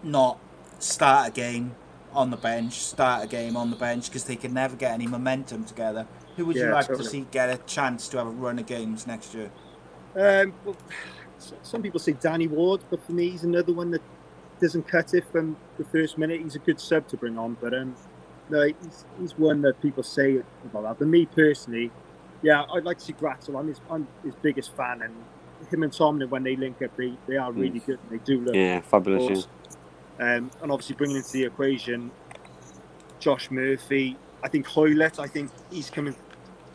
not 0.03 0.39
start 0.79 1.29
a 1.29 1.31
game 1.31 1.77
on 2.15 2.31
the 2.31 2.37
bench, 2.37 2.75
start 2.75 3.25
a 3.25 3.27
game 3.27 3.57
on 3.57 3.71
the 3.71 3.77
bench 3.77 4.09
because 4.09 4.25
they 4.25 4.37
can 4.37 4.55
never 4.55 4.77
get 4.77 4.93
any 4.93 5.07
momentum 5.07 5.65
together. 5.65 6.07
Who 6.37 6.47
would 6.47 6.57
you 6.57 6.71
like 6.71 6.87
totally. 6.87 7.05
to 7.05 7.11
see 7.11 7.27
get 7.31 7.51
a 7.51 7.59
chance 7.65 8.09
to 8.09 8.19
have 8.19 8.27
a 8.27 8.31
run 8.31 8.59
of 8.59 8.67
games 8.67 9.07
next 9.07 9.35
year? 9.35 9.51
Um, 10.17 10.55
well, 10.65 10.77
some 11.63 11.83
people 11.83 12.01
say 12.01 12.13
Danny 12.13 12.47
Ward, 12.47 12.83
but 12.91 13.05
for 13.05 13.13
me, 13.13 13.31
he's 13.31 13.45
another 13.45 13.73
one 13.73 13.91
that 13.91 14.03
doesn't 14.61 14.87
cut 14.89 15.15
it 15.15 15.25
from 15.31 15.57
the 15.79 15.85
first 15.85 16.17
minute. 16.19 16.41
He's 16.41 16.57
a 16.57 16.61
good 16.61 16.81
sub 16.81 17.09
to 17.09 17.17
bring 17.17 17.39
on, 17.39 17.57
but 17.61 17.75
um, 17.75 17.95
no, 18.49 18.63
he's, 18.63 19.05
he's 19.21 19.39
one 19.39 19.63
that 19.63 19.81
people 19.83 20.03
say 20.03 20.43
about 20.65 20.83
that. 20.83 20.99
But 20.99 21.09
me 21.09 21.27
personally, 21.27 21.91
yeah, 22.43 22.65
I'd 22.73 22.85
like 22.85 22.99
to 22.99 23.05
see 23.05 23.13
Glatzel. 23.15 23.59
I'm 23.59 23.69
his, 23.69 23.81
I'm 23.91 24.07
his 24.23 24.35
biggest 24.37 24.75
fan, 24.77 25.03
and 25.03 25.15
him 25.71 25.83
and 25.83 25.93
Tomlin 25.93 26.31
when 26.31 26.43
they 26.43 26.57
link 26.57 26.81
up, 26.83 26.97
they, 26.97 27.15
they 27.27 27.37
are 27.37 27.53
really 27.53 27.81
good. 27.81 27.99
They 28.11 28.19
do 28.19 28.41
look 28.41 28.55
Yeah, 28.55 28.81
fabulous. 28.81 29.47
Yeah. 29.47 29.64
Um, 30.21 30.51
and 30.63 30.71
obviously 30.71 30.95
bringing 30.95 31.17
into 31.17 31.33
the 31.33 31.45
equation 31.45 32.11
Josh 33.19 33.51
Murphy. 33.51 34.17
I 34.43 34.49
think 34.49 34.67
Hoylett, 34.67 35.19
I 35.19 35.27
think 35.27 35.51
he's 35.71 35.91
coming. 35.91 36.15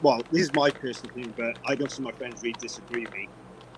Well, 0.02 0.22
this 0.32 0.42
is 0.44 0.54
my 0.54 0.72
personal 0.72 1.12
opinion, 1.12 1.34
but 1.38 1.58
I 1.66 1.76
know 1.76 1.88
some 1.88 2.08
of 2.08 2.14
my 2.14 2.18
friends 2.18 2.42
really 2.42 2.56
disagree 2.60 3.06
with 3.06 3.14
me. 3.14 3.30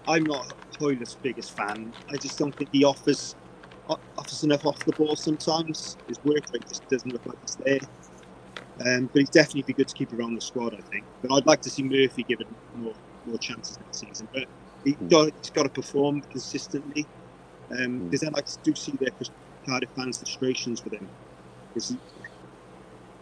I'm 0.07 0.23
not 0.23 0.53
Hoylett's 0.79 1.15
biggest 1.15 1.55
fan. 1.55 1.91
I 2.09 2.17
just 2.17 2.39
don't 2.39 2.55
think 2.55 2.69
he 2.71 2.83
offers 2.83 3.35
offers 4.17 4.43
enough 4.43 4.65
off 4.65 4.79
the 4.85 4.93
ball 4.93 5.15
sometimes. 5.15 5.97
His 6.07 6.23
work 6.23 6.45
rate 6.53 6.67
just 6.67 6.87
doesn't 6.87 7.11
look 7.11 7.25
like 7.25 7.37
it's 7.43 7.55
there. 7.55 7.79
Um, 8.85 9.07
but 9.07 9.19
he's 9.19 9.29
definitely 9.29 9.63
be 9.63 9.73
good 9.73 9.89
to 9.89 9.95
keep 9.95 10.13
around 10.13 10.35
the 10.35 10.41
squad, 10.41 10.73
I 10.73 10.81
think. 10.89 11.03
But 11.21 11.35
I'd 11.35 11.45
like 11.45 11.61
to 11.63 11.69
see 11.69 11.83
Murphy 11.83 12.23
given 12.23 12.47
more 12.75 12.93
more 13.25 13.37
chances 13.37 13.77
next 13.79 13.99
season. 13.99 14.27
But 14.33 14.45
he 14.83 14.93
got, 14.93 15.33
he's 15.41 15.49
got 15.51 15.63
to 15.63 15.69
perform 15.69 16.21
consistently. 16.21 17.05
Um, 17.77 18.05
because 18.05 18.21
then 18.21 18.33
I 18.35 18.41
do 18.63 18.73
see 18.75 18.93
their 18.93 19.11
Cardiff 19.65 19.89
fans' 19.95 20.17
frustrations 20.17 20.83
with 20.83 20.93
him. 20.93 21.09
he, 21.73 21.79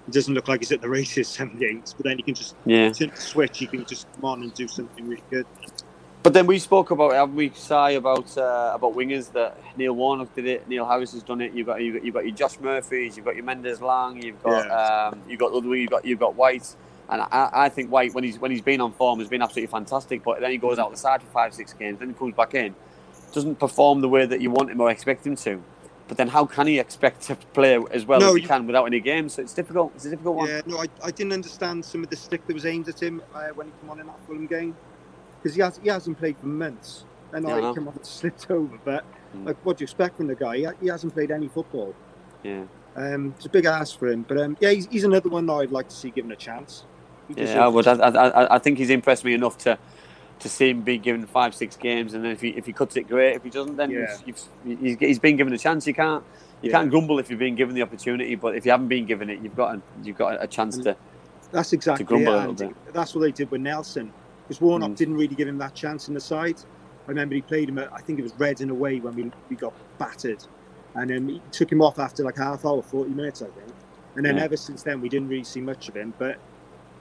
It 0.08 0.14
doesn't 0.14 0.34
look 0.34 0.48
like 0.48 0.62
he's 0.62 0.72
at 0.72 0.82
the 0.82 0.90
races 0.90 1.28
some 1.38 1.58
games, 1.58 1.94
but 1.98 2.06
then 2.06 2.18
he 2.18 2.24
can 2.24 2.34
just 2.36 2.56
Yeah. 2.66 2.92
turn 2.92 3.12
the 3.16 3.22
switch. 3.22 3.60
He 3.60 3.68
can 3.68 3.86
just 3.86 4.08
come 4.16 4.26
on 4.26 4.44
and 4.44 4.54
do 4.54 4.68
something 4.68 5.08
really 5.08 5.24
good. 5.30 5.46
But 6.22 6.34
then 6.34 6.48
we 6.48 6.60
spoke 6.60 6.92
about, 6.92 7.14
haven't 7.14 7.36
we, 7.36 7.50
Si, 7.56 7.74
about 7.96 8.38
uh, 8.38 8.74
about 8.76 8.94
wingers 8.94 9.32
that 9.32 9.58
Neil 9.78 9.94
Warnock 9.94 10.36
did 10.36 10.48
it, 10.48 10.68
Neil 10.68 10.86
Harris 10.86 11.14
has 11.14 11.24
done 11.24 11.40
it. 11.40 11.54
You've 11.54 11.68
got 11.68 11.82
you 11.82 11.94
got, 11.94 12.04
you've 12.04 12.14
got 12.14 12.26
your 12.26 12.36
Josh 12.36 12.60
Murphys, 12.60 13.16
you've 13.16 13.26
got 13.26 13.36
your 13.38 13.46
Mendez-Laing, 13.46 14.22
you've 14.22 14.44
got 14.44 14.66
Yeah. 14.68 15.10
um, 15.14 15.22
you've 15.30 15.40
got 15.40 15.52
the 15.52 15.60
other 15.60 15.76
you've 15.76 15.90
got 15.90 16.04
you've 16.04 16.20
got 16.20 16.36
Whyte, 16.36 16.76
and 17.10 17.22
I, 17.22 17.50
I 17.54 17.70
think 17.70 17.90
Whyte 17.90 18.14
when 18.14 18.26
he's 18.26 18.38
when 18.38 18.52
he's 18.52 18.62
been 18.62 18.82
on 18.82 18.92
form 18.92 19.20
has 19.20 19.30
been 19.30 19.42
absolutely 19.42 19.72
fantastic. 19.72 20.22
But 20.24 20.42
then 20.42 20.52
he 20.52 20.58
goes 20.58 20.78
out 20.78 20.92
the 20.92 20.98
side 20.98 21.22
for 21.24 21.30
five 21.30 21.54
six 21.54 21.72
games, 21.72 22.00
then 22.00 22.10
he 22.10 22.14
comes 22.14 22.36
back 22.36 22.54
in, 22.54 22.76
doesn't 23.34 23.58
perform 23.58 24.02
the 24.02 24.10
way 24.10 24.26
that 24.26 24.42
you 24.42 24.52
want 24.52 24.72
him 24.72 24.82
or 24.82 24.92
expect 24.92 25.26
him 25.26 25.38
to. 25.38 25.64
But 26.10 26.18
then 26.18 26.28
how 26.28 26.45
can 26.45 26.66
he 26.66 26.80
expect 26.80 27.22
to 27.28 27.36
play 27.53 27.80
as 27.91 28.05
well 28.05 28.20
No, 28.20 28.30
as 28.30 28.36
he 28.36 28.41
can 28.41 28.66
without 28.66 28.86
any 28.86 28.99
games? 28.99 29.36
So 29.36 29.43
it's 29.43 29.53
difficult. 29.53 29.91
It's 29.95 30.05
a 30.05 30.10
difficult 30.10 30.36
one. 30.38 30.49
Yeah, 30.49 30.62
no, 30.66 30.80
I, 30.80 30.88
I 31.03 31.12
didn't 31.12 31.34
understand 31.34 31.86
some 31.86 32.03
of 32.03 32.10
the 32.10 32.16
stick 32.18 32.45
that 32.47 32.53
was 32.53 32.66
aimed 32.66 32.89
at 32.89 33.01
him 33.01 33.22
uh, 33.34 33.49
when 33.53 33.68
he 33.68 33.74
came 33.80 33.91
on 33.91 33.99
in 33.99 34.07
that 34.07 34.20
Fulham 34.26 34.47
game 34.47 34.76
because 35.41 35.55
he 35.55 35.62
has 35.62 35.80
he 35.82 35.88
hasn't 35.88 36.18
played 36.18 36.36
for 36.38 36.47
months. 36.47 37.05
And 37.32 37.47
Yeah, 37.47 37.55
I 37.55 37.62
know. 37.62 37.74
came 37.76 37.88
on 37.88 37.93
and 37.93 38.05
slipped 38.05 38.49
over, 38.51 38.78
but 38.84 39.05
Mm. 39.36 39.45
like, 39.45 39.57
what 39.64 39.78
do 39.78 39.84
you 39.84 39.86
expect 39.86 40.18
from 40.18 40.26
the 40.26 40.34
guy? 40.34 40.57
He, 40.57 40.68
he 40.82 40.88
hasn't 40.88 41.14
played 41.14 41.30
any 41.30 41.47
football. 41.49 41.93
Yeah. 42.41 42.64
Um, 42.95 43.36
it's 43.38 43.45
a 43.45 43.49
big 43.49 43.66
ask 43.66 43.99
for 43.99 44.07
him, 44.07 44.26
but 44.28 44.39
um, 44.39 44.57
yeah, 44.60 44.72
he's, 44.72 44.88
he's 44.88 45.03
another 45.03 45.30
one 45.30 45.45
that 45.45 45.53
I'd 45.53 45.72
like 45.72 45.88
to 45.89 45.95
see 45.95 46.10
given 46.10 46.32
a 46.32 46.36
chance. 46.36 46.84
Yeah, 47.36 47.64
I 47.64 47.68
would. 47.68 47.88
I, 47.88 47.93
I, 47.93 48.55
I 48.55 48.57
think 48.57 48.80
he's 48.80 48.89
impressed 48.89 49.24
me 49.24 49.36
enough 49.36 49.55
to 49.60 49.78
to 50.40 50.50
see 50.50 50.70
him 50.70 50.82
be 50.84 50.98
given 50.98 51.26
five, 51.28 51.56
six 51.56 51.76
games, 51.78 52.14
and 52.14 52.24
then 52.24 52.32
if 52.32 52.42
he 52.42 52.50
if 52.50 52.66
he 52.66 52.74
cuts 52.74 52.96
it, 52.98 53.08
great. 53.08 53.36
If 53.36 53.44
he 53.44 53.50
doesn't, 53.50 53.76
then 53.78 53.92
Yeah. 53.92 54.18
you've, 54.26 54.40
you've, 54.64 54.80
he's, 54.80 54.98
he's 55.00 55.20
been 55.20 55.38
given 55.38 55.54
a 55.54 55.58
chance. 55.58 55.88
You 55.88 55.94
can't 55.94 56.26
you 56.62 56.70
Yeah. 56.70 56.78
can't 56.80 56.90
grumble 56.90 57.20
if 57.20 57.30
you've 57.30 57.40
been 57.40 57.56
given 57.56 57.76
the 57.76 57.82
opportunity, 57.84 58.36
but 58.36 58.56
if 58.56 58.66
you 58.66 58.72
haven't 58.72 58.88
been 58.90 59.06
given 59.06 59.30
it, 59.30 59.40
you've 59.40 59.56
got 59.56 59.76
a, 59.76 59.84
you've 60.02 60.18
got 60.18 60.44
a 60.44 60.48
chance 60.48 60.78
to. 60.80 60.98
That's 61.52 61.74
exactly 61.74 62.06
grumble 62.06 62.34
it, 62.34 62.36
a 62.36 62.48
little 62.48 62.50
and 62.52 62.60
That's 62.94 63.16
what 63.16 63.22
they 63.22 63.32
did 63.32 63.50
with 63.52 63.62
Nelson. 63.62 64.14
Because 64.48 64.62
Warnock 64.62 64.92
Mm. 64.92 64.98
didn't 64.98 65.16
really 65.16 65.36
give 65.36 65.48
him 65.48 65.58
that 65.60 65.76
chance 65.76 66.08
in 66.08 66.14
the 66.14 66.22
side. 66.22 66.58
I 67.08 67.12
remember 67.12 67.36
he 67.36 67.42
played 67.42 67.70
him 67.70 67.80
at, 67.80 67.90
I 67.94 68.02
think 68.02 68.20
it 68.20 68.24
was 68.24 68.34
red 68.38 68.60
Reading 68.60 68.70
away 68.70 69.00
when 69.00 69.16
we, 69.16 69.32
we 69.50 69.56
got 69.56 69.76
battered. 69.98 70.44
And 70.96 71.10
then 71.10 71.28
he 71.30 71.44
took 71.52 71.72
him 71.72 71.82
off 71.82 72.00
after 72.00 72.24
like 72.24 72.38
half 72.38 72.66
hour, 72.66 72.82
40 72.84 73.14
minutes, 73.14 73.42
I 73.42 73.50
think. 73.52 73.76
And 74.16 74.26
then 74.26 74.38
Yeah. 74.38 74.44
ever 74.46 74.58
since 74.58 74.84
then, 74.84 75.02
we 75.02 75.10
didn't 75.10 75.28
really 75.30 75.44
see 75.44 75.62
much 75.62 75.90
of 75.90 75.96
him. 75.96 76.14
But 76.18 76.38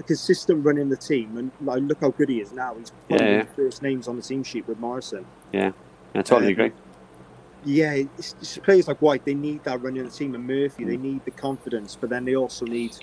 consistent 0.04 0.64
run 0.64 0.78
in 0.78 0.88
the 0.88 0.96
team, 0.96 1.36
and 1.36 1.50
like, 1.60 1.82
look 1.82 2.00
how 2.00 2.10
good 2.10 2.28
he 2.28 2.40
is 2.40 2.52
now. 2.52 2.74
He's 2.78 2.92
one 3.08 3.20
Yeah, 3.20 3.26
of 3.26 3.32
yeah. 3.32 3.42
the 3.44 3.62
first 3.64 3.82
names 3.82 4.08
on 4.08 4.16
the 4.16 4.22
team 4.22 4.42
sheet 4.42 4.66
with 4.68 4.78
Morrison. 4.78 5.24
Yeah, 5.52 5.72
I 6.14 6.22
totally 6.22 6.48
Um, 6.48 6.52
agree. 6.52 6.72
Yeah, 7.64 7.92
it's, 7.94 8.34
it's 8.40 8.58
players 8.58 8.86
like 8.86 9.02
Whyte, 9.02 9.24
they 9.24 9.34
need 9.34 9.64
that 9.64 9.82
run 9.82 9.96
in 9.96 10.04
the 10.04 10.10
team, 10.10 10.34
and 10.34 10.46
Murphy, 10.46 10.84
Mm. 10.84 10.86
they 10.86 10.96
need 10.96 11.24
the 11.24 11.32
confidence, 11.32 11.96
but 12.00 12.08
then 12.10 12.24
they 12.24 12.36
also 12.36 12.64
need 12.64 12.96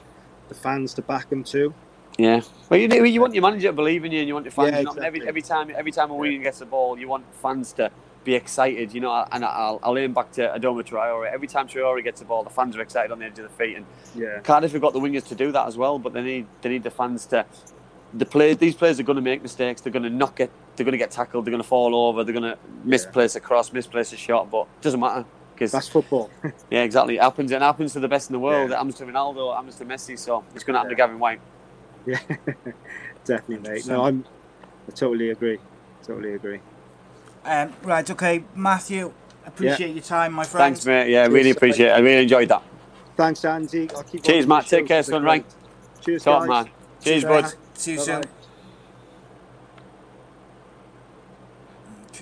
the 0.48 0.56
fans 0.56 0.94
to 0.94 1.02
back 1.02 1.30
them 1.30 1.44
too. 1.44 1.74
Yeah, 2.18 2.42
well, 2.70 2.80
you 2.80 3.04
you 3.04 3.20
want 3.20 3.34
your 3.34 3.42
manager 3.42 3.68
to 3.68 3.74
believe 3.74 4.06
in 4.06 4.12
you, 4.14 4.20
and 4.20 4.28
you 4.30 4.34
want 4.34 4.46
your 4.46 4.54
fans. 4.54 4.72
Yeah, 4.72 4.90
and 4.90 5.00
every 5.00 5.28
every 5.28 5.42
time 5.42 5.70
every 5.76 5.92
time 5.92 6.12
a 6.12 6.16
winger 6.16 6.42
gets 6.42 6.60
the 6.60 6.66
ball, 6.66 6.98
you 6.98 7.10
want 7.10 7.26
fans 7.42 7.74
to 7.74 7.92
be 8.26 8.36
excited. 8.36 8.94
You 8.94 9.00
know, 9.02 9.26
and 9.32 9.46
I'll 9.46 9.80
I'll 9.82 9.98
aim 9.98 10.14
back 10.14 10.32
to 10.34 10.42
Adama 10.42 10.84
Traore. 10.84 11.32
Every 11.32 11.48
time 11.48 11.68
Traore 11.70 12.04
gets 12.04 12.20
the 12.20 12.26
ball, 12.26 12.44
the 12.44 12.50
fans 12.50 12.76
are 12.76 12.82
excited 12.82 13.12
on 13.12 13.20
the 13.20 13.26
edge 13.26 13.40
of 13.40 13.44
the 13.44 13.56
feet, 13.58 13.78
and 13.78 13.86
Yeah. 14.14 14.40
Cardiff 14.42 14.74
have 14.74 14.82
got 14.82 14.92
the 14.94 15.00
wingers 15.00 15.28
to 15.30 15.36
do 15.36 15.52
that 15.54 15.68
as 15.68 15.78
well, 15.78 15.98
but 16.00 16.12
they 16.12 16.22
need 16.22 16.48
they 16.62 16.70
need 16.70 16.84
the 16.84 16.92
fans 16.92 17.26
to. 17.28 17.46
The 18.14 18.26
play, 18.26 18.54
these 18.54 18.76
players 18.76 18.98
are 19.00 19.04
going 19.04 19.18
to 19.18 19.22
make 19.22 19.42
mistakes. 19.42 19.82
They're 19.82 19.92
going 19.92 20.04
to 20.04 20.10
not 20.10 20.36
get. 20.36 20.50
They're 20.76 20.86
going 20.86 20.94
to 20.94 20.98
get 20.98 21.12
tackled. 21.12 21.46
They're 21.46 21.52
going 21.52 21.64
to 21.64 21.68
fall 21.68 21.96
over. 21.96 22.24
They're 22.24 22.34
going 22.34 22.52
to 22.52 22.58
misplace 22.84 23.36
a 23.36 23.40
cross, 23.42 23.72
misplace 23.74 24.14
a 24.14 24.18
shot. 24.18 24.50
But 24.50 24.64
it 24.64 24.82
doesn't 24.82 25.00
matter 25.00 25.26
because 25.54 25.72
That's 25.72 25.88
football. 25.88 26.30
yeah, 26.70 26.84
exactly. 26.84 27.16
It 27.16 27.22
happens. 27.22 27.52
It 27.52 27.62
happens 27.62 27.94
to 27.94 28.00
the 28.00 28.08
best 28.08 28.30
in 28.30 28.34
the 28.34 28.40
world. 28.40 28.70
Yeah. 28.70 28.76
It 28.76 28.78
happens 28.78 28.96
to 28.96 29.06
Ronaldo. 29.06 29.52
It 29.52 29.56
happens 29.56 29.76
to 29.78 29.86
Messi. 29.86 30.18
So 30.18 30.44
it's 30.54 30.64
going 30.64 30.76
to 30.76 30.80
happen 30.80 30.92
to 30.92 30.96
Gavin 30.96 31.20
Whyte. 31.20 31.42
Yeah, 32.06 32.20
definitely, 33.26 33.70
mate. 33.70 33.88
No, 33.88 34.06
I'm. 34.06 34.26
I 34.88 34.92
totally 34.92 35.32
agree. 35.32 35.60
Totally 36.04 36.36
agree. 36.36 36.60
Um, 37.46 37.74
right, 37.84 38.10
okay, 38.10 38.44
Matthew. 38.56 39.14
Appreciate 39.46 39.94
your 39.94 40.04
time, 40.04 40.34
my 40.34 40.44
friend. 40.44 40.76
Thanks, 40.76 40.86
mate. 40.86 41.10
Yeah, 41.10 41.28
really 41.28 41.44
Cheers. 41.44 41.56
appreciate 41.58 41.88
it. 41.88 41.92
I 41.92 42.00
really 42.00 42.24
enjoyed 42.24 42.50
that. 42.50 42.64
Thanks, 43.16 43.46
Andy. 43.46 43.88
I'll 43.96 44.04
keep. 44.04 44.24
Cheers, 44.24 44.46
watching 44.46 44.50
Matt. 44.50 44.66
Take 44.68 44.88
care, 44.88 45.04
son. 45.04 45.24
Right. 45.24 45.46
Cheers, 46.02 46.24
Top 46.24 46.42
guys. 46.42 46.50
man. 46.66 46.74
Cheers, 47.04 47.24
Bye. 47.24 47.42
bud. 47.42 47.54
See 47.76 47.92
you 47.94 47.98
Bye-bye. 48.00 48.22
soon. 48.22 48.24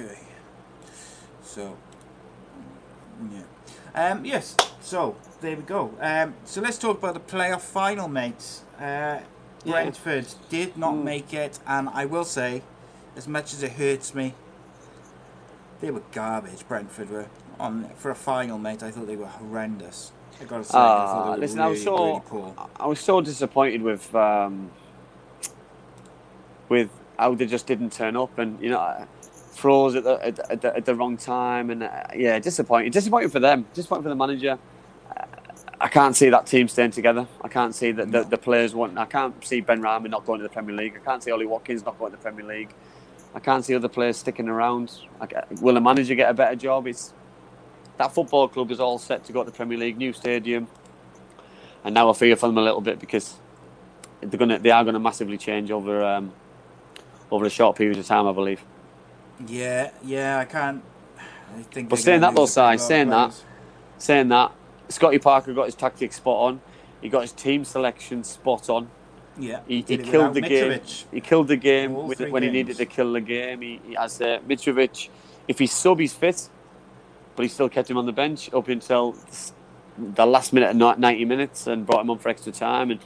Okay. 0.05 0.17
So, 1.43 1.77
yeah. 3.31 3.41
Um, 4.11 4.25
yes, 4.25 4.55
so 4.81 5.15
there 5.41 5.55
we 5.55 5.61
go. 5.63 5.93
Um, 6.01 6.33
so 6.45 6.61
let's 6.61 6.77
talk 6.77 6.97
about 6.97 7.13
the 7.13 7.19
playoff 7.19 7.61
final, 7.61 8.07
mates. 8.07 8.63
Uh, 8.79 9.19
Brentford 9.65 10.25
did 10.49 10.75
not 10.77 10.95
Mm. 10.95 11.03
make 11.03 11.33
it, 11.33 11.59
and 11.67 11.89
I 11.89 12.05
will 12.05 12.25
say, 12.25 12.63
as 13.15 13.27
much 13.27 13.53
as 13.53 13.61
it 13.63 13.73
hurts 13.73 14.13
me, 14.15 14.33
they 15.83 15.91
were 15.91 16.03
garbage. 16.13 16.67
Brentford 16.67 17.11
were 17.11 17.27
on 17.59 17.89
for 17.97 18.11
a 18.11 18.15
final, 18.15 18.57
mate. 18.57 18.83
I 18.83 18.91
thought 18.91 19.07
they 19.07 19.17
were 19.17 19.27
horrendous. 19.27 20.13
I 20.41 20.45
got 20.45 20.59
to 20.59 20.63
say, 20.65 20.79
I 20.79 20.79
Ah, 20.79 21.05
thought 21.05 21.23
they 21.25 21.31
were 21.31 21.37
listen, 21.37 21.59
really, 21.59 21.61
I 21.61 21.67
was 21.69 21.83
so 21.83 22.05
really 22.05 22.21
poor. 22.21 22.55
I 22.79 22.87
was 22.87 23.01
so 23.01 23.21
disappointed 23.21 23.83
with 23.83 24.13
um, 24.15 24.71
with 26.69 26.91
how 27.19 27.35
they 27.35 27.45
just 27.47 27.67
didn't 27.67 27.93
turn 27.93 28.17
up, 28.17 28.37
and 28.39 28.61
you 28.61 28.71
know, 28.71 29.07
froze 29.53 29.95
at 29.95 30.03
the 30.05 30.25
at, 30.25 30.35
the- 30.37 30.51
at, 30.51 30.61
the, 30.61 30.77
at 30.77 30.85
the 30.85 30.95
wrong 30.95 31.17
time, 31.17 31.69
and 31.69 31.83
uh, 31.83 32.03
yeah, 32.15 32.39
disappointing. 32.39 32.91
Disappointing 32.91 33.29
for 33.31 33.41
them. 33.41 33.67
Disappointing 33.73 34.03
for 34.03 34.09
the 34.09 34.15
manager. 34.15 34.59
Uh, 35.15 35.25
I 35.81 35.89
can't 35.89 36.15
see 36.15 36.29
that 36.29 36.47
team 36.47 36.67
staying 36.69 36.91
together. 36.91 37.27
I 37.41 37.49
can't 37.49 37.75
see 37.75 37.91
that 37.93 38.11
the, 38.11 38.23
the 38.23 38.37
players 38.37 38.75
want. 38.75 38.97
I 38.97 39.05
can't 39.05 39.45
see 39.45 39.61
Benrahma 39.61 40.09
not 40.09 40.25
going 40.25 40.39
to 40.39 40.43
the 40.43 40.49
Premier 40.49 40.75
League. 40.75 40.95
I 40.97 40.99
can't 41.05 41.23
see 41.23 41.31
Ollie 41.31 41.45
Watkins 41.47 41.85
not 41.85 41.99
going 41.99 42.11
to 42.13 42.17
the 42.17 42.23
Premier 42.23 42.45
League. 42.45 42.73
I 43.35 43.39
can't 43.39 43.65
see 43.65 43.75
other 43.75 43.87
players 43.89 44.17
sticking 44.17 44.47
around. 44.47 44.91
I 45.19 45.27
ca- 45.27 45.45
will 45.61 45.73
the 45.73 45.81
manager 45.81 46.15
get 46.15 46.29
a 46.29 46.33
better 46.33 46.55
job? 46.55 46.87
It's 46.87 47.13
that 47.97 48.13
football 48.13 48.47
club 48.47 48.71
is 48.71 48.79
all 48.79 48.99
set 48.99 49.23
to 49.25 49.33
go 49.33 49.43
to 49.43 49.49
the 49.49 49.55
Premier 49.55 49.77
League, 49.77 49.97
new 49.97 50.13
stadium, 50.13 50.67
and 51.83 51.93
now 51.93 52.09
I 52.09 52.13
fear 52.13 52.35
for 52.35 52.47
them 52.47 52.57
a 52.57 52.61
little 52.61 52.81
bit 52.81 52.99
because 52.99 53.35
they're 54.21 54.39
gonna 54.39 54.59
they 54.59 54.71
are 54.71 54.83
gonna 54.83 54.99
massively 54.99 55.37
change 55.37 55.71
over 55.71 56.03
um, 56.03 56.31
over 57.31 57.45
a 57.45 57.49
short 57.49 57.75
period 57.75 57.97
of 57.97 58.05
time, 58.05 58.27
I 58.27 58.31
believe. 58.31 58.63
Yeah, 59.47 59.91
yeah, 60.03 60.39
I 60.39 60.45
can't. 60.45 60.83
I 61.55 61.61
think. 61.63 61.89
But 61.89 61.99
saying 61.99 62.21
that 62.21 62.35
though, 62.35 62.45
Si, 62.45 62.77
saying 62.77 63.09
that, 63.09 63.33
saying 63.97 64.29
that, 64.29 64.51
Scotty 64.89 65.19
Parker 65.19 65.53
got 65.53 65.65
his 65.65 65.75
tactics 65.75 66.17
spot 66.17 66.49
on. 66.49 66.61
He 67.01 67.09
got 67.09 67.21
his 67.21 67.31
team 67.31 67.65
selection 67.65 68.23
spot 68.23 68.69
on. 68.69 68.89
Yeah, 69.37 69.61
He, 69.67 69.83
he 69.87 69.97
killed 69.97 70.35
the 70.35 70.41
without 70.41 70.49
game. 70.49 70.81
He 71.11 71.21
killed 71.21 71.47
the 71.47 71.57
game 71.57 71.93
with, 71.93 72.19
when 72.29 72.43
he 72.43 72.49
needed 72.49 72.77
to 72.77 72.85
kill 72.85 73.13
the 73.13 73.21
game. 73.21 73.61
He, 73.61 73.81
he 73.87 73.93
has 73.95 74.21
uh, 74.21 74.39
Mitrovic. 74.47 75.09
If 75.47 75.59
he's 75.59 75.71
sub, 75.71 75.99
he's 75.99 76.13
fit, 76.13 76.49
but 77.35 77.43
he 77.43 77.49
still 77.49 77.69
kept 77.69 77.89
him 77.89 77.97
on 77.97 78.05
the 78.05 78.11
bench 78.11 78.53
up 78.53 78.67
until 78.67 79.15
the 79.97 80.25
last 80.25 80.53
minute 80.53 80.69
of 80.69 80.75
ni- 80.75 81.01
ninety 81.01 81.25
minutes 81.25 81.67
and 81.67 81.85
brought 81.85 82.01
him 82.01 82.09
on 82.11 82.19
for 82.19 82.29
extra 82.29 82.51
time. 82.51 82.91
And 82.91 82.99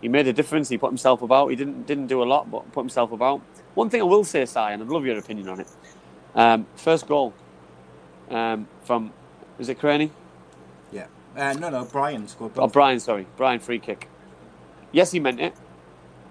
he 0.00 0.08
made 0.08 0.26
a 0.26 0.32
difference. 0.32 0.68
He 0.68 0.78
put 0.78 0.90
himself 0.90 1.22
about. 1.22 1.48
He 1.48 1.56
didn't 1.56 1.86
didn't 1.86 2.06
do 2.06 2.22
a 2.22 2.24
lot, 2.24 2.50
but 2.50 2.70
put 2.72 2.80
himself 2.80 3.12
about. 3.12 3.42
One 3.74 3.90
thing 3.90 4.00
I 4.00 4.04
will 4.04 4.24
say, 4.24 4.44
Si, 4.46 4.58
and 4.58 4.82
I'd 4.82 4.88
love 4.88 5.04
your 5.04 5.18
opinion 5.18 5.48
on 5.48 5.60
it. 5.60 5.68
Um, 6.34 6.66
first 6.76 7.06
goal 7.06 7.34
um, 8.30 8.66
from 8.84 9.12
was 9.58 9.68
it 9.68 9.78
Cairney? 9.78 10.10
Yeah. 10.92 11.06
Uh, 11.36 11.52
no, 11.54 11.68
no, 11.68 11.84
Bryan 11.84 12.26
scored. 12.28 12.52
Oh. 12.56 12.68
Bryan, 12.68 13.00
sorry, 13.00 13.26
Bryan 13.36 13.60
free 13.60 13.78
kick. 13.78 14.08
Yes, 14.92 15.10
he 15.10 15.20
meant 15.20 15.40
it. 15.40 15.54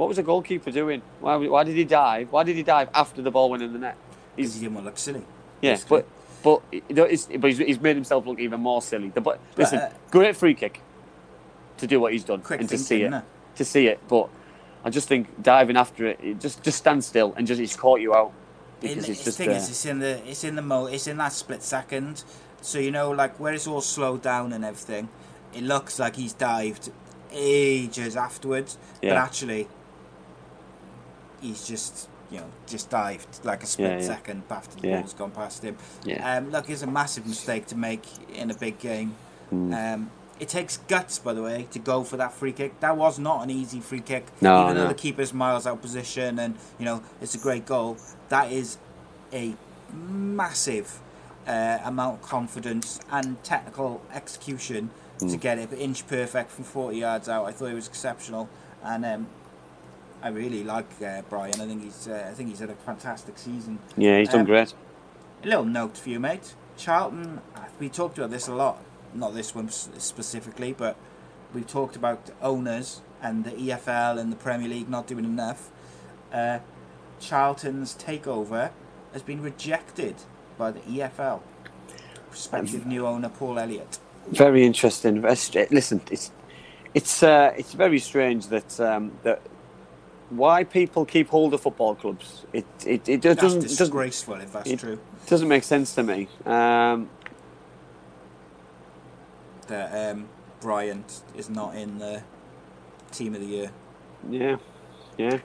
What 0.03 0.09
was 0.09 0.17
the 0.17 0.23
goalkeeper 0.23 0.69
doing? 0.69 1.01
Why, 1.21 1.37
why 1.37 1.63
did 1.63 1.77
he 1.77 1.85
dive? 1.85 2.29
Why 2.29 2.43
did 2.43 2.57
he 2.57 2.63
dive 2.63 2.89
after 2.93 3.21
the 3.21 3.31
ball 3.31 3.49
went 3.49 3.63
in 3.63 3.71
the 3.71 3.79
net? 3.79 3.95
He's, 4.35 4.53
he 4.53 4.59
didn't 4.59 4.73
want 4.73 4.83
to 4.83 4.89
look 4.89 4.97
silly. 4.97 5.23
Yeah, 5.61 5.77
but 5.87 6.05
but 6.43 6.61
it's, 6.73 7.27
but 7.27 7.49
he's, 7.49 7.59
he's 7.59 7.79
made 7.79 7.95
himself 7.95 8.27
look 8.27 8.37
even 8.37 8.59
more 8.59 8.81
silly. 8.81 9.11
The, 9.11 9.21
but 9.21 9.39
listen, 9.55 9.79
uh, 9.79 9.93
great 10.11 10.35
free 10.35 10.55
kick 10.55 10.81
to 11.77 11.87
do 11.87 12.01
what 12.01 12.11
he's 12.11 12.25
done 12.25 12.43
and 12.49 12.67
to 12.67 12.77
see 12.77 13.03
it, 13.03 13.11
innit? 13.11 13.23
to 13.55 13.63
see 13.63 13.87
it. 13.87 14.05
But 14.09 14.27
I 14.83 14.89
just 14.89 15.07
think 15.07 15.41
diving 15.41 15.77
after 15.77 16.05
it, 16.07 16.19
it 16.21 16.41
just 16.41 16.61
just 16.63 16.79
stand 16.79 17.01
still 17.05 17.33
and 17.37 17.47
just 17.47 17.61
he's 17.61 17.77
caught 17.77 18.01
you 18.01 18.13
out 18.13 18.33
because 18.81 19.07
it's 19.07 19.23
the 19.23 19.31
thing 19.31 19.51
uh, 19.51 19.53
is, 19.53 19.69
it's 19.69 19.85
in 19.85 19.99
the 19.99 20.29
it's 20.29 20.43
in 20.43 20.55
the 20.55 20.61
mo 20.61 20.87
it's 20.87 21.07
in 21.07 21.15
that 21.15 21.31
split 21.31 21.63
second. 21.63 22.25
So 22.59 22.77
you 22.77 22.91
know, 22.91 23.09
like 23.11 23.39
where 23.39 23.53
it's 23.53 23.67
all 23.67 23.79
slowed 23.79 24.21
down 24.21 24.51
and 24.51 24.65
everything, 24.65 25.07
it 25.53 25.63
looks 25.63 25.97
like 25.97 26.17
he's 26.17 26.33
dived 26.33 26.91
ages 27.31 28.17
afterwards, 28.17 28.77
but 29.01 29.11
actually, 29.13 29.69
he's 31.43 31.67
just 31.67 32.09
you 32.31 32.37
know 32.39 32.47
just 32.65 32.89
dived 32.89 33.27
like 33.45 33.61
a 33.61 33.65
split 33.67 33.91
Yeah, 33.91 33.99
yeah. 33.99 34.07
second 34.07 34.43
after 34.49 34.79
the 34.81 34.87
Yeah. 34.87 34.99
ball's 35.01 35.13
gone 35.13 35.31
past 35.31 35.63
him. 35.63 35.77
Um, 36.23 36.49
look, 36.51 36.69
it's 36.69 36.81
a 36.81 36.87
massive 36.87 37.27
mistake 37.27 37.67
to 37.67 37.75
make 37.77 38.03
in 38.33 38.49
a 38.49 38.55
big 38.55 38.79
game. 38.79 39.13
Mm. 39.51 39.93
Um, 39.95 40.11
it 40.39 40.49
takes 40.49 40.77
guts, 40.77 41.19
by 41.19 41.33
the 41.33 41.43
way, 41.43 41.67
to 41.71 41.79
go 41.79 42.03
for 42.03 42.17
that 42.17 42.33
free 42.33 42.51
kick. 42.53 42.79
That 42.79 42.97
was 42.97 43.19
not 43.19 43.43
an 43.43 43.51
easy 43.51 43.79
free 43.79 43.99
kick. 44.01 44.25
No, 44.41 44.63
Even 44.63 44.77
though 44.77 44.87
the 44.87 44.95
keeper's 44.95 45.31
miles 45.31 45.67
out 45.67 45.75
of 45.75 45.81
position 45.81 46.39
and, 46.39 46.55
you 46.79 46.85
know, 46.85 47.03
it's 47.21 47.35
a 47.35 47.37
great 47.37 47.65
goal, 47.67 47.97
that 48.29 48.51
is 48.51 48.77
a 49.31 49.53
massive 49.93 50.99
uh, 51.47 51.77
amount 51.83 52.15
of 52.21 52.27
confidence 52.27 52.99
and 53.11 53.41
technical 53.43 54.01
execution 54.11 54.89
to 55.19 55.37
get 55.37 55.57
it 55.59 55.71
inch 55.73 56.05
perfect 56.07 56.49
from 56.51 56.63
40 56.65 56.97
yards 56.97 57.29
out. 57.29 57.45
I 57.45 57.51
thought 57.51 57.67
he 57.67 57.75
was 57.75 57.87
exceptional, 57.87 58.49
and 58.83 59.05
um, 59.05 59.27
I 60.23 60.29
really 60.29 60.63
like 60.63 60.89
uh, 61.05 61.21
Bryan. 61.23 61.59
I 61.59 61.67
think 61.67 61.83
he's 61.83 62.07
uh, 62.07 62.27
I 62.29 62.33
think 62.33 62.49
he's 62.49 62.59
had 62.59 62.69
a 62.69 62.75
fantastic 62.75 63.37
season. 63.37 63.77
Yeah, 63.97 64.19
he's 64.19 64.29
done 64.29 64.41
Um, 64.41 64.45
great. 64.45 64.73
A 65.43 65.47
little 65.47 65.65
note 65.65 65.97
for 65.97 66.09
you, 66.09 66.19
mate. 66.19 66.55
Charlton, 66.77 67.41
uh, 67.55 67.59
we 67.77 67.89
talked 67.89 68.17
about 68.17 68.31
this 68.31 68.47
a 68.47 68.55
lot. 68.55 68.79
Not 69.13 69.35
this 69.35 69.53
one 69.53 69.69
specifically, 69.69 70.71
but 70.71 70.95
we've 71.53 71.67
talked 71.67 71.97
about 71.97 72.31
owners 72.41 73.01
and 73.21 73.43
the 73.43 73.51
EFL 73.51 74.17
and 74.17 74.31
the 74.31 74.37
Premier 74.37 74.69
League 74.69 74.89
not 74.89 75.07
doing 75.07 75.25
enough. 75.25 75.69
Uh, 76.31 76.59
Charlton's 77.19 77.93
takeover 77.95 78.71
has 79.11 79.21
been 79.21 79.41
rejected 79.41 80.15
by 80.57 80.71
the 80.71 80.79
EFL. 80.79 81.41
Prospective 82.29 82.85
new 82.85 83.05
owner 83.05 83.29
Paul 83.29 83.59
Elliott. 83.59 83.99
Very 84.29 84.65
interesting. 84.65 85.21
Listen, 85.21 86.01
it's 86.09 86.31
it's 86.93 87.21
uh, 87.21 87.53
it's 87.57 87.73
very 87.73 87.99
strange 87.99 88.47
that 88.47 88.79
um, 88.79 89.11
that 89.23 89.41
why 90.37 90.63
people 90.63 91.05
keep 91.05 91.29
hold 91.29 91.53
of 91.53 91.61
football 91.61 91.95
clubs. 91.95 92.45
It 92.53 92.65
it, 92.85 93.07
it 93.09 93.21
doesn't 93.21 93.41
doesn't 93.41 93.61
disgraceful 93.77 94.35
if 94.35 94.53
that's 94.53 94.69
it- 94.69 94.79
true. 94.79 94.99
doesn't 95.27 95.47
make 95.47 95.63
sense 95.63 95.93
to 95.95 96.03
me. 96.03 96.27
Um, 96.45 97.09
That 99.67 100.11
um, 100.11 100.27
Bryant 100.61 101.21
is 101.35 101.49
not 101.49 101.75
in 101.75 101.97
the 101.99 102.21
team 103.11 103.33
of 103.35 103.41
the 103.41 103.47
year. 103.47 103.71
yeah, 104.29 104.57
yeah. 105.17 105.39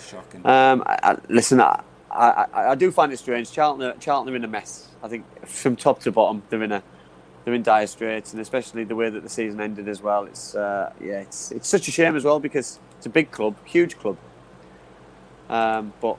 Shocking. 0.00 0.46
Um, 0.46 0.82
I, 0.86 0.98
I, 1.02 1.16
listen, 1.28 1.60
I, 1.60 1.82
I, 2.10 2.46
I 2.54 2.74
do 2.74 2.90
find 2.90 3.12
it 3.12 3.18
strange. 3.18 3.52
Charlton, 3.52 3.86
are, 3.86 3.92
Charlton 3.94 4.32
are 4.32 4.36
in 4.36 4.44
a 4.44 4.48
mess. 4.48 4.88
I 5.02 5.08
think 5.08 5.24
from 5.46 5.76
top 5.76 6.00
to 6.00 6.12
bottom, 6.12 6.42
they're 6.48 6.62
in 6.62 6.72
a 6.72 6.82
they're 7.44 7.52
in 7.54 7.62
dire 7.62 7.86
straits, 7.86 8.32
and 8.32 8.40
especially 8.40 8.84
the 8.84 8.96
way 8.96 9.10
that 9.10 9.22
the 9.22 9.28
season 9.28 9.60
ended 9.60 9.88
as 9.88 10.00
well. 10.00 10.24
It's 10.24 10.54
uh, 10.54 10.92
yeah, 11.00 11.20
it's 11.20 11.52
it's 11.52 11.68
such 11.68 11.88
a 11.88 11.90
shame 11.90 12.16
as 12.16 12.24
well 12.24 12.40
because 12.40 12.78
it's 12.98 13.06
a 13.06 13.10
big 13.10 13.30
club, 13.30 13.56
huge 13.64 13.98
club. 13.98 14.16
Um, 15.48 15.92
but 16.00 16.18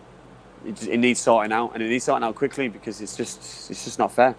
it, 0.66 0.76
just- 0.76 0.88
it 0.90 0.98
needs 0.98 1.20
sorting 1.20 1.52
out, 1.52 1.72
and 1.74 1.84
it 1.84 1.90
needs 1.90 2.06
sorting 2.06 2.28
out 2.28 2.36
quickly 2.36 2.68
because 2.68 3.00
it's 3.02 3.16
just 3.16 3.70
it's 3.70 3.84
just 3.84 4.00
not 4.00 4.12
fair. 4.12 4.36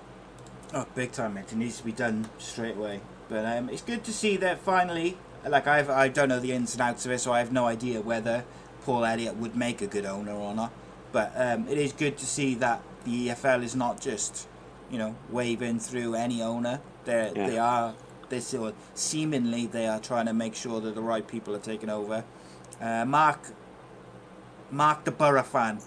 Oh, 0.74 0.86
big 0.94 1.12
time, 1.12 1.34
mate! 1.34 1.46
It 1.52 1.56
needs 1.56 1.78
to 1.78 1.84
be 1.84 1.92
done 1.92 2.28
straight 2.38 2.76
away. 2.76 3.00
But 3.28 3.44
um, 3.46 3.68
it's 3.68 3.82
good 3.82 4.02
to 4.04 4.12
see 4.12 4.36
that 4.38 4.58
finally. 4.60 5.16
Like 5.46 5.66
I've, 5.66 5.88
I 5.88 6.08
don't 6.08 6.28
know 6.28 6.40
the 6.40 6.52
ins 6.52 6.74
and 6.74 6.82
outs 6.82 7.06
of 7.06 7.12
it, 7.12 7.18
so 7.20 7.32
I 7.32 7.38
have 7.38 7.52
no 7.52 7.66
idea 7.66 8.00
whether 8.02 8.44
Paul 8.84 9.04
Elliott 9.04 9.36
would 9.36 9.56
make 9.56 9.80
a 9.80 9.86
good 9.86 10.04
owner 10.04 10.32
or 10.32 10.54
not. 10.54 10.72
But 11.12 11.32
um, 11.34 11.66
it 11.68 11.78
is 11.78 11.92
good 11.92 12.18
to 12.18 12.26
see 12.26 12.54
that 12.56 12.82
the 13.04 13.28
EFL 13.28 13.62
is 13.64 13.74
not 13.74 14.00
just, 14.00 14.46
you 14.90 14.98
know, 14.98 15.14
waving 15.30 15.78
through 15.80 16.14
any 16.14 16.42
owner. 16.42 16.80
They 17.04 17.32
Yeah. 17.34 17.46
they 17.48 17.58
are 17.58 17.94
they 18.30 18.40
still 18.40 18.72
seemingly 18.94 19.66
they 19.66 19.86
are 19.86 20.00
trying 20.00 20.26
to 20.26 20.32
make 20.32 20.54
sure 20.54 20.80
that 20.80 20.94
the 20.94 21.02
right 21.02 21.26
people 21.26 21.54
are 21.54 21.60
taking 21.60 21.90
over. 21.90 22.24
Uh, 22.80 23.04
Mark, 23.04 23.52
Mark 24.70 25.04
the 25.04 25.10
Boro 25.10 25.42
fan, 25.42 25.80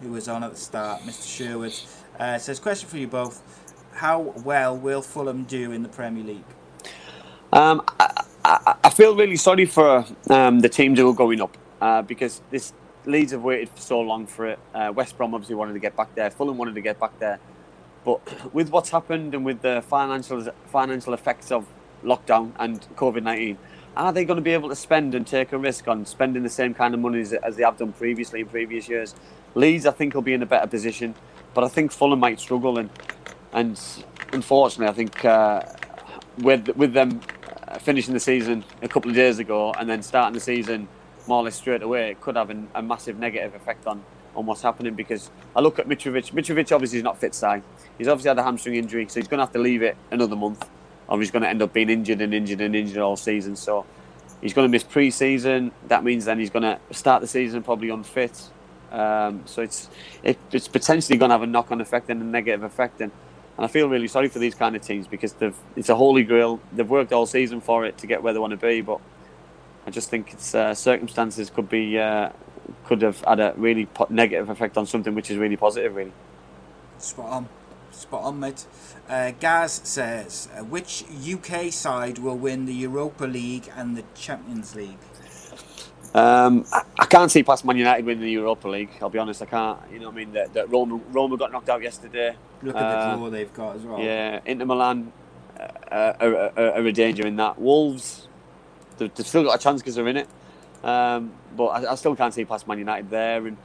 who 0.00 0.12
was 0.12 0.28
on 0.28 0.44
at 0.44 0.52
the 0.52 0.56
start, 0.60 1.02
Mr. 1.02 1.36
Sherwood, 1.36 1.74
uh, 2.20 2.38
says, 2.38 2.60
question 2.60 2.88
for 2.88 2.98
you 2.98 3.08
both. 3.08 3.42
How 3.94 4.20
well 4.20 4.76
will 4.76 5.02
Fulham 5.02 5.44
do 5.44 5.72
in 5.72 5.82
the 5.82 5.88
Premier 5.88 6.22
League? 6.22 6.44
Um, 7.52 7.82
I, 7.98 8.24
I, 8.44 8.74
I 8.84 8.90
feel 8.90 9.16
really 9.16 9.36
sorry 9.36 9.64
for 9.66 10.04
um, 10.30 10.60
the 10.60 10.68
teams 10.68 10.98
who 10.98 11.08
are 11.10 11.14
going 11.14 11.40
up 11.40 11.56
uh, 11.80 12.02
because 12.02 12.40
this 12.50 12.72
Leeds 13.06 13.32
have 13.32 13.42
waited 13.42 13.70
for 13.70 13.80
so 13.80 14.00
long 14.00 14.26
for 14.26 14.46
it. 14.46 14.58
Uh, 14.74 14.92
West 14.94 15.16
Brom 15.16 15.34
obviously 15.34 15.54
wanted 15.54 15.72
to 15.72 15.78
get 15.78 15.96
back 15.96 16.14
there. 16.14 16.30
Fulham 16.30 16.58
wanted 16.58 16.74
to 16.74 16.80
get 16.80 17.00
back 17.00 17.18
there, 17.18 17.40
but 18.04 18.20
with 18.54 18.70
what's 18.70 18.90
happened 18.90 19.34
and 19.34 19.44
with 19.44 19.62
the 19.62 19.82
financial 19.88 20.46
financial 20.66 21.14
effects 21.14 21.50
of 21.50 21.66
lockdown 22.04 22.52
and 22.58 22.80
COVID 22.96 23.22
nineteen, 23.22 23.58
are 23.96 24.12
they 24.12 24.24
going 24.24 24.36
to 24.36 24.42
be 24.42 24.52
able 24.52 24.68
to 24.68 24.76
spend 24.76 25.14
and 25.14 25.26
take 25.26 25.52
a 25.52 25.58
risk 25.58 25.88
on 25.88 26.06
spending 26.06 26.42
the 26.42 26.48
same 26.48 26.74
kind 26.74 26.94
of 26.94 27.00
money 27.00 27.20
as, 27.20 27.32
as 27.32 27.56
they 27.56 27.64
have 27.64 27.76
done 27.76 27.92
previously 27.92 28.40
in 28.40 28.46
previous 28.46 28.88
years? 28.88 29.14
Leeds, 29.54 29.86
I 29.86 29.92
think, 29.92 30.14
will 30.14 30.22
be 30.22 30.34
in 30.34 30.42
a 30.42 30.46
better 30.46 30.66
position, 30.66 31.14
but 31.54 31.64
I 31.64 31.68
think 31.68 31.90
Fulham 31.90 32.20
might 32.20 32.38
struggle 32.38 32.78
and 32.78 32.90
and 33.52 33.80
unfortunately, 34.32 34.88
I 34.88 34.92
think 34.92 35.24
uh, 35.24 35.62
with 36.42 36.68
with 36.76 36.92
them 36.92 37.20
uh, 37.66 37.78
finishing 37.78 38.14
the 38.14 38.20
season 38.20 38.62
a 38.82 38.88
couple 38.88 39.10
of 39.10 39.16
days 39.16 39.38
ago 39.38 39.72
and 39.72 39.88
then 39.88 40.02
starting 40.02 40.34
the 40.34 40.40
season 40.40 40.86
more 41.26 41.38
or 41.40 41.44
less 41.44 41.56
straight 41.56 41.82
away, 41.82 42.10
it 42.10 42.20
could 42.20 42.36
have 42.36 42.50
an, 42.50 42.68
a 42.74 42.82
massive 42.82 43.18
negative 43.18 43.54
effect 43.54 43.86
on, 43.86 44.02
on 44.36 44.46
what's 44.46 44.62
happening. 44.62 44.94
Because 44.94 45.30
I 45.56 45.60
look 45.60 45.78
at 45.78 45.88
Mitrovic. 45.88 46.30
Mitrovic 46.32 46.72
obviously 46.72 46.98
is 46.98 47.04
not 47.04 47.18
fit 47.18 47.34
side. 47.34 47.62
He's 47.96 48.06
obviously 48.06 48.28
had 48.28 48.38
a 48.38 48.42
hamstring 48.42 48.76
injury, 48.76 49.06
so 49.08 49.18
he's 49.18 49.28
going 49.28 49.38
to 49.38 49.44
have 49.44 49.52
to 49.54 49.58
leave 49.58 49.82
it 49.82 49.96
another 50.10 50.36
month, 50.36 50.68
or 51.08 51.18
he's 51.18 51.30
going 51.30 51.42
to 51.42 51.48
end 51.48 51.62
up 51.62 51.72
being 51.72 51.90
injured 51.90 52.20
and 52.20 52.34
injured 52.34 52.60
and 52.60 52.76
injured 52.76 52.98
all 52.98 53.16
season. 53.16 53.56
So 53.56 53.86
he's 54.40 54.52
going 54.52 54.68
to 54.68 54.70
miss 54.70 54.84
pre-season. 54.84 55.72
That 55.88 56.04
means 56.04 56.24
then 56.24 56.38
he's 56.38 56.50
going 56.50 56.62
to 56.62 56.78
start 56.92 57.20
the 57.20 57.26
season 57.26 57.62
probably 57.62 57.90
unfit. 57.90 58.50
Um, 58.90 59.42
so 59.44 59.62
it's 59.62 59.90
it, 60.22 60.38
it's 60.50 60.68
potentially 60.68 61.18
going 61.18 61.28
to 61.30 61.34
have 61.34 61.42
a 61.42 61.46
knock-on 61.46 61.80
effect 61.80 62.08
and 62.10 62.22
a 62.22 62.24
negative 62.24 62.62
effect. 62.62 63.00
And, 63.00 63.12
and 63.56 63.64
I 63.64 63.68
feel 63.68 63.88
really 63.88 64.08
sorry 64.08 64.28
for 64.28 64.38
these 64.38 64.54
kind 64.54 64.76
of 64.76 64.82
teams 64.82 65.06
because 65.06 65.32
they've 65.34 65.56
it's 65.76 65.88
a 65.88 65.94
holy 65.94 66.22
grail. 66.24 66.60
They've 66.72 66.88
worked 66.88 67.12
all 67.12 67.26
season 67.26 67.60
for 67.60 67.84
it 67.84 67.98
to 67.98 68.06
get 68.06 68.22
where 68.22 68.32
they 68.32 68.38
want 68.38 68.52
to 68.52 68.56
be, 68.56 68.80
but 68.80 69.00
I 69.86 69.90
just 69.90 70.10
think 70.10 70.32
it's 70.32 70.54
uh, 70.54 70.74
circumstances 70.74 71.50
could 71.50 71.68
be 71.68 71.98
uh, 71.98 72.30
could 72.84 73.02
have 73.02 73.20
had 73.22 73.40
a 73.40 73.54
really 73.56 73.86
po- 73.86 74.06
negative 74.10 74.48
effect 74.48 74.76
on 74.78 74.86
something 74.86 75.14
which 75.14 75.30
is 75.30 75.36
really 75.36 75.56
positive. 75.56 75.94
Really, 75.94 76.12
Spot 76.98 77.30
on. 77.30 77.48
Spot 77.98 78.22
on, 78.22 78.38
mate. 78.40 78.64
Uh, 79.08 79.32
Gaz 79.40 79.80
says, 79.84 80.48
uh, 80.56 80.62
which 80.62 81.04
UK 81.28 81.72
side 81.72 82.18
will 82.18 82.36
win 82.36 82.64
the 82.64 82.72
Europa 82.72 83.24
League 83.24 83.68
and 83.76 83.96
the 83.96 84.04
Champions 84.14 84.76
League? 84.76 84.98
um, 86.14 86.64
I, 86.72 86.82
I 86.98 87.06
can't 87.06 87.30
see 87.30 87.42
past 87.42 87.64
Man 87.64 87.76
United 87.76 88.06
winning 88.06 88.22
the 88.22 88.30
Europa 88.30 88.68
League. 88.68 88.90
I'll 89.02 89.10
be 89.10 89.18
honest, 89.18 89.42
I 89.42 89.46
can't. 89.46 89.80
You 89.92 89.98
know, 89.98 90.06
what 90.06 90.14
I 90.14 90.16
mean 90.16 90.32
that, 90.32 90.54
that 90.54 90.70
Roma 90.70 91.00
Roma 91.10 91.36
got 91.36 91.50
knocked 91.50 91.68
out 91.68 91.82
yesterday. 91.82 92.36
Look 92.62 92.76
at 92.76 92.82
Uh, 92.82 93.10
the 93.10 93.16
draw 93.16 93.30
they've 93.30 93.52
got 93.52 93.76
as 93.76 93.82
well. 93.82 94.00
Yeah, 94.00 94.40
Inter 94.46 94.64
Milan 94.64 95.12
uh, 95.58 96.12
are, 96.20 96.36
are, 96.56 96.72
are 96.74 96.86
a 96.86 96.92
danger 96.92 97.26
in 97.26 97.34
that. 97.36 97.60
Wolves, 97.60 98.28
they've, 98.98 99.12
they've 99.14 99.26
still 99.26 99.42
got 99.44 99.56
a 99.56 99.62
chance 99.62 99.82
because 99.82 99.96
they're 99.96 100.08
in 100.08 100.18
it, 100.18 100.28
um, 100.84 101.32
but 101.56 101.66
I, 101.66 101.92
I 101.92 101.94
still 101.96 102.14
can't 102.14 102.32
see 102.32 102.44
past 102.44 102.68
Man 102.68 102.78
United 102.78 103.10
there. 103.10 103.46
And 103.46 103.56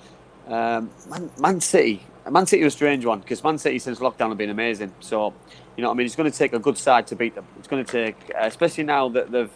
um, 0.47 0.89
Man, 1.07 1.29
Man 1.39 1.61
City, 1.61 2.01
Man 2.29 2.45
City 2.45 2.63
was 2.63 2.73
a 2.73 2.77
strange 2.77 3.05
one 3.05 3.19
because 3.19 3.43
Man 3.43 3.57
City 3.57 3.79
since 3.79 3.99
lockdown 3.99 4.29
have 4.29 4.37
been 4.37 4.49
amazing. 4.49 4.93
So, 4.99 5.33
you 5.75 5.81
know, 5.81 5.89
what 5.89 5.95
I 5.95 5.97
mean, 5.97 6.05
it's 6.05 6.15
going 6.15 6.31
to 6.31 6.37
take 6.37 6.53
a 6.53 6.59
good 6.59 6.77
side 6.77 7.07
to 7.07 7.15
beat 7.15 7.35
them. 7.35 7.45
It's 7.59 7.67
going 7.67 7.83
to 7.83 7.91
take, 7.91 8.15
uh, 8.35 8.45
especially 8.45 8.85
now 8.85 9.09
that 9.09 9.31
they've 9.31 9.51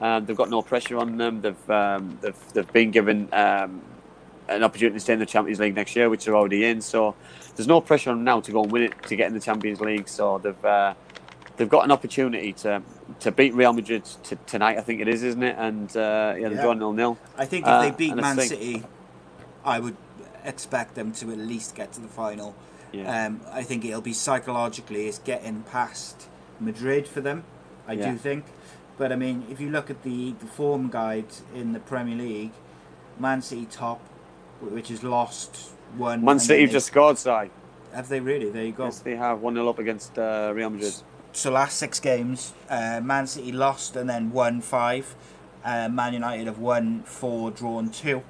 um, 0.00 0.26
they've 0.26 0.36
got 0.36 0.50
no 0.50 0.62
pressure 0.62 0.98
on 0.98 1.16
them. 1.16 1.40
They've 1.40 1.70
um, 1.70 2.18
they've 2.20 2.52
they've 2.52 2.72
been 2.72 2.90
given. 2.90 3.28
Um, 3.32 3.82
an 4.48 4.62
opportunity 4.62 4.94
to 4.94 5.00
stay 5.00 5.12
in 5.12 5.18
the 5.18 5.26
Champions 5.26 5.58
League 5.58 5.74
next 5.74 5.96
year, 5.96 6.08
which 6.08 6.24
they're 6.24 6.36
already 6.36 6.64
in. 6.66 6.80
So 6.80 7.16
there's 7.56 7.66
no 7.66 7.80
pressure 7.80 8.10
on 8.10 8.18
them 8.18 8.24
now 8.24 8.38
to 8.40 8.52
go 8.52 8.62
and 8.62 8.70
win 8.70 8.84
it 8.84 8.92
to 9.08 9.16
get 9.16 9.26
in 9.26 9.34
the 9.34 9.40
Champions 9.40 9.80
League. 9.80 10.06
So 10.08 10.38
they've 10.38 10.64
uh, 10.64 10.94
they've 11.56 11.68
got 11.68 11.84
an 11.84 11.90
opportunity 11.90 12.52
to 12.52 12.80
to 13.18 13.32
beat 13.32 13.54
Real 13.54 13.72
Madrid 13.72 14.04
t- 14.22 14.36
tonight. 14.46 14.78
I 14.78 14.82
think 14.82 15.00
it 15.00 15.08
is, 15.08 15.24
isn't 15.24 15.42
it? 15.42 15.56
And 15.58 15.90
uh, 15.96 16.34
yeah, 16.38 16.42
they're 16.48 16.52
Yeah. 16.52 16.62
drawing 16.62 16.78
nil 16.78 16.92
nil. 16.92 17.18
I 17.36 17.44
think 17.44 17.64
if 17.64 17.68
Uh, 17.72 17.80
they 17.82 17.90
beat 17.90 18.14
Man 18.14 18.38
City, 18.38 18.84
I 19.64 19.80
would 19.80 19.96
expect 20.46 20.94
them 20.94 21.12
to 21.12 21.30
at 21.32 21.38
least 21.38 21.74
get 21.74 21.92
to 21.94 22.00
the 22.00 22.08
final. 22.08 22.54
Yeah. 22.92 23.26
Um, 23.26 23.40
I 23.52 23.62
think 23.62 23.84
it'll 23.84 24.00
be 24.00 24.12
psychologically 24.12 25.06
it's 25.08 25.18
getting 25.18 25.62
past 25.64 26.28
Madrid 26.60 27.06
for 27.08 27.20
them. 27.20 27.44
I 27.88 27.92
Yeah. 27.92 28.12
do 28.12 28.16
think, 28.18 28.44
but 28.98 29.12
I 29.12 29.16
mean, 29.16 29.44
if 29.50 29.60
you 29.60 29.70
look 29.70 29.90
at 29.90 30.02
the, 30.02 30.32
the 30.40 30.46
form 30.46 30.88
guide 30.88 31.26
in 31.54 31.72
the 31.72 31.80
Premier 31.80 32.16
League, 32.16 32.52
Man 33.18 33.42
City 33.42 33.66
top, 33.70 34.00
which 34.60 34.88
has 34.88 35.02
lost 35.02 35.70
one. 35.96 36.24
Man 36.24 36.38
City 36.38 36.62
have 36.62 36.70
just 36.70 36.86
scored, 36.88 37.18
Si. 37.18 37.30
have 37.92 38.08
they 38.08 38.20
really? 38.20 38.50
There 38.50 38.64
you 38.64 38.72
go. 38.72 38.84
Yes, 38.84 39.00
they 39.00 39.16
have 39.16 39.40
one 39.40 39.54
0 39.54 39.68
up 39.68 39.78
against 39.78 40.18
uh, 40.18 40.52
Real 40.54 40.70
Madrid. 40.70 40.94
So 41.32 41.50
last 41.50 41.76
six 41.76 42.00
games, 42.00 42.54
uh, 42.70 43.00
Man 43.02 43.26
City 43.26 43.52
lost 43.52 43.94
and 43.96 44.08
then 44.08 44.32
won 44.32 44.60
five. 44.62 45.14
Uh, 45.64 45.88
Man 45.88 46.14
United 46.14 46.46
have 46.46 46.58
won 46.58 47.02
four, 47.02 47.50
drawn 47.50 47.90
two. 47.90 48.22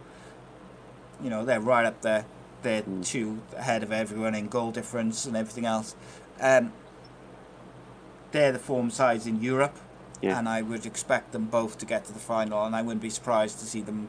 You 1.23 1.31
know 1.31 1.45
they're 1.45 1.61
right 1.61 1.85
up 1.87 2.03
there. 2.03 2.25
They're 2.63 2.83
Hmm. 2.83 3.01
two 3.03 3.43
ahead 3.57 3.83
of 3.83 3.93
everyone 3.93 4.35
in 4.35 4.49
goal 4.49 4.71
difference 4.73 5.25
and 5.27 5.37
everything 5.37 5.67
else. 5.67 5.95
Um, 6.41 6.73
they're 8.33 8.53
the 8.53 8.59
form 8.59 8.91
sides 8.91 9.27
in 9.27 9.41
Europe, 9.41 9.77
Yeah. 10.21 10.39
and 10.39 10.49
I 10.49 10.63
would 10.63 10.85
expect 10.85 11.33
them 11.33 11.45
both 11.47 11.79
to 11.79 11.87
get 11.87 12.05
to 12.07 12.13
the 12.13 12.19
final. 12.19 12.65
And 12.65 12.75
I 12.75 12.83
wouldn't 12.83 13.03
be 13.03 13.11
surprised 13.11 13.59
to 13.61 13.67
see 13.67 13.83
them, 13.83 14.09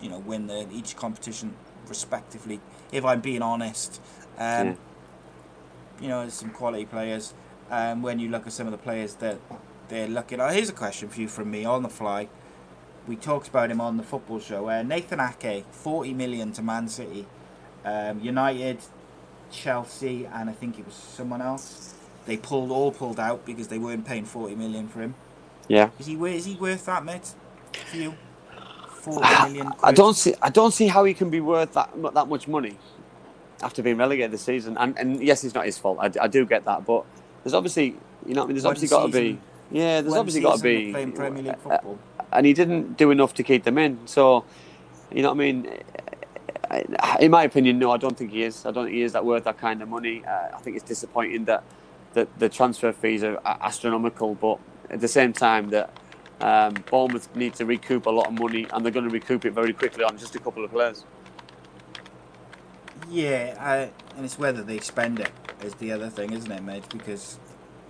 you 0.00 0.08
know, 0.08 0.18
win 0.18 0.46
the 0.46 0.66
each 0.72 0.96
competition 0.96 1.54
respectively. 1.88 2.60
If 2.90 3.04
I'm 3.04 3.20
being 3.20 3.42
honest, 3.42 4.00
um, 4.38 4.66
Yeah. 4.68 4.74
you 6.00 6.08
know, 6.08 6.20
there's 6.20 6.34
some 6.34 6.50
quality 6.50 6.86
players. 6.86 7.34
Um, 7.70 8.02
when 8.02 8.18
you 8.18 8.28
look 8.28 8.46
at 8.46 8.52
some 8.52 8.66
of 8.66 8.72
the 8.72 8.78
players 8.78 9.14
that 9.16 9.38
they're 9.88 10.08
looking 10.08 10.40
at, 10.40 10.52
here's 10.54 10.68
a 10.68 10.72
question 10.74 11.08
for 11.08 11.20
you 11.20 11.28
from 11.28 11.50
me 11.50 11.64
on 11.64 11.82
the 11.82 11.88
fly. 11.88 12.28
We 13.06 13.16
talked 13.16 13.48
about 13.48 13.70
him 13.70 13.80
on 13.80 13.96
the 13.96 14.02
football 14.02 14.40
show. 14.40 14.68
Uh, 14.68 14.82
Nathan 14.82 15.20
Ake, 15.20 15.64
40 15.72 16.14
million 16.14 16.52
to 16.52 16.62
Man 16.62 16.88
City. 16.88 17.26
Um, 17.84 18.20
United, 18.20 18.78
Chelsea, 19.50 20.26
and 20.26 20.48
I 20.50 20.52
think 20.52 20.78
it 20.78 20.86
was 20.86 20.94
someone 20.94 21.42
else. 21.42 21.94
they 22.26 22.36
pulled 22.36 22.70
all 22.70 22.92
pulled 22.92 23.18
out 23.18 23.44
because 23.44 23.68
they 23.68 23.78
weren't 23.78 24.04
paying 24.04 24.24
forty 24.24 24.54
million 24.54 24.88
for 24.88 25.00
him. 25.02 25.14
Yeah. 25.68 25.90
Is 25.98 26.06
he 26.06 26.14
is 26.14 26.44
he 26.44 26.54
worth 26.56 26.86
that, 26.86 27.04
mate? 27.04 27.34
For 27.86 27.96
you, 27.96 28.14
forty 28.88 29.28
million. 29.44 29.72
I 29.82 29.92
don't 29.92 30.14
see. 30.14 30.34
I 30.40 30.50
don't 30.50 30.72
see 30.72 30.86
how 30.88 31.04
he 31.04 31.14
can 31.14 31.30
be 31.30 31.40
worth 31.40 31.72
that 31.74 31.90
that 32.14 32.28
much 32.28 32.48
money 32.48 32.78
after 33.62 33.82
being 33.82 33.96
relegated 33.96 34.32
this 34.32 34.42
season. 34.42 34.76
And, 34.78 34.98
and 34.98 35.22
yes, 35.22 35.44
it's 35.44 35.54
not 35.54 35.66
his 35.66 35.78
fault. 35.78 35.98
I, 36.00 36.10
I 36.24 36.28
do 36.28 36.44
get 36.46 36.64
that, 36.64 36.84
but 36.84 37.04
there's 37.44 37.54
obviously, 37.54 37.96
you 38.26 38.34
know, 38.34 38.44
I 38.44 38.46
mean, 38.46 38.54
there's 38.56 38.64
One 38.64 38.72
obviously 38.72 38.88
got 38.88 39.06
to 39.06 39.12
be. 39.12 39.38
Yeah, 39.70 40.00
there's 40.02 40.14
obviously 40.14 40.42
got 40.42 40.58
to 40.58 40.62
be. 40.62 40.92
playing 40.92 41.12
Premier 41.12 41.42
League 41.42 41.54
uh, 41.54 41.56
football. 41.56 41.98
And 42.32 42.46
he 42.46 42.52
didn't 42.52 42.96
do 42.96 43.10
enough 43.10 43.34
to 43.34 43.42
keep 43.42 43.64
them 43.64 43.78
in. 43.78 43.98
So, 44.06 44.44
you 45.10 45.22
know 45.22 45.28
what 45.28 45.34
I 45.34 45.38
mean? 45.38 45.78
In 47.20 47.30
my 47.30 47.44
opinion, 47.44 47.78
no, 47.78 47.90
I 47.90 47.98
don't 47.98 48.16
think 48.16 48.30
he 48.30 48.42
is. 48.42 48.64
I 48.64 48.70
don't 48.70 48.84
think 48.86 48.94
he 48.94 49.02
is 49.02 49.12
that 49.12 49.24
worth 49.24 49.44
that 49.44 49.58
kind 49.58 49.82
of 49.82 49.88
money. 49.88 50.24
Uh, 50.24 50.56
I 50.56 50.58
think 50.60 50.76
it's 50.76 50.84
disappointing 50.84 51.44
that, 51.44 51.64
that 52.14 52.38
the 52.38 52.48
transfer 52.48 52.92
fees 52.92 53.22
are 53.22 53.38
astronomical, 53.44 54.34
but 54.34 54.58
at 54.90 55.00
the 55.00 55.08
same 55.08 55.32
time 55.32 55.70
that 55.70 55.90
um, 56.40 56.74
Bournemouth 56.90 57.34
need 57.36 57.54
to 57.54 57.66
recoup 57.66 58.06
a 58.06 58.10
lot 58.10 58.28
of 58.28 58.38
money, 58.38 58.66
and 58.72 58.84
they're 58.84 58.92
going 58.92 59.04
to 59.04 59.12
recoup 59.12 59.44
it 59.44 59.52
very 59.52 59.72
quickly 59.72 60.02
on 60.02 60.16
just 60.16 60.34
a 60.34 60.38
couple 60.38 60.64
of 60.64 60.70
players. 60.70 61.04
Yeah, 63.10 63.56
I, 63.60 63.76
and 64.16 64.24
it's 64.24 64.38
whether 64.38 64.62
they 64.62 64.78
spend 64.78 65.20
it 65.20 65.30
is 65.62 65.74
the 65.74 65.92
other 65.92 66.08
thing, 66.08 66.32
isn't 66.32 66.50
it, 66.50 66.62
mate? 66.62 66.84
Because 66.90 67.38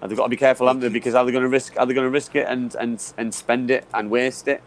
And 0.02 0.10
they've 0.10 0.18
got 0.18 0.24
to 0.24 0.30
be 0.30 0.36
careful, 0.36 0.66
haven't 0.66 0.82
they? 0.82 0.88
Because 0.88 1.14
are 1.14 1.24
they 1.24 1.30
going 1.30 1.44
to 1.44 1.48
risk? 1.48 1.78
Are 1.78 1.86
they 1.86 1.94
going 1.94 2.06
to 2.06 2.10
risk 2.10 2.34
it 2.34 2.46
and, 2.48 2.74
and, 2.74 3.00
and 3.16 3.32
spend 3.32 3.70
it 3.70 3.86
and 3.94 4.10
waste 4.10 4.48
it, 4.48 4.60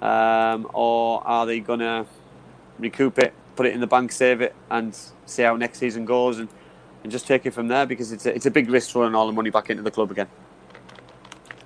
um, 0.00 0.68
or 0.72 1.24
are 1.26 1.44
they 1.44 1.60
going 1.60 1.80
to 1.80 2.06
recoup 2.78 3.18
it, 3.18 3.34
put 3.56 3.66
it 3.66 3.74
in 3.74 3.80
the 3.80 3.86
bank, 3.86 4.10
save 4.10 4.40
it, 4.40 4.54
and 4.70 4.98
see 5.26 5.42
how 5.42 5.54
next 5.54 5.78
season 5.78 6.06
goes, 6.06 6.38
and, 6.38 6.48
and 7.02 7.12
just 7.12 7.26
take 7.26 7.44
it 7.44 7.52
from 7.52 7.68
there? 7.68 7.84
Because 7.84 8.10
it's 8.10 8.24
a, 8.24 8.34
it's 8.34 8.46
a 8.46 8.50
big 8.50 8.70
risk 8.70 8.90
throwing 8.90 9.14
all 9.14 9.26
the 9.26 9.34
money 9.34 9.50
back 9.50 9.68
into 9.68 9.82
the 9.82 9.90
club 9.90 10.10
again. 10.10 10.28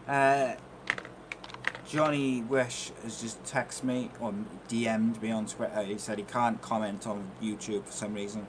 Uh, 0.09 0.55
Johnny 1.89 2.43
Wish 2.43 2.91
has 3.05 3.23
just 3.23 3.43
texted 3.45 3.85
me 3.85 4.11
or 4.19 4.35
DM'd 4.69 5.23
me 5.23 5.31
on 5.31 5.47
Twitter. 5.47 5.85
He 5.85 5.99
said 5.99 6.19
he 6.19 6.25
can't 6.25 6.61
comment 6.61 7.07
on 7.07 7.31
YouTube 7.41 7.85
for 7.85 7.93
some 7.93 8.13
reason. 8.13 8.47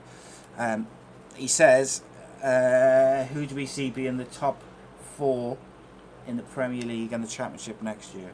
Um, 0.58 0.88
he 1.36 1.46
says, 1.46 2.02
uh, 2.42 3.24
"Who 3.24 3.46
do 3.46 3.54
we 3.54 3.66
see 3.66 3.90
being 3.90 4.16
the 4.16 4.24
top 4.24 4.62
four 5.16 5.58
in 6.26 6.36
the 6.36 6.42
Premier 6.42 6.82
League 6.82 7.12
and 7.12 7.22
the 7.22 7.28
Championship 7.28 7.82
next 7.82 8.14
year?" 8.14 8.30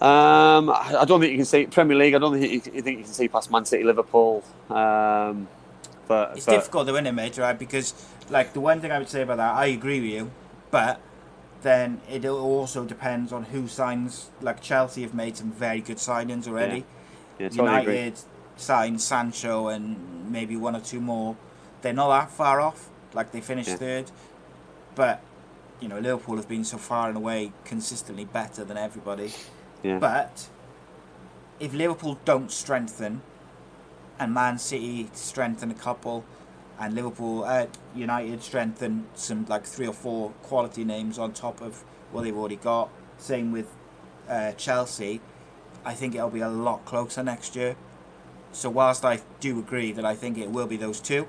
Um, 0.00 0.70
I 0.70 1.04
don't 1.06 1.20
think 1.20 1.30
you 1.32 1.38
can 1.38 1.46
see 1.46 1.66
Premier 1.66 1.96
League. 1.96 2.14
I 2.14 2.18
don't 2.18 2.38
think 2.38 2.66
you, 2.66 2.72
you 2.74 2.82
think 2.82 2.98
you 2.98 3.04
can 3.04 3.12
see 3.12 3.28
past 3.28 3.50
Man 3.50 3.64
City, 3.64 3.84
Liverpool. 3.84 4.42
Um, 4.68 5.48
for, 6.06 6.32
It's 6.34 6.44
for- 6.44 6.50
difficult 6.50 6.86
though, 6.86 6.94
isn't 6.94 7.06
it, 7.06 7.12
mate? 7.12 7.38
Right? 7.38 7.58
Because 7.58 7.94
like 8.28 8.52
the 8.52 8.60
one 8.60 8.80
thing 8.80 8.92
I 8.92 8.98
would 8.98 9.08
say 9.08 9.22
about 9.22 9.38
that, 9.38 9.54
I 9.54 9.66
agree 9.66 10.00
with 10.00 10.10
you, 10.10 10.30
but 10.70 11.00
then 11.62 12.00
it 12.10 12.24
also 12.26 12.84
depends 12.84 13.32
on 13.32 13.44
who 13.44 13.68
signs. 13.68 14.30
Like 14.40 14.60
Chelsea 14.60 15.02
have 15.02 15.14
made 15.14 15.36
some 15.36 15.52
very 15.52 15.80
good 15.80 15.96
signings 15.98 16.46
already. 16.48 16.84
Yeah, 17.38 17.48
totally 17.48 17.80
agree. 17.80 17.94
United 17.94 18.18
signed 18.56 19.00
Sancho 19.00 19.68
and 19.68 20.30
maybe 20.30 20.56
one 20.56 20.76
or 20.76 20.80
two 20.80 21.00
more. 21.00 21.36
They're 21.84 21.92
not 21.92 22.08
that 22.08 22.30
far 22.30 22.62
off. 22.62 22.88
Like 23.12 23.30
they 23.30 23.42
finished 23.42 23.68
Yeah. 23.68 23.76
third, 23.76 24.10
but 24.94 25.20
you 25.80 25.86
know 25.86 25.98
Liverpool 25.98 26.36
have 26.36 26.48
been 26.48 26.64
so 26.64 26.78
far 26.78 27.08
and 27.08 27.16
away 27.18 27.52
consistently 27.66 28.24
better 28.24 28.64
than 28.64 28.78
everybody. 28.78 29.34
Yeah. 29.82 29.98
But 29.98 30.48
if 31.60 31.74
Liverpool 31.74 32.18
don't 32.24 32.50
strengthen, 32.50 33.20
and 34.18 34.32
Man 34.32 34.58
City 34.58 35.10
strengthen 35.12 35.70
a 35.70 35.74
couple, 35.74 36.24
and 36.80 36.94
Liverpool, 36.94 37.44
uh, 37.44 37.66
United 37.94 38.42
strengthen 38.42 39.06
some 39.14 39.44
like 39.46 39.64
three 39.66 39.86
or 39.86 39.92
four 39.92 40.30
quality 40.42 40.84
names 40.84 41.18
on 41.18 41.32
top 41.32 41.60
of 41.60 41.84
what 42.12 42.22
they've 42.24 42.36
already 42.36 42.56
got. 42.56 42.88
Same 43.18 43.52
with 43.52 43.68
uh, 44.26 44.52
Chelsea. 44.52 45.20
I 45.84 45.92
think 45.92 46.14
it'll 46.14 46.30
be 46.30 46.40
a 46.40 46.48
lot 46.48 46.86
closer 46.86 47.22
next 47.22 47.54
year. 47.54 47.76
So 48.52 48.70
whilst 48.70 49.04
I 49.04 49.20
do 49.40 49.58
agree 49.58 49.92
that 49.92 50.06
I 50.06 50.14
think 50.14 50.38
it 50.38 50.50
will 50.50 50.66
be 50.66 50.78
those 50.78 50.98
two, 50.98 51.28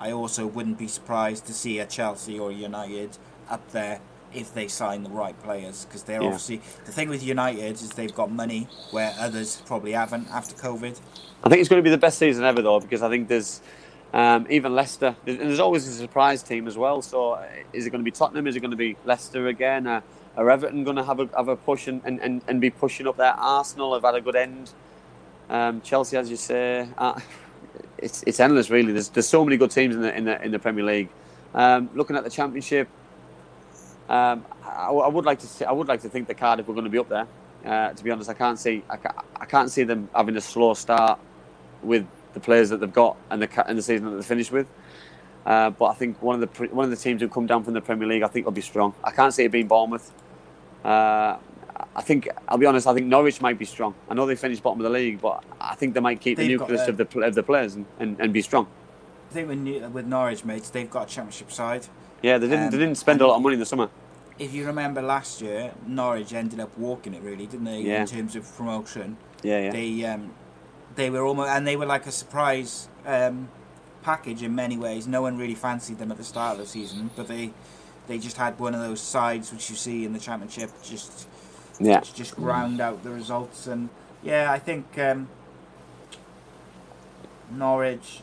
I 0.00 0.12
also 0.12 0.46
wouldn't 0.46 0.78
be 0.78 0.88
surprised 0.88 1.46
to 1.46 1.52
see 1.52 1.78
a 1.78 1.86
Chelsea 1.86 2.38
or 2.38 2.52
United 2.52 3.16
up 3.50 3.70
there 3.72 4.00
if 4.34 4.52
they 4.52 4.68
sign 4.68 5.02
the 5.02 5.10
right 5.10 5.40
players 5.42 5.84
because 5.86 6.02
they're 6.02 6.20
Yeah. 6.20 6.26
obviously 6.28 6.60
the 6.84 6.92
thing 6.92 7.08
with 7.08 7.22
United 7.22 7.72
is 7.72 7.90
they've 7.90 8.14
got 8.14 8.30
money 8.30 8.68
where 8.90 9.14
others 9.18 9.62
probably 9.66 9.92
haven't 9.92 10.28
after 10.30 10.54
COVID. 10.54 11.00
I 11.44 11.48
think 11.48 11.60
it's 11.60 11.68
going 11.68 11.82
to 11.82 11.84
be 11.84 11.90
the 11.90 11.98
best 11.98 12.18
season 12.18 12.44
ever, 12.44 12.60
though, 12.62 12.80
because 12.80 13.02
I 13.02 13.08
think 13.08 13.28
there's 13.28 13.60
um, 14.12 14.46
even 14.50 14.74
Leicester. 14.74 15.16
And 15.26 15.38
there's 15.40 15.60
always 15.60 15.86
a 15.86 15.92
surprise 15.92 16.42
team 16.42 16.66
as 16.66 16.76
well. 16.76 17.00
So, 17.00 17.32
uh, 17.32 17.44
is 17.72 17.86
it 17.86 17.90
going 17.90 18.00
to 18.00 18.04
be 18.04 18.10
Tottenham? 18.10 18.46
Is 18.46 18.56
it 18.56 18.60
going 18.60 18.70
to 18.72 18.76
be 18.76 18.96
Leicester 19.04 19.46
again? 19.46 19.86
Uh, 19.86 20.00
are 20.36 20.50
Everton 20.50 20.84
going 20.84 20.96
to 20.96 21.04
have 21.04 21.20
a 21.20 21.28
have 21.36 21.48
a 21.48 21.56
push 21.56 21.88
and, 21.88 22.00
and, 22.04 22.20
and, 22.20 22.42
and 22.48 22.60
be 22.60 22.70
pushing 22.70 23.06
up 23.06 23.16
there? 23.16 23.32
Arsenal 23.32 23.94
have 23.94 24.02
had 24.02 24.14
a 24.14 24.20
good 24.20 24.36
end. 24.36 24.70
Um, 25.48 25.80
Chelsea, 25.80 26.16
as 26.16 26.28
you 26.30 26.36
say, 26.36 26.88
uh, 26.98 27.18
it's 27.98 28.22
it's 28.26 28.40
endless, 28.40 28.70
really. 28.70 28.92
There's 28.92 29.08
there's 29.10 29.28
so 29.28 29.44
many 29.44 29.56
good 29.56 29.70
teams 29.70 29.94
in 29.94 30.02
the 30.02 30.16
in 30.16 30.24
the 30.24 30.42
in 30.42 30.50
the 30.50 30.58
Premier 30.58 30.84
League. 30.84 31.08
Um, 31.54 31.90
looking 31.94 32.16
at 32.16 32.24
the 32.24 32.30
Championship, 32.30 32.88
um, 34.08 34.44
I, 34.62 34.88
I 34.90 35.08
would 35.08 35.24
like 35.24 35.38
to 35.40 35.46
see, 35.46 35.64
I 35.64 35.72
would 35.72 35.88
like 35.88 36.02
to 36.02 36.08
think 36.08 36.28
that 36.28 36.36
Cardiff 36.36 36.66
were 36.66 36.74
going 36.74 36.84
to 36.84 36.90
be 36.90 36.98
up 36.98 37.08
there. 37.08 37.26
Uh, 37.64 37.92
to 37.92 38.04
be 38.04 38.10
honest, 38.10 38.30
I 38.30 38.34
can't 38.34 38.58
see 38.58 38.82
I 38.88 38.96
can't, 38.96 39.16
I 39.36 39.44
can't 39.44 39.70
see 39.70 39.84
them 39.84 40.08
having 40.14 40.36
a 40.36 40.40
slow 40.40 40.74
start 40.74 41.18
with 41.82 42.06
the 42.34 42.40
players 42.40 42.70
that 42.70 42.80
they've 42.80 42.92
got 42.92 43.16
and 43.30 43.42
the 43.42 43.68
and 43.68 43.78
the 43.78 43.82
season 43.82 44.10
that 44.10 44.16
they 44.16 44.22
finished 44.22 44.52
with. 44.52 44.66
Uh, 45.44 45.70
but 45.70 45.86
I 45.86 45.94
think 45.94 46.22
one 46.22 46.40
of 46.42 46.52
the 46.52 46.66
one 46.66 46.84
of 46.84 46.90
the 46.90 46.96
teams 46.96 47.20
who 47.20 47.28
come 47.28 47.46
down 47.46 47.64
from 47.64 47.74
the 47.74 47.80
Premier 47.80 48.06
League, 48.06 48.22
I 48.22 48.28
think 48.28 48.44
will 48.44 48.52
be 48.52 48.60
strong. 48.60 48.94
I 49.02 49.10
can't 49.10 49.32
see 49.32 49.44
it 49.44 49.50
being 49.50 49.66
Bournemouth. 49.66 50.12
Uh, 50.84 51.38
I 51.98 52.00
think 52.00 52.28
I'll 52.46 52.58
be 52.58 52.64
honest. 52.64 52.86
I 52.86 52.94
think 52.94 53.06
Norwich 53.06 53.40
might 53.40 53.58
be 53.58 53.64
strong. 53.64 53.92
I 54.08 54.14
know 54.14 54.24
they 54.24 54.36
finished 54.36 54.62
bottom 54.62 54.78
of 54.78 54.84
the 54.84 54.90
league, 54.90 55.20
but 55.20 55.42
I 55.60 55.74
think 55.74 55.94
they 55.94 56.00
might 56.00 56.20
keep 56.20 56.36
the 56.36 56.46
They've 56.46 56.56
got, 56.56 56.70
nucleus 56.70 56.86
of 56.88 56.96
the 56.96 57.20
of 57.22 57.34
the 57.34 57.42
players 57.42 57.74
and, 57.74 57.86
and, 57.98 58.20
and 58.20 58.32
be 58.32 58.40
strong. 58.40 58.68
I 59.30 59.34
think 59.34 59.48
with, 59.48 59.92
with 59.92 60.06
Norwich, 60.06 60.44
mates, 60.44 60.70
they've 60.70 60.88
got 60.88 61.10
a 61.10 61.12
championship 61.12 61.50
side. 61.50 61.88
Yeah, 62.22 62.38
they 62.38 62.46
didn't 62.46 62.66
Um, 62.66 62.70
they 62.70 62.78
didn't 62.78 62.98
spend 62.98 63.20
a 63.20 63.26
lot 63.26 63.36
of 63.36 63.42
money 63.42 63.54
in 63.54 63.60
the 63.60 63.66
summer. 63.66 63.88
If 64.38 64.54
you 64.54 64.64
remember 64.64 65.02
last 65.02 65.42
year, 65.42 65.72
Norwich 65.88 66.32
ended 66.32 66.60
up 66.60 66.78
walking 66.78 67.14
it, 67.14 67.22
really, 67.22 67.46
didn't 67.46 67.64
they? 67.64 67.80
Yeah. 67.80 68.02
In 68.02 68.06
terms 68.06 68.36
of 68.36 68.56
promotion, 68.56 69.16
Yeah, 69.42 69.58
yeah. 69.64 69.70
they 69.72 70.04
um, 70.04 70.30
they 70.94 71.10
were 71.10 71.24
almost 71.24 71.50
and 71.50 71.66
they 71.66 71.74
were 71.74 71.86
like 71.86 72.06
a 72.06 72.12
surprise 72.12 72.88
um, 73.06 73.48
package 74.02 74.44
in 74.44 74.54
many 74.54 74.76
ways. 74.78 75.08
No 75.08 75.22
one 75.22 75.36
really 75.36 75.56
fancied 75.56 75.98
them 75.98 76.12
at 76.12 76.16
the 76.16 76.24
start 76.24 76.52
of 76.52 76.58
the 76.58 76.66
season, 76.66 77.10
but 77.16 77.26
they 77.26 77.50
they 78.06 78.18
just 78.20 78.36
had 78.36 78.56
one 78.60 78.72
of 78.72 78.80
those 78.80 79.00
sides 79.00 79.52
which 79.52 79.68
you 79.68 79.74
see 79.74 80.04
in 80.04 80.12
the 80.12 80.20
championship 80.20 80.70
just 80.84 81.26
Yeah. 81.80 82.00
to 82.00 82.14
just 82.14 82.36
ground 82.36 82.80
out 82.80 83.02
the 83.04 83.10
results. 83.10 83.66
And 83.66 83.88
yeah, 84.22 84.50
I 84.50 84.58
think 84.58 84.98
um, 84.98 85.28
Norwich 87.50 88.22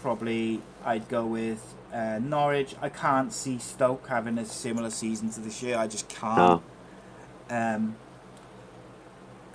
probably 0.00 0.60
I'd 0.84 1.08
go 1.08 1.26
with 1.26 1.74
uh, 1.92 2.18
Norwich. 2.22 2.74
I 2.80 2.88
can't 2.88 3.32
see 3.32 3.58
Stoke 3.58 4.06
having 4.08 4.38
a 4.38 4.44
similar 4.44 4.90
season 4.90 5.30
to 5.30 5.40
this 5.40 5.62
year. 5.62 5.76
I 5.76 5.86
just 5.86 6.08
can't. 6.08 6.62
No. 7.50 7.56
Um, 7.56 7.96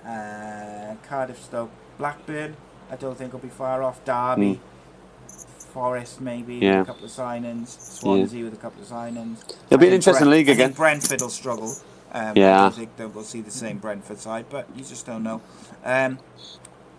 uh, 0.04 0.94
Cardiff, 1.08 1.42
Stoke, 1.42 1.70
Blackburn. 1.98 2.56
I 2.90 2.96
don't 2.96 3.16
think 3.16 3.32
will 3.32 3.40
be 3.40 3.48
far 3.48 3.82
off. 3.82 4.04
Derby, 4.04 4.60
Forest 5.72 6.20
maybe. 6.20 6.56
Yeah. 6.56 6.82
a 6.82 6.84
couple 6.84 7.04
of 7.04 7.10
signings. 7.10 7.68
Swansea 7.68 8.44
with 8.44 8.54
a 8.54 8.56
couple 8.56 8.82
of 8.82 8.88
signings. 8.88 9.38
It'll 9.66 9.78
be 9.78 9.88
an 9.88 9.94
interesting 9.94 10.28
league 10.30 10.48
I 10.48 10.54
think 10.54 10.60
again. 10.60 10.72
Brentford 10.72 11.20
will 11.20 11.30
struggle. 11.30 11.74
Um, 12.14 12.38
I 12.38 12.40
Yeah. 12.40 12.70
that 12.98 13.14
we'll 13.14 13.24
see 13.24 13.42
the 13.42 13.50
same 13.52 13.78
Brentford 13.78 14.20
side, 14.20 14.46
but 14.50 14.68
you 14.76 14.84
just 14.84 15.06
don't 15.06 15.24
know. 15.24 15.42
Um, 15.84 16.18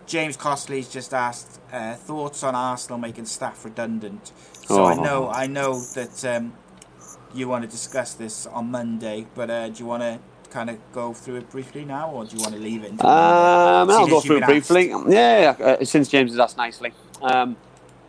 James 0.08 0.38
Costley's 0.38 0.90
just 0.90 1.14
asked 1.14 1.60
uh, 1.74 1.96
thoughts 1.96 2.44
on 2.44 2.56
Arsenal 2.56 3.00
making 3.00 3.26
staff 3.26 3.66
redundant. 3.66 4.34
So 4.66 4.86
I 4.86 4.96
Oh. 4.96 5.04
know 5.04 5.30
I 5.30 5.48
know 5.48 5.80
that 5.96 6.26
um, 6.26 6.54
you 7.34 7.48
want 7.48 7.64
to 7.66 7.70
discuss 7.70 8.14
this 8.16 8.46
on 8.48 8.72
Monday, 8.72 9.28
but 9.36 9.50
uh, 9.50 9.70
do 9.70 9.80
you 9.80 9.88
want 9.88 10.04
to 10.04 10.20
kind 10.52 10.70
of 10.70 10.78
go 10.94 11.14
through 11.14 11.38
it 11.38 11.50
briefly 11.50 11.86
now, 11.86 12.12
or 12.12 12.26
do 12.26 12.36
you 12.36 12.42
want 12.42 12.56
to 12.56 12.62
leave 12.62 12.84
it? 12.84 12.92
Um, 12.92 13.90
I'll 13.90 14.08
go 14.08 14.22
through 14.22 14.38
it 14.38 14.40
been 14.42 14.44
asked. 14.44 14.70
briefly. 14.70 14.90
Yeah, 15.10 15.56
uh, 15.60 15.86
since 15.86 16.10
James 16.10 16.32
has 16.32 16.40
asked 16.40 16.58
nicely. 16.58 16.94
Um, 17.22 17.58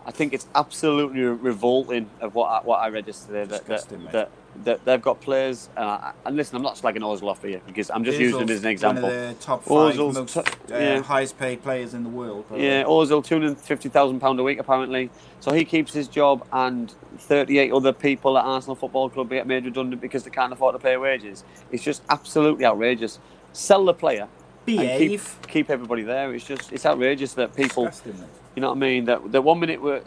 I 0.06 0.12
think 0.12 0.34
it's 0.34 0.46
absolutely 0.54 1.22
revolting 1.22 2.10
of 2.20 2.34
what 2.34 2.48
I, 2.48 2.60
what 2.64 2.78
I 2.78 2.88
read 2.88 3.06
yesterday 3.06 3.44
that 3.46 3.66
that, 3.66 3.88
that, 4.12 4.32
that 4.64 4.84
they've 4.84 5.02
got 5.02 5.20
players. 5.20 5.68
Uh, 5.76 6.12
and 6.24 6.36
listen, 6.36 6.56
I'm 6.56 6.62
not 6.62 6.76
slagging 6.76 6.98
Ozil 6.98 7.28
off 7.28 7.42
here 7.42 7.60
because 7.66 7.90
I'm 7.90 8.04
just 8.04 8.18
using 8.18 8.40
him 8.40 8.50
as 8.50 8.60
an 8.60 8.70
example. 8.70 9.04
One 9.04 9.12
of 9.12 9.38
the 9.38 9.44
top 9.44 9.62
five 9.64 9.94
Ozil's 9.96 10.14
most 10.14 10.34
t- 10.34 10.40
uh, 10.40 10.78
yeah. 10.78 11.02
highest 11.02 11.38
paid 11.38 11.62
players 11.62 11.94
in 11.94 12.02
the 12.02 12.08
world. 12.08 12.46
the 12.50 12.58
Yeah. 12.58 12.84
Ozil, 12.84 13.24
two 13.24 13.40
hundred 13.40 13.58
fifty 13.58 13.88
thousand 13.88 14.20
pound 14.20 14.40
a 14.40 14.42
week 14.42 14.58
apparently. 14.58 15.10
So 15.40 15.52
he 15.52 15.64
keeps 15.64 15.92
his 15.92 16.08
job, 16.08 16.46
and 16.52 16.92
thirty-eight 17.18 17.72
other 17.72 17.92
people 17.92 18.36
at 18.38 18.44
Arsenal 18.44 18.74
Football 18.74 19.10
Club 19.10 19.30
get 19.30 19.46
made 19.46 19.64
redundant 19.64 20.00
because 20.00 20.24
they 20.24 20.30
can't 20.30 20.52
afford 20.52 20.74
to 20.74 20.78
pay 20.78 20.96
wages. 20.96 21.44
It's 21.70 21.82
just 21.82 22.02
absolutely 22.08 22.64
outrageous. 22.64 23.18
Sell 23.52 23.84
the 23.84 23.94
player. 23.94 24.28
Behave. 24.64 25.38
keep, 25.42 25.48
keep 25.48 25.70
everybody 25.70 26.02
there. 26.02 26.34
It's 26.34 26.44
just 26.44 26.72
it's 26.72 26.84
outrageous 26.84 27.34
that 27.34 27.54
people, 27.54 27.88
you 28.56 28.60
know 28.60 28.70
what 28.70 28.76
I 28.76 28.80
mean. 28.80 29.04
That 29.04 29.30
that 29.30 29.42
one 29.42 29.60
minute 29.60 29.80
we're 29.80 30.02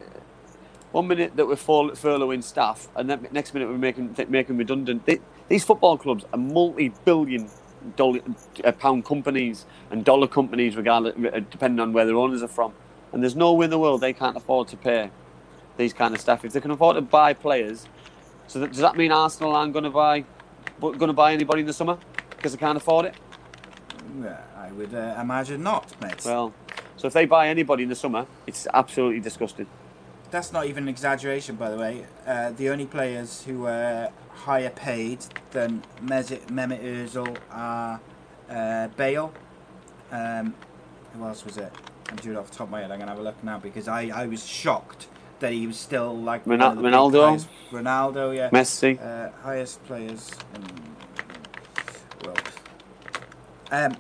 one 0.92 1.08
minute 1.08 1.36
that 1.36 1.48
we're 1.48 1.56
furl- 1.56 1.92
furloughing 1.92 2.44
staff, 2.44 2.88
and 2.96 3.10
then 3.10 3.28
next 3.32 3.54
minute 3.54 3.70
we're 3.70 3.78
making 3.78 4.16
th- 4.16 4.30
making 4.30 4.58
redundant. 4.58 5.06
They, 5.06 5.20
these 5.48 5.64
football 5.64 5.98
clubs 5.98 6.26
are 6.34 6.40
multi-billion 6.40 7.50
dollar, 7.96 8.20
uh, 8.64 8.72
pound 8.74 9.06
companies 9.06 9.66
and 9.92 10.04
dollar 10.04 10.28
companies, 10.28 10.76
regardless, 10.76 11.16
uh, 11.16 11.40
depending 11.50 11.80
on 11.80 11.94
where 11.94 12.06
their 12.06 12.16
owners 12.16 12.44
are 12.44 12.48
from. 12.48 12.74
And 13.12 13.24
there's 13.24 13.36
no 13.36 13.54
way 13.54 13.66
in 13.66 13.70
the 13.70 13.80
world 13.80 14.02
they 14.02 14.14
can't 14.14 14.38
afford 14.38 14.68
to 14.70 14.78
pay 14.78 15.12
these 15.78 15.94
kind 15.94 16.14
of 16.14 16.22
staff. 16.22 16.44
If 16.46 16.54
they 16.54 16.62
can 16.62 16.72
afford 16.72 16.96
to 16.96 17.02
buy 17.02 17.34
players, 17.34 17.88
so 18.48 18.60
that, 18.60 18.72
does 18.72 18.80
that 18.80 18.98
mean 18.98 19.12
Arsenal 19.12 19.56
aren't 19.56 19.74
going 19.74 19.86
to 19.86 19.92
buy 19.92 20.26
going 20.80 21.00
to 21.00 21.14
buy 21.14 21.34
anybody 21.34 21.62
in 21.62 21.68
the 21.68 21.74
summer 21.74 21.98
because 22.30 22.54
they 22.54 22.58
can't 22.58 22.78
afford 22.78 23.06
it? 23.06 23.16
Yeah, 24.22 24.38
I 24.58 24.72
would 24.72 24.94
uh, 24.94 25.18
imagine 25.20 25.62
not, 25.62 25.94
mate. 26.02 26.24
Well, 26.26 26.54
so 26.98 27.08
if 27.08 27.14
they 27.14 27.26
buy 27.26 27.48
anybody 27.48 27.84
in 27.84 27.90
the 27.90 27.96
summer, 27.96 28.26
it's 28.48 28.68
absolutely 28.74 29.20
disgusting. 29.20 29.68
That's 30.32 30.52
not 30.54 30.68
even 30.68 30.84
an 30.84 30.90
exaggeration, 30.90 31.56
by 31.56 31.70
the 31.72 31.78
way. 31.78 32.06
Uh, 32.26 32.52
the 32.52 32.70
only 32.70 32.86
players 32.86 33.44
who 33.44 33.66
are 33.66 34.10
higher 34.32 34.70
paid 34.70 35.26
than 35.52 35.84
Mesut, 36.04 36.46
Mehmet 36.48 36.84
Ozil 36.84 37.36
are 37.52 38.00
uh, 38.50 38.88
Bale. 38.90 39.34
Um, 40.12 40.54
who 41.14 41.26
else 41.26 41.44
was 41.46 41.58
it? 41.58 41.72
I'm 42.10 42.16
doing 42.18 42.36
it 42.36 42.40
off 42.40 42.52
the 42.52 42.58
top 42.58 42.68
of 42.68 42.72
my 42.72 42.82
head. 42.82 42.92
I'm 42.92 43.00
going 43.00 43.08
to 43.08 43.14
have 43.14 43.20
a 43.20 43.24
look 43.24 43.44
now 43.44 43.58
because 43.60 43.88
I, 43.88 44.12
I 44.14 44.28
was 44.28 44.46
shocked 44.46 45.08
that 45.40 45.52
he 45.54 45.66
was 45.66 45.78
still 45.78 46.16
like 46.16 46.46
one 46.46 46.60
Ronal- 46.60 46.72
of 46.72 46.76
the 46.78 46.82
big 46.84 46.94
Ronaldo? 46.94 47.48
Ronaldo, 47.72 48.36
yeah. 48.36 48.50
Messi. 48.50 49.00
Uh, 49.02 49.32
highest 49.42 49.84
players 49.86 50.30
in 50.56 50.62
the 50.62 52.28
world. 52.28 52.52
Um, 53.72 53.96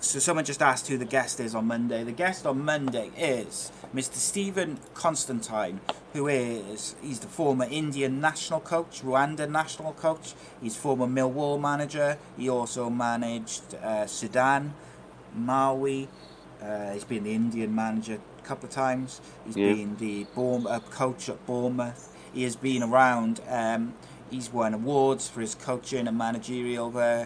so 0.00 0.18
someone 0.18 0.44
just 0.44 0.62
asked 0.62 0.88
who 0.88 0.98
the 0.98 1.04
guest 1.04 1.40
is 1.40 1.54
on 1.54 1.66
Monday. 1.66 2.04
The 2.04 2.12
guest 2.12 2.44
on 2.46 2.64
Monday 2.64 3.10
is 3.16 3.70
Mr. 3.94 4.14
Stephen 4.14 4.78
Constantine, 4.94 5.80
who 6.12 6.28
is 6.28 6.94
he's 7.00 7.20
the 7.20 7.26
former 7.26 7.66
Indian 7.70 8.20
national 8.20 8.60
coach, 8.60 9.02
Rwanda 9.02 9.50
national 9.50 9.92
coach. 9.94 10.34
He's 10.62 10.76
former 10.76 11.06
Millwall 11.06 11.60
manager. 11.60 12.18
He 12.36 12.48
also 12.50 12.90
managed 12.90 13.74
uh, 13.76 14.06
Sudan, 14.06 14.74
Malawi. 15.38 16.08
Uh, 16.62 16.92
he's 16.92 17.04
been 17.04 17.24
the 17.24 17.32
Indian 17.32 17.74
manager 17.74 18.18
a 18.38 18.42
couple 18.42 18.68
of 18.68 18.74
times. 18.74 19.20
He's 19.46 19.56
Yeah. 19.56 19.72
been 19.72 19.96
the 19.96 20.24
Bournemouth 20.34 20.70
uh, 20.72 20.80
coach 20.90 21.28
at 21.28 21.44
Bournemouth. 21.46 22.14
He 22.34 22.42
has 22.42 22.56
been 22.56 22.82
around. 22.82 23.40
Um, 23.48 23.94
he's 24.30 24.52
won 24.52 24.74
awards 24.74 25.28
for 25.28 25.40
his 25.40 25.54
coaching 25.54 26.06
and 26.06 26.18
managerial 26.18 26.96
uh, 26.96 27.24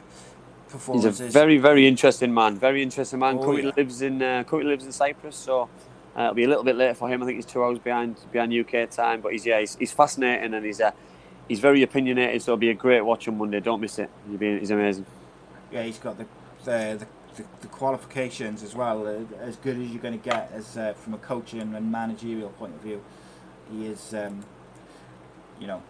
He's 0.90 1.04
a 1.04 1.10
very, 1.10 1.58
very 1.58 1.86
interesting 1.86 2.32
man. 2.32 2.56
Very 2.56 2.82
interesting 2.82 3.18
man. 3.18 3.36
Oh, 3.38 3.44
currently 3.44 3.64
yeah. 3.64 3.72
lives 3.76 4.00
in 4.00 4.22
uh, 4.22 4.42
currently 4.44 4.70
lives 4.70 4.86
in 4.86 4.92
Cyprus, 4.92 5.36
so 5.36 5.68
uh, 6.16 6.22
it'll 6.22 6.34
be 6.34 6.44
a 6.44 6.48
little 6.48 6.64
bit 6.64 6.76
later 6.76 6.94
for 6.94 7.08
him. 7.08 7.22
I 7.22 7.26
think 7.26 7.36
he's 7.36 7.46
two 7.46 7.62
hours 7.62 7.78
behind 7.78 8.16
behind 8.30 8.52
UK 8.52 8.90
time, 8.90 9.20
but 9.20 9.32
he's 9.32 9.46
yeah, 9.46 9.60
he's, 9.60 9.76
he's 9.76 9.92
fascinating 9.92 10.54
and 10.54 10.64
he's 10.64 10.80
uh, 10.80 10.90
he's 11.48 11.60
very 11.60 11.82
opinionated. 11.82 12.42
So 12.42 12.52
it'll 12.52 12.60
be 12.60 12.70
a 12.70 12.74
great 12.74 13.00
watch 13.02 13.28
on 13.28 13.38
Monday. 13.38 13.60
Don't 13.60 13.80
miss 13.80 13.98
it. 13.98 14.10
He'll 14.28 14.38
be, 14.38 14.58
he's 14.58 14.70
amazing. 14.70 15.06
yeah, 15.70 15.82
he's 15.84 15.98
got 15.98 16.18
the 16.18 16.26
the, 16.64 16.98
the, 17.00 17.42
the, 17.42 17.48
the 17.62 17.66
qualifications 17.68 18.62
as 18.62 18.74
well, 18.74 19.06
uh, 19.06 19.24
as 19.40 19.56
good 19.56 19.78
as 19.78 19.88
you're 19.88 20.02
going 20.02 20.18
to 20.18 20.28
get 20.28 20.50
as 20.52 20.76
uh, 20.76 20.92
from 20.94 21.14
a 21.14 21.18
coaching 21.18 21.60
and 21.60 21.90
managerial 21.90 22.50
point 22.50 22.74
of 22.74 22.80
view. 22.82 23.02
He 23.70 23.86
is, 23.86 24.12
um, 24.14 24.44
you 25.58 25.66
know, 25.66 25.82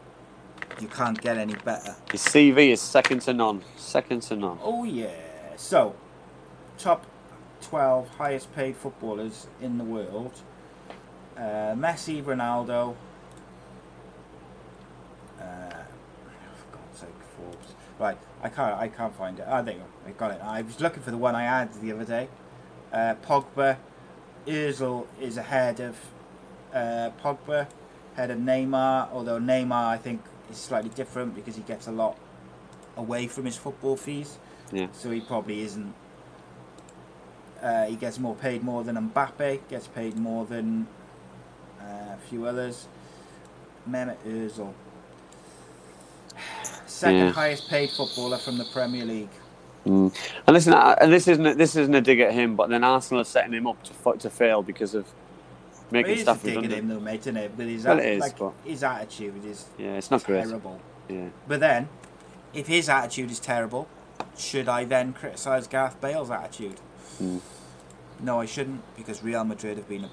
you 0.80 0.88
can't 0.88 1.20
get 1.20 1.36
any 1.36 1.54
better. 1.54 1.96
His 2.10 2.22
CV 2.22 2.70
is 2.70 2.80
second 2.80 3.20
to 3.22 3.34
none. 3.34 3.62
Second 3.76 4.22
to 4.22 4.36
none. 4.36 4.58
Oh 4.62 4.84
yeah. 4.84 5.10
So, 5.56 5.94
top 6.78 7.04
twelve 7.72 8.06
highest 8.18 8.54
paid 8.54 8.76
footballers 8.76 9.46
in 9.58 9.78
the 9.78 9.84
world: 9.84 10.34
uh, 11.38 11.72
Messi, 11.84 12.22
Ronaldo. 12.22 12.94
Uh, 15.40 15.70
for 16.58 16.76
God's 16.76 16.98
sake, 17.00 17.08
Forbes. 17.34 17.74
Right, 17.98 18.18
I 18.42 18.50
can't. 18.50 18.76
I 18.78 18.88
can't 18.88 19.14
find 19.16 19.38
it. 19.38 19.46
Ah, 19.48 19.62
there 19.62 19.72
you 19.72 19.80
go. 19.80 19.86
I 20.06 20.10
got 20.10 20.30
it. 20.32 20.40
I 20.42 20.60
was 20.60 20.80
looking 20.82 21.02
for 21.02 21.10
the 21.10 21.16
one 21.16 21.34
I 21.34 21.44
had 21.44 21.72
the 21.80 21.92
other 21.92 22.04
day. 22.04 22.28
Uh, 22.92 23.14
Pogba, 23.26 23.78
Özil 24.46 25.06
is 25.18 25.38
ahead 25.38 25.80
of 25.80 25.96
uh, 26.74 27.08
Pogba, 27.24 27.68
ahead 28.14 28.30
of 28.30 28.38
Neymar. 28.38 29.10
Although 29.10 29.38
Neymar, 29.38 29.86
I 29.86 29.96
think, 29.96 30.20
is 30.50 30.58
slightly 30.58 30.90
different 30.90 31.34
because 31.34 31.56
he 31.56 31.62
gets 31.62 31.86
a 31.86 31.92
lot 31.92 32.18
away 32.98 33.28
from 33.28 33.46
his 33.46 33.56
football 33.56 33.96
fees. 33.96 34.38
Yeah. 34.70 34.88
So 34.92 35.10
he 35.10 35.20
probably 35.20 35.62
isn't. 35.62 35.94
Uh, 37.62 37.84
he 37.86 37.96
gets 37.96 38.18
more 38.18 38.34
paid 38.34 38.62
more 38.64 38.82
than 38.84 38.96
Mbappe. 38.96 39.60
Gets 39.68 39.86
paid 39.88 40.16
more 40.16 40.44
than 40.46 40.86
uh, 41.80 42.14
a 42.14 42.18
few 42.28 42.46
others. 42.46 42.86
Mehmet 43.88 44.16
Özil, 44.26 44.72
second 46.86 47.18
Yeah. 47.18 47.30
highest 47.32 47.68
paid 47.68 47.90
footballer 47.90 48.38
from 48.38 48.58
the 48.58 48.64
Premier 48.72 49.04
League. 49.04 49.28
Mm. 49.86 50.14
And 50.46 50.54
listen, 50.54 50.72
and 50.72 51.12
this 51.12 51.26
isn't 51.26 51.58
this 51.58 51.74
isn't 51.74 51.94
a 51.94 52.00
dig 52.00 52.20
at 52.20 52.32
him, 52.32 52.54
but 52.54 52.68
then 52.68 52.84
Arsenal 52.84 53.22
are 53.22 53.24
setting 53.24 53.52
him 53.52 53.66
up 53.66 53.82
to 53.82 54.18
to 54.18 54.30
fail 54.30 54.62
because 54.62 54.94
of 54.94 55.06
making 55.90 56.12
it 56.12 56.14
is 56.14 56.20
a 56.20 56.22
stuff 56.22 56.42
dig 56.44 56.56
at 56.64 56.70
him 56.70 56.88
though, 56.88 57.00
mate, 57.00 57.20
isn't 57.20 57.36
it? 57.36 57.56
But 57.56 57.66
his, 57.66 57.84
Well, 57.84 57.98
it 57.98 58.06
is, 58.06 58.20
like, 58.20 58.38
but- 58.38 58.52
his 58.64 58.82
attitude 58.84 59.44
is 59.44 59.66
Yeah, 59.78 59.94
it's 59.98 60.10
not 60.10 60.22
great. 60.24 60.44
terrible. 60.44 60.80
Yeah. 61.08 61.28
But 61.48 61.58
then, 61.58 61.88
if 62.54 62.68
his 62.68 62.88
attitude 62.88 63.30
is 63.32 63.40
terrible, 63.40 63.88
should 64.38 64.68
I 64.68 64.84
then 64.84 65.12
criticise 65.12 65.66
Gareth 65.66 66.00
Bale's 66.00 66.30
attitude? 66.30 66.76
Mm. 67.20 67.40
No, 68.20 68.40
I 68.40 68.46
shouldn't, 68.46 68.82
because 68.96 69.22
Real 69.22 69.44
Madrid 69.44 69.76
have 69.76 69.88
been 69.88 70.08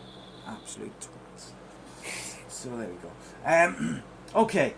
absolute 0.48 0.92
twats. 1.00 1.52
So 2.50 2.70
there 2.76 2.90
we 2.90 2.96
go. 2.96 3.12
Um, 3.46 4.04
okay. 4.36 4.74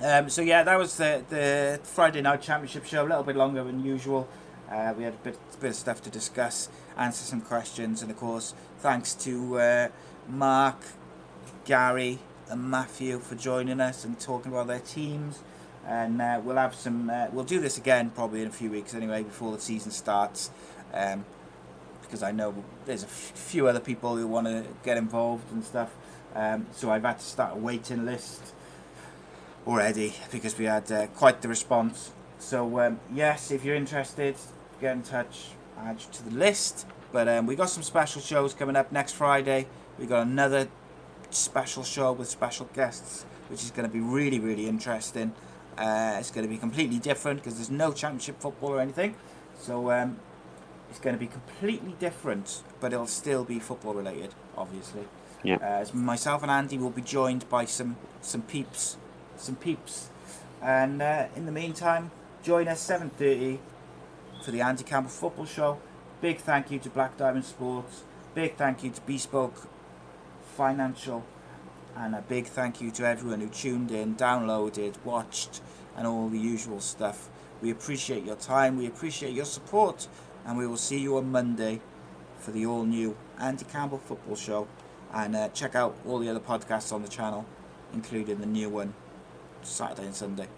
Um, 0.00 0.28
so 0.28 0.42
yeah, 0.42 0.62
that 0.62 0.78
was 0.78 0.96
the, 0.96 1.22
the 1.28 1.80
Friday 1.84 2.22
night 2.22 2.42
championship 2.42 2.86
show. 2.86 3.04
A 3.04 3.08
little 3.08 3.22
bit 3.22 3.36
longer 3.36 3.62
than 3.62 3.84
usual. 3.84 4.28
Uh, 4.70 4.94
we 4.96 5.04
had 5.04 5.12
a 5.12 5.18
bit, 5.18 5.38
bit 5.60 5.70
of 5.70 5.76
stuff 5.76 6.02
to 6.02 6.10
discuss, 6.10 6.70
answer 6.96 7.24
some 7.24 7.42
questions, 7.42 8.00
and 8.00 8.10
of 8.10 8.16
course, 8.16 8.54
thanks 8.78 9.14
to 9.14 9.58
uh, 9.58 9.88
Mark, 10.26 10.78
Gary, 11.66 12.18
and 12.48 12.70
Matthew 12.70 13.18
for 13.18 13.34
joining 13.34 13.80
us 13.80 14.04
and 14.04 14.18
talking 14.18 14.50
about 14.50 14.68
their 14.68 14.80
teams. 14.80 15.42
And 15.86 16.22
uh, 16.22 16.40
we'll 16.42 16.56
have 16.56 16.74
some. 16.74 17.10
Uh, 17.10 17.26
we'll 17.32 17.44
do 17.44 17.60
this 17.60 17.76
again 17.76 18.10
probably 18.10 18.42
in 18.42 18.48
a 18.48 18.52
few 18.52 18.70
weeks 18.70 18.94
anyway, 18.94 19.24
before 19.24 19.52
the 19.52 19.60
season 19.60 19.90
starts. 19.90 20.50
Um, 20.92 21.24
because 22.02 22.22
I 22.22 22.30
know 22.30 22.62
there's 22.84 23.04
a 23.04 23.06
few 23.06 23.66
other 23.68 23.80
people 23.80 24.16
who 24.16 24.26
want 24.26 24.46
to 24.46 24.66
get 24.84 24.98
involved 24.98 25.50
and 25.50 25.64
stuff. 25.64 25.94
Um, 26.34 26.66
so 26.72 26.90
I've 26.90 27.04
had 27.04 27.18
to 27.18 27.24
start 27.24 27.54
a 27.54 27.58
waiting 27.58 28.04
list 28.04 28.52
already 29.66 30.14
because 30.30 30.58
we 30.58 30.66
had 30.66 30.92
uh, 30.92 31.06
quite 31.08 31.40
the 31.40 31.48
response. 31.48 32.12
So 32.38 32.80
um, 32.80 33.00
yes, 33.14 33.50
if 33.50 33.64
you're 33.64 33.76
interested, 33.76 34.34
get 34.78 34.92
in 34.92 35.02
touch, 35.02 35.52
add 35.78 36.00
you 36.00 36.12
to 36.12 36.24
the 36.24 36.36
list. 36.36 36.86
But 37.12 37.28
um, 37.28 37.46
we 37.46 37.56
got 37.56 37.70
some 37.70 37.82
special 37.82 38.20
shows 38.20 38.52
coming 38.52 38.76
up 38.76 38.92
next 38.92 39.12
Friday. 39.12 39.66
We 39.98 40.04
got 40.06 40.26
another 40.26 40.68
special 41.30 41.82
show 41.82 42.12
with 42.12 42.28
special 42.28 42.68
guests, 42.74 43.24
which 43.48 43.62
is 43.62 43.70
going 43.70 43.88
to 43.88 43.92
be 43.92 44.00
really, 44.00 44.38
really 44.38 44.66
interesting. 44.66 45.32
Uh, 45.78 46.16
it's 46.18 46.30
going 46.30 46.46
to 46.46 46.52
be 46.52 46.58
completely 46.58 46.98
different 46.98 47.40
because 47.40 47.54
there's 47.54 47.70
no 47.70 47.92
championship 47.92 48.40
football 48.40 48.70
or 48.70 48.80
anything. 48.80 49.14
So 49.58 49.90
um, 49.90 50.18
it's 50.92 51.00
going 51.00 51.16
to 51.16 51.18
be 51.18 51.26
completely 51.26 51.94
different, 51.98 52.62
but 52.78 52.92
it'll 52.92 53.06
still 53.06 53.44
be 53.44 53.58
football 53.58 53.94
related, 53.94 54.34
obviously. 54.58 55.04
Yeah. 55.42 55.56
Uh, 55.56 55.96
myself 55.96 56.42
and 56.42 56.50
Andy 56.50 56.76
will 56.76 56.90
be 56.90 57.00
joined 57.00 57.48
by 57.48 57.64
some 57.64 57.96
some 58.20 58.42
peeps, 58.42 58.98
some 59.38 59.56
peeps, 59.56 60.10
and 60.60 61.00
uh, 61.00 61.28
in 61.34 61.46
the 61.46 61.52
meantime, 61.52 62.10
join 62.42 62.68
us 62.68 62.86
7:30 62.86 63.58
for 64.44 64.50
the 64.50 64.60
Andy 64.60 64.84
Campbell 64.84 65.08
Football 65.10 65.46
Show. 65.46 65.78
Big 66.20 66.38
thank 66.40 66.70
you 66.70 66.78
to 66.80 66.90
Black 66.90 67.16
Diamond 67.16 67.46
Sports. 67.46 68.02
Big 68.34 68.56
thank 68.56 68.84
you 68.84 68.90
to 68.90 69.00
Bespoke 69.00 69.66
Financial, 70.58 71.24
and 71.96 72.14
a 72.14 72.20
big 72.20 72.48
thank 72.48 72.82
you 72.82 72.90
to 72.90 73.08
everyone 73.08 73.40
who 73.40 73.48
tuned 73.48 73.90
in, 73.90 74.14
downloaded, 74.14 74.96
watched, 75.04 75.62
and 75.96 76.06
all 76.06 76.28
the 76.28 76.38
usual 76.38 76.80
stuff. 76.80 77.30
We 77.62 77.70
appreciate 77.70 78.24
your 78.24 78.36
time. 78.36 78.76
We 78.76 78.86
appreciate 78.86 79.32
your 79.32 79.46
support, 79.46 80.06
and 80.46 80.56
we 80.56 80.66
will 80.66 80.76
see 80.76 80.98
you 80.98 81.16
on 81.16 81.30
Monday 81.30 81.80
for 82.38 82.50
the 82.50 82.66
all 82.66 82.84
new 82.84 83.16
Andy 83.38 83.64
Campbell 83.64 83.98
Football 83.98 84.36
Show. 84.36 84.68
And 85.12 85.36
uh, 85.36 85.48
check 85.50 85.74
out 85.74 85.96
all 86.06 86.18
the 86.18 86.28
other 86.28 86.40
podcasts 86.40 86.92
on 86.92 87.02
the 87.02 87.08
channel, 87.08 87.44
including 87.92 88.40
the 88.40 88.46
new 88.46 88.70
one 88.70 88.94
Saturday 89.62 90.06
and 90.06 90.14
Sunday. 90.14 90.48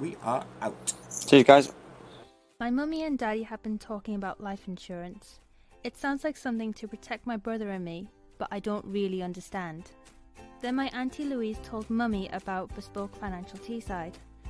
We 0.00 0.16
are 0.22 0.46
out. 0.62 0.94
See 1.08 1.38
you 1.38 1.44
guys. 1.44 1.72
My 2.58 2.70
mummy 2.70 3.04
and 3.04 3.18
daddy 3.18 3.42
have 3.42 3.62
been 3.62 3.78
talking 3.78 4.14
about 4.14 4.40
life 4.40 4.66
insurance. 4.66 5.40
It 5.84 5.96
sounds 5.96 6.24
like 6.24 6.36
something 6.36 6.72
to 6.74 6.88
protect 6.88 7.26
my 7.26 7.36
brother 7.36 7.70
and 7.70 7.84
me, 7.84 8.08
but 8.38 8.48
I 8.50 8.60
don't 8.60 8.84
really 8.84 9.22
understand. 9.22 9.90
Then 10.60 10.74
my 10.74 10.88
auntie 10.88 11.24
Louise 11.24 11.58
told 11.62 11.88
mummy 11.88 12.28
about 12.32 12.74
Bespoke 12.74 13.14
Financial 13.16 13.58
Teesside. 13.58 14.14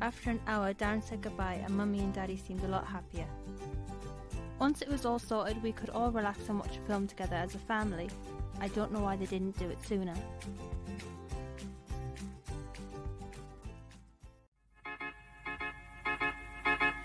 After 0.00 0.30
an 0.30 0.40
hour, 0.46 0.74
Darren 0.74 1.02
said 1.02 1.22
goodbye, 1.22 1.60
and 1.64 1.76
mummy 1.76 2.00
and 2.00 2.12
daddy 2.12 2.36
seemed 2.36 2.62
a 2.64 2.68
lot 2.68 2.86
happier. 2.86 3.26
Once 4.58 4.82
it 4.82 4.88
was 4.88 5.04
all 5.04 5.18
sorted, 5.18 5.62
we 5.62 5.72
could 5.72 5.90
all 5.90 6.10
relax 6.10 6.48
and 6.48 6.58
watch 6.58 6.76
a 6.76 6.80
film 6.88 7.06
together 7.06 7.36
as 7.36 7.54
a 7.54 7.58
family. 7.58 8.08
I 8.60 8.68
don't 8.68 8.92
know 8.92 9.00
why 9.00 9.16
they 9.16 9.26
didn't 9.26 9.58
do 9.58 9.68
it 9.68 9.78
sooner. 9.86 10.14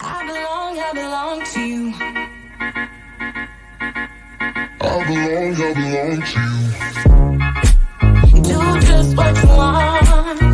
I 0.01 0.25
belong, 0.27 0.79
I 0.79 0.91
belong 0.93 1.43
to 1.45 1.59
you. 1.61 1.93
I 4.81 5.03
belong, 5.07 5.55
I 5.61 5.73
belong 5.73 6.21
to 6.21 6.39
you. 8.33 8.43
Do 8.43 8.79
just 8.81 9.15
what 9.15 9.35
you 9.41 9.49
want. 9.49 10.48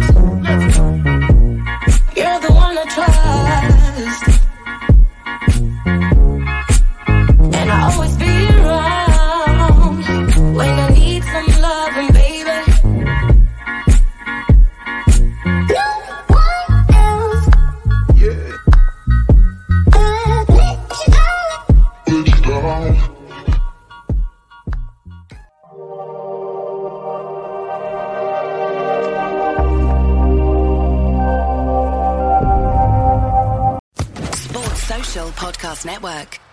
Podcast 35.36 35.86
Network. 35.86 36.45